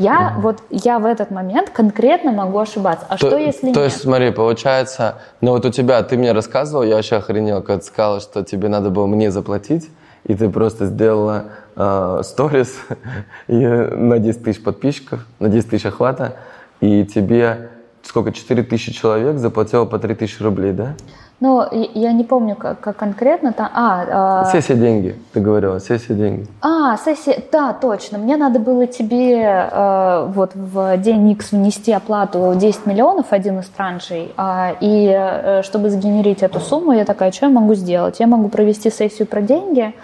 Я 0.00 0.34
вот 0.38 0.62
я 0.70 0.98
в 0.98 1.04
этот 1.04 1.30
момент 1.30 1.70
конкретно 1.70 2.32
могу 2.32 2.58
ошибаться. 2.58 3.04
А 3.08 3.16
что 3.18 3.30
То- 3.30 3.36
если 3.38 3.72
То 3.72 3.80
нет? 3.80 3.92
есть, 3.92 4.00
смотри, 4.00 4.30
получается, 4.30 5.18
ну 5.40 5.52
вот 5.52 5.64
у 5.66 5.70
тебя, 5.70 6.02
ты 6.02 6.16
мне 6.16 6.32
рассказывал, 6.32 6.82
я 6.82 6.96
вообще 6.96 7.16
охренел, 7.16 7.60
когда 7.62 7.80
ты 7.80 7.86
сказала, 7.86 8.20
что 8.20 8.42
тебе 8.42 8.68
надо 8.68 8.88
было 8.90 9.06
мне 9.06 9.30
заплатить, 9.30 9.90
и 10.24 10.34
ты 10.34 10.48
просто 10.48 10.86
сделала 10.86 11.44
э, 11.76 12.22
сторис 12.24 12.76
и 13.46 13.54
на 13.54 14.18
10 14.18 14.42
тысяч 14.42 14.62
подписчиков, 14.62 15.26
на 15.38 15.48
10 15.48 15.70
тысяч 15.70 15.86
охвата, 15.86 16.36
и 16.80 17.04
тебе 17.04 17.70
сколько, 18.02 18.32
4 18.32 18.62
тысячи 18.62 18.92
человек 18.92 19.36
заплатило 19.36 19.84
по 19.84 19.98
3 19.98 20.14
тысячи 20.14 20.42
рублей, 20.42 20.72
да? 20.72 20.94
Ну, 21.40 21.66
я 21.72 22.12
не 22.12 22.22
помню, 22.22 22.54
как, 22.54 22.80
как 22.80 22.96
конкретно 22.96 23.52
там. 23.54 23.70
А, 23.74 24.44
Все 24.44 24.60
все 24.60 24.74
деньги, 24.74 25.16
ты 25.32 25.40
говорила, 25.40 25.78
все 25.78 25.98
деньги. 25.98 26.46
А, 26.60 26.98
сессия, 26.98 27.42
да, 27.50 27.72
точно. 27.72 28.18
Мне 28.18 28.36
надо 28.36 28.58
было 28.58 28.86
тебе 28.86 29.42
э, 29.42 30.26
вот 30.28 30.50
в 30.54 30.98
день 30.98 31.30
X 31.30 31.52
внести 31.52 31.92
оплату 31.92 32.52
10 32.54 32.84
миллионов, 32.84 33.26
один 33.30 33.58
из 33.60 33.66
траншей, 33.68 34.32
а, 34.36 34.74
и 34.80 35.10
э, 35.10 35.62
чтобы 35.62 35.88
сгенерить 35.88 36.42
эту 36.42 36.60
сумму, 36.60 36.92
я 36.92 37.06
такая, 37.06 37.32
что 37.32 37.46
я 37.46 37.52
могу 37.52 37.74
сделать? 37.74 38.20
Я 38.20 38.26
могу 38.26 38.48
провести 38.48 38.90
сессию 38.90 39.26
про 39.26 39.40
деньги 39.40 39.94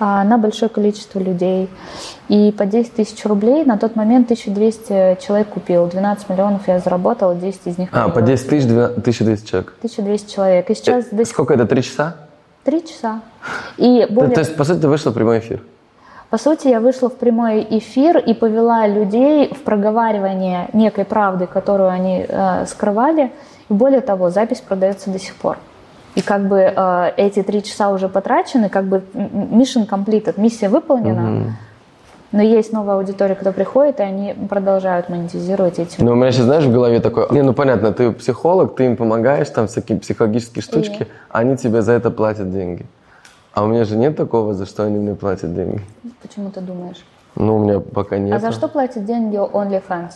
на 0.00 0.38
большое 0.38 0.68
количество 0.68 1.18
людей. 1.18 1.68
И 2.28 2.52
по 2.56 2.66
10 2.66 2.94
тысяч 2.94 3.24
рублей 3.24 3.64
на 3.64 3.78
тот 3.78 3.96
момент 3.96 4.26
1200 4.26 5.18
человек 5.24 5.48
купил, 5.48 5.86
12 5.86 6.28
миллионов 6.28 6.66
я 6.68 6.78
заработала, 6.80 7.34
10 7.34 7.60
из 7.66 7.78
них... 7.78 7.88
А, 7.92 8.08
по 8.08 8.22
10 8.22 8.48
тысяч, 8.48 8.66
12 8.66 8.98
1200 8.98 9.46
человек. 9.48 9.74
1200 9.78 10.34
человек. 10.34 10.70
И 10.70 10.74
сейчас 10.74 11.04
Э, 11.04 11.16
до 11.16 11.24
сих 11.24 11.32
Сколько 11.34 11.54
это, 11.54 11.66
3 11.66 11.82
часа? 11.82 12.16
три 12.64 12.82
часа. 12.82 13.20
И 13.76 14.06
То- 14.06 14.12
более... 14.14 14.34
То 14.34 14.40
есть, 14.40 14.56
по 14.56 14.64
сути, 14.64 14.80
ты 14.80 14.88
вышла 14.88 15.10
в 15.10 15.14
прямой 15.14 15.38
эфир. 15.38 15.60
По 16.30 16.38
сути, 16.38 16.68
я 16.68 16.80
вышла 16.80 17.08
в 17.10 17.16
прямой 17.16 17.64
эфир 17.70 18.16
и 18.16 18.34
повела 18.34 18.86
людей 18.86 19.52
в 19.54 19.62
проговаривание 19.62 20.68
некой 20.72 21.04
правды, 21.04 21.46
которую 21.46 21.90
они 21.90 22.24
э, 22.26 22.66
скрывали. 22.66 23.30
И 23.68 23.72
более 23.74 24.00
того, 24.00 24.30
запись 24.30 24.60
продается 24.60 25.10
до 25.10 25.18
сих 25.18 25.34
пор. 25.36 25.58
И 26.14 26.22
как 26.22 26.46
бы 26.48 26.58
э, 26.58 27.12
эти 27.16 27.42
три 27.42 27.62
часа 27.62 27.90
уже 27.90 28.08
потрачены, 28.08 28.68
как 28.68 28.84
бы 28.84 29.02
mission 29.14 29.88
completed, 29.88 30.40
миссия 30.40 30.68
выполнена. 30.68 31.56
Но 32.30 32.42
есть 32.42 32.72
новая 32.72 32.96
аудитория, 32.96 33.36
которая 33.36 33.54
приходит, 33.54 34.00
и 34.00 34.02
они 34.02 34.34
продолжают 34.34 35.08
монетизировать 35.08 35.78
эти. 35.78 36.00
Ну, 36.00 36.12
у 36.12 36.14
меня 36.16 36.32
сейчас, 36.32 36.46
знаешь, 36.46 36.64
в 36.64 36.72
голове 36.72 36.98
такое, 36.98 37.28
не, 37.30 37.42
ну 37.42 37.52
понятно, 37.52 37.92
ты 37.92 38.10
психолог, 38.10 38.74
ты 38.74 38.86
им 38.86 38.96
помогаешь, 38.96 39.48
там 39.50 39.68
всякие 39.68 40.00
психологические 40.00 40.62
штучки, 40.62 41.06
а 41.28 41.38
они 41.38 41.56
тебе 41.56 41.80
за 41.82 41.92
это 41.92 42.10
платят 42.10 42.50
деньги. 42.50 42.86
А 43.52 43.62
у 43.62 43.68
меня 43.68 43.84
же 43.84 43.96
нет 43.96 44.16
такого, 44.16 44.52
за 44.52 44.66
что 44.66 44.82
они 44.82 44.98
мне 44.98 45.14
платят 45.14 45.54
деньги. 45.54 45.80
Почему 46.22 46.50
ты 46.50 46.60
думаешь? 46.60 47.04
Ну, 47.36 47.56
у 47.56 47.58
меня 47.60 47.78
пока 47.78 48.18
нет. 48.18 48.34
А 48.34 48.40
за 48.40 48.50
что 48.50 48.66
платят 48.66 49.04
деньги 49.04 49.36
OnlyFans? 49.36 50.14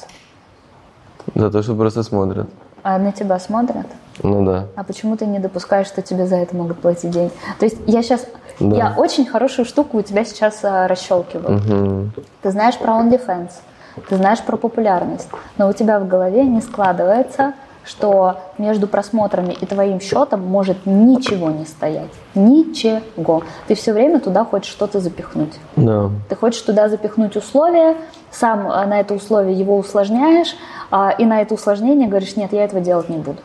За 1.36 1.51
то, 1.53 1.62
что 1.62 1.76
просто 1.76 2.03
смотрят. 2.03 2.49
А 2.83 2.99
на 2.99 3.12
тебя 3.12 3.39
смотрят? 3.39 3.87
Ну 4.22 4.45
да. 4.45 4.66
А 4.76 4.85
почему 4.85 5.16
ты 5.16 5.26
не 5.26 5.39
допускаешь, 5.39 5.87
что 5.87 6.03
тебе 6.03 6.26
за 6.26 6.37
это 6.37 6.57
могут 6.57 6.81
платить 6.81 7.11
деньги? 7.11 7.33
То 7.59 7.64
есть 7.66 7.76
я 7.87 8.03
сейчас, 8.03 8.26
Да. 8.61 8.76
я 8.76 8.95
очень 8.97 9.26
хорошую 9.26 9.64
штуку 9.64 9.99
у 9.99 10.03
тебя 10.03 10.24
сейчас 10.24 10.61
а, 10.64 10.89
расщелкиваю. 10.89 11.59
Мгм. 11.59 12.12
Ты 12.43 12.51
знаешь 12.51 12.76
про 12.79 12.95
OnlyFans, 12.95 13.51
ты 14.09 14.16
знаешь 14.16 14.41
про 14.43 14.57
популярность, 14.57 15.29
но 15.57 15.68
у 15.68 15.72
тебя 15.72 16.01
в 16.01 16.09
голове 16.09 16.45
не 16.45 16.61
складывается, 16.61 17.53
что 17.89 18.41
между 18.59 18.86
просмотрами 18.86 19.57
и 19.59 19.64
твоим 19.64 19.99
счетом 20.01 20.43
может 20.43 20.84
ничего 20.84 21.51
не 21.51 21.64
стоять. 21.64 22.11
Ничего. 22.34 23.43
Ты 23.66 23.74
все 23.74 23.95
время 23.95 24.20
туда 24.20 24.45
хочешь 24.45 24.70
что-то 24.70 25.01
запихнуть. 25.01 25.55
Да. 25.76 26.11
Ты 26.28 26.36
хочешь 26.36 26.61
туда 26.61 26.91
запихнуть 26.91 27.34
условия, 27.36 27.97
сам 28.30 28.68
а, 28.68 28.84
на 28.84 29.01
это 29.01 29.14
условие 29.14 29.59
его 29.59 29.78
усложняешь, 29.78 30.55
а, 30.91 31.11
и 31.11 31.24
на 31.24 31.41
это 31.41 31.55
усложнение 31.55 32.09
говоришь, 32.09 32.36
нет, 32.36 32.53
я 32.53 32.64
этого 32.64 32.82
делать 32.82 33.09
не 33.09 33.16
буду. 33.16 33.39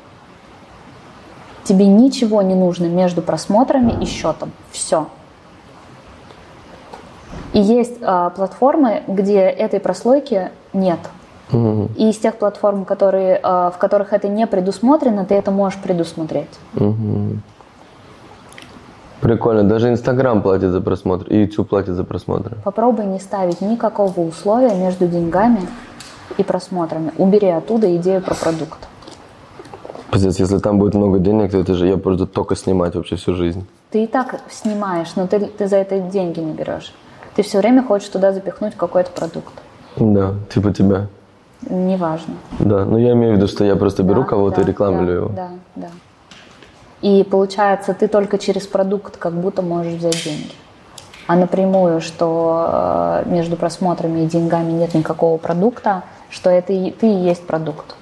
Тебе 1.64 1.88
ничего 1.88 2.41
не 2.41 2.56
нужно 2.56 2.88
между 2.88 3.22
просмотрами 3.22 4.04
и 4.04 4.06
счетом. 4.06 4.52
Все. 4.72 5.08
И 7.54 7.62
есть 7.62 7.96
а, 8.02 8.30
платформы, 8.32 9.04
где 9.08 9.39
этой 9.39 9.80
прослойки 9.80 10.52
нет. 10.74 11.00
Мгм. 11.54 11.89
И 11.97 12.10
из 12.10 12.18
тех 12.18 12.36
платформ, 12.36 12.84
которые, 12.84 13.39
а, 13.41 13.72
в 13.72 13.78
которых 13.78 14.12
это 14.12 14.28
не 14.28 14.47
предусмотрено, 14.47 15.24
ты 15.24 15.36
это 15.36 15.51
можешь 15.51 15.80
предусмотреть. 15.80 16.49
Мгм. 16.74 17.41
Прикольно. 19.22 19.64
Даже 19.64 19.89
Инстаграм 19.89 20.42
платит 20.42 20.71
за 20.71 20.82
просмотр, 20.82 21.25
и 21.28 21.38
YouTube 21.38 21.70
платит 21.70 21.93
за 21.93 22.04
просмотры. 22.04 22.58
Попробуй 22.63 23.05
не 23.05 23.20
ставить 23.20 23.62
никакого 23.62 24.20
условия 24.20 24.75
между 24.75 25.08
деньгами 25.08 25.62
и 26.38 26.43
просмотрами. 26.43 27.13
Убери 27.17 27.47
оттуда 27.47 27.96
идею 27.96 28.21
про 28.21 28.36
продукт. 28.36 28.80
Пиздец, 30.12 30.39
если 30.39 30.58
там 30.58 30.78
будет 30.78 30.93
много 30.93 31.20
денег, 31.20 31.51
то 31.51 31.58
это 31.58 31.74
же 31.74 31.88
я 31.88 31.96
буду 31.96 32.28
только 32.28 32.55
снимать 32.55 32.96
вообще 32.96 33.16
всю 33.16 33.34
жизнь. 33.34 33.66
Ты 33.92 34.04
и 34.04 34.08
так 34.08 34.42
снимаешь, 34.50 35.16
но 35.16 35.28
ты, 35.28 35.39
ты 35.39 35.67
за 35.67 35.78
это 35.78 36.00
деньги 36.00 36.39
не 36.39 36.51
берешь. 36.51 36.93
Ты 37.36 37.43
все 37.43 37.59
время 37.59 37.82
хочешь 37.82 38.09
туда 38.09 38.34
запихнуть 38.34 38.75
какой-то 38.75 39.12
продукт. 39.12 39.54
Да, 39.96 40.34
типа 40.54 40.74
тебя. 40.74 41.08
Неважно. 41.70 42.36
Да, 42.60 42.86
но 42.86 42.98
я 42.98 43.14
имею 43.14 43.34
в 43.34 43.38
виду, 43.38 43.48
что 43.48 43.64
я 43.64 43.76
просто 43.76 44.04
беру 44.04 44.22
Да, 44.22 44.28
кого-то 44.28 44.58
да, 44.58 44.62
и 44.62 44.66
рекламлю 44.66 45.06
да, 45.06 45.14
его. 45.14 45.30
Да, 45.30 45.50
да. 45.76 45.88
И 47.02 47.24
получается, 47.24 47.94
ты 47.94 48.08
только 48.08 48.38
через 48.38 48.66
продукт 48.66 49.18
как 49.18 49.34
будто 49.34 49.62
можешь 49.62 49.94
взять 49.94 50.24
деньги. 50.24 50.52
А 51.28 51.36
напрямую, 51.36 52.02
что 52.02 53.24
э, 53.26 53.30
между 53.30 53.56
просмотрами 53.56 54.22
и 54.22 54.26
деньгами 54.26 54.72
нет 54.72 54.94
никакого 54.94 55.38
продукта, 55.38 56.04
что 56.30 56.50
это 56.50 56.74
и, 56.74 56.92
ты 56.92 57.08
и 57.08 57.16
есть 57.16 57.46
продукт. 57.48 57.96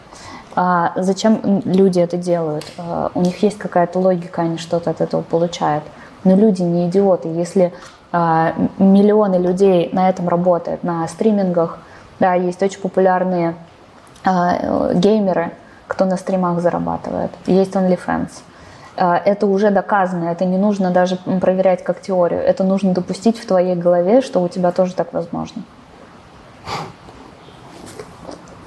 А 0.56 0.94
зачем 0.96 1.62
люди 1.66 2.00
это 2.00 2.18
делают? 2.18 2.66
Э, 2.78 3.10
у 3.14 3.22
них 3.22 3.42
есть 3.44 3.58
какая-то 3.58 4.00
логика, 4.00 4.42
они 4.42 4.58
что-то 4.58 4.90
от 4.90 5.02
этого 5.02 5.22
получают. 5.22 5.84
Но 6.24 6.36
люди 6.36 6.62
не 6.62 6.88
идиоты. 6.88 7.28
Если 7.30 7.74
э, 8.12 8.52
миллионы 8.80 9.36
людей 9.36 9.90
на 9.94 10.10
этом 10.10 10.28
работают, 10.28 10.84
на 10.84 11.08
стримингах, 11.08 11.80
да, 12.22 12.36
есть 12.36 12.62
очень 12.62 12.80
популярные 12.80 13.56
э, 14.24 14.94
геймеры, 14.94 15.54
кто 15.88 16.06
на 16.06 16.18
стримах 16.18 16.62
зарабатывает. 16.62 17.32
Есть 17.48 17.74
OnlyFans. 17.74 18.30
А, 18.96 19.18
это 19.18 19.48
уже 19.48 19.72
доказано, 19.72 20.26
это 20.26 20.46
не 20.46 20.60
нужно 20.60 20.92
даже 20.92 21.16
проверять 21.16 21.84
как 21.84 22.00
теорию. 22.00 22.40
Это 22.40 22.64
нужно 22.64 22.94
допустить 22.94 23.40
в 23.40 23.48
твоей 23.48 23.76
голове, 23.76 24.22
что 24.22 24.40
у 24.44 24.48
тебя 24.48 24.72
тоже 24.72 24.94
так 24.94 25.14
возможно. 25.14 25.64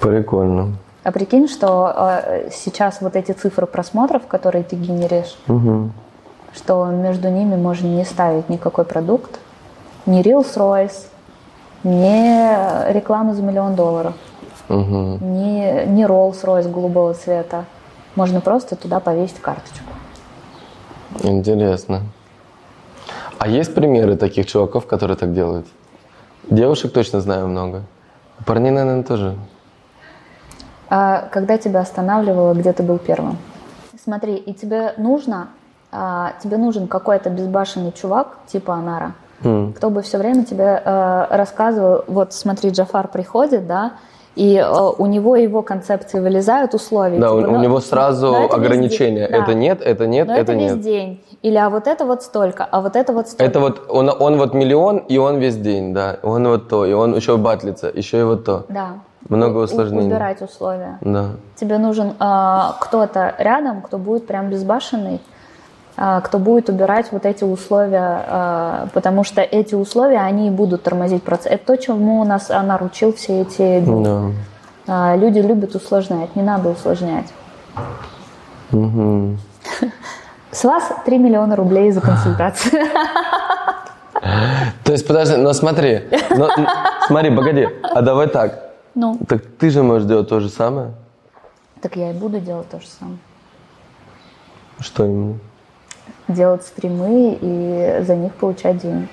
Прикольно. 0.01 0.73
А 1.05 1.13
прикинь, 1.13 1.47
что 1.47 1.95
э, 1.97 2.51
сейчас 2.51 3.01
вот 3.01 3.15
эти 3.15 3.31
цифры 3.31 3.67
просмотров, 3.67 4.27
которые 4.27 4.65
ты 4.65 4.75
генеришь, 4.75 5.39
угу. 5.47 5.91
что 6.53 6.87
между 6.87 7.29
ними 7.29 7.55
можно 7.55 7.87
не 7.87 8.05
ставить 8.05 8.49
никакой 8.49 8.85
продукт, 8.85 9.39
ни 10.07 10.23
Reels-Royce, 10.23 11.14
ни 11.85 12.93
рекламу 12.93 13.35
за 13.35 13.43
миллион 13.43 13.75
долларов, 13.75 14.15
угу. 14.69 15.19
ни, 15.21 15.87
ни 15.87 16.05
Rolls-Royce 16.05 16.71
голубого 16.71 17.15
цвета. 17.15 17.65
Можно 18.17 18.41
просто 18.41 18.77
туда 18.77 19.01
повесить 19.01 19.41
карточку. 19.41 19.91
Интересно. 21.23 22.03
А 23.39 23.49
есть 23.49 23.75
примеры 23.75 24.17
таких 24.17 24.47
чуваков, 24.47 24.87
которые 24.87 25.17
так 25.17 25.35
делают? 25.35 25.67
Девушек 26.49 26.93
точно 26.93 27.21
знаю 27.21 27.49
много. 27.49 27.83
Парней, 28.47 28.71
наверное, 28.71 29.03
тоже. 29.03 29.37
А 30.89 31.29
когда 31.31 31.59
тебя 31.59 31.81
останавливало, 31.81 32.55
где 32.55 32.73
ты 32.73 32.83
был 32.83 32.99
первым? 32.99 33.39
Смотри, 34.03 34.37
и 34.37 34.53
тебе 34.53 34.95
нужно, 34.99 35.49
а, 35.91 36.35
тебе 36.43 36.57
нужен 36.57 36.89
какой-то 36.89 37.31
безбашенный 37.31 37.93
чувак, 37.93 38.39
типа 38.47 38.75
Анара, 38.75 39.15
mm. 39.45 39.75
кто 39.75 39.91
бы 39.91 40.03
все 40.03 40.19
время 40.19 40.45
тебе 40.45 40.83
а, 40.85 41.29
рассказывал, 41.31 42.05
вот 42.07 42.33
смотри, 42.33 42.71
Джафар 42.71 43.09
приходит, 43.09 43.67
да, 43.67 43.93
и 44.37 44.57
э, 44.57 44.91
у 44.99 45.07
него 45.07 45.37
его 45.37 45.63
концепции 45.63 46.19
вылезают 46.19 46.75
условия. 46.75 47.19
Да, 47.19 47.29
типа, 47.29 47.37
у, 47.37 47.39
у 47.39 47.53
ну, 47.53 47.63
него 47.63 47.81
сразу 47.81 48.33
ну, 48.33 48.45
это 48.47 48.57
ограничения. 48.57 49.29
Да. 49.29 49.37
Это 49.37 49.55
нет, 49.55 49.81
это 49.81 50.07
нет, 50.07 50.27
но 50.27 50.33
это, 50.33 50.43
это 50.43 50.55
нет. 50.57 50.75
весь 50.75 50.85
день. 50.85 51.25
Или 51.43 51.57
а 51.57 51.71
вот 51.71 51.87
это 51.87 52.05
вот 52.05 52.23
столько, 52.23 52.65
а 52.65 52.81
вот 52.81 52.97
это 52.97 53.13
вот 53.13 53.29
столько. 53.29 53.45
Это 53.45 53.61
вот 53.61 53.83
он, 53.89 54.11
он 54.11 54.37
вот 54.39 54.55
миллион, 54.55 54.99
и 54.99 55.19
он 55.19 55.39
весь 55.39 55.57
день, 55.57 55.95
да. 55.95 56.19
Он 56.23 56.49
вот 56.49 56.69
то, 56.69 56.85
и 56.85 56.93
он 56.93 57.15
еще 57.15 57.37
батлится, 57.37 57.91
еще 57.95 58.21
и 58.21 58.23
вот 58.25 58.45
то. 58.45 58.65
Да. 58.69 58.95
Много 59.29 59.59
усложнений. 59.59 60.09
Убирать 60.09 60.43
условия. 60.43 60.99
Да. 61.01 61.31
Тебе 61.55 61.79
нужен 61.79 62.15
э, 62.19 62.61
кто-то 62.81 63.35
рядом, 63.39 63.83
кто 63.83 63.99
будет 63.99 64.27
прям 64.27 64.51
безбашенный, 64.51 65.15
э, 65.15 65.34
кто 65.97 66.39
будет 66.39 66.69
убирать 66.69 67.13
вот 67.13 67.25
эти 67.25 67.45
условия, 67.45 68.25
э, 68.27 68.87
потому 68.93 69.23
что 69.23 69.43
эти 69.43 69.77
условия, 69.77 70.19
они 70.19 70.49
и 70.49 70.51
будут 70.51 70.83
тормозить 70.83 71.23
процесс. 71.23 71.53
Это 71.53 71.67
то, 71.67 71.77
чему 71.77 72.21
у 72.21 72.25
нас 72.25 72.51
она 72.51 72.77
учил 72.79 73.13
все 73.13 73.43
эти 73.43 73.81
дни. 73.81 74.05
Да. 74.05 75.15
Э, 75.15 75.17
люди 75.17 75.39
любят 75.39 75.75
усложнять, 75.77 76.35
не 76.35 76.43
надо 76.43 76.71
усложнять. 76.71 77.33
Угу. 78.73 79.37
С 80.51 80.65
вас 80.65 80.93
3 81.05 81.19
миллиона 81.19 81.55
рублей 81.57 81.93
за 81.93 82.01
консультацию. 82.01 82.83
То 84.85 84.93
есть, 84.93 85.07
подожди, 85.07 85.37
но 85.37 85.53
смотри, 85.53 86.05
но, 86.31 86.49
смотри, 87.07 87.35
погоди, 87.35 87.69
а 87.83 88.03
давай 88.03 88.29
так. 88.29 88.73
Ну. 88.95 89.19
Так 89.29 89.43
ты 89.59 89.71
же 89.71 89.83
можешь 89.83 90.09
делать 90.09 90.29
то 90.29 90.41
же 90.41 90.49
самое. 90.49 90.93
Так 91.81 91.97
я 91.97 92.11
и 92.11 92.15
буду 92.15 92.41
делать 92.41 92.69
то 92.69 92.81
же 92.81 92.87
самое. 92.87 93.19
Что 94.81 95.05
именно? 95.05 95.39
Делать 96.29 96.63
стримы 96.65 97.39
и 97.41 98.03
за 98.05 98.17
них 98.17 98.35
получать 98.35 98.79
деньги. 98.79 99.09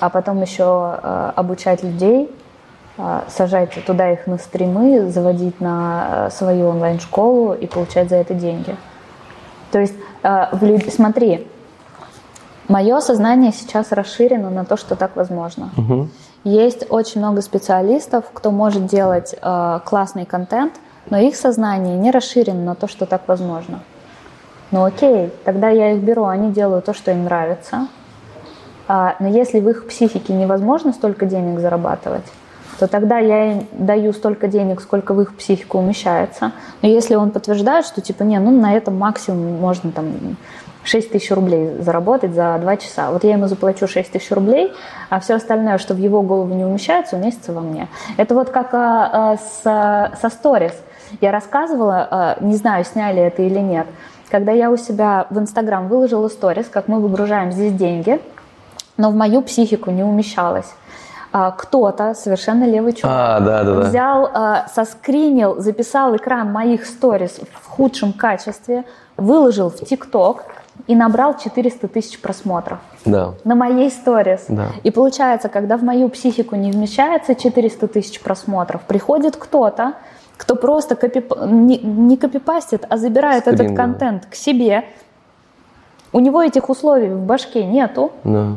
А 0.00 0.10
потом 0.10 0.42
еще 0.42 0.98
э, 1.02 1.32
обучать 1.36 1.82
людей, 1.82 2.30
э, 2.98 3.20
сажать 3.28 3.84
туда 3.86 4.10
их 4.10 4.26
на 4.26 4.38
стримы, 4.38 5.10
заводить 5.10 5.60
на 5.60 6.26
э, 6.26 6.30
свою 6.30 6.68
онлайн-школу 6.68 7.54
и 7.54 7.66
получать 7.66 8.08
за 8.10 8.16
это 8.16 8.34
деньги. 8.34 8.76
То 9.70 9.78
есть, 9.78 9.94
э, 10.22 10.46
в, 10.52 10.90
смотри, 10.90 11.46
мое 12.68 13.00
сознание 13.00 13.52
сейчас 13.52 13.92
расширено 13.92 14.50
на 14.50 14.64
то, 14.64 14.76
что 14.76 14.96
так 14.96 15.16
возможно. 15.16 15.70
Угу. 15.76 16.08
Есть 16.44 16.86
очень 16.90 17.20
много 17.20 17.40
специалистов, 17.40 18.24
кто 18.32 18.50
может 18.50 18.86
делать 18.86 19.34
э, 19.40 19.80
классный 19.84 20.26
контент, 20.26 20.74
но 21.08 21.18
их 21.18 21.36
сознание 21.36 21.96
не 21.96 22.10
расширено 22.10 22.62
на 22.64 22.74
то, 22.74 22.88
что 22.88 23.06
так 23.06 23.22
возможно. 23.28 23.80
Ну 24.72 24.84
окей, 24.84 25.30
тогда 25.44 25.68
я 25.68 25.92
их 25.92 26.02
беру, 26.02 26.24
они 26.24 26.50
делают 26.50 26.86
то, 26.86 26.94
что 26.94 27.10
им 27.10 27.24
нравится. 27.24 27.88
А, 28.88 29.16
но 29.20 29.28
если 29.28 29.60
в 29.60 29.68
их 29.68 29.86
психике 29.86 30.32
невозможно 30.32 30.92
столько 30.92 31.26
денег 31.26 31.60
зарабатывать, 31.60 32.24
то 32.78 32.88
тогда 32.88 33.18
я 33.18 33.52
им 33.52 33.66
даю 33.72 34.12
столько 34.12 34.48
денег, 34.48 34.80
сколько 34.80 35.12
в 35.12 35.20
их 35.20 35.36
психику 35.36 35.78
умещается. 35.78 36.52
Но 36.80 36.88
если 36.88 37.14
он 37.14 37.30
подтверждает, 37.30 37.84
что 37.84 38.00
типа, 38.00 38.22
не, 38.22 38.38
ну 38.38 38.50
на 38.50 38.74
этом 38.74 38.98
максимум 38.98 39.60
можно 39.60 39.92
там 39.92 40.36
6 40.84 41.12
тысяч 41.12 41.30
рублей 41.30 41.80
заработать 41.80 42.34
за 42.34 42.58
2 42.60 42.76
часа. 42.78 43.10
Вот 43.10 43.24
я 43.24 43.32
ему 43.32 43.46
заплачу 43.48 43.86
6 43.86 44.10
тысяч 44.10 44.30
рублей, 44.32 44.72
а 45.10 45.20
все 45.20 45.34
остальное, 45.34 45.78
что 45.78 45.94
в 45.94 45.98
его 45.98 46.22
голову 46.22 46.52
не 46.54 46.64
умещается, 46.64 47.16
уместится 47.16 47.52
во 47.52 47.60
мне. 47.60 47.88
Это 48.16 48.34
вот 48.34 48.50
как 48.50 48.72
а, 48.72 49.10
а, 49.12 49.36
с, 49.36 50.18
со 50.18 50.28
сторис. 50.30 50.74
Я 51.20 51.30
рассказывала, 51.30 52.08
а, 52.10 52.36
не 52.40 52.56
знаю, 52.56 52.84
сняли 52.84 53.22
это 53.22 53.42
или 53.42 53.58
нет, 53.58 53.86
когда 54.32 54.52
я 54.52 54.70
у 54.70 54.78
себя 54.78 55.26
в 55.28 55.38
Инстаграм 55.38 55.88
выложила 55.88 56.28
сторис, 56.28 56.66
как 56.66 56.88
мы 56.88 57.00
выгружаем 57.00 57.52
здесь 57.52 57.74
деньги, 57.74 58.18
но 58.96 59.10
в 59.10 59.14
мою 59.14 59.42
психику 59.42 59.90
не 59.90 60.02
умещалось. 60.02 60.72
А, 61.32 61.50
кто-то, 61.50 62.14
совершенно 62.14 62.64
левый 62.64 62.94
чувак, 62.94 63.14
а, 63.14 63.40
да, 63.40 63.62
да, 63.62 63.74
да. 63.74 63.88
взял, 63.88 64.30
а, 64.32 64.66
соскринил, 64.74 65.60
записал 65.60 66.16
экран 66.16 66.50
моих 66.50 66.86
сторис 66.86 67.40
в 67.60 67.68
худшем 67.68 68.14
качестве, 68.14 68.84
выложил 69.18 69.68
в 69.68 69.76
ТикТок, 69.76 70.44
и 70.86 70.96
набрал 70.96 71.36
400 71.36 71.86
тысяч 71.88 72.18
просмотров 72.18 72.78
да. 73.04 73.34
на 73.44 73.54
моей 73.54 73.90
сторис. 73.90 74.46
Да. 74.48 74.68
И 74.82 74.90
получается, 74.90 75.48
когда 75.48 75.76
в 75.76 75.84
мою 75.84 76.08
психику 76.08 76.56
не 76.56 76.72
вмещается 76.72 77.34
400 77.34 77.88
тысяч 77.88 78.20
просмотров, 78.20 78.80
приходит 78.82 79.36
кто-то, 79.36 79.92
кто 80.42 80.56
просто 80.56 80.96
копи... 80.96 81.24
не, 81.46 81.78
не 81.78 82.16
копипастит, 82.16 82.84
а 82.88 82.96
забирает 82.96 83.42
Стрим, 83.44 83.54
этот 83.54 83.76
контент 83.76 84.26
к 84.26 84.34
себе. 84.34 84.84
У 86.12 86.18
него 86.18 86.42
этих 86.42 86.68
условий 86.68 87.08
в 87.08 87.20
башке 87.20 87.64
нету. 87.64 88.10
Да. 88.24 88.56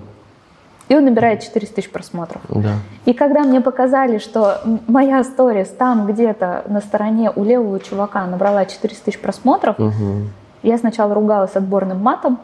И 0.90 0.96
он 0.96 1.06
набирает 1.06 1.44
400 1.44 1.76
тысяч 1.76 1.92
просмотров. 1.92 2.42
Да. 2.50 2.74
И 3.06 3.14
когда 3.14 3.44
мне 3.44 3.62
показали, 3.62 4.18
что 4.18 4.62
моя 4.88 5.24
сторис 5.24 5.70
там 5.70 6.08
где-то 6.08 6.64
на 6.68 6.82
стороне 6.82 7.32
у 7.36 7.44
левого 7.44 7.80
чувака 7.80 8.26
набрала 8.26 8.66
400 8.66 9.06
тысяч 9.06 9.20
просмотров, 9.20 9.80
угу 9.80 10.28
я 10.66 10.78
сначала 10.80 11.14
ругалась 11.14 11.56
отборным 11.56 12.00
матом, 12.00 12.40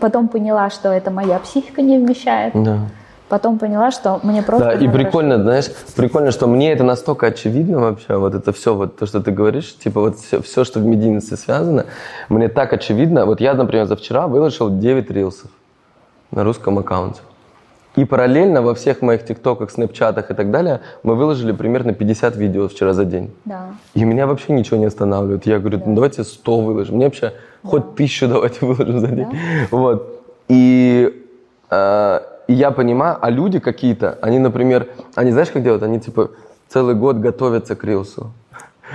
потом 0.00 0.28
поняла, 0.28 0.70
что 0.70 0.88
это 0.88 1.10
моя 1.10 1.38
психика 1.38 1.82
не 1.82 1.98
вмещает. 1.98 2.52
Да. 2.54 2.80
Потом 3.28 3.58
поняла, 3.58 3.90
что 3.90 4.20
мне 4.22 4.42
просто... 4.42 4.66
Да, 4.66 4.74
и 4.74 4.88
прикольно, 4.88 5.34
хорошо. 5.34 5.42
знаешь, 5.42 5.66
прикольно, 5.96 6.30
что 6.30 6.46
мне 6.46 6.72
это 6.72 6.82
настолько 6.82 7.26
очевидно 7.26 7.78
вообще, 7.78 8.16
вот 8.16 8.34
это 8.34 8.52
все, 8.52 8.74
вот 8.74 8.96
то, 8.96 9.06
что 9.06 9.20
ты 9.20 9.30
говоришь, 9.30 9.76
типа 9.76 10.00
вот 10.00 10.18
все, 10.18 10.40
все 10.40 10.64
что 10.64 10.80
в 10.80 10.84
медийности 10.84 11.34
связано, 11.34 11.84
мне 12.30 12.48
так 12.48 12.72
очевидно. 12.72 13.26
Вот 13.26 13.40
я, 13.40 13.52
например, 13.54 13.84
за 13.84 13.96
вчера 13.96 14.28
выложил 14.28 14.70
9 14.70 15.10
рилсов 15.10 15.50
на 16.30 16.42
русском 16.42 16.78
аккаунте. 16.78 17.20
И 17.96 18.04
параллельно 18.04 18.62
во 18.62 18.74
всех 18.74 19.02
моих 19.02 19.24
тиктоках, 19.24 19.70
снэпчатах 19.70 20.30
и 20.30 20.34
так 20.34 20.50
далее 20.50 20.80
мы 21.02 21.16
выложили 21.16 21.52
примерно 21.52 21.92
50 21.92 22.36
видео 22.36 22.68
вчера 22.68 22.92
за 22.92 23.04
день. 23.04 23.32
Да. 23.44 23.74
И 23.94 24.04
меня 24.04 24.26
вообще 24.26 24.52
ничего 24.52 24.76
не 24.76 24.86
останавливает. 24.86 25.46
Я 25.46 25.58
говорю, 25.58 25.78
да. 25.78 25.84
ну 25.86 25.94
давайте 25.94 26.22
100 26.22 26.60
выложим. 26.60 26.96
Мне 26.96 27.06
вообще 27.06 27.32
да. 27.62 27.70
хоть 27.70 27.96
тысячу 27.96 28.28
давайте 28.28 28.58
выложим 28.64 29.00
за 29.00 29.08
день. 29.08 29.28
Да. 29.30 29.36
Вот. 29.76 30.22
И, 30.48 31.24
э, 31.70 32.20
и 32.48 32.54
я 32.54 32.70
понимаю, 32.70 33.18
а 33.20 33.30
люди 33.30 33.60
какие-то, 33.60 34.18
они, 34.22 34.38
например, 34.38 34.88
они 35.14 35.30
знаешь, 35.30 35.50
как 35.50 35.62
делают? 35.62 35.82
Они 35.82 36.00
типа 36.00 36.30
целый 36.68 36.94
год 36.94 37.16
готовятся 37.16 37.76
к 37.76 37.84
рилсу. 37.84 38.32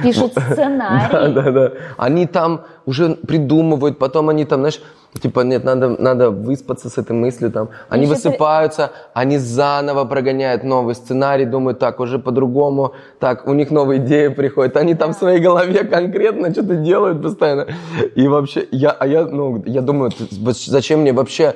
Пишут 0.02 0.34
сценарий. 0.52 1.12
Да, 1.12 1.28
да, 1.30 1.52
да. 1.52 1.72
Они 1.98 2.26
там 2.26 2.62
уже 2.86 3.16
придумывают, 3.16 4.00
потом 4.00 4.30
они 4.30 4.46
там, 4.46 4.62
знаешь, 4.62 4.82
типа, 5.22 5.42
нет, 5.42 5.64
надо, 5.64 5.90
надо 5.90 6.32
выспаться 6.32 6.90
с 6.90 6.98
этой 6.98 7.12
мыслью 7.12 7.52
там. 7.52 7.70
Они 7.90 8.06
Еще 8.06 8.16
высыпаются, 8.16 8.88
ты... 8.88 8.94
они 9.14 9.38
заново 9.38 10.06
прогоняют 10.06 10.64
новый 10.64 10.96
сценарий, 10.96 11.46
думают, 11.46 11.78
так, 11.78 12.00
уже 12.00 12.18
по-другому, 12.18 12.94
так, 13.20 13.48
у 13.48 13.54
них 13.54 13.70
новые 13.70 14.00
идеи 14.00 14.30
приходят. 14.30 14.78
Они 14.78 14.96
там 14.96 15.14
в 15.14 15.18
своей 15.18 15.40
голове 15.40 15.84
конкретно 15.84 16.52
что-то 16.52 16.76
делают 16.76 17.22
постоянно. 17.22 17.68
И 18.16 18.28
вообще, 18.28 18.68
я, 18.72 18.90
а 18.90 19.06
я, 19.06 19.26
ну, 19.26 19.62
я 19.68 19.82
думаю, 19.82 20.12
зачем 20.52 21.02
мне 21.02 21.14
вообще 21.14 21.56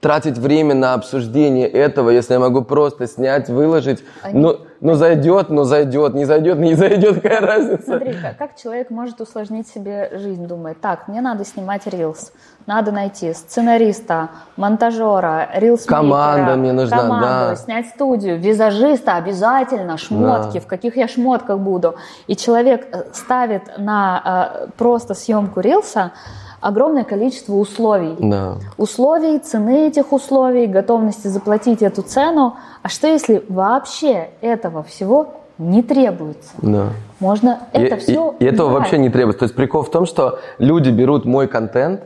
тратить 0.00 0.38
время 0.38 0.74
на 0.74 0.94
обсуждение 0.94 1.66
этого, 1.66 2.10
если 2.10 2.34
я 2.34 2.38
могу 2.38 2.62
просто 2.62 3.06
снять, 3.06 3.48
выложить. 3.48 4.04
Они... 4.22 4.40
Ну, 4.40 4.58
ну 4.80 4.94
зайдет, 4.94 5.50
ну 5.50 5.64
зайдет, 5.64 6.14
не 6.14 6.24
зайдет, 6.24 6.58
не 6.58 6.74
зайдет, 6.74 7.16
какая 7.20 7.40
разница? 7.40 7.82
Смотри, 7.84 8.14
как, 8.14 8.38
как 8.38 8.56
человек 8.56 8.90
может 8.90 9.20
усложнить 9.20 9.66
себе 9.66 10.10
жизнь, 10.14 10.46
думает, 10.46 10.80
так, 10.80 11.08
мне 11.08 11.20
надо 11.20 11.44
снимать 11.44 11.86
рилс, 11.86 12.32
надо 12.66 12.92
найти 12.92 13.32
сценариста, 13.32 14.28
монтажера, 14.56 15.48
рилсмейкера. 15.54 15.96
Команда 15.96 16.56
мне 16.56 16.72
нужна, 16.72 16.96
команду, 16.96 17.26
да. 17.26 17.56
снять 17.56 17.86
студию, 17.88 18.38
визажиста 18.38 19.16
обязательно, 19.16 19.96
шмотки, 19.96 20.58
да. 20.58 20.60
в 20.60 20.66
каких 20.68 20.96
я 20.96 21.08
шмотках 21.08 21.58
буду. 21.58 21.96
И 22.28 22.36
человек 22.36 22.86
э, 22.92 23.02
ставит 23.12 23.78
на 23.78 24.52
э, 24.64 24.66
просто 24.76 25.14
съемку 25.14 25.58
рилса, 25.58 26.12
огромное 26.60 27.04
количество 27.04 27.54
условий. 27.54 28.16
Да. 28.18 28.56
Условий, 28.76 29.38
цены 29.38 29.88
этих 29.88 30.12
условий, 30.12 30.66
готовности 30.66 31.28
заплатить 31.28 31.82
эту 31.82 32.02
цену. 32.02 32.56
А 32.82 32.88
что 32.88 33.06
если 33.06 33.44
вообще 33.48 34.30
этого 34.40 34.82
всего 34.82 35.34
не 35.58 35.82
требуется? 35.82 36.50
Да. 36.62 36.88
Можно 37.20 37.60
это 37.72 37.96
и, 37.96 37.98
все... 37.98 38.34
И, 38.38 38.44
и 38.44 38.46
этого 38.46 38.70
вообще 38.70 38.98
не 38.98 39.10
требуется. 39.10 39.40
То 39.40 39.44
есть 39.44 39.54
прикол 39.54 39.82
в 39.82 39.90
том, 39.90 40.06
что 40.06 40.38
люди 40.58 40.90
берут 40.90 41.24
мой 41.24 41.48
контент 41.48 42.02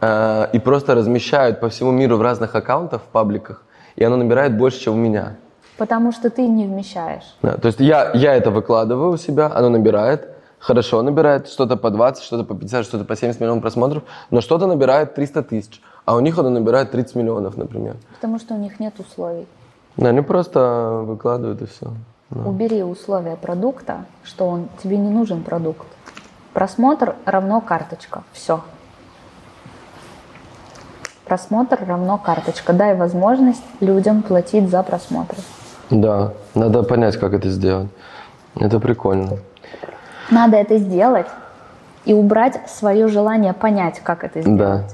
э, 0.00 0.46
и 0.52 0.58
просто 0.58 0.94
размещают 0.94 1.60
по 1.60 1.68
всему 1.68 1.90
миру 1.90 2.16
в 2.16 2.22
разных 2.22 2.54
аккаунтах, 2.54 3.02
в 3.02 3.06
пабликах, 3.06 3.64
и 3.96 4.04
оно 4.04 4.16
набирает 4.16 4.56
больше, 4.56 4.80
чем 4.80 4.94
у 4.94 4.96
меня. 4.96 5.36
Потому 5.76 6.12
что 6.12 6.30
ты 6.30 6.46
не 6.46 6.66
вмещаешь. 6.66 7.36
Да, 7.42 7.56
то 7.56 7.66
есть 7.66 7.80
я, 7.80 8.12
я 8.14 8.36
это 8.36 8.52
выкладываю 8.52 9.10
у 9.10 9.16
себя, 9.16 9.50
оно 9.52 9.70
набирает, 9.70 10.28
хорошо 10.64 11.02
набирает, 11.02 11.48
что-то 11.48 11.76
по 11.76 11.90
20, 11.90 12.24
что-то 12.24 12.44
по 12.44 12.54
50, 12.54 12.86
что-то 12.86 13.04
по 13.04 13.16
70 13.16 13.40
миллионов 13.40 13.62
просмотров, 13.62 14.02
но 14.30 14.40
что-то 14.40 14.66
набирает 14.66 15.14
300 15.14 15.42
тысяч, 15.42 15.82
а 16.06 16.16
у 16.16 16.20
них 16.20 16.38
оно 16.38 16.48
набирает 16.48 16.90
30 16.90 17.16
миллионов, 17.16 17.58
например. 17.58 17.96
Потому 18.14 18.38
что 18.38 18.54
у 18.54 18.56
них 18.56 18.80
нет 18.80 18.98
условий. 18.98 19.46
Да, 19.96 20.08
они 20.08 20.22
просто 20.22 21.02
выкладывают 21.04 21.60
и 21.60 21.66
все. 21.66 21.90
Да. 22.30 22.48
Убери 22.48 22.82
условия 22.82 23.36
продукта, 23.36 24.06
что 24.24 24.48
он 24.48 24.68
тебе 24.82 24.96
не 24.96 25.10
нужен 25.10 25.42
продукт. 25.42 25.86
Просмотр 26.54 27.14
равно 27.26 27.60
карточка. 27.60 28.22
Все. 28.32 28.60
Просмотр 31.26 31.84
равно 31.86 32.16
карточка. 32.16 32.72
Дай 32.72 32.96
возможность 32.96 33.62
людям 33.80 34.22
платить 34.22 34.70
за 34.70 34.82
просмотр. 34.82 35.36
Да, 35.90 36.32
надо 36.54 36.82
понять, 36.84 37.18
как 37.18 37.34
это 37.34 37.50
сделать. 37.50 37.88
Это 38.56 38.80
прикольно. 38.80 39.38
Надо 40.30 40.56
это 40.56 40.78
сделать 40.78 41.26
и 42.04 42.12
убрать 42.12 42.60
свое 42.68 43.08
желание 43.08 43.52
понять, 43.52 44.00
как 44.02 44.24
это 44.24 44.42
сделать. 44.42 44.58
Да. 44.58 44.84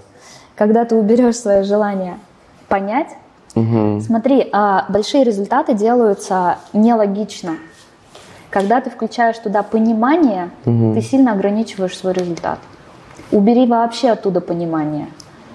Когда 0.55 0.85
ты 0.85 0.97
уберешь 0.97 1.36
свое 1.36 1.62
желание 1.62 2.19
понять, 2.69 3.09
угу. 3.55 4.01
смотри, 4.01 4.48
а 4.52 4.85
большие 4.89 5.24
результаты 5.24 5.74
делаются 5.74 6.59
нелогично. 6.73 7.57
Когда 8.51 8.81
ты 8.81 8.90
включаешь 8.90 9.39
туда 9.39 9.62
понимание, 9.62 10.51
угу. 10.65 10.94
ты 10.94 11.02
сильно 11.02 11.32
ограничиваешь 11.32 11.97
свой 11.97 12.12
результат. 12.12 12.59
Убери 13.31 13.66
вообще 13.66 14.11
оттуда 14.11 14.40
понимание. 14.40 15.07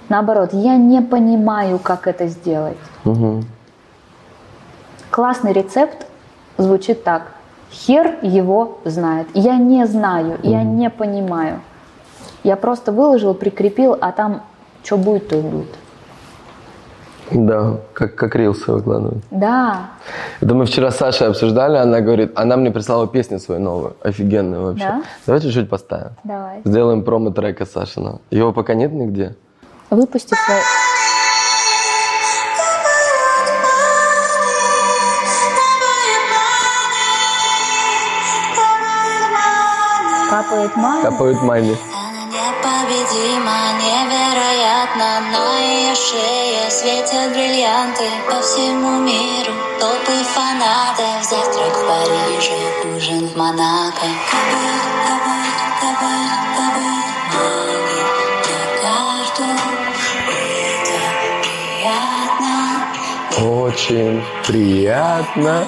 Наоборот, 0.08 0.52
я 0.54 0.78
не 0.78 1.02
понимаю, 1.02 1.80
как 1.80 2.08
это 2.08 2.28
сделать. 2.28 2.78
Угу. 3.04 3.44
Классный 5.10 5.54
рецепт 5.54 6.08
звучит 6.58 7.04
так. 7.04 7.35
Хер 7.76 8.20
его 8.22 8.80
знает. 8.86 9.28
Я 9.34 9.58
не 9.58 9.86
знаю, 9.86 10.40
я 10.44 10.64
не 10.64 10.90
понимаю. 10.90 11.60
Я 12.44 12.56
просто 12.56 12.92
выложил, 12.92 13.34
прикрепил, 13.34 13.98
а 14.00 14.12
там 14.12 14.42
что 14.84 14.98
будет, 14.98 15.28
то 15.30 15.36
и 15.36 15.42
будет. 15.42 15.68
Да, 17.32 17.78
как, 17.94 18.16
как 18.16 18.36
рилсы 18.36 18.72
выкладывают. 18.72 19.24
Да. 19.32 19.90
Это 20.42 20.54
мы 20.54 20.66
вчера 20.66 20.92
с 20.92 20.98
Сашей 20.98 21.28
обсуждали, 21.28 21.78
она 21.78 22.02
говорит, 22.02 22.32
она 22.36 22.56
мне 22.56 22.72
прислала 22.72 23.08
песню 23.08 23.40
свою 23.40 23.62
новую, 23.62 23.96
офигенную 24.04 24.64
вообще. 24.64 24.86
Да? 24.86 25.02
Давайте 25.26 25.48
чуть-чуть 25.48 25.70
поставим. 25.70 26.12
Давай. 26.24 26.62
Сделаем 26.64 27.04
промо-трека 27.04 27.66
Сашина. 27.66 28.20
Его 28.30 28.54
пока 28.54 28.76
нет 28.76 28.94
нигде. 28.94 29.36
Выпусти 29.90 30.36
свой... 30.36 30.58
Капает 40.30 40.76
мани. 40.76 41.02
Капают 41.04 41.42
мани. 41.44 41.78
Непобедимо, 42.32 43.58
невероятно 43.80 45.22
На 45.32 45.60
ее 45.60 45.94
шее 45.96 46.72
светят 46.72 47.32
бриллианты 47.32 48.04
По 48.28 48.42
всему 48.42 49.02
миру. 49.02 49.54
Толпы 49.80 50.24
фанатов 50.34 51.24
Завтрак 51.24 51.74
в 51.74 51.88
Париже, 51.88 52.58
ужин 52.96 53.28
в 53.28 53.36
Монако. 53.38 54.08
Капает, 54.32 54.86
капает, 55.06 55.56
капает, 55.80 56.40
капает 56.58 57.06
Мани 57.36 58.02
на 58.48 58.62
карту. 58.82 59.46
Это 60.88 60.98
приятно. 61.44 62.54
Очень 63.38 64.24
приятно 64.44 65.68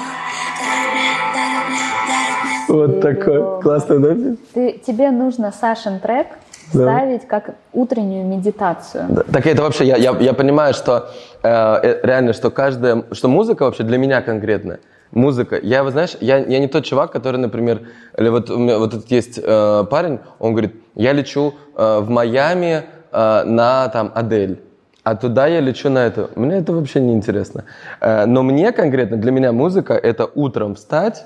вот 2.67 3.01
такой. 3.01 3.61
Классный, 3.61 3.99
да? 3.99 4.35
Ты, 4.53 4.81
тебе 4.85 5.11
нужно 5.11 5.51
Сашин 5.51 5.99
трек 5.99 6.27
да. 6.73 6.83
ставить 6.83 7.27
как 7.27 7.55
утреннюю 7.73 8.25
медитацию. 8.25 9.05
Да, 9.09 9.23
так 9.23 9.47
это 9.47 9.61
вообще, 9.61 9.85
я, 9.85 9.97
я, 9.97 10.15
я 10.19 10.33
понимаю, 10.33 10.73
что 10.73 11.09
э, 11.43 11.49
э 11.49 11.99
реально, 12.03 12.33
что 12.33 12.51
каждая, 12.51 13.03
что 13.11 13.27
музыка 13.27 13.63
вообще 13.63 13.83
для 13.83 13.97
меня 13.97 14.21
конкретно, 14.21 14.79
музыка. 15.11 15.59
Я, 15.61 15.83
вы 15.83 15.91
знаешь, 15.91 16.17
я, 16.19 16.37
я 16.37 16.59
не 16.59 16.67
тот 16.67 16.85
чувак, 16.85 17.11
который, 17.11 17.37
например, 17.37 17.81
или 18.17 18.29
вот 18.29 18.49
у 18.49 18.57
меня 18.57 18.77
вот 18.77 18.93
этот 18.93 19.11
есть 19.11 19.39
э, 19.41 19.83
парень, 19.89 20.19
он 20.39 20.51
говорит, 20.51 20.75
я 20.95 21.13
лечу 21.13 21.53
э, 21.75 21.99
в 21.99 22.09
Майами 22.09 22.83
э, 23.11 23.43
на 23.43 23.87
там 23.89 24.11
Адель. 24.13 24.61
А 25.03 25.15
туда 25.15 25.47
я 25.47 25.61
лечу 25.61 25.89
на 25.89 26.05
это. 26.05 26.29
Мне 26.35 26.57
это 26.57 26.73
вообще 26.73 26.99
не 26.99 27.13
интересно. 27.13 27.63
Э, 28.01 28.25
но 28.25 28.43
мне 28.43 28.71
конкретно, 28.73 29.17
для 29.17 29.31
меня 29.31 29.51
музыка 29.53 29.93
это 29.93 30.29
утром 30.35 30.75
встать, 30.75 31.25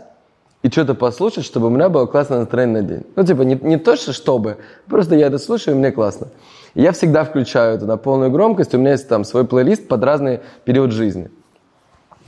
и 0.64 0.70
что-то 0.70 0.94
послушать, 0.94 1.46
чтобы 1.46 1.68
у 1.68 1.70
меня 1.70 1.90
было 1.90 2.06
классное 2.06 2.40
настроение 2.40 2.82
на 2.82 2.88
день. 2.88 3.04
Ну, 3.16 3.24
типа, 3.24 3.42
не, 3.42 3.56
не 3.56 3.78
то, 3.78 3.96
что 3.96 4.14
чтобы, 4.14 4.58
просто 4.88 5.16
я 5.16 5.28
это 5.28 5.40
слушаю, 5.40 5.76
и 5.76 5.78
мне 5.80 5.92
классно. 5.92 6.28
И 6.76 6.82
я 6.82 6.92
всегда 6.92 7.24
включаю 7.24 7.76
это 7.76 7.86
на 7.86 7.98
полную 7.98 8.32
громкость, 8.32 8.74
у 8.74 8.78
меня 8.78 8.92
есть 8.92 9.08
там 9.08 9.24
свой 9.26 9.46
плейлист 9.46 9.88
под 9.88 10.04
разный 10.04 10.40
период 10.64 10.92
жизни. 10.92 11.32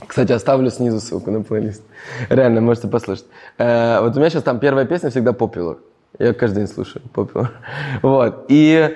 Кстати, 0.06 0.32
оставлю 0.32 0.70
снизу 0.70 1.00
ссылку 1.00 1.30
на 1.30 1.42
плейлист. 1.42 1.82
Реально, 2.28 2.60
можете 2.60 2.88
послушать. 2.88 3.26
Э, 3.58 4.00
вот 4.00 4.16
у 4.16 4.18
меня 4.18 4.28
сейчас 4.28 4.42
там 4.42 4.58
первая 4.58 4.84
песня 4.84 5.10
всегда 5.10 5.30
Popular. 5.30 5.78
Я 6.18 6.34
каждый 6.34 6.56
день 6.56 6.68
слушаю 6.68 7.02
Popular. 7.14 7.48
Вот. 8.02 8.46
И 8.48 8.94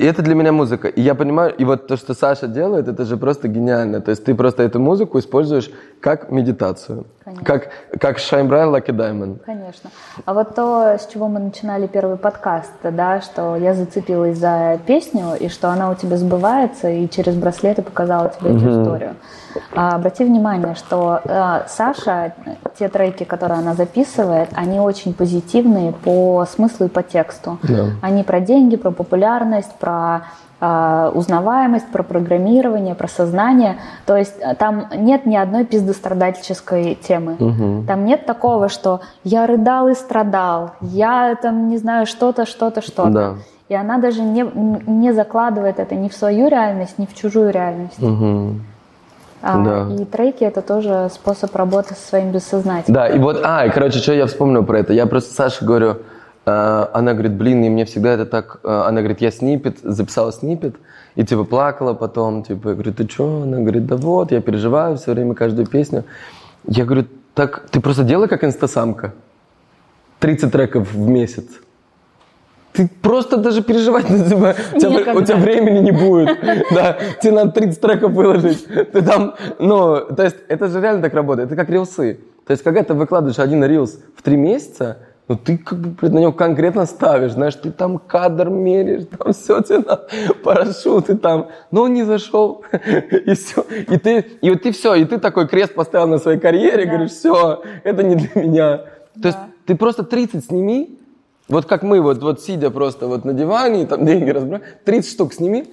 и 0.00 0.04
это 0.06 0.22
для 0.22 0.34
меня 0.34 0.50
музыка. 0.50 0.88
И 0.88 1.02
я 1.02 1.14
понимаю, 1.14 1.54
и 1.54 1.62
вот 1.62 1.86
то, 1.86 1.98
что 1.98 2.14
Саша 2.14 2.46
делает, 2.46 2.88
это 2.88 3.04
же 3.04 3.18
просто 3.18 3.48
гениально. 3.48 4.00
То 4.00 4.12
есть 4.12 4.24
ты 4.24 4.34
просто 4.34 4.62
эту 4.62 4.80
музыку 4.80 5.18
используешь 5.18 5.70
как 6.00 6.30
медитацию. 6.30 7.04
Конечно. 7.30 7.44
Как, 7.44 7.68
как 8.00 8.18
Shine 8.18 8.48
Bright 8.48 8.72
Lucky 8.72 8.96
Diamond. 8.96 9.38
Конечно. 9.44 9.90
А 10.24 10.34
вот 10.34 10.54
то, 10.54 10.96
с 10.98 11.06
чего 11.06 11.28
мы 11.28 11.38
начинали 11.38 11.86
первый 11.86 12.16
подкаст, 12.16 12.72
да, 12.82 13.20
что 13.20 13.56
я 13.56 13.74
зацепилась 13.74 14.38
за 14.38 14.78
песню, 14.86 15.34
и 15.38 15.48
что 15.48 15.70
она 15.70 15.90
у 15.90 15.94
тебя 15.94 16.16
сбывается, 16.16 16.88
и 16.88 17.08
через 17.08 17.34
браслеты 17.34 17.82
показала 17.82 18.30
тебе 18.30 18.50
угу. 18.50 18.58
эту 18.58 18.82
историю. 18.82 19.16
А, 19.74 19.96
обрати 19.96 20.24
внимание, 20.24 20.74
что 20.74 21.20
а, 21.24 21.64
Саша, 21.68 22.34
те 22.78 22.88
треки, 22.88 23.24
которые 23.24 23.58
она 23.58 23.74
записывает, 23.74 24.48
они 24.54 24.80
очень 24.80 25.14
позитивные 25.14 25.92
по 25.92 26.44
смыслу 26.46 26.86
и 26.86 26.88
по 26.88 27.02
тексту. 27.02 27.58
Да. 27.62 27.90
Они 28.02 28.22
про 28.22 28.40
деньги, 28.40 28.76
про 28.76 28.90
популярность, 28.90 29.74
про 29.78 30.22
узнаваемость, 30.60 31.88
про 31.90 32.02
программирование, 32.02 32.94
про 32.94 33.08
сознание. 33.08 33.76
То 34.06 34.16
есть 34.16 34.34
э, 34.40 34.54
там 34.54 34.88
нет 34.94 35.24
ни 35.24 35.36
одной 35.36 35.64
пиздострадальческой 35.64 36.96
темы. 36.96 37.36
Угу. 37.38 37.86
Там 37.86 38.04
нет 38.04 38.26
такого, 38.26 38.68
что 38.68 39.00
я 39.24 39.46
рыдал 39.46 39.88
и 39.88 39.94
страдал, 39.94 40.72
я 40.80 41.34
там 41.40 41.68
не 41.68 41.78
знаю 41.78 42.06
что-то, 42.06 42.44
что-то, 42.44 42.82
что-то. 42.82 43.10
Да. 43.10 43.34
И 43.68 43.74
она 43.74 43.98
даже 43.98 44.20
не, 44.20 44.44
не 44.86 45.12
закладывает 45.12 45.78
это 45.78 45.94
ни 45.94 46.08
в 46.08 46.14
свою 46.14 46.48
реальность, 46.48 46.98
ни 46.98 47.06
в 47.06 47.14
чужую 47.14 47.50
реальность. 47.52 48.02
Угу. 48.02 48.56
А, 49.42 49.64
да. 49.64 49.94
И 49.94 50.04
треки 50.04 50.44
это 50.44 50.60
тоже 50.60 51.08
способ 51.12 51.54
работы 51.56 51.94
со 51.94 52.08
своим 52.08 52.30
бессознательным. 52.30 52.94
Да, 52.94 53.08
и 53.08 53.18
вот, 53.18 53.40
а, 53.42 53.64
и 53.64 53.70
короче, 53.70 53.98
что 53.98 54.12
я 54.12 54.26
вспомнил 54.26 54.64
про 54.64 54.80
это. 54.80 54.92
Я 54.92 55.06
просто 55.06 55.34
Саше 55.34 55.64
говорю, 55.64 55.90
э, 55.90 55.96
она 56.92 57.12
говорит, 57.12 57.32
блин, 57.32 57.62
и 57.64 57.68
мне 57.68 57.84
всегда 57.84 58.12
это 58.12 58.26
так, 58.26 58.60
э, 58.64 58.68
она 58.68 59.00
говорит, 59.00 59.20
я 59.20 59.30
снипет, 59.30 59.78
записала 59.82 60.32
снипет, 60.32 60.76
и 61.14 61.24
типа 61.24 61.44
плакала 61.44 61.94
потом, 61.94 62.42
типа, 62.42 62.68
я 62.68 62.74
говорю, 62.74 62.92
ты 62.94 63.08
что? 63.08 63.42
Она 63.42 63.58
говорит, 63.58 63.86
да 63.86 63.96
вот, 63.96 64.32
я 64.32 64.40
переживаю 64.40 64.96
все 64.96 65.12
время 65.12 65.34
каждую 65.34 65.66
песню. 65.66 66.04
Я 66.66 66.84
говорю, 66.84 67.06
так 67.34 67.68
ты 67.70 67.80
просто 67.80 68.04
делай 68.04 68.28
как 68.28 68.44
инстасамка. 68.44 69.14
30 70.20 70.52
треков 70.52 70.92
в 70.92 71.08
месяц. 71.08 71.46
ты 72.72 72.88
просто 73.02 73.36
даже 73.36 73.62
переживать 73.62 74.08
на 74.08 74.24
тебя, 74.24 74.54
у 74.74 74.78
тебя, 74.78 75.14
у 75.14 75.22
тебя 75.22 75.36
времени 75.36 75.78
не 75.78 75.92
будет, 75.92 76.38
да, 76.70 76.98
тебе 77.20 77.32
надо 77.32 77.52
30 77.52 77.80
треков 77.80 78.12
выложить, 78.12 78.64
ты 78.66 79.02
там, 79.02 79.34
ну, 79.58 80.06
то 80.14 80.22
есть 80.22 80.36
это 80.48 80.68
же 80.68 80.80
реально 80.80 81.02
так 81.02 81.14
работает, 81.14 81.48
это 81.48 81.56
как 81.56 81.68
рилсы, 81.68 82.20
то 82.46 82.52
есть 82.52 82.62
когда 82.62 82.82
ты 82.84 82.94
выкладываешь 82.94 83.38
один 83.38 83.64
рилс 83.64 83.98
в 84.16 84.22
три 84.22 84.36
месяца, 84.36 84.98
ну 85.30 85.36
ты 85.36 85.58
как 85.58 85.78
бы 85.78 86.08
на 86.08 86.18
него 86.18 86.32
конкретно 86.32 86.86
ставишь, 86.86 87.34
знаешь, 87.34 87.54
ты 87.54 87.70
там 87.70 87.98
кадр 87.98 88.48
меряешь, 88.48 89.04
там 89.18 89.32
все 89.32 89.60
тебе 89.60 89.78
надо, 89.78 90.08
парашюты 90.42 91.16
там, 91.16 91.50
но 91.70 91.82
он 91.82 91.94
не 91.94 92.02
зашел, 92.02 92.64
и 92.72 93.34
все, 93.34 93.64
и 93.70 93.96
ты, 93.96 94.26
и 94.40 94.50
вот 94.50 94.62
ты 94.62 94.72
все, 94.72 94.96
и 94.96 95.04
ты 95.04 95.18
такой 95.18 95.46
крест 95.46 95.74
поставил 95.74 96.08
на 96.08 96.18
своей 96.18 96.40
карьере, 96.40 96.84
да. 96.84 96.90
говоришь, 96.90 97.12
все, 97.12 97.62
это 97.84 98.02
не 98.02 98.16
для 98.16 98.42
меня. 98.42 98.78
То 98.78 98.84
да. 99.14 99.28
есть 99.28 99.38
ты 99.66 99.76
просто 99.76 100.02
30 100.02 100.46
сними, 100.46 100.98
вот 101.46 101.64
как 101.64 101.84
мы, 101.84 102.00
вот, 102.00 102.20
вот 102.20 102.42
сидя 102.42 102.72
просто 102.72 103.06
вот 103.06 103.24
на 103.24 103.32
диване, 103.32 103.86
там 103.86 104.04
деньги 104.04 104.30
разбираем, 104.30 104.64
30 104.84 105.12
штук 105.12 105.32
сними. 105.32 105.72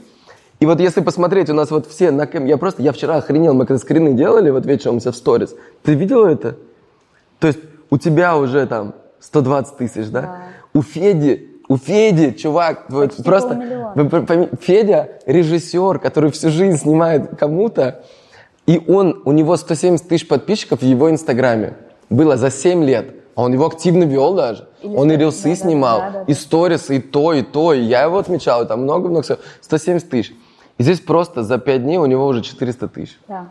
И 0.59 0.67
вот 0.67 0.79
если 0.79 1.01
посмотреть, 1.01 1.49
у 1.49 1.55
нас 1.55 1.71
вот 1.71 1.87
все 1.87 2.11
на 2.11 2.27
кэм... 2.27 2.45
Я 2.45 2.57
просто, 2.57 2.83
я 2.83 2.91
вчера 2.91 3.15
охренел, 3.15 3.55
мы 3.55 3.65
когда 3.65 3.79
скрины 3.79 4.13
делали, 4.13 4.51
вот 4.51 4.67
вечером 4.67 4.97
у 4.97 4.99
себя 4.99 5.13
в 5.13 5.15
сторис. 5.15 5.55
Ты 5.81 5.95
видела 5.95 6.27
это? 6.27 6.57
То 7.39 7.47
есть 7.47 7.59
у 7.89 7.97
тебя 7.97 8.37
уже 8.37 8.67
там 8.67 8.93
120 9.19 9.77
тысяч, 9.77 10.07
да? 10.09 10.21
да. 10.21 10.37
У 10.73 10.81
Феди, 10.81 11.59
у 11.67 11.77
Феди, 11.77 12.31
чувак, 12.31 12.85
вот 12.89 13.15
просто... 13.23 13.93
Вы, 13.95 14.49
Федя 14.61 15.09
режиссер, 15.25 15.99
который 15.99 16.31
всю 16.31 16.49
жизнь 16.49 16.77
снимает 16.77 17.37
кому-то, 17.37 18.03
и 18.65 18.81
он, 18.87 19.21
у 19.25 19.31
него 19.31 19.55
170 19.55 20.07
тысяч 20.07 20.27
подписчиков 20.27 20.81
в 20.81 20.85
его 20.85 21.09
инстаграме. 21.09 21.77
Было 22.09 22.37
за 22.37 22.51
7 22.51 22.83
лет. 22.83 23.13
А 23.35 23.43
он 23.43 23.53
его 23.53 23.67
активно 23.67 24.03
вел 24.03 24.33
даже. 24.33 24.67
Или 24.81 24.95
он 24.95 25.11
и 25.11 25.15
рилсы 25.15 25.49
да, 25.49 25.55
снимал, 25.55 25.99
да, 25.99 26.09
да, 26.09 26.23
и 26.23 26.33
сторисы, 26.33 26.97
и 26.97 26.99
то, 26.99 27.33
и 27.33 27.43
то. 27.43 27.71
И 27.71 27.81
я 27.81 28.03
его 28.03 28.17
отмечал, 28.17 28.63
и 28.63 28.67
там 28.67 28.81
много-много 28.81 29.21
всего. 29.21 29.37
170 29.61 30.09
тысяч. 30.09 30.33
И 30.79 30.83
здесь 30.83 30.99
просто 30.99 31.43
за 31.43 31.59
5 31.59 31.83
дней 31.83 31.97
у 31.97 32.07
него 32.07 32.25
уже 32.25 32.41
400 32.41 32.87
тысяч. 32.87 33.19
Да. 33.27 33.49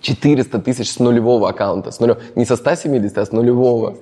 400 0.00 0.58
тысяч 0.58 0.90
с 0.90 0.98
нулевого 0.98 1.48
аккаунта. 1.48 1.92
С 1.92 2.00
нулевого. 2.00 2.22
Не 2.34 2.44
со 2.44 2.56
170, 2.56 3.16
а 3.16 3.24
с 3.24 3.30
нулевого. 3.30 3.98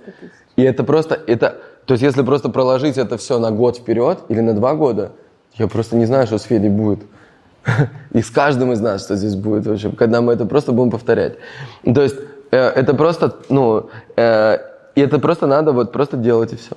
И 0.56 0.62
это 0.62 0.84
просто, 0.84 1.18
это, 1.26 1.58
то 1.86 1.92
есть 1.92 2.02
если 2.02 2.22
просто 2.22 2.48
проложить 2.48 2.98
это 2.98 3.16
все 3.16 3.38
на 3.38 3.50
год 3.50 3.78
вперед 3.78 4.18
или 4.28 4.40
на 4.40 4.54
два 4.54 4.74
года, 4.74 5.12
я 5.54 5.66
просто 5.66 5.96
не 5.96 6.06
знаю, 6.06 6.26
что 6.26 6.38
с 6.38 6.42
Федей 6.42 6.70
будет. 6.70 7.00
И 8.12 8.22
с 8.22 8.30
каждым 8.30 8.72
из 8.72 8.80
нас, 8.80 9.04
что 9.04 9.16
здесь 9.16 9.36
будет 9.36 9.66
вообще, 9.66 9.90
когда 9.90 10.20
мы 10.20 10.32
это 10.32 10.46
просто 10.46 10.72
будем 10.72 10.90
повторять. 10.90 11.34
То 11.84 12.02
есть 12.02 12.16
э, 12.50 12.56
это 12.56 12.94
просто, 12.94 13.36
ну, 13.48 13.88
э, 14.16 14.58
и 14.94 15.00
это 15.00 15.18
просто 15.18 15.46
надо 15.46 15.72
вот 15.72 15.92
просто 15.92 16.16
делать 16.16 16.52
и 16.52 16.56
все. 16.56 16.74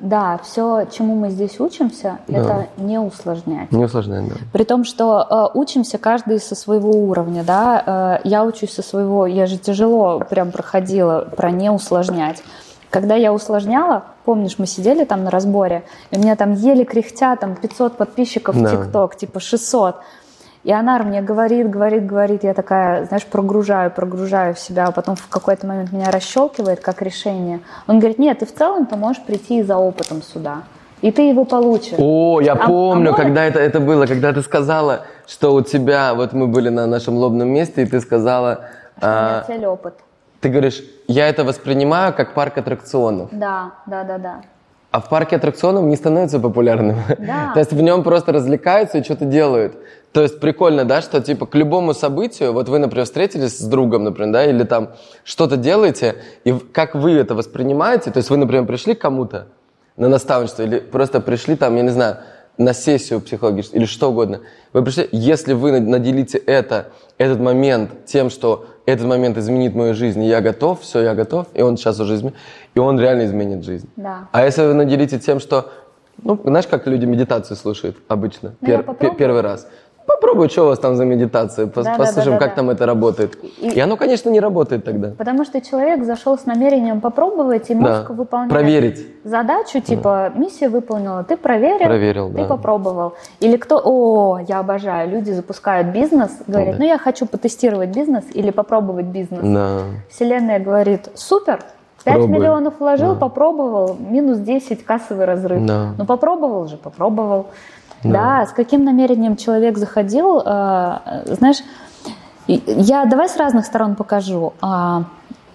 Да, 0.00 0.38
все, 0.42 0.86
чему 0.90 1.14
мы 1.14 1.30
здесь 1.30 1.58
учимся, 1.58 2.18
да. 2.28 2.38
это 2.38 2.66
не 2.76 2.98
усложнять. 2.98 3.72
Не 3.72 3.84
усложнять, 3.84 4.28
да. 4.28 4.34
При 4.52 4.64
том, 4.64 4.84
что 4.84 5.50
э, 5.54 5.58
учимся 5.58 5.96
каждый 5.96 6.38
со 6.38 6.54
своего 6.54 6.90
уровня, 6.90 7.44
да. 7.44 8.18
Э, 8.22 8.28
я 8.28 8.44
учусь 8.44 8.74
со 8.74 8.82
своего, 8.82 9.26
я 9.26 9.46
же 9.46 9.56
тяжело 9.56 10.20
прям 10.28 10.52
проходила 10.52 11.26
про 11.36 11.50
не 11.50 11.70
усложнять. 11.70 12.42
Когда 12.96 13.14
я 13.14 13.30
усложняла, 13.34 14.04
помнишь, 14.24 14.54
мы 14.56 14.66
сидели 14.66 15.04
там 15.04 15.22
на 15.22 15.30
разборе, 15.30 15.82
и 16.10 16.16
у 16.16 16.18
меня 16.18 16.34
там 16.34 16.54
еле 16.54 16.86
кряхтя, 16.86 17.36
там 17.36 17.54
500 17.54 17.98
подписчиков 17.98 18.54
в 18.54 18.70
ТикТок, 18.70 19.16
типа 19.16 19.38
600. 19.38 19.96
И 20.64 20.72
она 20.72 20.98
мне 21.00 21.20
говорит, 21.20 21.68
говорит, 21.68 22.06
говорит, 22.06 22.42
я 22.42 22.54
такая, 22.54 23.04
знаешь, 23.04 23.26
прогружаю, 23.26 23.90
прогружаю 23.90 24.54
в 24.54 24.58
себя, 24.58 24.86
а 24.86 24.92
потом 24.92 25.14
в 25.14 25.28
какой-то 25.28 25.66
момент 25.66 25.92
меня 25.92 26.10
расщелкивает 26.10 26.80
как 26.80 27.02
решение. 27.02 27.60
Он 27.86 27.98
говорит, 27.98 28.18
нет, 28.18 28.38
ты 28.38 28.46
в 28.46 28.54
целом 28.54 28.86
ты 28.86 28.96
можешь 28.96 29.22
прийти 29.22 29.62
за 29.62 29.76
опытом 29.76 30.22
сюда. 30.22 30.62
И 31.02 31.12
ты 31.12 31.28
его 31.28 31.44
получишь. 31.44 31.98
О, 31.98 32.40
я 32.40 32.54
а, 32.54 32.66
помню, 32.66 33.12
а 33.12 33.14
когда 33.14 33.44
это, 33.44 33.58
это 33.58 33.78
было, 33.78 34.06
когда 34.06 34.32
ты 34.32 34.40
сказала, 34.40 35.02
что 35.26 35.52
у 35.52 35.60
тебя, 35.60 36.14
вот 36.14 36.32
мы 36.32 36.46
были 36.46 36.70
на 36.70 36.86
нашем 36.86 37.16
лобном 37.16 37.48
месте, 37.50 37.82
и 37.82 37.84
ты 37.84 38.00
сказала... 38.00 38.70
Что 38.96 39.06
а, 39.06 39.42
у 39.42 39.48
меня 39.50 39.58
цель 39.58 39.66
опыт. 39.66 39.94
Ты 40.40 40.48
говоришь, 40.48 40.82
я 41.08 41.28
это 41.28 41.44
воспринимаю 41.44 42.12
как 42.14 42.34
парк 42.34 42.58
аттракционов. 42.58 43.30
Да, 43.32 43.72
да, 43.86 44.04
да, 44.04 44.18
да. 44.18 44.42
А 44.90 45.00
в 45.00 45.08
парке 45.08 45.36
аттракционов 45.36 45.84
не 45.84 45.96
становится 45.96 46.38
популярным. 46.38 46.96
Да. 47.18 47.50
То 47.54 47.60
есть 47.60 47.72
в 47.72 47.80
нем 47.82 48.02
просто 48.02 48.32
развлекаются 48.32 48.98
и 48.98 49.02
что-то 49.02 49.26
делают. 49.26 49.76
То 50.12 50.22
есть 50.22 50.40
прикольно, 50.40 50.86
да, 50.86 51.02
что 51.02 51.20
типа 51.20 51.44
к 51.44 51.54
любому 51.54 51.92
событию, 51.92 52.54
вот 52.54 52.70
вы, 52.70 52.78
например, 52.78 53.04
встретились 53.04 53.58
с 53.58 53.64
другом, 53.64 54.04
например, 54.04 54.32
да, 54.32 54.46
или 54.46 54.64
там 54.64 54.92
что-то 55.24 55.58
делаете, 55.58 56.16
и 56.44 56.52
как 56.52 56.94
вы 56.94 57.12
это 57.12 57.34
воспринимаете, 57.34 58.10
то 58.10 58.16
есть 58.16 58.30
вы, 58.30 58.38
например, 58.38 58.64
пришли 58.64 58.94
к 58.94 59.00
кому-то 59.00 59.48
на 59.98 60.08
наставничество, 60.08 60.62
или 60.62 60.78
просто 60.78 61.20
пришли 61.20 61.56
там, 61.56 61.76
я 61.76 61.82
не 61.82 61.90
знаю, 61.90 62.18
на 62.58 62.72
сессию 62.72 63.20
психологическую, 63.20 63.80
или 63.80 63.86
что 63.86 64.10
угодно. 64.10 64.40
Вы 64.72 64.82
пришли, 64.82 65.08
если 65.12 65.52
вы 65.52 65.80
наделите 65.80 66.38
это, 66.38 66.88
этот 67.18 67.40
момент 67.40 68.06
тем, 68.06 68.30
что 68.30 68.66
этот 68.86 69.06
момент 69.06 69.36
изменит 69.36 69.74
мою 69.74 69.94
жизнь, 69.94 70.22
и 70.22 70.28
я 70.28 70.40
готов, 70.40 70.80
все, 70.80 71.02
я 71.02 71.14
готов, 71.14 71.46
и 71.54 71.62
он 71.62 71.76
сейчас 71.76 72.00
уже 72.00 72.14
изменит, 72.14 72.36
и 72.74 72.78
он 72.78 72.98
реально 72.98 73.26
изменит 73.26 73.64
жизнь. 73.64 73.88
Да. 73.96 74.28
А 74.32 74.44
если 74.44 74.62
вы 74.62 74.74
наделите 74.74 75.18
тем, 75.18 75.40
что, 75.40 75.70
ну, 76.22 76.40
знаешь, 76.44 76.66
как 76.66 76.86
люди 76.86 77.04
медитацию 77.04 77.56
слушают 77.56 77.96
обычно, 78.08 78.54
ну, 78.60 78.66
пер, 78.66 79.14
первый 79.16 79.42
раз. 79.42 79.68
Попробуй, 80.06 80.48
что 80.48 80.62
у 80.62 80.66
вас 80.66 80.78
там 80.78 80.94
за 80.96 81.04
медитация, 81.04 81.66
Пос, 81.66 81.84
да, 81.84 81.96
послушаем, 81.96 82.38
да, 82.38 82.40
да, 82.40 82.46
как 82.46 82.50
да. 82.50 82.56
там 82.56 82.70
это 82.70 82.86
работает. 82.86 83.36
И, 83.60 83.70
и 83.70 83.80
оно, 83.80 83.96
конечно, 83.96 84.30
не 84.30 84.40
работает 84.40 84.84
тогда. 84.84 85.12
Потому 85.18 85.44
что 85.44 85.60
человек 85.60 86.04
зашел 86.04 86.38
с 86.38 86.46
намерением 86.46 87.00
попробовать, 87.00 87.70
и 87.70 87.74
мозг 87.74 88.08
да. 88.08 88.14
выполняет 88.14 88.52
Проверить. 88.52 89.06
задачу, 89.24 89.80
типа, 89.80 90.32
да. 90.32 90.40
миссию 90.40 90.70
выполнила, 90.70 91.24
ты 91.24 91.36
проверил, 91.36 91.86
проверил 91.86 92.28
ты 92.30 92.38
да. 92.38 92.44
попробовал. 92.44 93.14
Или 93.40 93.56
кто, 93.56 93.80
о, 93.84 94.38
я 94.46 94.60
обожаю, 94.60 95.10
люди 95.10 95.32
запускают 95.32 95.88
бизнес, 95.88 96.30
говорят, 96.46 96.76
да. 96.76 96.78
ну 96.78 96.88
я 96.88 96.98
хочу 96.98 97.26
потестировать 97.26 97.90
бизнес 97.90 98.24
или 98.32 98.50
попробовать 98.50 99.06
бизнес. 99.06 99.40
Да. 99.42 99.80
Вселенная 100.08 100.60
говорит, 100.60 101.08
супер, 101.14 101.60
5 102.06 102.14
Пробуй. 102.14 102.38
миллионов 102.38 102.74
вложил, 102.78 103.14
да. 103.14 103.20
попробовал, 103.20 103.96
минус 103.98 104.38
10 104.38 104.84
кассовый 104.84 105.24
разрыв. 105.24 105.66
Да. 105.66 105.92
Ну 105.98 106.06
попробовал 106.06 106.68
же, 106.68 106.76
попробовал. 106.76 107.46
Да. 108.12 108.40
да, 108.40 108.46
с 108.46 108.52
каким 108.52 108.84
намерением 108.84 109.36
человек 109.36 109.78
заходил, 109.78 110.40
э, 110.44 110.98
знаешь, 111.26 111.58
я 112.46 113.04
давай 113.06 113.28
с 113.28 113.36
разных 113.36 113.66
сторон 113.66 113.94
покажу. 113.96 114.52
А, 114.60 115.04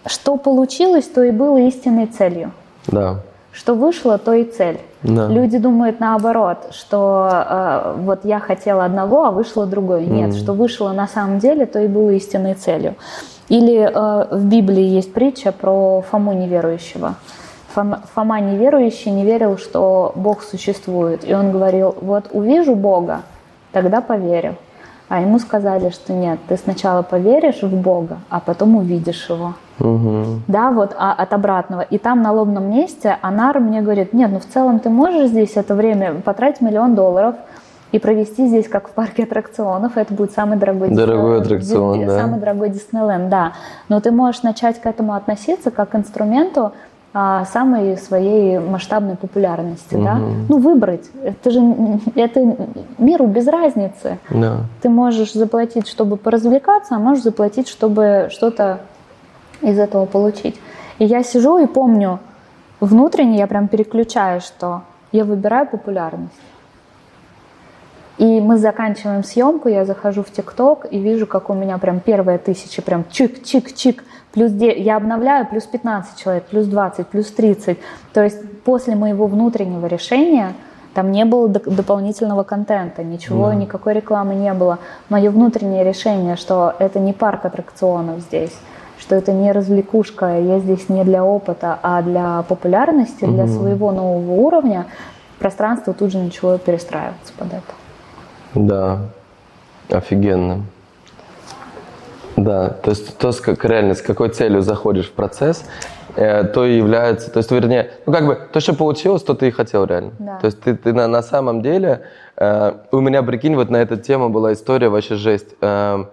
что 0.05 0.37
получилось, 0.37 1.05
то 1.05 1.23
и 1.23 1.31
было 1.31 1.57
истинной 1.57 2.07
целью. 2.07 2.51
Да. 2.87 3.21
Что 3.51 3.75
вышло, 3.75 4.17
то 4.17 4.33
и 4.33 4.43
цель. 4.43 4.79
Да. 5.03 5.27
Люди 5.27 5.57
думают 5.57 5.99
наоборот, 5.99 6.69
что 6.71 7.29
э, 7.31 7.95
вот 7.97 8.23
я 8.23 8.39
хотела 8.39 8.85
одного, 8.85 9.25
а 9.25 9.31
вышло 9.31 9.65
другое. 9.65 10.05
Нет, 10.05 10.31
mm. 10.31 10.37
что 10.37 10.53
вышло 10.53 10.91
на 10.91 11.07
самом 11.07 11.39
деле, 11.39 11.65
то 11.65 11.79
и 11.79 11.87
было 11.87 12.11
истинной 12.11 12.53
целью. 12.53 12.95
Или 13.49 13.79
э, 13.79 14.35
в 14.35 14.45
Библии 14.45 14.83
есть 14.83 15.13
притча 15.13 15.51
про 15.51 16.01
Фому 16.09 16.33
неверующего. 16.33 17.15
Фома 17.73 18.39
неверующий 18.39 19.11
не 19.11 19.23
верил, 19.25 19.57
что 19.57 20.11
Бог 20.15 20.43
существует. 20.43 21.27
И 21.27 21.33
он 21.33 21.51
говорил, 21.51 21.95
вот 22.01 22.25
увижу 22.31 22.75
Бога, 22.75 23.21
тогда 23.71 24.01
поверю. 24.01 24.55
А 25.11 25.19
ему 25.19 25.39
сказали, 25.39 25.89
что 25.89 26.13
нет, 26.13 26.39
ты 26.47 26.55
сначала 26.55 27.01
поверишь 27.01 27.63
в 27.63 27.75
Бога, 27.75 28.19
а 28.29 28.39
потом 28.39 28.77
увидишь 28.77 29.29
его. 29.29 29.55
Угу. 29.77 30.43
Да, 30.47 30.71
вот 30.71 30.95
а, 30.97 31.11
от 31.11 31.33
обратного. 31.33 31.81
И 31.81 31.97
там 31.97 32.21
на 32.21 32.31
лобном 32.31 32.71
месте 32.71 33.17
Анар 33.21 33.59
мне 33.59 33.81
говорит, 33.81 34.13
нет, 34.13 34.31
ну 34.31 34.39
в 34.39 34.45
целом 34.45 34.79
ты 34.79 34.89
можешь 34.89 35.29
здесь 35.29 35.57
это 35.57 35.75
время 35.75 36.21
потратить 36.21 36.61
миллион 36.61 36.95
долларов 36.95 37.35
и 37.91 37.99
провести 37.99 38.47
здесь 38.47 38.69
как 38.69 38.87
в 38.87 38.91
парке 38.91 39.23
аттракционов. 39.23 39.97
Это 39.97 40.13
будет 40.13 40.31
самый 40.31 40.57
дорогой, 40.57 40.89
дорогой 40.89 41.41
аттракцион, 41.41 42.05
да. 42.05 42.17
самый 42.17 42.39
дорогой 42.39 42.69
Диснейленд, 42.69 43.29
да. 43.29 43.53
Но 43.89 43.99
ты 43.99 44.11
можешь 44.11 44.43
начать 44.43 44.79
к 44.79 44.85
этому 44.85 45.13
относиться 45.13 45.71
как 45.71 45.89
к 45.89 45.95
инструменту, 45.95 46.71
самой 47.13 47.97
своей 47.97 48.57
масштабной 48.59 49.17
популярности, 49.17 49.95
угу. 49.95 50.03
да? 50.03 50.15
Ну, 50.49 50.57
выбрать. 50.59 51.09
Это 51.23 51.51
же 51.51 51.61
это 52.15 52.55
миру 52.97 53.27
без 53.27 53.47
разницы. 53.47 54.17
Да. 54.29 54.61
Ты 54.81 54.89
можешь 54.89 55.33
заплатить, 55.33 55.87
чтобы 55.87 56.15
поразвлекаться, 56.15 56.95
а 56.95 56.99
можешь 56.99 57.23
заплатить, 57.23 57.67
чтобы 57.67 58.29
что-то 58.31 58.81
из 59.61 59.77
этого 59.77 60.05
получить. 60.05 60.59
И 60.99 61.05
я 61.05 61.23
сижу 61.23 61.57
и 61.57 61.67
помню, 61.67 62.19
внутренне 62.79 63.37
я 63.37 63.47
прям 63.47 63.67
переключаю, 63.67 64.39
что 64.39 64.83
я 65.11 65.25
выбираю 65.25 65.67
популярность. 65.67 66.31
И 68.17 68.39
мы 68.39 68.57
заканчиваем 68.57 69.23
съемку, 69.23 69.67
я 69.67 69.83
захожу 69.83 70.21
в 70.23 70.31
ТикТок 70.31 70.85
и 70.91 70.99
вижу, 70.99 71.25
как 71.25 71.49
у 71.49 71.53
меня 71.53 71.77
прям 71.77 71.99
первая 71.99 72.37
тысяча, 72.37 72.81
прям 72.81 73.03
чик-чик-чик, 73.11 74.01
плюс 74.33 74.51
9, 74.51 74.83
я 74.83 74.97
обновляю 74.97 75.47
плюс 75.47 75.63
15 75.63 76.17
человек, 76.17 76.45
плюс 76.45 76.65
20, 76.67 77.07
плюс 77.07 77.31
30. 77.31 77.77
То 78.13 78.23
есть 78.23 78.61
после 78.63 78.95
моего 78.95 79.27
внутреннего 79.27 79.85
решения 79.87 80.53
там 80.93 81.11
не 81.11 81.23
было 81.25 81.47
дополнительного 81.47 82.43
контента, 82.43 83.03
ничего, 83.03 83.47
да. 83.47 83.55
никакой 83.55 83.93
рекламы 83.93 84.35
не 84.35 84.53
было. 84.53 84.79
Мое 85.09 85.31
внутреннее 85.31 85.83
решение, 85.83 86.35
что 86.35 86.73
это 86.79 86.99
не 86.99 87.13
парк 87.13 87.45
аттракционов 87.45 88.19
здесь, 88.19 88.53
что 88.99 89.15
это 89.15 89.31
не 89.31 89.51
развлекушка, 89.51 90.39
я 90.39 90.59
здесь 90.59 90.89
не 90.89 91.03
для 91.03 91.23
опыта, 91.23 91.79
а 91.81 92.01
для 92.01 92.43
популярности, 92.43 93.23
угу. 93.23 93.33
для 93.33 93.47
своего 93.47 93.91
нового 93.91 94.33
уровня, 94.33 94.85
пространство 95.39 95.93
тут 95.93 96.11
же 96.11 96.19
начало 96.19 96.59
перестраиваться 96.59 97.33
под 97.37 97.47
это. 97.47 97.73
Да, 98.53 98.99
офигенно. 99.89 100.63
Да, 102.37 102.69
то 102.69 102.91
есть 102.91 103.17
то, 103.17 103.31
как 103.41 103.63
реально 103.65 103.93
с 103.93 104.01
какой 104.01 104.29
целью 104.29 104.61
заходишь 104.61 105.07
в 105.07 105.11
процесс, 105.11 105.65
э, 106.15 106.43
то 106.45 106.65
и 106.65 106.77
является, 106.77 107.31
то 107.31 107.37
есть, 107.37 107.51
вернее, 107.51 107.91
ну 108.05 108.13
как 108.13 108.25
бы 108.25 108.39
то, 108.51 108.59
что 108.59 108.73
получилось, 108.73 109.23
то 109.23 109.33
ты 109.33 109.49
и 109.49 109.51
хотел 109.51 109.85
реально. 109.85 110.11
Да. 110.19 110.39
То 110.39 110.45
есть 110.45 110.61
ты, 110.61 110.75
ты 110.75 110.93
на, 110.93 111.07
на 111.07 111.21
самом 111.21 111.61
деле, 111.61 112.03
э, 112.37 112.73
у 112.91 112.99
меня, 112.99 113.23
прикинь, 113.23 113.55
вот 113.55 113.69
на 113.69 113.77
эту 113.77 113.97
тему 113.97 114.29
была 114.29 114.53
история 114.53 114.89
вообще 114.89 115.15
жесть. 115.15 115.55
Э, 115.61 116.05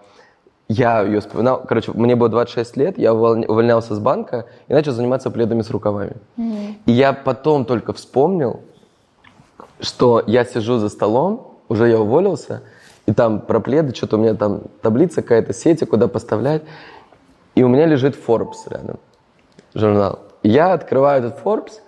я 0.68 1.00
ее 1.00 1.20
вспоминал, 1.20 1.62
короче, 1.66 1.92
мне 1.94 2.14
было 2.14 2.28
26 2.28 2.76
лет, 2.76 2.98
я 2.98 3.14
увольнялся 3.14 3.94
с 3.94 3.98
банка 3.98 4.46
и 4.68 4.74
начал 4.74 4.92
заниматься 4.92 5.30
пледами 5.30 5.62
с 5.62 5.70
рукавами. 5.70 6.16
И 6.84 6.92
я 6.92 7.14
потом 7.14 7.64
только 7.64 7.94
вспомнил, 7.94 8.60
что 9.80 10.22
я 10.26 10.44
сижу 10.44 10.76
за 10.76 10.90
столом, 10.90 11.54
уже 11.70 11.88
я 11.88 11.98
уволился, 11.98 12.62
и 13.08 13.12
там 13.14 13.40
про 13.40 13.58
пледы, 13.58 13.94
что-то 13.94 14.18
у 14.18 14.20
меня 14.20 14.34
там 14.34 14.64
таблица 14.82 15.22
какая-то, 15.22 15.54
сети, 15.54 15.86
куда 15.86 16.08
поставлять, 16.08 16.62
и 17.54 17.62
у 17.62 17.68
меня 17.68 17.86
лежит 17.86 18.14
Forbes 18.14 18.68
рядом, 18.68 18.98
журнал. 19.74 20.18
И 20.42 20.50
я 20.50 20.74
открываю 20.74 21.24
этот 21.24 21.42
Forbes, 21.42 21.80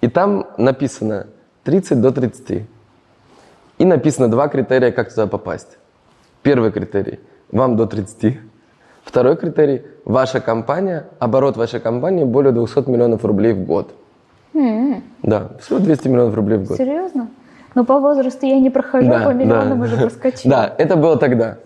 и 0.00 0.08
там 0.08 0.44
написано 0.58 1.28
30 1.62 2.00
до 2.00 2.10
30. 2.10 2.66
И 3.78 3.84
написано 3.84 4.28
два 4.28 4.48
критерия, 4.48 4.90
как 4.90 5.10
туда 5.10 5.28
попасть. 5.28 5.78
Первый 6.42 6.72
критерий– 6.72 7.20
вам 7.52 7.76
до 7.76 7.86
30. 7.86 8.40
Второй 9.04 9.36
критерий– 9.36 9.82
ваша 10.04 10.40
компания, 10.40 11.06
оборот 11.20 11.56
вашей 11.56 11.78
компании 11.78 12.24
более 12.24 12.50
200 12.50 12.90
миллионов 12.90 13.24
рублей 13.24 13.52
в 13.52 13.64
год. 13.64 13.94
Да, 15.22 15.52
всего 15.60 15.78
200 15.78 16.08
миллионов 16.08 16.34
рублей 16.34 16.58
в 16.58 16.64
год. 16.64 16.76
Серьезно? 16.76 17.28
Ну, 17.76 17.84
по 17.84 18.00
возрасту 18.00 18.46
я 18.46 18.58
не 18.58 18.70
прохожу, 18.70 19.10
по 19.10 19.34
миллионам 19.34 19.82
уже 19.82 19.96
проскочила. 19.98 20.50
Да, 20.50 20.74
это 20.78 20.96
было 20.96 21.18
тогда. 21.18 21.58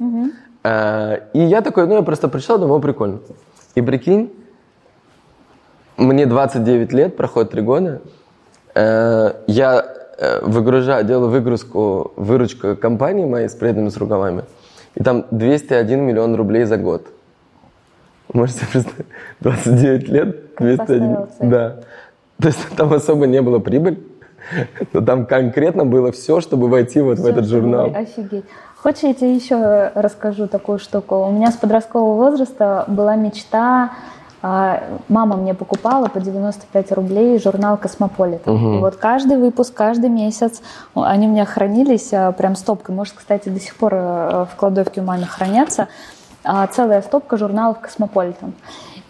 А, 0.64 1.20
И 1.32 1.38
я 1.38 1.60
такой, 1.62 1.86
ну, 1.86 1.94
я 1.94 2.02
просто 2.02 2.28
прочитал, 2.28 2.58
думаю, 2.58 2.80
прикольно. 2.80 3.20
И 3.76 3.80
прикинь, 3.80 4.32
мне 5.96 6.26
29 6.26 6.92
лет, 6.92 7.16
проходит 7.16 7.52
3 7.52 7.62
года, 7.62 8.02
э, 8.74 9.32
я 9.46 9.84
э, 10.18 10.40
выгружаю, 10.44 11.04
делаю 11.04 11.30
выгрузку, 11.30 12.12
выручку 12.16 12.74
компании 12.74 13.24
моей 13.24 13.48
с 13.48 13.54
преданными 13.54 13.90
с 13.90 13.96
рукавами, 13.96 14.42
и 14.96 15.04
там 15.04 15.26
201 15.30 16.00
миллион 16.00 16.34
рублей 16.34 16.64
за 16.64 16.76
год. 16.76 17.06
Можете 18.32 18.66
представить? 18.66 19.06
29 19.40 20.08
лет, 20.08 20.36
Как 20.56 20.66
201. 20.66 20.78
поставил 20.78 21.28
цель. 21.38 21.48
Да. 21.48 21.76
То 22.42 22.48
есть 22.48 22.68
там 22.76 22.92
особо 22.92 23.26
не 23.28 23.40
было 23.40 23.60
прибыль, 23.60 24.02
но 24.92 25.00
там 25.00 25.26
конкретно 25.26 25.84
было 25.84 26.12
все, 26.12 26.40
чтобы 26.40 26.68
войти 26.68 27.00
вот 27.00 27.18
в 27.18 27.26
этот 27.26 27.46
журнал. 27.46 27.92
Офигеть. 27.94 28.44
Хочешь, 28.76 29.02
я 29.02 29.14
тебе 29.14 29.34
еще 29.34 29.92
расскажу 29.94 30.48
такую 30.48 30.78
штуку? 30.78 31.26
У 31.26 31.30
меня 31.30 31.50
с 31.50 31.56
подросткового 31.56 32.14
возраста 32.14 32.84
была 32.88 33.14
мечта, 33.14 33.90
а, 34.42 34.82
мама 35.08 35.36
мне 35.36 35.52
покупала 35.52 36.08
по 36.08 36.18
95 36.18 36.92
рублей 36.92 37.38
журнал 37.38 37.76
«Космополитен». 37.76 38.76
И 38.76 38.78
вот 38.78 38.96
каждый 38.96 39.36
выпуск, 39.36 39.74
каждый 39.74 40.08
месяц, 40.08 40.62
они 40.94 41.26
у 41.26 41.30
меня 41.30 41.44
хранились 41.44 42.12
а, 42.12 42.32
прям 42.32 42.56
стопкой. 42.56 42.94
Может, 42.94 43.14
кстати, 43.18 43.50
до 43.50 43.60
сих 43.60 43.76
пор 43.76 43.94
э, 43.94 44.46
в 44.50 44.56
кладовке 44.56 45.02
у 45.02 45.04
мамы 45.04 45.26
хранятся. 45.26 45.88
А, 46.42 46.66
Целая 46.68 47.02
стопка 47.02 47.36
журналов 47.36 47.80
«Космополитен». 47.80 48.54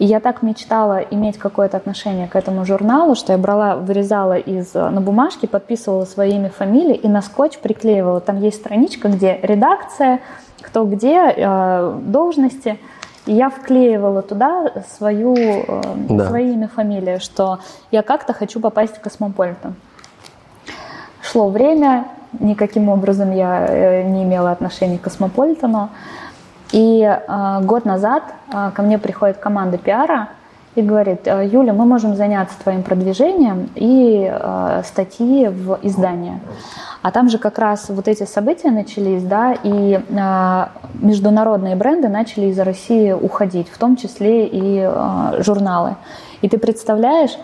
И 0.01 0.05
я 0.05 0.19
так 0.19 0.41
мечтала 0.41 0.97
иметь 1.11 1.37
какое-то 1.37 1.77
отношение 1.77 2.27
к 2.27 2.35
этому 2.35 2.65
журналу, 2.65 3.13
что 3.13 3.33
я 3.33 3.37
брала, 3.37 3.75
вырезала 3.75 4.35
из, 4.35 4.75
э, 4.75 4.89
на 4.89 4.99
бумажке, 4.99 5.47
подписывала 5.47 6.05
свои 6.05 6.31
имя, 6.31 6.49
фамилии 6.49 6.95
и 6.95 7.07
на 7.07 7.21
скотч 7.21 7.59
приклеивала. 7.59 8.19
Там 8.19 8.39
есть 8.41 8.57
страничка, 8.57 9.09
где 9.09 9.37
редакция, 9.43 10.21
кто 10.59 10.85
где, 10.85 11.31
э, 11.37 11.99
должности. 12.01 12.79
И 13.27 13.33
я 13.35 13.51
вклеивала 13.51 14.23
туда 14.23 14.71
свою, 14.97 15.35
э, 15.35 15.81
Да. 16.09 16.29
свои 16.29 16.51
имя, 16.51 16.67
фамилию, 16.67 17.19
что 17.19 17.59
я 17.91 18.01
как-то 18.01 18.33
хочу 18.33 18.59
попасть 18.59 18.97
в 18.97 19.01
Космополитен. 19.01 19.75
Шло 21.21 21.47
время, 21.49 22.05
никаким 22.39 22.89
образом 22.89 23.31
я 23.31 23.67
э, 23.67 24.01
не 24.09 24.23
имела 24.23 24.49
отношения 24.49 24.97
к 24.97 25.01
Космополитену. 25.01 25.89
И 26.71 27.01
э, 27.03 27.61
год 27.63 27.85
назад 27.85 28.23
э, 28.51 28.71
ко 28.73 28.81
мне 28.81 28.97
приходит 28.97 29.37
команда 29.37 29.77
пиара 29.77 30.29
и 30.75 30.81
говорит, 30.81 31.27
«Э, 31.27 31.45
Юля, 31.45 31.73
мы 31.73 31.85
можем 31.85 32.15
заняться 32.15 32.57
твоим 32.61 32.83
продвижением 32.83 33.69
и 33.75 34.31
э, 34.31 34.81
статьи 34.85 35.47
в 35.47 35.79
издание. 35.81 36.39
А 37.01 37.11
там 37.11 37.29
же 37.29 37.39
как 37.39 37.59
раз 37.59 37.89
вот 37.89 38.07
эти 38.07 38.23
события 38.23 38.71
начались, 38.71 39.23
да, 39.23 39.53
и 39.63 39.99
э, 39.99 40.65
международные 40.93 41.75
бренды 41.75 42.07
начали 42.07 42.45
из 42.47 42.59
России 42.59 43.11
уходить, 43.11 43.67
в 43.69 43.77
том 43.77 43.97
числе 43.97 44.47
и 44.47 44.79
э, 44.79 45.43
журналы. 45.43 45.95
И 46.41 46.47
ты 46.47 46.57
представляешь, 46.57 47.37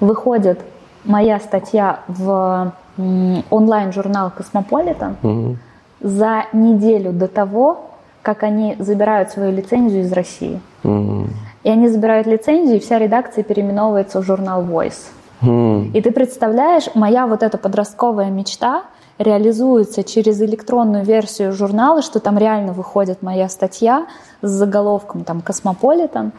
выходит 0.00 0.60
моя 1.04 1.38
статья 1.38 2.00
в 2.08 2.72
онлайн-журнал 2.96 4.30
«Космополитен», 4.36 5.58
за 6.00 6.44
неделю 6.52 7.12
до 7.12 7.28
того, 7.28 7.93
как 8.24 8.42
они 8.42 8.74
забирают 8.78 9.30
свою 9.30 9.52
лицензию 9.52 10.02
из 10.02 10.12
России. 10.12 10.60
М. 10.82 11.28
И 11.62 11.68
они 11.68 11.88
забирают 11.88 12.26
лицензию, 12.26 12.78
и 12.78 12.80
вся 12.80 12.98
редакция 12.98 13.44
переименовывается 13.44 14.20
в 14.20 14.24
журнал 14.24 14.62
Voice. 14.62 15.10
М. 15.42 15.92
И 15.92 16.00
ты 16.00 16.10
представляешь, 16.10 16.88
моя 16.94 17.26
вот 17.26 17.42
эта 17.42 17.58
подростковая 17.58 18.30
мечта 18.30 18.84
реализуется 19.18 20.02
через 20.02 20.40
электронную 20.40 21.04
версию 21.04 21.52
журнала, 21.52 22.02
что 22.02 22.18
там 22.18 22.38
реально 22.38 22.72
выходит 22.72 23.22
моя 23.22 23.48
статья 23.48 24.06
с 24.42 24.48
заголовком 24.48 25.24
там 25.24 25.40
«Космополитен», 25.40 26.32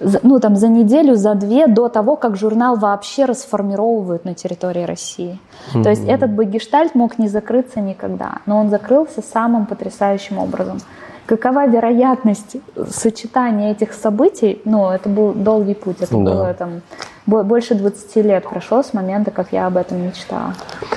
ну, 0.00 0.38
там, 0.40 0.56
за 0.56 0.68
неделю, 0.68 1.14
за 1.16 1.34
две 1.34 1.66
до 1.66 1.88
того, 1.88 2.16
как 2.16 2.36
журнал 2.36 2.76
вообще 2.76 3.24
расформировывают 3.24 4.24
на 4.24 4.34
территории 4.34 4.84
России. 4.84 5.38
То 5.72 5.90
есть 5.90 6.04
этот 6.06 6.30
бы 6.30 6.44
гештальт 6.44 6.94
мог 6.94 7.18
не 7.18 7.28
закрыться 7.28 7.80
никогда, 7.80 8.38
но 8.46 8.58
он 8.58 8.70
закрылся 8.70 9.22
самым 9.22 9.66
потрясающим 9.66 10.38
образом. 10.38 10.78
Какова 11.26 11.66
вероятность 11.66 12.56
сочетания 12.90 13.72
этих 13.72 13.92
событий? 13.92 14.62
Ну, 14.64 14.88
это 14.90 15.08
был 15.10 15.32
долгий 15.34 15.74
путь, 15.74 15.96
это 16.00 16.12
Да. 16.16 16.18
было 16.18 16.54
там 16.54 16.80
бо- 17.26 17.42
больше 17.42 17.74
20 17.74 18.22
лет 18.22 18.48
прошло 18.48 18.82
с 18.82 18.94
момента, 18.94 19.30
как 19.30 19.52
я 19.52 19.66
об 19.66 19.76
этом 19.76 20.00
мечтала. 20.00 20.54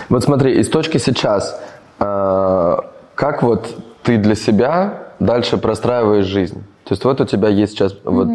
Вот 0.09 0.23
смотри, 0.23 0.57
из 0.59 0.69
точки 0.69 0.99
сейчас, 0.99 1.59
э, 1.99 2.77
как 3.15 3.43
вот 3.43 3.75
ты 4.03 4.17
для 4.17 4.35
себя 4.35 4.99
дальше 5.19 5.57
простраиваешь 5.57 6.25
жизнь? 6.25 6.63
То 6.85 6.93
есть 6.93 7.03
вот 7.03 7.19
у 7.19 7.25
тебя 7.25 7.49
есть 7.49 7.73
сейчас, 7.73 7.93
вот 8.05 8.29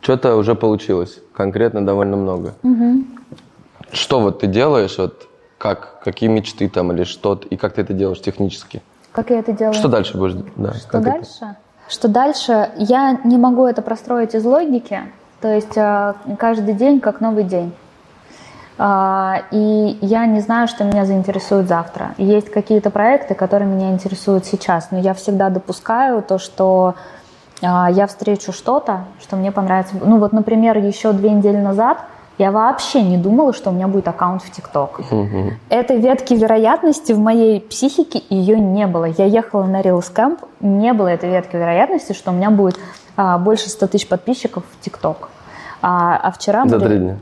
что-то 0.00 0.36
уже 0.36 0.54
получилось, 0.54 1.18
конкретно 1.34 1.84
довольно 1.84 2.16
много. 2.16 2.54
Что 3.92 4.20
вот 4.20 4.40
ты 4.40 4.46
делаешь, 4.46 4.98
вот 4.98 5.28
как, 5.56 6.00
какие 6.04 6.28
мечты 6.28 6.68
там 6.68 6.92
или 6.92 7.04
что, 7.04 7.40
и 7.50 7.56
как 7.56 7.74
ты 7.74 7.80
это 7.82 7.92
делаешь 7.92 8.20
технически? 8.20 8.82
Как 9.12 9.30
я 9.30 9.38
это 9.40 9.52
делаю? 9.52 9.74
Что 9.74 9.88
дальше 9.88 10.16
будешь? 10.16 10.36
Да, 10.56 10.74
Что 10.74 10.88
как 10.88 11.00
это? 11.02 11.10
дальше? 11.10 11.56
Что 11.88 12.08
дальше? 12.08 12.70
Я 12.76 13.18
не 13.24 13.38
могу 13.38 13.64
это 13.66 13.80
простроить 13.82 14.34
из 14.34 14.44
логики. 14.44 15.00
То 15.40 15.54
есть 15.54 15.76
э, 15.76 16.14
каждый 16.38 16.74
день 16.74 17.00
как 17.00 17.20
новый 17.20 17.44
день. 17.44 17.72
А, 18.76 19.42
И 19.50 19.98
я 20.02 20.26
не 20.26 20.40
знаю, 20.40 20.68
что 20.68 20.84
меня 20.84 21.04
заинтересует 21.04 21.66
завтра. 21.66 22.14
Есть 22.18 22.50
какие-то 22.50 22.90
проекты, 22.90 23.34
которые 23.34 23.68
меня 23.68 23.90
интересуют 23.90 24.44
сейчас, 24.46 24.90
но 24.90 24.98
я 24.98 25.14
всегда 25.14 25.48
допускаю 25.48 26.22
то, 26.22 26.38
что 26.38 26.94
а, 26.94 26.94
я 27.60 28.06
встречу 28.06 28.52
что-то, 28.52 29.04
что 29.20 29.36
мне 29.36 29.52
понравится. 29.52 29.96
Ну 30.00 30.18
вот, 30.18 30.32
например, 30.32 30.78
еще 30.78 31.12
две 31.12 31.30
недели 31.30 31.56
назад 31.56 31.98
я 32.38 32.52
вообще 32.52 33.02
не 33.02 33.16
думала, 33.16 33.52
что 33.52 33.70
у 33.70 33.72
меня 33.72 33.88
будет 33.88 34.06
аккаунт 34.06 34.42
в 34.42 34.50
ТикТок. 34.50 35.00
Этой 35.68 35.98
ветки 35.98 36.34
вероятности 36.34 37.12
в 37.12 37.18
моей 37.18 37.60
психике 37.60 38.22
ее 38.30 38.60
не 38.60 38.86
было. 38.86 39.06
Я 39.06 39.24
ехала 39.24 39.64
на 39.64 39.80
Reels 39.80 40.12
Camp, 40.14 40.38
не 40.60 40.92
было 40.92 41.08
этой 41.08 41.30
ветки 41.30 41.56
вероятности, 41.56 42.12
что 42.12 42.30
у 42.30 42.34
меня 42.34 42.50
будет 42.50 42.78
а, 43.16 43.38
больше 43.38 43.68
100 43.68 43.88
тысяч 43.88 44.08
подписчиков 44.08 44.62
в 44.70 44.84
ТикТок. 44.84 45.30
А, 45.82 46.16
а 46.16 46.30
вчера 46.30 46.64
мы 46.64 46.70
За? 46.70 46.78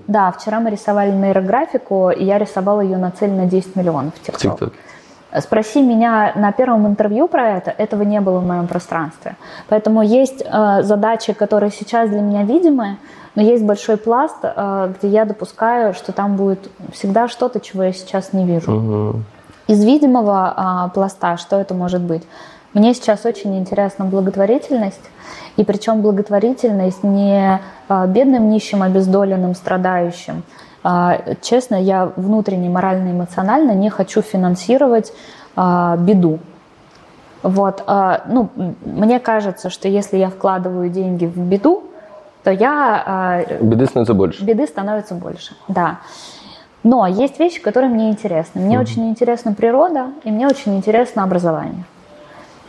Да, 0.07 0.33
вчера 0.33 0.61
мы 0.61 0.71
рисовали 0.71 1.11
нейрографику, 1.11 2.11
и 2.11 2.25
я 2.25 2.39
рисовала 2.39 2.83
ее 2.83 2.99
на 2.99 3.11
цель 3.11 3.31
на 3.31 3.47
10 3.47 3.77
миллионов 3.77 4.15
в 4.15 4.23
ТикТок. 4.23 4.73
Спроси 5.41 5.83
меня 5.83 6.33
на 6.35 6.53
первом 6.53 6.87
интервью 6.87 7.29
про 7.29 7.59
это, 7.59 7.71
этого 7.71 8.03
не 8.03 8.21
было 8.21 8.39
в 8.39 8.47
моем 8.47 8.67
пространстве. 8.67 9.37
Поэтому 9.69 10.03
есть 10.03 10.43
э, 10.45 10.83
задачи, 10.83 11.33
которые 11.33 11.71
сейчас 11.71 12.11
для 12.11 12.21
меня 12.21 12.45
видимы, 12.45 12.97
но 13.35 13.43
есть 13.43 13.65
большой 13.65 13.97
пласт, 13.97 14.37
э, 14.43 14.93
где 14.97 15.09
я 15.09 15.25
допускаю, 15.25 15.95
что 15.95 16.13
там 16.13 16.37
будет 16.37 16.71
всегда 16.93 17.29
что-то, 17.29 17.61
чего 17.61 17.83
я 17.83 17.93
сейчас 17.93 18.33
не 18.33 18.47
вижу. 18.47 19.23
Из 19.67 19.85
видимого 19.85 20.55
а, 20.57 20.89
пласта, 20.91 21.37
что 21.37 21.61
это 21.61 21.75
может 21.75 22.01
быть? 22.01 22.23
Мне 22.73 22.95
сейчас 22.95 23.25
очень 23.25 23.59
интересна 23.59 24.05
благотворительность, 24.05 25.01
и 25.57 25.65
причем 25.65 26.03
благотворительность 26.03 27.03
не 27.03 27.61
а, 27.89 28.07
бедным, 28.07 28.49
нищим, 28.49 28.85
обездоленным, 28.85 29.57
страдающим, 29.57 30.45
честно, 31.43 31.77
я 31.77 32.13
внутренне, 32.17 32.69
морально, 32.69 33.11
эмоционально 33.11 33.73
не 33.73 33.91
хочу 33.91 34.23
финансировать 34.23 35.13
а, 35.57 35.97
беду. 35.97 36.39
Вот, 37.43 37.83
а, 37.87 38.23
ну, 38.27 38.51
мне 38.85 39.19
кажется, 39.19 39.71
что 39.71 39.89
если 39.89 40.17
я 40.17 40.29
вкладываю 40.29 40.91
деньги 40.91 41.27
в 41.27 41.39
беду, 41.39 41.85
то 42.45 42.51
я... 42.51 43.45
Беды 43.61 43.87
становится 43.87 44.15
больше. 44.15 44.45
Беды 44.45 44.67
становится 44.67 45.15
больше, 45.15 45.57
да. 45.69 45.99
Но 46.85 47.07
есть 47.07 47.41
вещи, 47.41 47.61
которые 47.61 47.91
мне 47.91 48.11
интересны. 48.11 48.61
Мне 48.61 48.77
mm 48.77 48.81
очень 48.81 49.09
интересна 49.09 49.53
природа, 49.53 50.13
и 50.23 50.31
мне 50.31 50.47
очень 50.47 50.77
интересно 50.77 51.25
образование. 51.25 51.85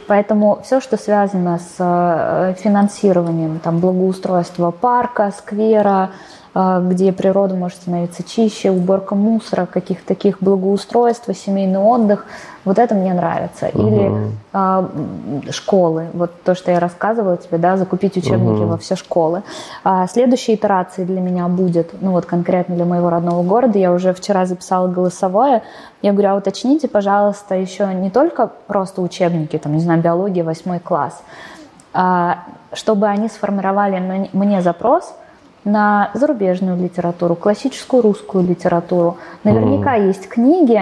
Поэтому 0.08 0.60
все, 0.64 0.80
что 0.80 0.98
связано 0.98 1.60
с 1.60 1.76
э, 1.78 2.56
финансированием 2.58 3.60
там, 3.60 3.80
благоустройства 3.80 4.72
парка, 4.72 5.32
сквера, 5.38 5.90
а, 5.92 6.10
где 6.56 7.12
природа 7.14 7.56
может 7.56 7.78
становиться 7.78 8.24
чище, 8.24 8.72
уборка 8.72 9.16
мусора, 9.16 9.66
каких-то 9.66 10.08
таких 10.08 10.42
благоустройств, 10.42 11.30
семейный 11.36 11.80
отдых. 11.80 12.26
Вот 12.66 12.80
это 12.80 12.96
мне 12.96 13.14
нравится. 13.14 13.70
Угу. 13.74 13.88
Или 13.88 14.12
а, 14.52 14.90
школы, 15.52 16.08
вот 16.14 16.32
то, 16.44 16.54
что 16.56 16.72
я 16.72 16.80
рассказывала 16.80 17.38
тебе, 17.38 17.58
да, 17.60 17.78
закупить 17.78 18.18
учебники 18.18 18.62
угу. 18.62 18.72
во 18.72 18.78
все 18.78 18.96
школы. 18.96 19.44
А, 19.84 20.08
следующей 20.08 20.56
итерацией 20.56 21.08
для 21.08 21.22
меня 21.22 21.48
будет, 21.48 21.94
ну 22.02 22.12
вот 22.12 22.26
конкретно 22.26 22.76
для 22.76 22.86
моего 22.86 23.10
родного 23.10 23.44
города, 23.44 23.78
я 23.78 23.94
уже 23.94 24.14
вчера 24.14 24.46
записала 24.46 24.88
голосовое, 24.88 25.64
я 26.02 26.12
говорю, 26.12 26.30
а 26.30 26.36
уточните, 26.36 26.88
пожалуйста, 26.88 27.56
еще 27.56 27.86
не 27.94 28.10
только 28.10 28.52
просто 28.68 29.02
учебники, 29.02 29.58
там, 29.58 29.74
не 29.74 29.80
знаю, 29.80 30.02
биология, 30.02 30.44
восьмой 30.44 30.80
класс, 30.80 31.22
а, 31.94 32.40
чтобы 32.74 33.08
они 33.08 33.30
сформировали 33.30 34.30
мне 34.34 34.62
запрос– 34.62 35.14
на 35.68 36.12
зарубежную 36.14 36.82
литературу, 36.82 37.36
классическую 37.36 38.02
русскую 38.02 38.44
литературу. 38.44 39.18
Наверняка 39.44 39.98
mm. 39.98 40.08
есть 40.08 40.30
книги, 40.30 40.82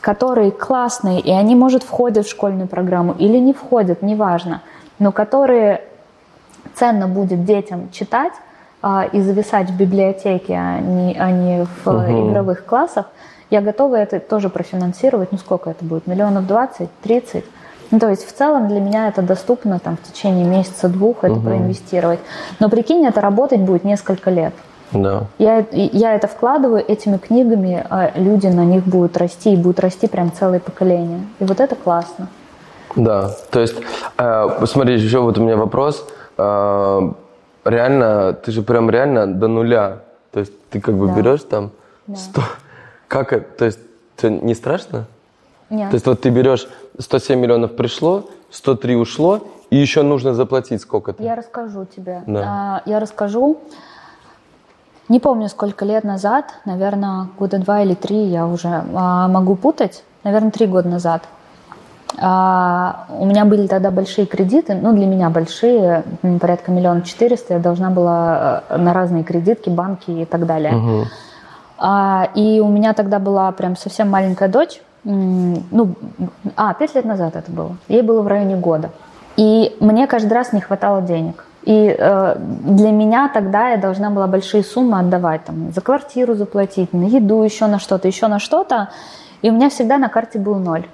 которые 0.00 0.50
классные, 0.50 1.20
и 1.20 1.30
они, 1.30 1.54
может, 1.54 1.84
входят 1.84 2.26
в 2.26 2.30
школьную 2.30 2.66
программу 2.66 3.14
или 3.18 3.38
не 3.38 3.52
входят, 3.52 4.02
неважно, 4.02 4.60
но 4.98 5.12
которые 5.12 5.82
ценно 6.74 7.06
будет 7.06 7.44
детям 7.44 7.90
читать 7.92 8.32
а, 8.82 9.06
и 9.12 9.20
зависать 9.20 9.70
в 9.70 9.76
библиотеке, 9.76 10.54
а 10.54 10.80
не, 10.80 11.16
а 11.16 11.30
не 11.30 11.64
в 11.64 11.86
угу. 11.86 12.30
игровых 12.30 12.66
классах, 12.66 13.06
я 13.50 13.60
готова 13.60 13.94
это 13.94 14.18
тоже 14.18 14.48
профинансировать. 14.48 15.30
Ну, 15.30 15.38
сколько 15.38 15.70
это 15.70 15.84
будет? 15.84 16.08
Миллионов 16.08 16.46
двадцать, 16.46 16.90
тридцать? 17.02 17.44
Ну, 17.94 18.00
то 18.00 18.08
есть 18.08 18.26
в 18.26 18.32
целом 18.32 18.66
для 18.66 18.80
меня 18.80 19.06
это 19.06 19.22
доступно 19.22 19.78
там, 19.78 19.96
в 19.96 20.02
течение 20.02 20.44
месяца-двух 20.44 21.22
это 21.22 21.34
угу. 21.34 21.42
проинвестировать. 21.42 22.18
Но 22.58 22.68
прикинь, 22.68 23.06
это 23.06 23.20
работать 23.20 23.60
будет 23.60 23.84
несколько 23.84 24.30
лет. 24.30 24.52
Да. 24.90 25.28
Я, 25.38 25.64
я 25.70 26.16
это 26.16 26.26
вкладываю 26.26 26.84
этими 26.84 27.18
книгами, 27.18 27.86
а 27.88 28.10
люди 28.16 28.48
на 28.48 28.64
них 28.64 28.82
будут 28.84 29.16
расти, 29.16 29.52
и 29.52 29.56
будут 29.56 29.78
расти 29.78 30.08
прям 30.08 30.32
целое 30.32 30.58
поколение. 30.58 31.20
И 31.38 31.44
вот 31.44 31.60
это 31.60 31.76
классно. 31.76 32.26
Да, 32.96 33.30
то 33.52 33.60
есть, 33.60 33.76
э, 34.18 34.48
посмотри, 34.58 34.94
еще 34.94 35.20
вот 35.20 35.38
у 35.38 35.42
меня 35.42 35.56
вопрос. 35.56 36.04
Э, 36.36 37.12
реально, 37.64 38.32
ты 38.32 38.50
же 38.50 38.62
прям 38.62 38.90
реально 38.90 39.32
до 39.32 39.46
нуля. 39.46 39.98
То 40.32 40.40
есть 40.40 40.52
ты 40.70 40.80
как 40.80 40.96
бы 40.96 41.06
да. 41.06 41.14
берешь 41.14 41.42
там 41.42 41.70
да. 42.08 42.16
100... 42.16 42.42
Как 43.06 43.32
это? 43.32 43.46
То 43.56 43.64
есть 43.66 43.78
не 44.24 44.54
страшно? 44.54 45.06
Нет. 45.74 45.90
То 45.90 45.94
есть 45.94 46.06
вот 46.06 46.20
ты 46.20 46.30
берешь 46.30 46.68
107 46.98 47.38
миллионов 47.38 47.76
пришло, 47.76 48.24
103 48.50 48.96
ушло, 48.96 49.40
и 49.70 49.76
еще 49.76 50.02
нужно 50.02 50.34
заплатить 50.34 50.80
сколько-то. 50.80 51.22
Я 51.22 51.34
расскажу 51.34 51.84
тебе. 51.84 52.22
Да. 52.26 52.42
А, 52.46 52.82
я 52.86 53.00
расскажу. 53.00 53.58
Не 55.08 55.20
помню, 55.20 55.48
сколько 55.48 55.84
лет 55.84 56.04
назад, 56.04 56.46
наверное, 56.64 57.28
года 57.38 57.58
два 57.58 57.82
или 57.82 57.94
три, 57.94 58.24
я 58.24 58.46
уже 58.46 58.84
а, 58.94 59.28
могу 59.28 59.54
путать, 59.54 60.04
наверное, 60.22 60.50
три 60.50 60.66
года 60.66 60.88
назад. 60.88 61.24
А, 62.18 63.06
у 63.10 63.26
меня 63.26 63.44
были 63.44 63.66
тогда 63.66 63.90
большие 63.90 64.26
кредиты, 64.26 64.74
ну, 64.74 64.92
для 64.92 65.06
меня 65.06 65.28
большие, 65.30 66.04
порядка 66.40 66.70
миллиона 66.70 67.02
четыреста, 67.02 67.54
я 67.54 67.60
должна 67.60 67.90
была 67.90 68.62
э, 68.68 68.76
на 68.76 68.94
разные 68.94 69.24
кредитки, 69.24 69.68
банки 69.68 70.10
и 70.10 70.24
так 70.24 70.46
далее. 70.46 70.76
Угу. 70.76 71.04
А, 71.78 72.28
и 72.34 72.60
у 72.60 72.68
меня 72.68 72.94
тогда 72.94 73.18
была 73.18 73.50
прям 73.52 73.76
совсем 73.76 74.08
маленькая 74.08 74.48
дочь, 74.48 74.80
ну, 75.04 75.94
а, 76.56 76.72
пять 76.74 76.94
лет 76.94 77.04
назад 77.04 77.36
это 77.36 77.50
было. 77.52 77.76
Ей 77.88 78.02
было 78.02 78.22
в 78.22 78.26
районе 78.26 78.56
года. 78.56 78.90
И 79.36 79.76
мне 79.80 80.06
каждый 80.06 80.32
раз 80.32 80.52
не 80.52 80.60
хватало 80.60 81.02
денег. 81.02 81.44
И 81.62 81.94
э, 81.98 82.36
для 82.38 82.90
меня 82.90 83.30
тогда 83.32 83.70
я 83.70 83.76
должна 83.76 84.10
была 84.10 84.26
большие 84.26 84.62
суммы 84.62 84.98
отдавать, 84.98 85.44
там, 85.44 85.72
за 85.72 85.80
квартиру 85.80 86.34
заплатить, 86.34 86.92
на 86.92 87.04
еду, 87.04 87.42
еще 87.42 87.66
на 87.66 87.78
что-то, 87.78 88.06
еще 88.06 88.28
на 88.28 88.38
что-то. 88.38 88.90
И 89.42 89.50
у 89.50 89.52
меня 89.52 89.70
всегда 89.70 89.98
на 89.98 90.08
карте 90.08 90.38
был 90.38 90.56
ноль. 90.56 90.86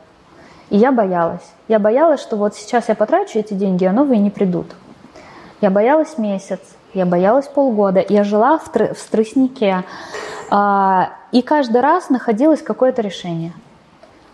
И 0.71 0.77
я 0.77 0.93
боялась. 0.93 1.43
Я 1.67 1.81
боялась, 1.81 2.21
что 2.21 2.37
вот 2.37 2.55
сейчас 2.55 2.89
я 2.89 2.95
потрачу 2.95 3.39
эти 3.39 3.55
деньги, 3.55 3.85
а 3.85 3.93
новые 3.93 4.21
не 4.21 4.31
придут. 4.31 4.67
Я 5.61 5.71
боялась 5.71 6.19
месяц, 6.19 6.61
я 6.95 7.05
боялась 7.05 7.49
полгода. 7.49 8.05
Я 8.09 8.25
жила 8.25 8.59
в, 8.59 8.73
тр- 8.73 8.95
в 8.95 8.99
стресснике. 8.99 9.85
Э, 10.51 11.07
и 11.33 11.43
каждый 11.43 11.81
раз 11.81 12.11
находилось 12.11 12.63
какое-то 12.63 13.03
решение– 13.03 13.53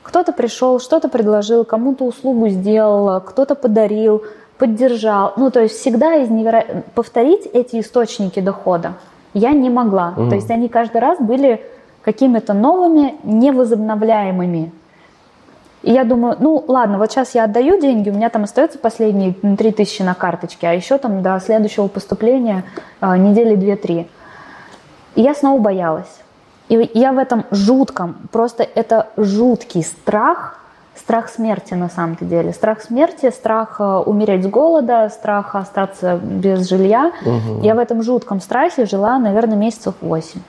кто-то 0.06 0.32
пришел, 0.32 0.78
что-то 0.78 1.08
предложил, 1.08 1.64
кому-то 1.64 2.04
услугу 2.04 2.48
сделал, 2.48 3.20
кто-то 3.20 3.56
подарил, 3.56 4.22
поддержал. 4.56 5.32
Ну, 5.36 5.50
то 5.50 5.60
есть 5.60 5.80
всегда 5.80 6.14
из 6.14 6.30
неверо... 6.30 6.64
повторить 6.94 7.46
эти 7.46 7.80
источники 7.80 8.38
дохода 8.38 8.92
я 9.34 9.50
не 9.50 9.68
могла. 9.68 10.14
Mm. 10.16 10.28
То 10.28 10.36
есть 10.36 10.50
они 10.50 10.68
каждый 10.68 10.98
раз 10.98 11.18
были 11.20 11.60
какими-то 12.02 12.54
новыми, 12.54 13.16
невозобновляемыми. 13.24 14.72
И 15.82 15.92
я 15.92 16.04
думаю, 16.04 16.36
ну 16.38 16.64
ладно, 16.68 16.98
вот 16.98 17.10
сейчас 17.10 17.34
я 17.34 17.44
отдаю 17.44 17.80
деньги, 17.80 18.10
у 18.10 18.14
меня 18.14 18.30
там 18.30 18.44
остается 18.44 18.78
последние 18.78 19.34
3 19.34 19.72
тысячи 19.72 20.02
на 20.02 20.14
карточке, 20.14 20.68
а 20.68 20.72
еще 20.72 20.98
там 20.98 21.22
до 21.22 21.38
следующего 21.40 21.88
поступления 21.88 22.64
а, 23.00 23.18
недели 23.18 23.56
2-3. 23.56 24.06
И 25.16 25.22
я 25.22 25.34
снова 25.34 25.60
боялась. 25.60 26.20
И 26.68 26.90
я 26.94 27.12
в 27.12 27.18
этом 27.18 27.44
жутком, 27.50 28.16
просто 28.32 28.62
это 28.62 29.08
жуткий 29.16 29.82
страх, 29.82 30.58
страх 30.96 31.28
смерти 31.28 31.74
на 31.74 31.88
самом-то 31.88 32.24
деле. 32.24 32.52
Страх 32.52 32.82
смерти, 32.82 33.30
страх 33.30 33.76
э, 33.78 33.84
умереть 33.84 34.44
с 34.44 34.46
голода, 34.48 35.08
страх 35.08 35.54
остаться 35.54 36.16
без 36.16 36.68
жилья. 36.68 37.12
Угу. 37.22 37.62
Я 37.62 37.74
в 37.74 37.78
этом 37.78 38.02
жутком 38.02 38.40
страхе 38.40 38.86
жила, 38.86 39.18
наверное, 39.18 39.56
месяцев 39.56 39.94
8. 40.00 40.40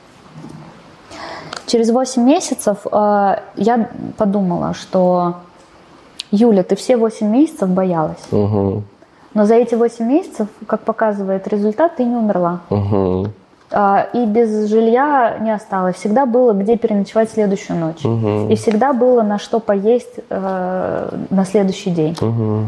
Через 1.67 1.91
8 1.91 2.23
месяцев 2.23 2.77
э, 2.91 3.35
я 3.55 3.89
подумала, 4.17 4.73
что 4.73 5.35
Юля, 6.31 6.63
ты 6.63 6.75
все 6.75 6.97
8 6.97 7.27
месяцев 7.27 7.69
боялась. 7.69 8.25
Угу. 8.31 8.83
Но 9.33 9.45
за 9.45 9.55
эти 9.55 9.75
8 9.75 10.05
месяцев, 10.05 10.47
как 10.65 10.81
показывает 10.81 11.47
результат, 11.47 11.97
ты 11.97 12.05
не 12.05 12.15
умерла. 12.15 12.61
Угу. 12.69 13.27
А, 13.69 14.07
и 14.13 14.25
без 14.25 14.69
жилья 14.69 15.37
не 15.39 15.51
осталось. 15.51 15.95
Всегда 15.95 16.25
было 16.25 16.53
где 16.53 16.77
переночевать 16.77 17.29
следующую 17.29 17.79
ночь. 17.79 18.03
Угу. 18.05 18.51
И 18.51 18.55
всегда 18.55 18.93
было 18.93 19.23
на 19.23 19.39
что 19.39 19.59
поесть 19.59 20.19
э, 20.29 21.09
на 21.29 21.45
следующий 21.45 21.91
день. 21.91 22.15
Угу. 22.21 22.65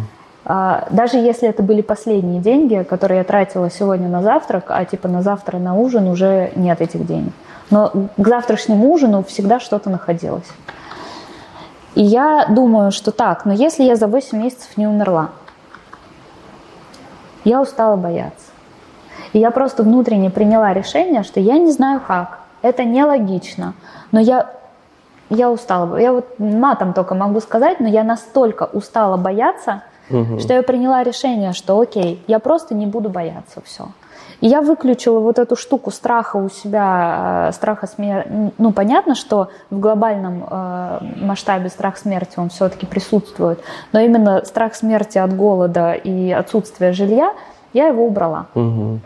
Даже 0.90 1.18
если 1.18 1.48
это 1.48 1.62
были 1.62 1.82
последние 1.82 2.42
деньги, 2.42 2.84
которые 2.90 3.20
я 3.20 3.24
тратила 3.24 3.70
сегодня 3.70 4.10
на 4.10 4.24
завтрак, 4.24 4.66
а 4.70 4.84
типа 4.84 5.08
на 5.08 5.22
завтра 5.22 5.60
на 5.60 5.76
ужин 5.76 6.08
уже 6.08 6.52
нет 6.56 6.82
этих 6.82 7.06
денег. 7.06 7.34
Но 7.70 7.92
к 8.18 8.28
завтрашнему 8.28 8.92
ужину 8.92 9.24
всегда 9.24 9.60
что-то 9.60 9.92
находилось. 9.92 10.48
И 11.94 12.02
я 12.02 12.48
думаю, 12.50 12.92
что 12.92 13.12
так, 13.12 13.46
но 13.46 13.54
если 13.54 13.84
я 13.84 13.96
за 13.96 14.08
8 14.08 14.38
месяцев 14.38 14.76
не 14.76 14.88
умерла, 14.88 15.30
я 17.44 17.62
устала 17.62 17.96
бояться. 17.96 18.49
И 19.34 19.40
я 19.40 19.52
просто 19.52 19.84
внутренне 19.84 20.30
приняла 20.30 20.74
решение, 20.74 21.24
что 21.24 21.40
я 21.40 21.58
не 21.58 21.72
знаю 21.72 22.02
как. 22.06 22.40
Это 22.62 22.84
нелогично. 22.84 23.74
Но 24.12 24.20
я, 24.20 24.50
я 25.30 25.50
устала. 25.50 25.98
Я 25.98 26.14
вот 26.14 26.40
матом 26.40 26.94
только 26.94 27.16
могу 27.16 27.40
сказать, 27.40 27.80
но 27.80 27.88
я 27.88 28.04
настолько 28.04 28.70
устала 28.74 29.18
бояться, 29.18 29.84
угу. 30.10 30.40
что 30.40 30.54
я 30.54 30.64
приняла 30.64 31.04
решение, 31.04 31.54
что 31.54 31.80
окей, 31.80 32.24
я 32.28 32.40
просто 32.40 32.74
не 32.74 32.86
буду 32.86 33.10
бояться 33.10 33.62
все. 33.64 33.90
И 34.42 34.48
я 34.48 34.62
выключила 34.62 35.20
вот 35.20 35.38
эту 35.38 35.56
штуку 35.56 35.92
страха 35.92 36.38
у 36.38 36.50
себя, 36.50 37.48
э, 37.50 37.52
страха 37.54 37.88
смерти. 37.88 38.30
Ну, 38.58 38.72
понятно, 38.72 39.16
что 39.16 39.50
в 39.70 39.80
глобальном 39.80 40.46
э, 40.50 41.00
масштабе 41.22 41.70
страх 41.70 41.98
смерти, 41.98 42.34
он 42.38 42.50
все-таки 42.50 42.86
присутствует, 42.86 43.60
но 43.92 44.00
именно 44.00 44.44
страх 44.46 44.76
смерти 44.76 45.18
от 45.18 45.36
голода 45.36 45.92
и 45.92 46.32
отсутствия 46.32 46.94
жилья, 46.94 47.34
я 47.74 47.88
его 47.88 48.06
убрала. 48.06 48.48
Угу. 48.56 49.00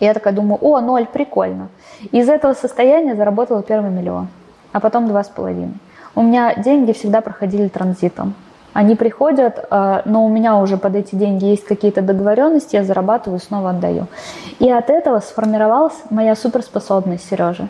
И 0.00 0.04
я 0.04 0.14
такая 0.14 0.32
думаю, 0.32 0.58
о, 0.62 0.80
ноль, 0.80 1.06
прикольно. 1.06 1.68
из 2.12 2.28
этого 2.28 2.54
состояния 2.54 3.14
заработала 3.16 3.62
первый 3.62 3.90
миллион, 3.90 4.28
а 4.72 4.80
потом 4.80 5.08
два 5.08 5.24
с 5.24 5.28
половиной. 5.28 5.74
У 6.14 6.22
меня 6.22 6.54
деньги 6.54 6.92
всегда 6.92 7.20
проходили 7.20 7.68
транзитом. 7.68 8.34
Они 8.74 8.94
приходят, 8.94 9.66
э, 9.70 10.02
но 10.04 10.24
у 10.24 10.28
меня 10.28 10.56
уже 10.58 10.76
под 10.76 10.94
эти 10.94 11.14
деньги 11.16 11.46
есть 11.46 11.64
какие-то 11.64 12.00
договоренности, 12.02 12.76
я 12.76 12.84
зарабатываю, 12.84 13.40
снова 13.40 13.70
отдаю. 13.70 14.06
И 14.60 14.70
от 14.70 14.90
этого 14.90 15.18
сформировалась 15.20 15.94
моя 16.10 16.36
суперспособность, 16.36 17.28
Сережа. 17.28 17.68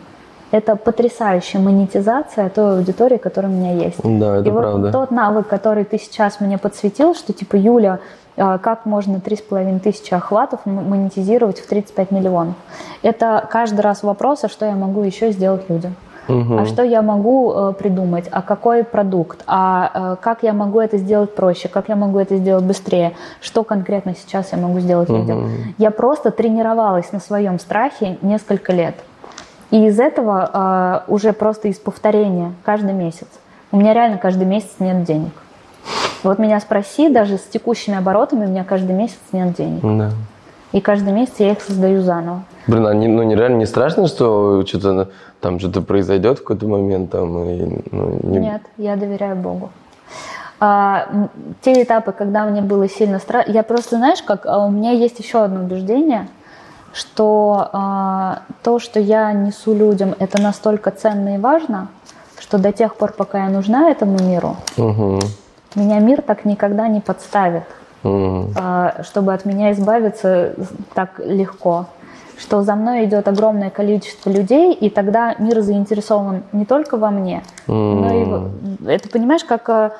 это 0.51 0.75
потрясающая 0.75 1.59
монетизация 1.59 2.49
той 2.49 2.77
аудитории, 2.77 3.17
которая 3.17 3.51
у 3.51 3.55
меня 3.55 3.73
есть. 3.85 3.97
Да, 4.03 4.37
это 4.37 4.49
И 4.49 4.51
вот 4.51 4.61
правда. 4.61 4.91
тот 4.91 5.11
навык, 5.11 5.47
который 5.47 5.83
ты 5.83 5.97
сейчас 5.97 6.39
мне 6.41 6.57
подсветил, 6.57 7.15
что 7.15 7.33
типа, 7.33 7.55
Юля, 7.55 7.99
как 8.61 8.85
можно 8.85 9.17
3,5 9.17 9.79
тысячи 9.79 10.13
охватов 10.13 10.61
монетизировать 10.65 11.59
в 11.59 11.67
35 11.67 12.11
миллионов? 12.11 12.55
Это 13.01 13.47
каждый 13.51 13.81
раз 13.81 14.03
вопрос, 14.03 14.43
а 14.43 14.49
что 14.49 14.65
я 14.65 14.75
могу 14.75 15.03
еще 15.03 15.31
сделать 15.31 15.69
людям? 15.69 15.95
А 16.29 16.65
что 16.65 16.83
я 16.83 17.01
могу 17.01 17.51
э, 17.51 17.73
придумать? 17.73 18.27
А 18.31 18.41
какой 18.41 18.83
продукт? 18.83 19.43
А 19.47 20.13
э, 20.13 20.15
как 20.21 20.43
я 20.43 20.53
могу 20.53 20.79
это 20.79 20.97
сделать 20.97 21.33
проще? 21.33 21.67
Как 21.67 21.89
я 21.89 21.95
могу 21.95 22.19
это 22.19 22.37
сделать 22.37 22.63
быстрее? 22.63 23.13
Что 23.41 23.63
конкретно 23.63 24.13
сейчас 24.15 24.51
я 24.51 24.59
могу 24.59 24.79
сделать 24.79 25.09
людям? 25.09 25.73
Я 25.77 25.91
просто 25.91 26.29
тренировалась 26.31 27.11
на 27.11 27.19
своем 27.19 27.57
страхе 27.59 28.17
несколько 28.21 28.73
лет. 28.73 28.95
И 29.71 29.87
из 29.87 29.99
этого 29.99 31.03
э, 31.07 31.11
уже 31.11 31.33
просто 31.33 31.67
из 31.67 31.79
повторения 31.79 32.53
каждый 32.63 32.93
месяц. 32.93 33.27
У 33.71 33.77
меня 33.77 33.93
реально 33.93 34.17
каждый 34.17 34.45
месяц 34.45 34.75
нет 34.79 35.03
денег. 35.03 35.31
Вот 36.23 36.39
меня 36.39 36.59
спроси, 36.59 37.09
даже 37.09 37.37
с 37.37 37.43
текущими 37.43 37.97
оборотами 37.97 38.45
у 38.45 38.49
меня 38.49 38.63
каждый 38.63 38.93
месяц 38.95 39.19
нет 39.31 39.53
денег. 39.55 39.81
Да. 39.81 40.11
И 40.71 40.81
каждый 40.81 41.13
месяц 41.13 41.33
я 41.39 41.51
их 41.53 41.61
создаю 41.61 42.01
заново. 42.01 42.43
Блин, 42.67 42.85
а 42.85 42.93
не, 42.93 43.07
ну 43.07 43.23
нереально 43.23 43.57
не 43.57 43.65
страшно, 43.65 44.07
что 44.07 44.63
что-то 44.67 45.09
там 45.41 45.59
что-то 45.59 45.81
произойдет 45.81 46.37
в 46.39 46.41
какой-то 46.41 46.67
момент 46.67 47.11
там 47.11 47.43
и 47.43 47.81
ну, 47.91 48.19
не- 48.23 48.39
Нет, 48.39 48.61
я 48.77 48.95
доверяю 48.95 49.35
Богу. 49.35 49.71
А, 50.59 51.07
те 51.61 51.81
этапы, 51.81 52.11
когда 52.11 52.43
мне 52.45 52.61
было 52.61 52.87
сильно 52.89 53.19
страшно, 53.19 53.51
я 53.51 53.63
просто, 53.63 53.95
знаешь, 53.97 54.21
как 54.21 54.45
а, 54.45 54.65
у 54.65 54.69
меня 54.69 54.91
есть 54.91 55.17
еще 55.19 55.41
одно 55.43 55.61
убеждение, 55.61 56.27
что 56.93 57.69
а, 57.71 58.41
то, 58.61 58.77
что 58.79 58.99
я 58.99 59.31
несу 59.31 59.73
людям, 59.73 60.13
это 60.19 60.41
настолько 60.41 60.91
ценно 60.91 61.35
и 61.35 61.37
важно, 61.37 61.87
что 62.39 62.57
до 62.57 62.73
тех 62.73 62.95
пор, 62.95 63.13
пока 63.13 63.45
я 63.45 63.49
нужна 63.49 63.89
этому 63.89 64.19
миру, 64.21 64.57
Мгм. 64.77 65.19
Меня 65.75 65.99
мир 65.99 66.21
так 66.21 66.45
никогда 66.45 66.87
не 66.87 67.01
подставит, 67.01 67.63
а, 68.03 69.03
чтобы 69.03 69.33
от 69.33 69.45
меня 69.45 69.71
избавиться 69.71 70.55
так 70.93 71.19
легко. 71.19 71.87
Что 72.37 72.61
за 72.63 72.75
мной 72.75 73.03
идет 73.03 73.27
огромное 73.27 73.69
количество 73.69 74.29
людей, 74.29 74.73
и 74.73 74.89
тогда 74.89 75.35
мир 75.39 75.59
заинтересован 75.59 76.43
не 76.53 76.65
только 76.65 76.95
во 76.95 77.11
мне, 77.11 77.43
но 77.67 78.13
и 78.85 78.87
это 78.89 79.09
понимаешь, 79.09 79.43
как 79.43 79.69
а, 79.69 79.91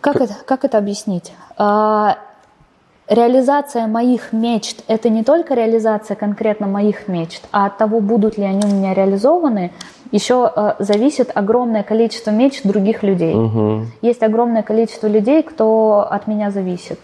как 0.00 0.20
это, 0.20 0.34
как 0.46 0.64
это 0.64 0.78
объяснить? 0.78 1.32
А, 1.56 2.16
Реализация 3.06 3.86
моих 3.86 4.32
мечт– 4.32 4.82
это 4.88 5.10
не 5.10 5.24
только 5.24 5.52
реализация 5.52 6.14
конкретно 6.14 6.66
моих 6.66 7.06
мечт, 7.06 7.46
а 7.52 7.66
от 7.66 7.76
того, 7.76 8.00
будут 8.00 8.38
ли 8.38 8.44
они 8.44 8.64
у 8.64 8.74
меня 8.74 8.94
реализованы, 8.94 9.72
еще 10.14 10.48
э, 10.54 10.74
зависит 10.78 11.32
огромное 11.34 11.82
количество 11.82 12.30
мечт 12.30 12.64
других 12.64 13.02
людей. 13.02 13.34
Мгм. 13.34 13.90
Есть 14.00 14.22
огромное 14.22 14.62
количество 14.62 15.08
людей, 15.08 15.42
кто 15.42 16.06
от 16.08 16.28
меня 16.28 16.52
зависит. 16.52 17.00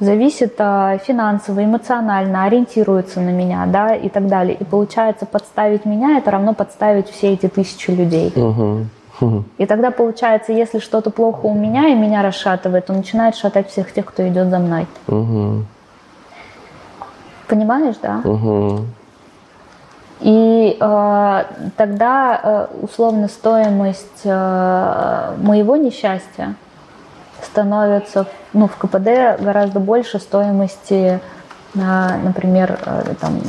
Зависит 0.00 0.54
а, 0.58 0.98
финансово, 0.98 1.64
эмоционально, 1.64 2.42
ориентируется 2.42 3.20
на 3.20 3.30
меня, 3.30 3.64
да, 3.66 3.94
и 3.94 4.08
так 4.08 4.26
далее. 4.26 4.56
И 4.56 4.64
получается, 4.64 5.24
подставить 5.24 5.84
меня– 5.84 6.18
это 6.18 6.32
равно 6.32 6.54
подставить 6.54 7.08
все 7.08 7.34
эти 7.34 7.46
тысячи 7.46 7.92
людей. 7.92 8.32
Мгм. 8.34 8.90
И 9.58 9.66
тогда 9.66 9.92
получается, 9.92 10.52
если 10.52 10.80
что-то 10.80 11.10
плохо 11.10 11.46
у 11.46 11.54
меня 11.54 11.90
и 11.90 11.94
меня 11.94 12.22
расшатывает, 12.22 12.86
то 12.86 12.92
начинает 12.92 13.36
шатать 13.36 13.68
всех 13.70 13.92
тех, 13.92 14.04
кто 14.06 14.26
идет 14.26 14.48
за 14.48 14.58
мной. 14.58 14.88
Мгм. 15.06 15.66
Понимаешь, 17.46 17.96
да? 18.02 18.20
Мгм. 18.24 18.88
И 20.22 20.76
э, 20.80 21.44
тогда 21.76 22.40
э, 22.42 22.66
условно 22.80 23.26
стоимость 23.26 24.22
э, 24.22 25.34
моего 25.38 25.76
несчастья 25.76 26.54
становится 27.42 28.26
ну, 28.52 28.68
в 28.68 28.76
КПД 28.76 29.42
гораздо 29.42 29.80
больше 29.80 30.20
стоимости, 30.20 31.20
э, 31.74 31.80
например, 32.22 32.78
э, 32.86 33.14
там, 33.20 33.40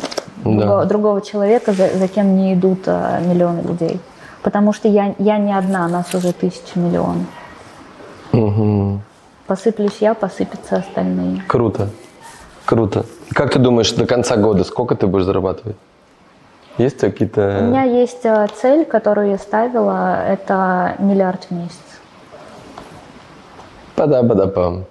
другого, 0.43 0.85
другого 0.85 1.21
человека, 1.21 1.73
за, 1.73 1.89
за 1.89 2.07
кем 2.07 2.35
не 2.35 2.55
идут 2.55 2.79
э, 2.87 3.21
миллионы 3.23 3.61
людей. 3.61 3.99
Потому 4.41 4.73
что 4.73 4.87
я, 4.87 5.13
я 5.19 5.37
не 5.37 5.55
одна, 5.55 5.87
нас 5.87 6.13
уже 6.15 6.33
тысячи 6.33 6.75
миллионов. 6.75 7.27
Мгм. 8.31 9.01
Посыплюсь 9.45 9.97
я, 9.99 10.15
посыпятся 10.15 10.77
остальные. 10.77 11.43
Круто. 11.47 11.89
Круто. 12.65 13.05
Как 13.33 13.51
ты 13.51 13.59
думаешь, 13.59 13.91
до 13.91 14.07
конца 14.07 14.37
года 14.37 14.63
сколько 14.63 14.95
ты 14.95 15.05
будешь 15.05 15.25
зарабатывать? 15.25 15.75
Есть 16.77 16.99
какие-то... 16.99 17.59
У 17.61 17.63
меня 17.65 17.83
есть 17.83 18.25
э, 18.25 18.47
цель, 18.55 18.85
которую 18.85 19.29
я 19.29 19.37
ставила, 19.37 20.25
это 20.25 20.95
миллиард 20.99 21.45
в 21.45 21.51
месяц. 21.51 22.01
Пада-пада-пам. 23.95 24.85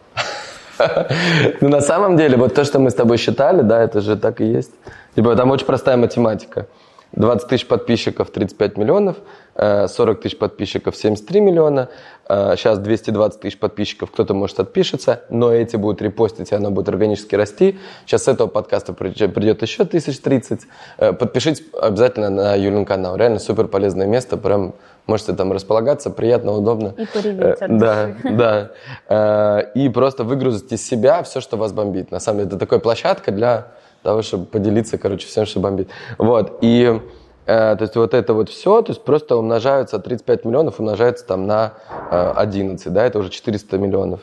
Ну, 1.61 1.69
на 1.69 1.81
самом 1.81 2.17
деле, 2.17 2.37
вот 2.37 2.55
то, 2.55 2.65
что 2.65 2.81
мы 2.81 2.91
с 2.91 2.95
тобой 2.95 3.17
считали, 3.17 3.63
да, 3.63 3.83
это 3.83 4.01
же 4.01 4.17
так 4.17 4.41
и 4.41 4.45
есть. 4.45 4.73
Типа, 5.15 5.37
там 5.37 5.51
очень 5.51 5.67
простая 5.67 5.97
математика. 5.97 6.67
20 7.13 7.49
тысяч 7.49 7.67
подписчиков, 7.67 8.31
35 8.31 8.79
миллионов, 8.79 9.17
э, 9.55 9.87
40 9.87 10.21
тысяч 10.23 10.39
подписчиков, 10.39 10.97
73 10.97 11.41
миллиона. 11.41 11.89
Э, 12.29 12.55
Сейчас 12.57 12.79
220 12.79 13.41
тысяч 13.41 13.59
подписчиков, 13.59 14.11
кто-то, 14.11 14.33
может, 14.35 14.59
отпишется, 14.61 15.23
но 15.29 15.53
эти 15.53 15.77
будут 15.77 16.01
репостить, 16.01 16.53
и 16.53 16.55
оно 16.55 16.71
будет 16.71 16.89
органически 16.89 17.35
расти. 17.35 17.79
Сейчас 18.07 18.25
с 18.25 18.29
этого 18.29 18.49
подкаста 18.49 18.95
придет 18.95 19.61
еще 19.63 19.83
1030. 19.83 20.61
Э, 20.99 21.13
Подпишитесь 21.13 21.63
обязательно 21.79 22.31
на 22.31 22.55
Юлин 22.55 22.85
канал. 22.87 23.17
Реально 23.17 23.39
супер 23.41 23.69
полезное 23.69 24.07
место, 24.07 24.37
прям 24.39 24.75
можете 25.07 25.35
там 25.35 25.53
располагаться, 25.53 26.09
приятно, 26.11 26.53
удобно. 26.53 26.95
И 26.97 27.05
пореветь 27.07 27.61
Э, 27.61 27.65
от 27.65 27.77
Да, 27.77 28.11
да. 28.25 28.71
Э, 29.09 29.71
И 29.75 29.89
просто 29.91 30.25
выгрузить 30.25 30.73
из 30.73 30.87
себя 30.87 31.23
все, 31.25 31.41
что 31.43 31.59
вас 31.59 31.73
бомбит. 31.73 32.11
На 32.11 32.21
самом 32.21 32.39
деле, 32.39 32.49
это 32.49 32.59
такая 32.59 32.79
площадка 32.81 33.33
для 33.33 33.67
того, 34.03 34.23
чтобы 34.23 34.47
поделиться, 34.47 34.99
короче, 34.99 35.27
всем, 35.27 35.47
что 35.47 35.61
бомбит. 35.61 35.89
Вот, 36.19 36.59
и 36.61 37.01
э, 37.47 37.77
то 37.77 37.79
есть 37.81 37.97
вот 37.97 38.15
это 38.15 38.35
вот 38.35 38.49
все, 38.49 38.83
то 38.83 38.91
есть 38.91 39.05
просто 39.05 39.37
умножаются, 39.37 39.99
35 39.99 40.45
миллионов 40.45 40.81
умножается 40.81 41.27
там 41.27 41.47
на 41.47 41.75
э, 42.11 42.33
11, 42.37 42.93
да, 42.93 43.05
это 43.05 43.19
уже 43.19 43.31
400 43.31 43.79
миллионов. 43.79 44.21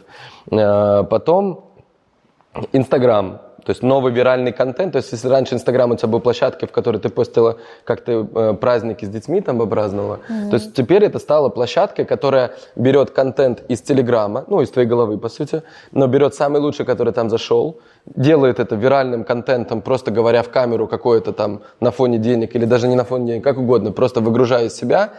Э, 0.51 1.03
Потом 1.03 1.65
Инстаграм, 2.73 3.41
то 3.65 3.71
есть 3.71 3.83
новый 3.83 4.11
виральный 4.11 4.51
контент. 4.51 4.93
То 4.93 4.97
есть 4.97 5.11
если 5.11 5.27
раньше 5.27 5.55
Инстаграм 5.55 5.91
у 5.91 5.95
тебя 5.95 6.07
был 6.07 6.19
площадкой, 6.19 6.67
в 6.67 6.71
которой 6.71 6.97
ты 6.97 7.09
постила, 7.09 7.57
как 7.83 8.01
ты 8.01 8.11
э, 8.11 8.53
праздники 8.53 9.05
с 9.05 9.09
детьми 9.09 9.41
там 9.41 9.61
образдновала, 9.61 10.19
то 10.49 10.55
есть 10.55 10.73
теперь 10.73 11.03
это 11.03 11.19
стало 11.19 11.49
площадкой, 11.49 12.05
которая 12.05 12.51
берет 12.75 13.11
контент 13.11 13.63
из 13.67 13.81
Телеграма, 13.81 14.45
ну, 14.47 14.61
из 14.61 14.69
твоей 14.69 14.87
головы, 14.87 15.17
по 15.17 15.29
сути, 15.29 15.63
но 15.91 16.07
берет 16.07 16.35
самый 16.35 16.61
лучший, 16.61 16.85
который 16.85 17.13
там 17.13 17.29
зашел, 17.29 17.79
делает 18.05 18.59
это 18.59 18.75
виральным 18.75 19.23
контентом, 19.23 19.81
просто 19.81 20.11
говоря 20.11 20.43
в 20.43 20.49
камеру 20.49 20.87
какое-то 20.87 21.33
там 21.33 21.61
на 21.79 21.91
фоне 21.91 22.17
денег 22.17 22.55
или 22.55 22.65
даже 22.65 22.87
не 22.87 22.95
на 22.95 23.03
фоне 23.03 23.27
денег, 23.27 23.43
как 23.43 23.57
угодно, 23.57 23.91
просто 23.91 24.21
выгружая 24.21 24.65
из 24.65 24.75
себя. 24.75 25.13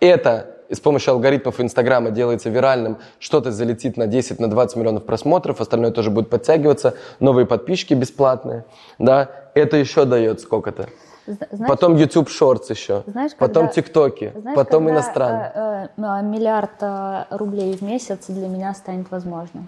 Это 0.00 0.55
с 0.70 0.80
помощью 0.80 1.12
алгоритмов 1.14 1.60
Инстаграма 1.60 2.10
делается 2.10 2.50
виральным, 2.50 2.98
что-то 3.18 3.50
залетит 3.52 3.96
на 3.96 4.06
10, 4.06 4.40
на 4.40 4.48
20 4.48 4.76
миллионов 4.76 5.04
просмотров, 5.04 5.60
остальное 5.60 5.90
тоже 5.90 6.10
будет 6.10 6.30
подтягиваться, 6.30 6.94
новые 7.20 7.46
подписчики 7.46 7.94
бесплатные, 7.94 8.64
да, 8.98 9.28
это 9.54 9.76
еще 9.76 10.04
дает 10.04 10.40
сколько-то. 10.40 10.88
Зна- 11.26 11.36
знаешь, 11.50 11.68
Потом 11.68 11.96
YouTube 11.96 12.28
Shorts 12.28 12.66
еще, 12.70 13.02
Знаешь, 13.06 13.32
потом 13.36 13.68
ТикТоки, 13.68 14.32
потом 14.54 14.84
когда, 14.84 14.92
иностранные. 15.00 15.52
э, 15.54 15.88
э, 15.96 16.22
миллиард 16.22 16.70
э, 16.80 17.24
рублей 17.30 17.76
в 17.76 17.82
месяц 17.82 18.26
для 18.28 18.46
меня 18.46 18.72
станет 18.74 19.10
возможным. 19.10 19.66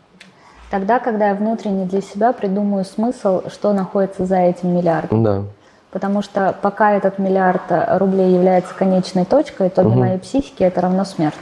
Тогда, 0.70 0.99
когда 1.01 1.29
я 1.29 1.35
внутренне 1.35 1.87
для 1.87 2.01
себя 2.03 2.33
придумаю 2.33 2.85
смысл, 2.85 3.49
что 3.49 3.73
находится 3.73 4.25
за 4.27 4.37
этим 4.37 4.77
миллиардом. 4.77 5.25
Да. 5.25 5.43
Потому 5.90 6.23
что 6.23 6.55
пока 6.60 6.93
этот 6.93 7.19
миллиард 7.19 7.62
э, 7.70 7.97
рублей 7.98 8.35
является 8.35 8.74
конечной 8.74 9.24
точкой, 9.24 9.70
то 9.70 9.82
для 9.82 9.97
моей 9.97 10.19
психики 10.19 10.62
это 10.62 10.82
равно 10.82 11.05
смерть. 11.05 11.35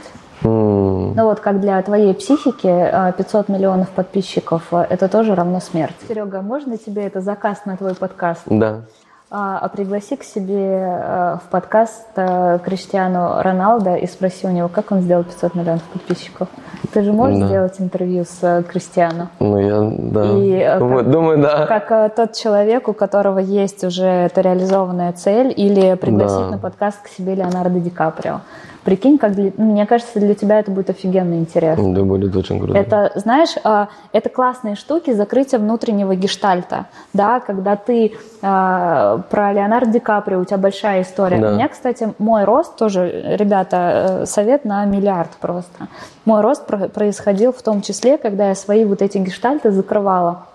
Ну 0.43 1.13
вот 1.15 1.39
как 1.39 1.59
для 1.59 1.81
твоей 1.81 2.13
психики 2.13 2.67
э, 2.67 3.13
500 3.17 3.49
миллионов 3.49 3.89
подписчиков 3.89 4.63
э, 4.71 4.85
это 4.89 5.09
тоже 5.09 5.35
равно 5.35 5.59
смерть. 5.59 5.95
Серега, 6.07 6.41
можно 6.41 6.77
тебе 6.77 7.07
это 7.07 7.21
заказ 7.21 7.65
на 7.65 7.75
твой 7.75 7.95
подкаст? 7.95 8.43
Да. 8.45 8.81
А, 9.29 9.59
а 9.61 9.67
пригласи 9.67 10.15
к 10.15 10.23
себе 10.23 10.55
э, 10.55 11.35
в 11.45 11.49
подкаст 11.51 12.05
э, 12.15 12.59
Криштиану 12.63 13.41
Роналдо 13.41 13.95
и 13.95 14.07
спроси 14.07 14.47
у 14.47 14.51
него, 14.51 14.69
как 14.69 14.93
он 14.93 15.01
сделал 15.01 15.25
500 15.25 15.53
миллионов 15.55 15.83
подписчиков. 15.83 16.47
Ты 16.93 17.01
же 17.03 17.11
можешь 17.11 17.39
Да. 17.41 17.47
сделать 17.47 17.75
интервью 17.81 18.23
с 18.23 18.37
э, 18.41 18.63
Криштиану? 18.63 19.27
Ну, 19.41 19.57
я, 19.59 19.91
да. 19.97 20.23
И, 20.37 20.79
думаю, 20.79 21.03
как- 21.03 21.11
думаю, 21.11 21.37
да. 21.41 21.65
Как 21.65 22.15
тот 22.15 22.33
человек, 22.33 22.87
у 22.87 22.93
которого 22.93 23.39
есть 23.39 23.83
уже 23.83 24.05
эта 24.05 24.39
реализованная 24.39 25.11
цель, 25.11 25.53
или 25.53 25.95
пригласить 25.95 26.45
Да. 26.45 26.51
на 26.51 26.57
подкаст 26.57 27.01
к 27.03 27.09
себе 27.09 27.35
Леонардо 27.35 27.81
Ди 27.81 27.89
Каприо. 27.89 28.39
Прикинь, 28.87 29.17
как 29.17 29.33
для, 29.33 29.51
ну, 29.57 29.73
мне 29.73 29.85
кажется, 29.85 30.17
для 30.17 30.33
тебя 30.33 30.59
это 30.59 30.71
будет 30.71 30.89
офигенно 30.89 31.33
интересно. 31.33 31.93
Да, 31.93 32.03
будет 32.03 32.33
очень 32.37 32.57
круто. 32.57 32.79
Это, 32.79 33.11
знаешь, 33.15 33.49
а, 33.65 33.89
это 34.13 34.29
классные 34.29 34.75
штуки 34.75 35.11
закрытия 35.11 35.59
внутреннего 35.59 36.15
гештальта, 36.15 36.85
да, 37.11 37.41
когда 37.41 37.75
ты 37.75 38.13
а, 38.41 39.17
про 39.29 39.51
Леонардо 39.51 39.91
Ди 39.91 39.99
Каприо, 39.99 40.39
у 40.39 40.45
тебя 40.45 40.57
большая 40.57 41.01
история. 41.01 41.37
Да. 41.37 41.49
У 41.49 41.53
меня, 41.55 41.67
кстати, 41.67 42.13
мой 42.17 42.45
рост 42.45 42.77
тоже, 42.77 43.35
ребята, 43.37 44.21
э, 44.21 44.25
совет 44.25 44.63
на 44.63 44.85
миллиард 44.85 45.31
просто. 45.41 45.89
Мой 46.23 46.39
рост 46.39 46.65
про- 46.65 46.87
происходил 46.87 47.51
в 47.51 47.61
том 47.61 47.81
числе, 47.81 48.17
когда 48.17 48.47
я 48.47 48.55
свои 48.55 48.85
вот 48.85 49.01
эти 49.01 49.17
гештальты 49.17 49.71
закрывала. 49.71 50.45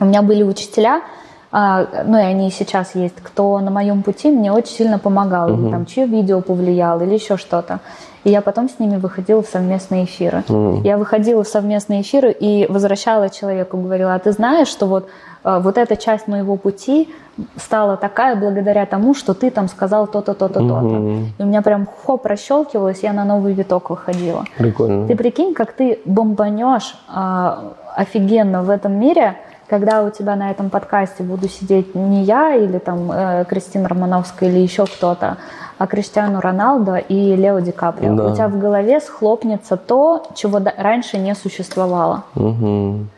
У 0.00 0.04
меня 0.04 0.22
были 0.22 0.42
учителя, 0.42 1.02
ну 1.50 2.18
и 2.18 2.22
они 2.22 2.50
сейчас 2.50 2.94
есть, 2.94 3.16
кто 3.22 3.58
на 3.60 3.70
моем 3.70 4.02
пути 4.02 4.30
мне 4.30 4.52
очень 4.52 4.74
сильно 4.74 4.98
помогал, 4.98 5.48
или 5.48 5.70
там 5.70 5.86
чье 5.86 6.06
видео 6.06 6.40
повлиял, 6.40 7.00
или 7.00 7.14
еще 7.14 7.36
что-то. 7.36 7.80
И 8.24 8.30
я 8.30 8.40
потом 8.40 8.68
с 8.68 8.78
ними 8.78 8.96
выходила 8.96 9.42
в 9.42 9.46
совместные 9.46 10.04
эфиры. 10.04 10.42
Я 10.84 10.98
выходила 10.98 11.44
в 11.44 11.48
совместные 11.48 12.02
эфиры 12.02 12.30
и 12.32 12.66
возвращала 12.68 13.30
человеку, 13.30 13.78
говорила, 13.78 14.14
а 14.14 14.18
ты 14.18 14.32
знаешь, 14.32 14.68
что 14.68 14.86
вот, 14.86 15.08
э, 15.44 15.60
вот 15.60 15.78
эта 15.78 15.96
часть 15.96 16.28
моего 16.28 16.56
пути 16.56 17.08
стала 17.56 17.96
такая 17.96 18.36
благодаря 18.36 18.86
тому, 18.86 19.14
что 19.14 19.34
ты 19.34 19.50
там 19.50 19.68
сказал 19.68 20.06
то-то, 20.06 20.34
то-то, 20.34 20.60
то-то. 20.60 20.96
И 21.38 21.42
у 21.42 21.46
меня 21.46 21.62
прям 21.62 21.86
хоп 22.04 22.26
расщелкивалось, 22.26 23.02
я 23.02 23.12
на 23.12 23.24
новый 23.24 23.52
виток 23.54 23.90
выходила. 23.90 24.44
Прикольно. 24.58 25.06
Ты 25.06 25.16
прикинь, 25.16 25.54
как 25.54 25.72
ты 25.72 26.00
бомбанешь 26.04 26.96
а, 27.08 27.72
офигенно 27.96 28.62
в 28.62 28.70
этом 28.70 28.98
мире, 28.98 29.36
когда 29.68 30.02
у 30.02 30.10
тебя 30.10 30.34
на 30.36 30.50
этом 30.50 30.70
подкасте 30.70 31.22
буду 31.22 31.48
сидеть 31.48 31.94
не 31.94 32.24
я 32.24 32.54
или 32.54 32.78
там 32.78 33.12
э, 33.12 33.44
Кристина 33.48 33.88
Романовская 33.88 34.48
или 34.48 34.58
еще 34.58 34.86
кто-то, 34.86 35.36
а 35.76 35.86
Криштиану 35.86 36.40
Роналдо 36.40 36.96
и 36.96 37.36
Лео 37.36 37.60
Ди 37.60 37.70
Каприо. 37.70 38.14
Да. 38.14 38.26
У 38.26 38.34
тебя 38.34 38.48
в 38.48 38.58
голове 38.58 39.00
схлопнется 39.00 39.76
то, 39.76 40.26
чего 40.34 40.60
раньше 40.76 41.18
не 41.18 41.34
существовало. 41.34 42.24
Мгм. 42.34 43.10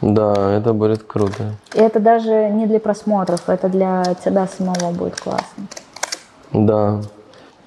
Да, 0.00 0.52
это 0.52 0.72
будет 0.72 1.02
круто. 1.02 1.54
И 1.74 1.78
это 1.78 2.00
даже 2.00 2.48
не 2.48 2.66
для 2.66 2.80
просмотров, 2.80 3.48
это 3.48 3.68
для 3.68 4.02
тебя 4.24 4.46
самого 4.46 4.92
будет 4.92 5.20
классно. 5.20 5.64
Да. 6.52 7.00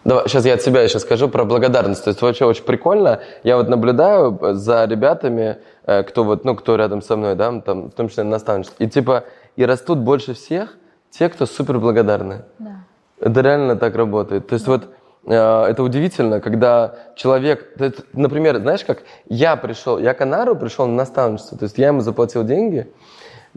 Давай, 0.06 0.28
сейчас 0.28 0.46
я 0.46 0.56
от 0.56 0.62
себя 0.62 0.82
еще 0.82 1.00
скажу 1.00 1.30
про 1.30 1.46
благодарность. 1.46 2.04
То 2.04 2.10
есть 2.10 2.22
вообще 2.22 2.46
очень 2.46 2.64
прикольно. 2.64 3.22
Я 3.44 3.56
вот 3.56 3.70
наблюдаю 3.70 4.38
за 4.54 4.84
ребятами, 4.86 5.60
э, 5.86 6.04
кто 6.04 6.26
вот, 6.26 6.44
ну, 6.44 6.56
кто 6.56 6.76
рядом 6.76 7.02
со 7.02 7.16
мной, 7.16 7.36
да, 7.36 7.62
там, 7.62 7.90
в 7.90 7.94
том 7.94 8.10
числе 8.10 8.24
наставничество. 8.24 8.84
И 8.84 8.90
типа, 8.90 9.24
и 9.56 9.66
растут 9.66 10.00
больше 10.00 10.34
всех 10.34 10.78
те, 11.10 11.30
кто 11.30 11.46
супер 11.46 11.80
благодарны. 11.80 12.44
Да. 12.60 12.84
Это 13.20 13.42
реально 13.42 13.78
так 13.78 13.96
работает. 13.96 14.48
То 14.48 14.56
есть 14.56 14.68
вот 14.68 14.90
э, 15.26 15.34
это 15.34 15.82
удивительно, 15.84 16.42
когда 16.42 16.96
человек, 17.16 17.78
то 17.78 17.86
есть, 17.86 18.00
например, 18.12 18.58
знаешь, 18.58 18.84
как 18.84 19.04
я 19.30 19.56
пришел, 19.56 20.00
я 20.00 20.14
к 20.14 20.22
Анару 20.22 20.58
пришел 20.58 20.86
на 20.86 20.96
наставничество, 20.96 21.58
то 21.58 21.64
есть 21.64 21.78
я 21.78 21.88
ему 21.88 22.02
заплатил 22.02 22.44
деньги, 22.44 22.92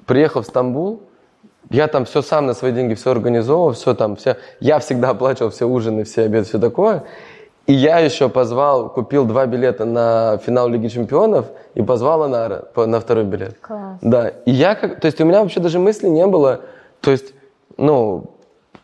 приехал 0.06 0.42
в 0.42 0.46
Стамбул, 0.46 1.02
я 1.70 1.88
там 1.88 2.04
все 2.04 2.22
сам 2.22 2.46
на 2.46 2.54
свои 2.54 2.72
деньги 2.72 2.94
все 2.94 3.10
организовывал, 3.10 3.72
все 3.72 3.94
там, 3.94 4.16
все, 4.16 4.36
я 4.60 4.78
всегда 4.78 5.10
оплачивал 5.10 5.50
все 5.50 5.66
ужины, 5.66 6.04
все 6.04 6.22
обеды, 6.22 6.46
все 6.46 6.58
такое. 6.58 7.04
И 7.66 7.72
я 7.72 7.98
еще 7.98 8.28
позвал, 8.28 8.90
купил 8.90 9.24
два 9.24 9.46
билета 9.46 9.84
на 9.84 10.38
финал 10.38 10.68
Лиги 10.68 10.86
Чемпионов 10.86 11.46
и 11.74 11.82
позвал 11.82 12.22
Анара 12.22 12.68
на 12.76 13.00
второй 13.00 13.24
билет. 13.24 13.56
Класс. 13.60 13.98
Да, 14.02 14.28
и 14.28 14.52
я 14.52 14.76
как, 14.76 15.00
то 15.00 15.06
есть 15.06 15.20
у 15.20 15.24
меня 15.24 15.42
вообще 15.42 15.58
даже 15.58 15.80
мысли 15.80 16.06
не 16.06 16.26
было, 16.26 16.60
то 17.00 17.10
есть, 17.10 17.34
ну, 17.76 18.30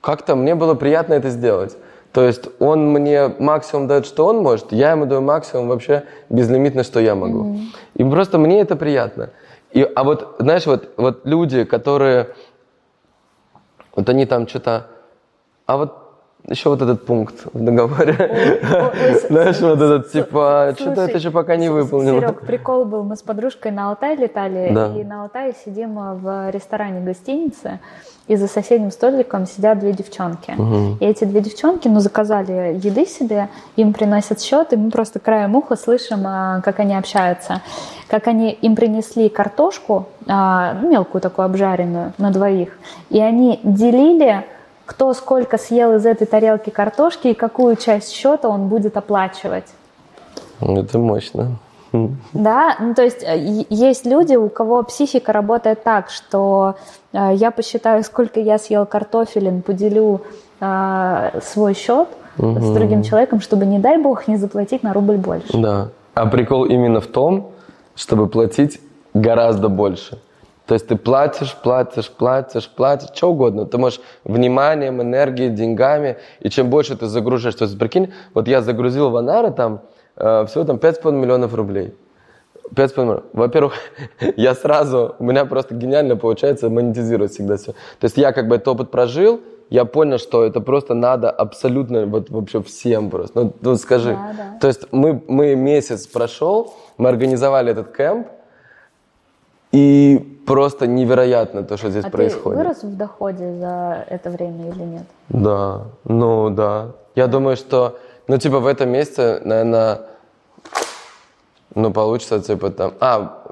как-то 0.00 0.34
мне 0.34 0.56
было 0.56 0.74
приятно 0.74 1.14
это 1.14 1.30
сделать. 1.30 1.76
То 2.12 2.26
есть 2.26 2.48
он 2.58 2.92
мне 2.92 3.28
максимум 3.38 3.86
дает, 3.86 4.04
что 4.04 4.26
он 4.26 4.38
может, 4.38 4.72
я 4.72 4.90
ему 4.90 5.06
даю 5.06 5.22
максимум 5.22 5.68
вообще 5.68 6.02
безлимитно, 6.28 6.82
что 6.82 7.00
я 7.00 7.14
могу. 7.14 7.58
И 7.94 8.04
просто 8.04 8.38
мне 8.38 8.60
это 8.60 8.76
приятно. 8.76 9.30
И, 9.70 9.82
а 9.82 10.04
вот, 10.04 10.36
знаешь, 10.38 10.66
вот, 10.66 10.90
вот 10.98 11.24
люди, 11.24 11.64
которые, 11.64 12.28
вот 13.94 14.08
они 14.08 14.26
там 14.26 14.48
что-то, 14.48 14.88
а 15.66 15.76
вот 15.76 16.01
еще 16.48 16.70
вот 16.70 16.82
этот 16.82 17.06
пункт 17.06 17.46
в 17.52 17.64
договоре, 17.64 18.16
ой, 18.18 19.20
знаешь, 19.28 19.60
вот 19.60 19.80
этот, 19.80 20.10
типа, 20.10 20.74
что-то 20.78 21.02
это 21.02 21.18
еще 21.18 21.30
пока 21.30 21.56
не 21.56 21.68
выполнено. 21.68 22.20
Серег, 22.20 22.40
прикол 22.40 22.84
был, 22.84 23.04
мы 23.04 23.16
с 23.16 23.22
подружкой 23.22 23.70
на 23.70 23.90
Алтай 23.90 24.16
летали, 24.16 24.70
Да. 24.74 24.92
и 24.96 25.04
на 25.04 25.22
Алтае 25.22 25.54
сидим 25.64 25.98
э, 25.98 26.14
в 26.14 26.50
ресторане 26.50 27.00
гостиницы, 27.00 27.78
и 28.26 28.36
за 28.36 28.48
соседним 28.48 28.90
столиком 28.90 29.46
сидят 29.46 29.78
две 29.78 29.92
девчонки. 29.92 30.54
И 31.00 31.04
эти 31.04 31.24
две 31.24 31.40
девчонки, 31.40 31.88
ну, 31.88 32.00
заказали 32.00 32.78
еды 32.82 33.06
себе, 33.06 33.48
им 33.76 33.92
приносят 33.92 34.40
счет, 34.40 34.72
и 34.72 34.76
мы 34.76 34.90
просто 34.90 35.18
краем 35.20 35.54
уха 35.56 35.76
слышим, 35.76 36.22
а, 36.26 36.60
как 36.62 36.80
они 36.80 36.96
общаются. 36.96 37.62
Как 38.08 38.28
они 38.28 38.50
им 38.52 38.76
принесли 38.76 39.28
картошку, 39.28 40.06
а, 40.28 40.74
ну, 40.80 40.90
мелкую 40.90 41.20
такую 41.20 41.46
обжаренную, 41.46 42.12
на 42.18 42.30
двоих, 42.30 42.70
и 43.10 43.20
они 43.20 43.60
делили 43.62 44.44
кто 44.86 45.12
сколько 45.14 45.58
съел 45.58 45.96
из 45.96 46.06
этой 46.06 46.26
тарелки 46.26 46.70
картошки 46.70 47.28
и 47.28 47.34
какую 47.34 47.76
часть 47.76 48.12
счета 48.12 48.48
он 48.48 48.68
будет 48.68 48.96
оплачивать. 48.96 49.66
Это 50.60 50.98
мощно. 50.98 51.58
Да, 52.32 52.76
ну 52.80 52.94
то 52.94 53.02
есть 53.02 53.22
э, 53.22 53.64
есть 53.68 54.06
люди, 54.06 54.34
у 54.34 54.48
кого 54.48 54.82
психика 54.82 55.32
работает 55.32 55.82
так, 55.84 56.08
что 56.08 56.76
э, 57.12 57.32
я 57.34 57.50
посчитаю, 57.50 58.02
сколько 58.02 58.40
я 58.40 58.58
съел 58.58 58.86
картофелин, 58.86 59.60
поделю 59.60 60.22
э, 60.60 61.40
свой 61.42 61.74
счет 61.74 62.08
с 62.38 62.70
другим 62.70 63.02
человеком, 63.02 63.42
чтобы, 63.42 63.66
не 63.66 63.78
дай 63.78 63.98
бог, 63.98 64.26
не 64.26 64.38
заплатить 64.38 64.82
на 64.82 64.94
рубль 64.94 65.16
больше. 65.16 65.52
Да. 65.52 65.88
А 66.14 66.26
прикол 66.26 66.64
именно 66.64 67.02
в 67.02 67.06
том, 67.06 67.50
чтобы 67.94 68.26
платить 68.26 68.80
гораздо 69.12 69.68
больше. 69.68 70.18
То 70.72 70.74
есть 70.74 70.88
ты 70.88 70.96
платишь, 70.96 71.54
платишь, 71.54 72.10
платишь, 72.10 72.66
платишь, 72.66 73.10
что 73.14 73.32
угодно. 73.32 73.66
Ты 73.66 73.76
можешь 73.76 74.00
вниманием, 74.24 75.02
энергией, 75.02 75.50
деньгами. 75.50 76.16
И 76.40 76.48
чем 76.48 76.70
больше 76.70 76.96
ты 76.96 77.08
загружаешь, 77.08 77.56
то 77.56 77.64
есть 77.64 77.78
прикинь, 77.78 78.10
вот 78.32 78.48
я 78.48 78.62
загрузил 78.62 79.10
в 79.10 79.16
Анары 79.18 79.50
там 79.50 79.82
э, 80.16 80.46
всего 80.46 80.64
там 80.64 80.78
5,5 80.78 81.12
миллионов 81.12 81.52
рублей. 81.52 81.94
5,5 82.74 83.00
миллионов. 83.02 83.24
Во-первых, 83.34 83.74
я 84.36 84.54
сразу, 84.54 85.14
у 85.18 85.24
меня 85.24 85.44
просто 85.44 85.74
гениально 85.74 86.16
получается 86.16 86.70
монетизировать 86.70 87.32
всегда 87.32 87.58
все. 87.58 87.72
То 87.72 88.04
есть 88.04 88.16
я 88.16 88.32
как 88.32 88.48
бы 88.48 88.54
этот 88.54 88.68
опыт 88.68 88.90
прожил, 88.90 89.42
я 89.68 89.84
понял, 89.84 90.16
что 90.16 90.42
это 90.42 90.62
просто 90.62 90.94
надо 90.94 91.30
абсолютно 91.30 92.06
вот 92.06 92.30
вообще 92.30 92.62
всем 92.62 93.10
просто. 93.10 93.38
Ну, 93.38 93.52
ну 93.60 93.76
скажи. 93.76 94.12
Да, 94.12 94.34
да. 94.38 94.58
То 94.58 94.68
есть 94.68 94.90
мы, 94.90 95.22
мы 95.28 95.54
месяц 95.54 96.06
прошел, 96.06 96.72
мы 96.96 97.10
организовали 97.10 97.72
этот 97.72 97.94
кемп, 97.94 98.28
и 99.70 100.31
просто 100.46 100.86
невероятно 100.86 101.62
то, 101.62 101.76
что 101.76 101.90
здесь 101.90 102.04
а 102.04 102.10
происходит. 102.10 102.58
ты 102.58 102.64
вырос 102.64 102.82
в 102.82 102.96
доходе 102.96 103.54
за 103.54 104.04
это 104.08 104.30
время 104.30 104.68
или 104.68 104.82
нет? 104.82 105.02
Да, 105.28 105.82
ну 106.04 106.50
да. 106.50 106.92
Я 107.14 107.26
думаю, 107.26 107.56
что, 107.56 107.98
ну 108.28 108.38
типа 108.38 108.60
в 108.60 108.66
этом 108.66 108.90
месяце, 108.90 109.40
наверное, 109.44 110.00
ну 111.74 111.92
получится 111.92 112.40
типа 112.40 112.70
там, 112.70 112.94
а, 113.00 113.42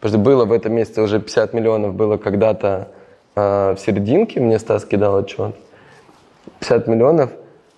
подожди, 0.00 0.18
было 0.18 0.44
в 0.44 0.52
этом 0.52 0.72
месяце 0.72 1.02
уже 1.02 1.20
50 1.20 1.54
миллионов, 1.54 1.94
было 1.94 2.16
когда-то 2.16 2.88
э, 3.36 3.74
в 3.74 3.78
серединке, 3.78 4.40
мне 4.40 4.58
Стас 4.58 4.84
кидал 4.84 5.16
отчет. 5.16 5.54
50 6.60 6.86
миллионов. 6.88 7.30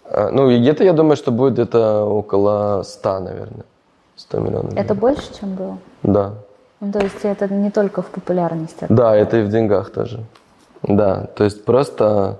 Э, 0.05 0.31
ну 0.31 0.51
и 0.51 0.59
где-то 0.59 0.85
я 0.85 0.93
думаю, 0.93 1.16
что 1.16 1.31
будет 1.33 1.55
где-то 1.55 2.05
около 2.05 2.83
100, 2.83 3.20
наверное. 3.20 3.65
100 4.16 4.39
миллионов. 4.41 4.74
Это 4.74 4.95
больше, 4.95 5.39
чем 5.39 5.55
было? 5.55 5.78
Да. 6.03 6.35
Ну, 6.81 6.93
то 6.93 6.98
есть 7.01 7.24
это 7.24 7.48
не 7.53 7.70
только 7.70 8.03
в 8.03 8.07
популярности. 8.07 8.86
Да, 8.89 9.16
это 9.16 9.39
и 9.39 9.43
в 9.43 9.48
деньгах 9.48 9.90
тоже. 9.90 10.20
Да, 10.82 11.24
то 11.35 11.44
есть 11.44 11.65
просто, 11.65 12.39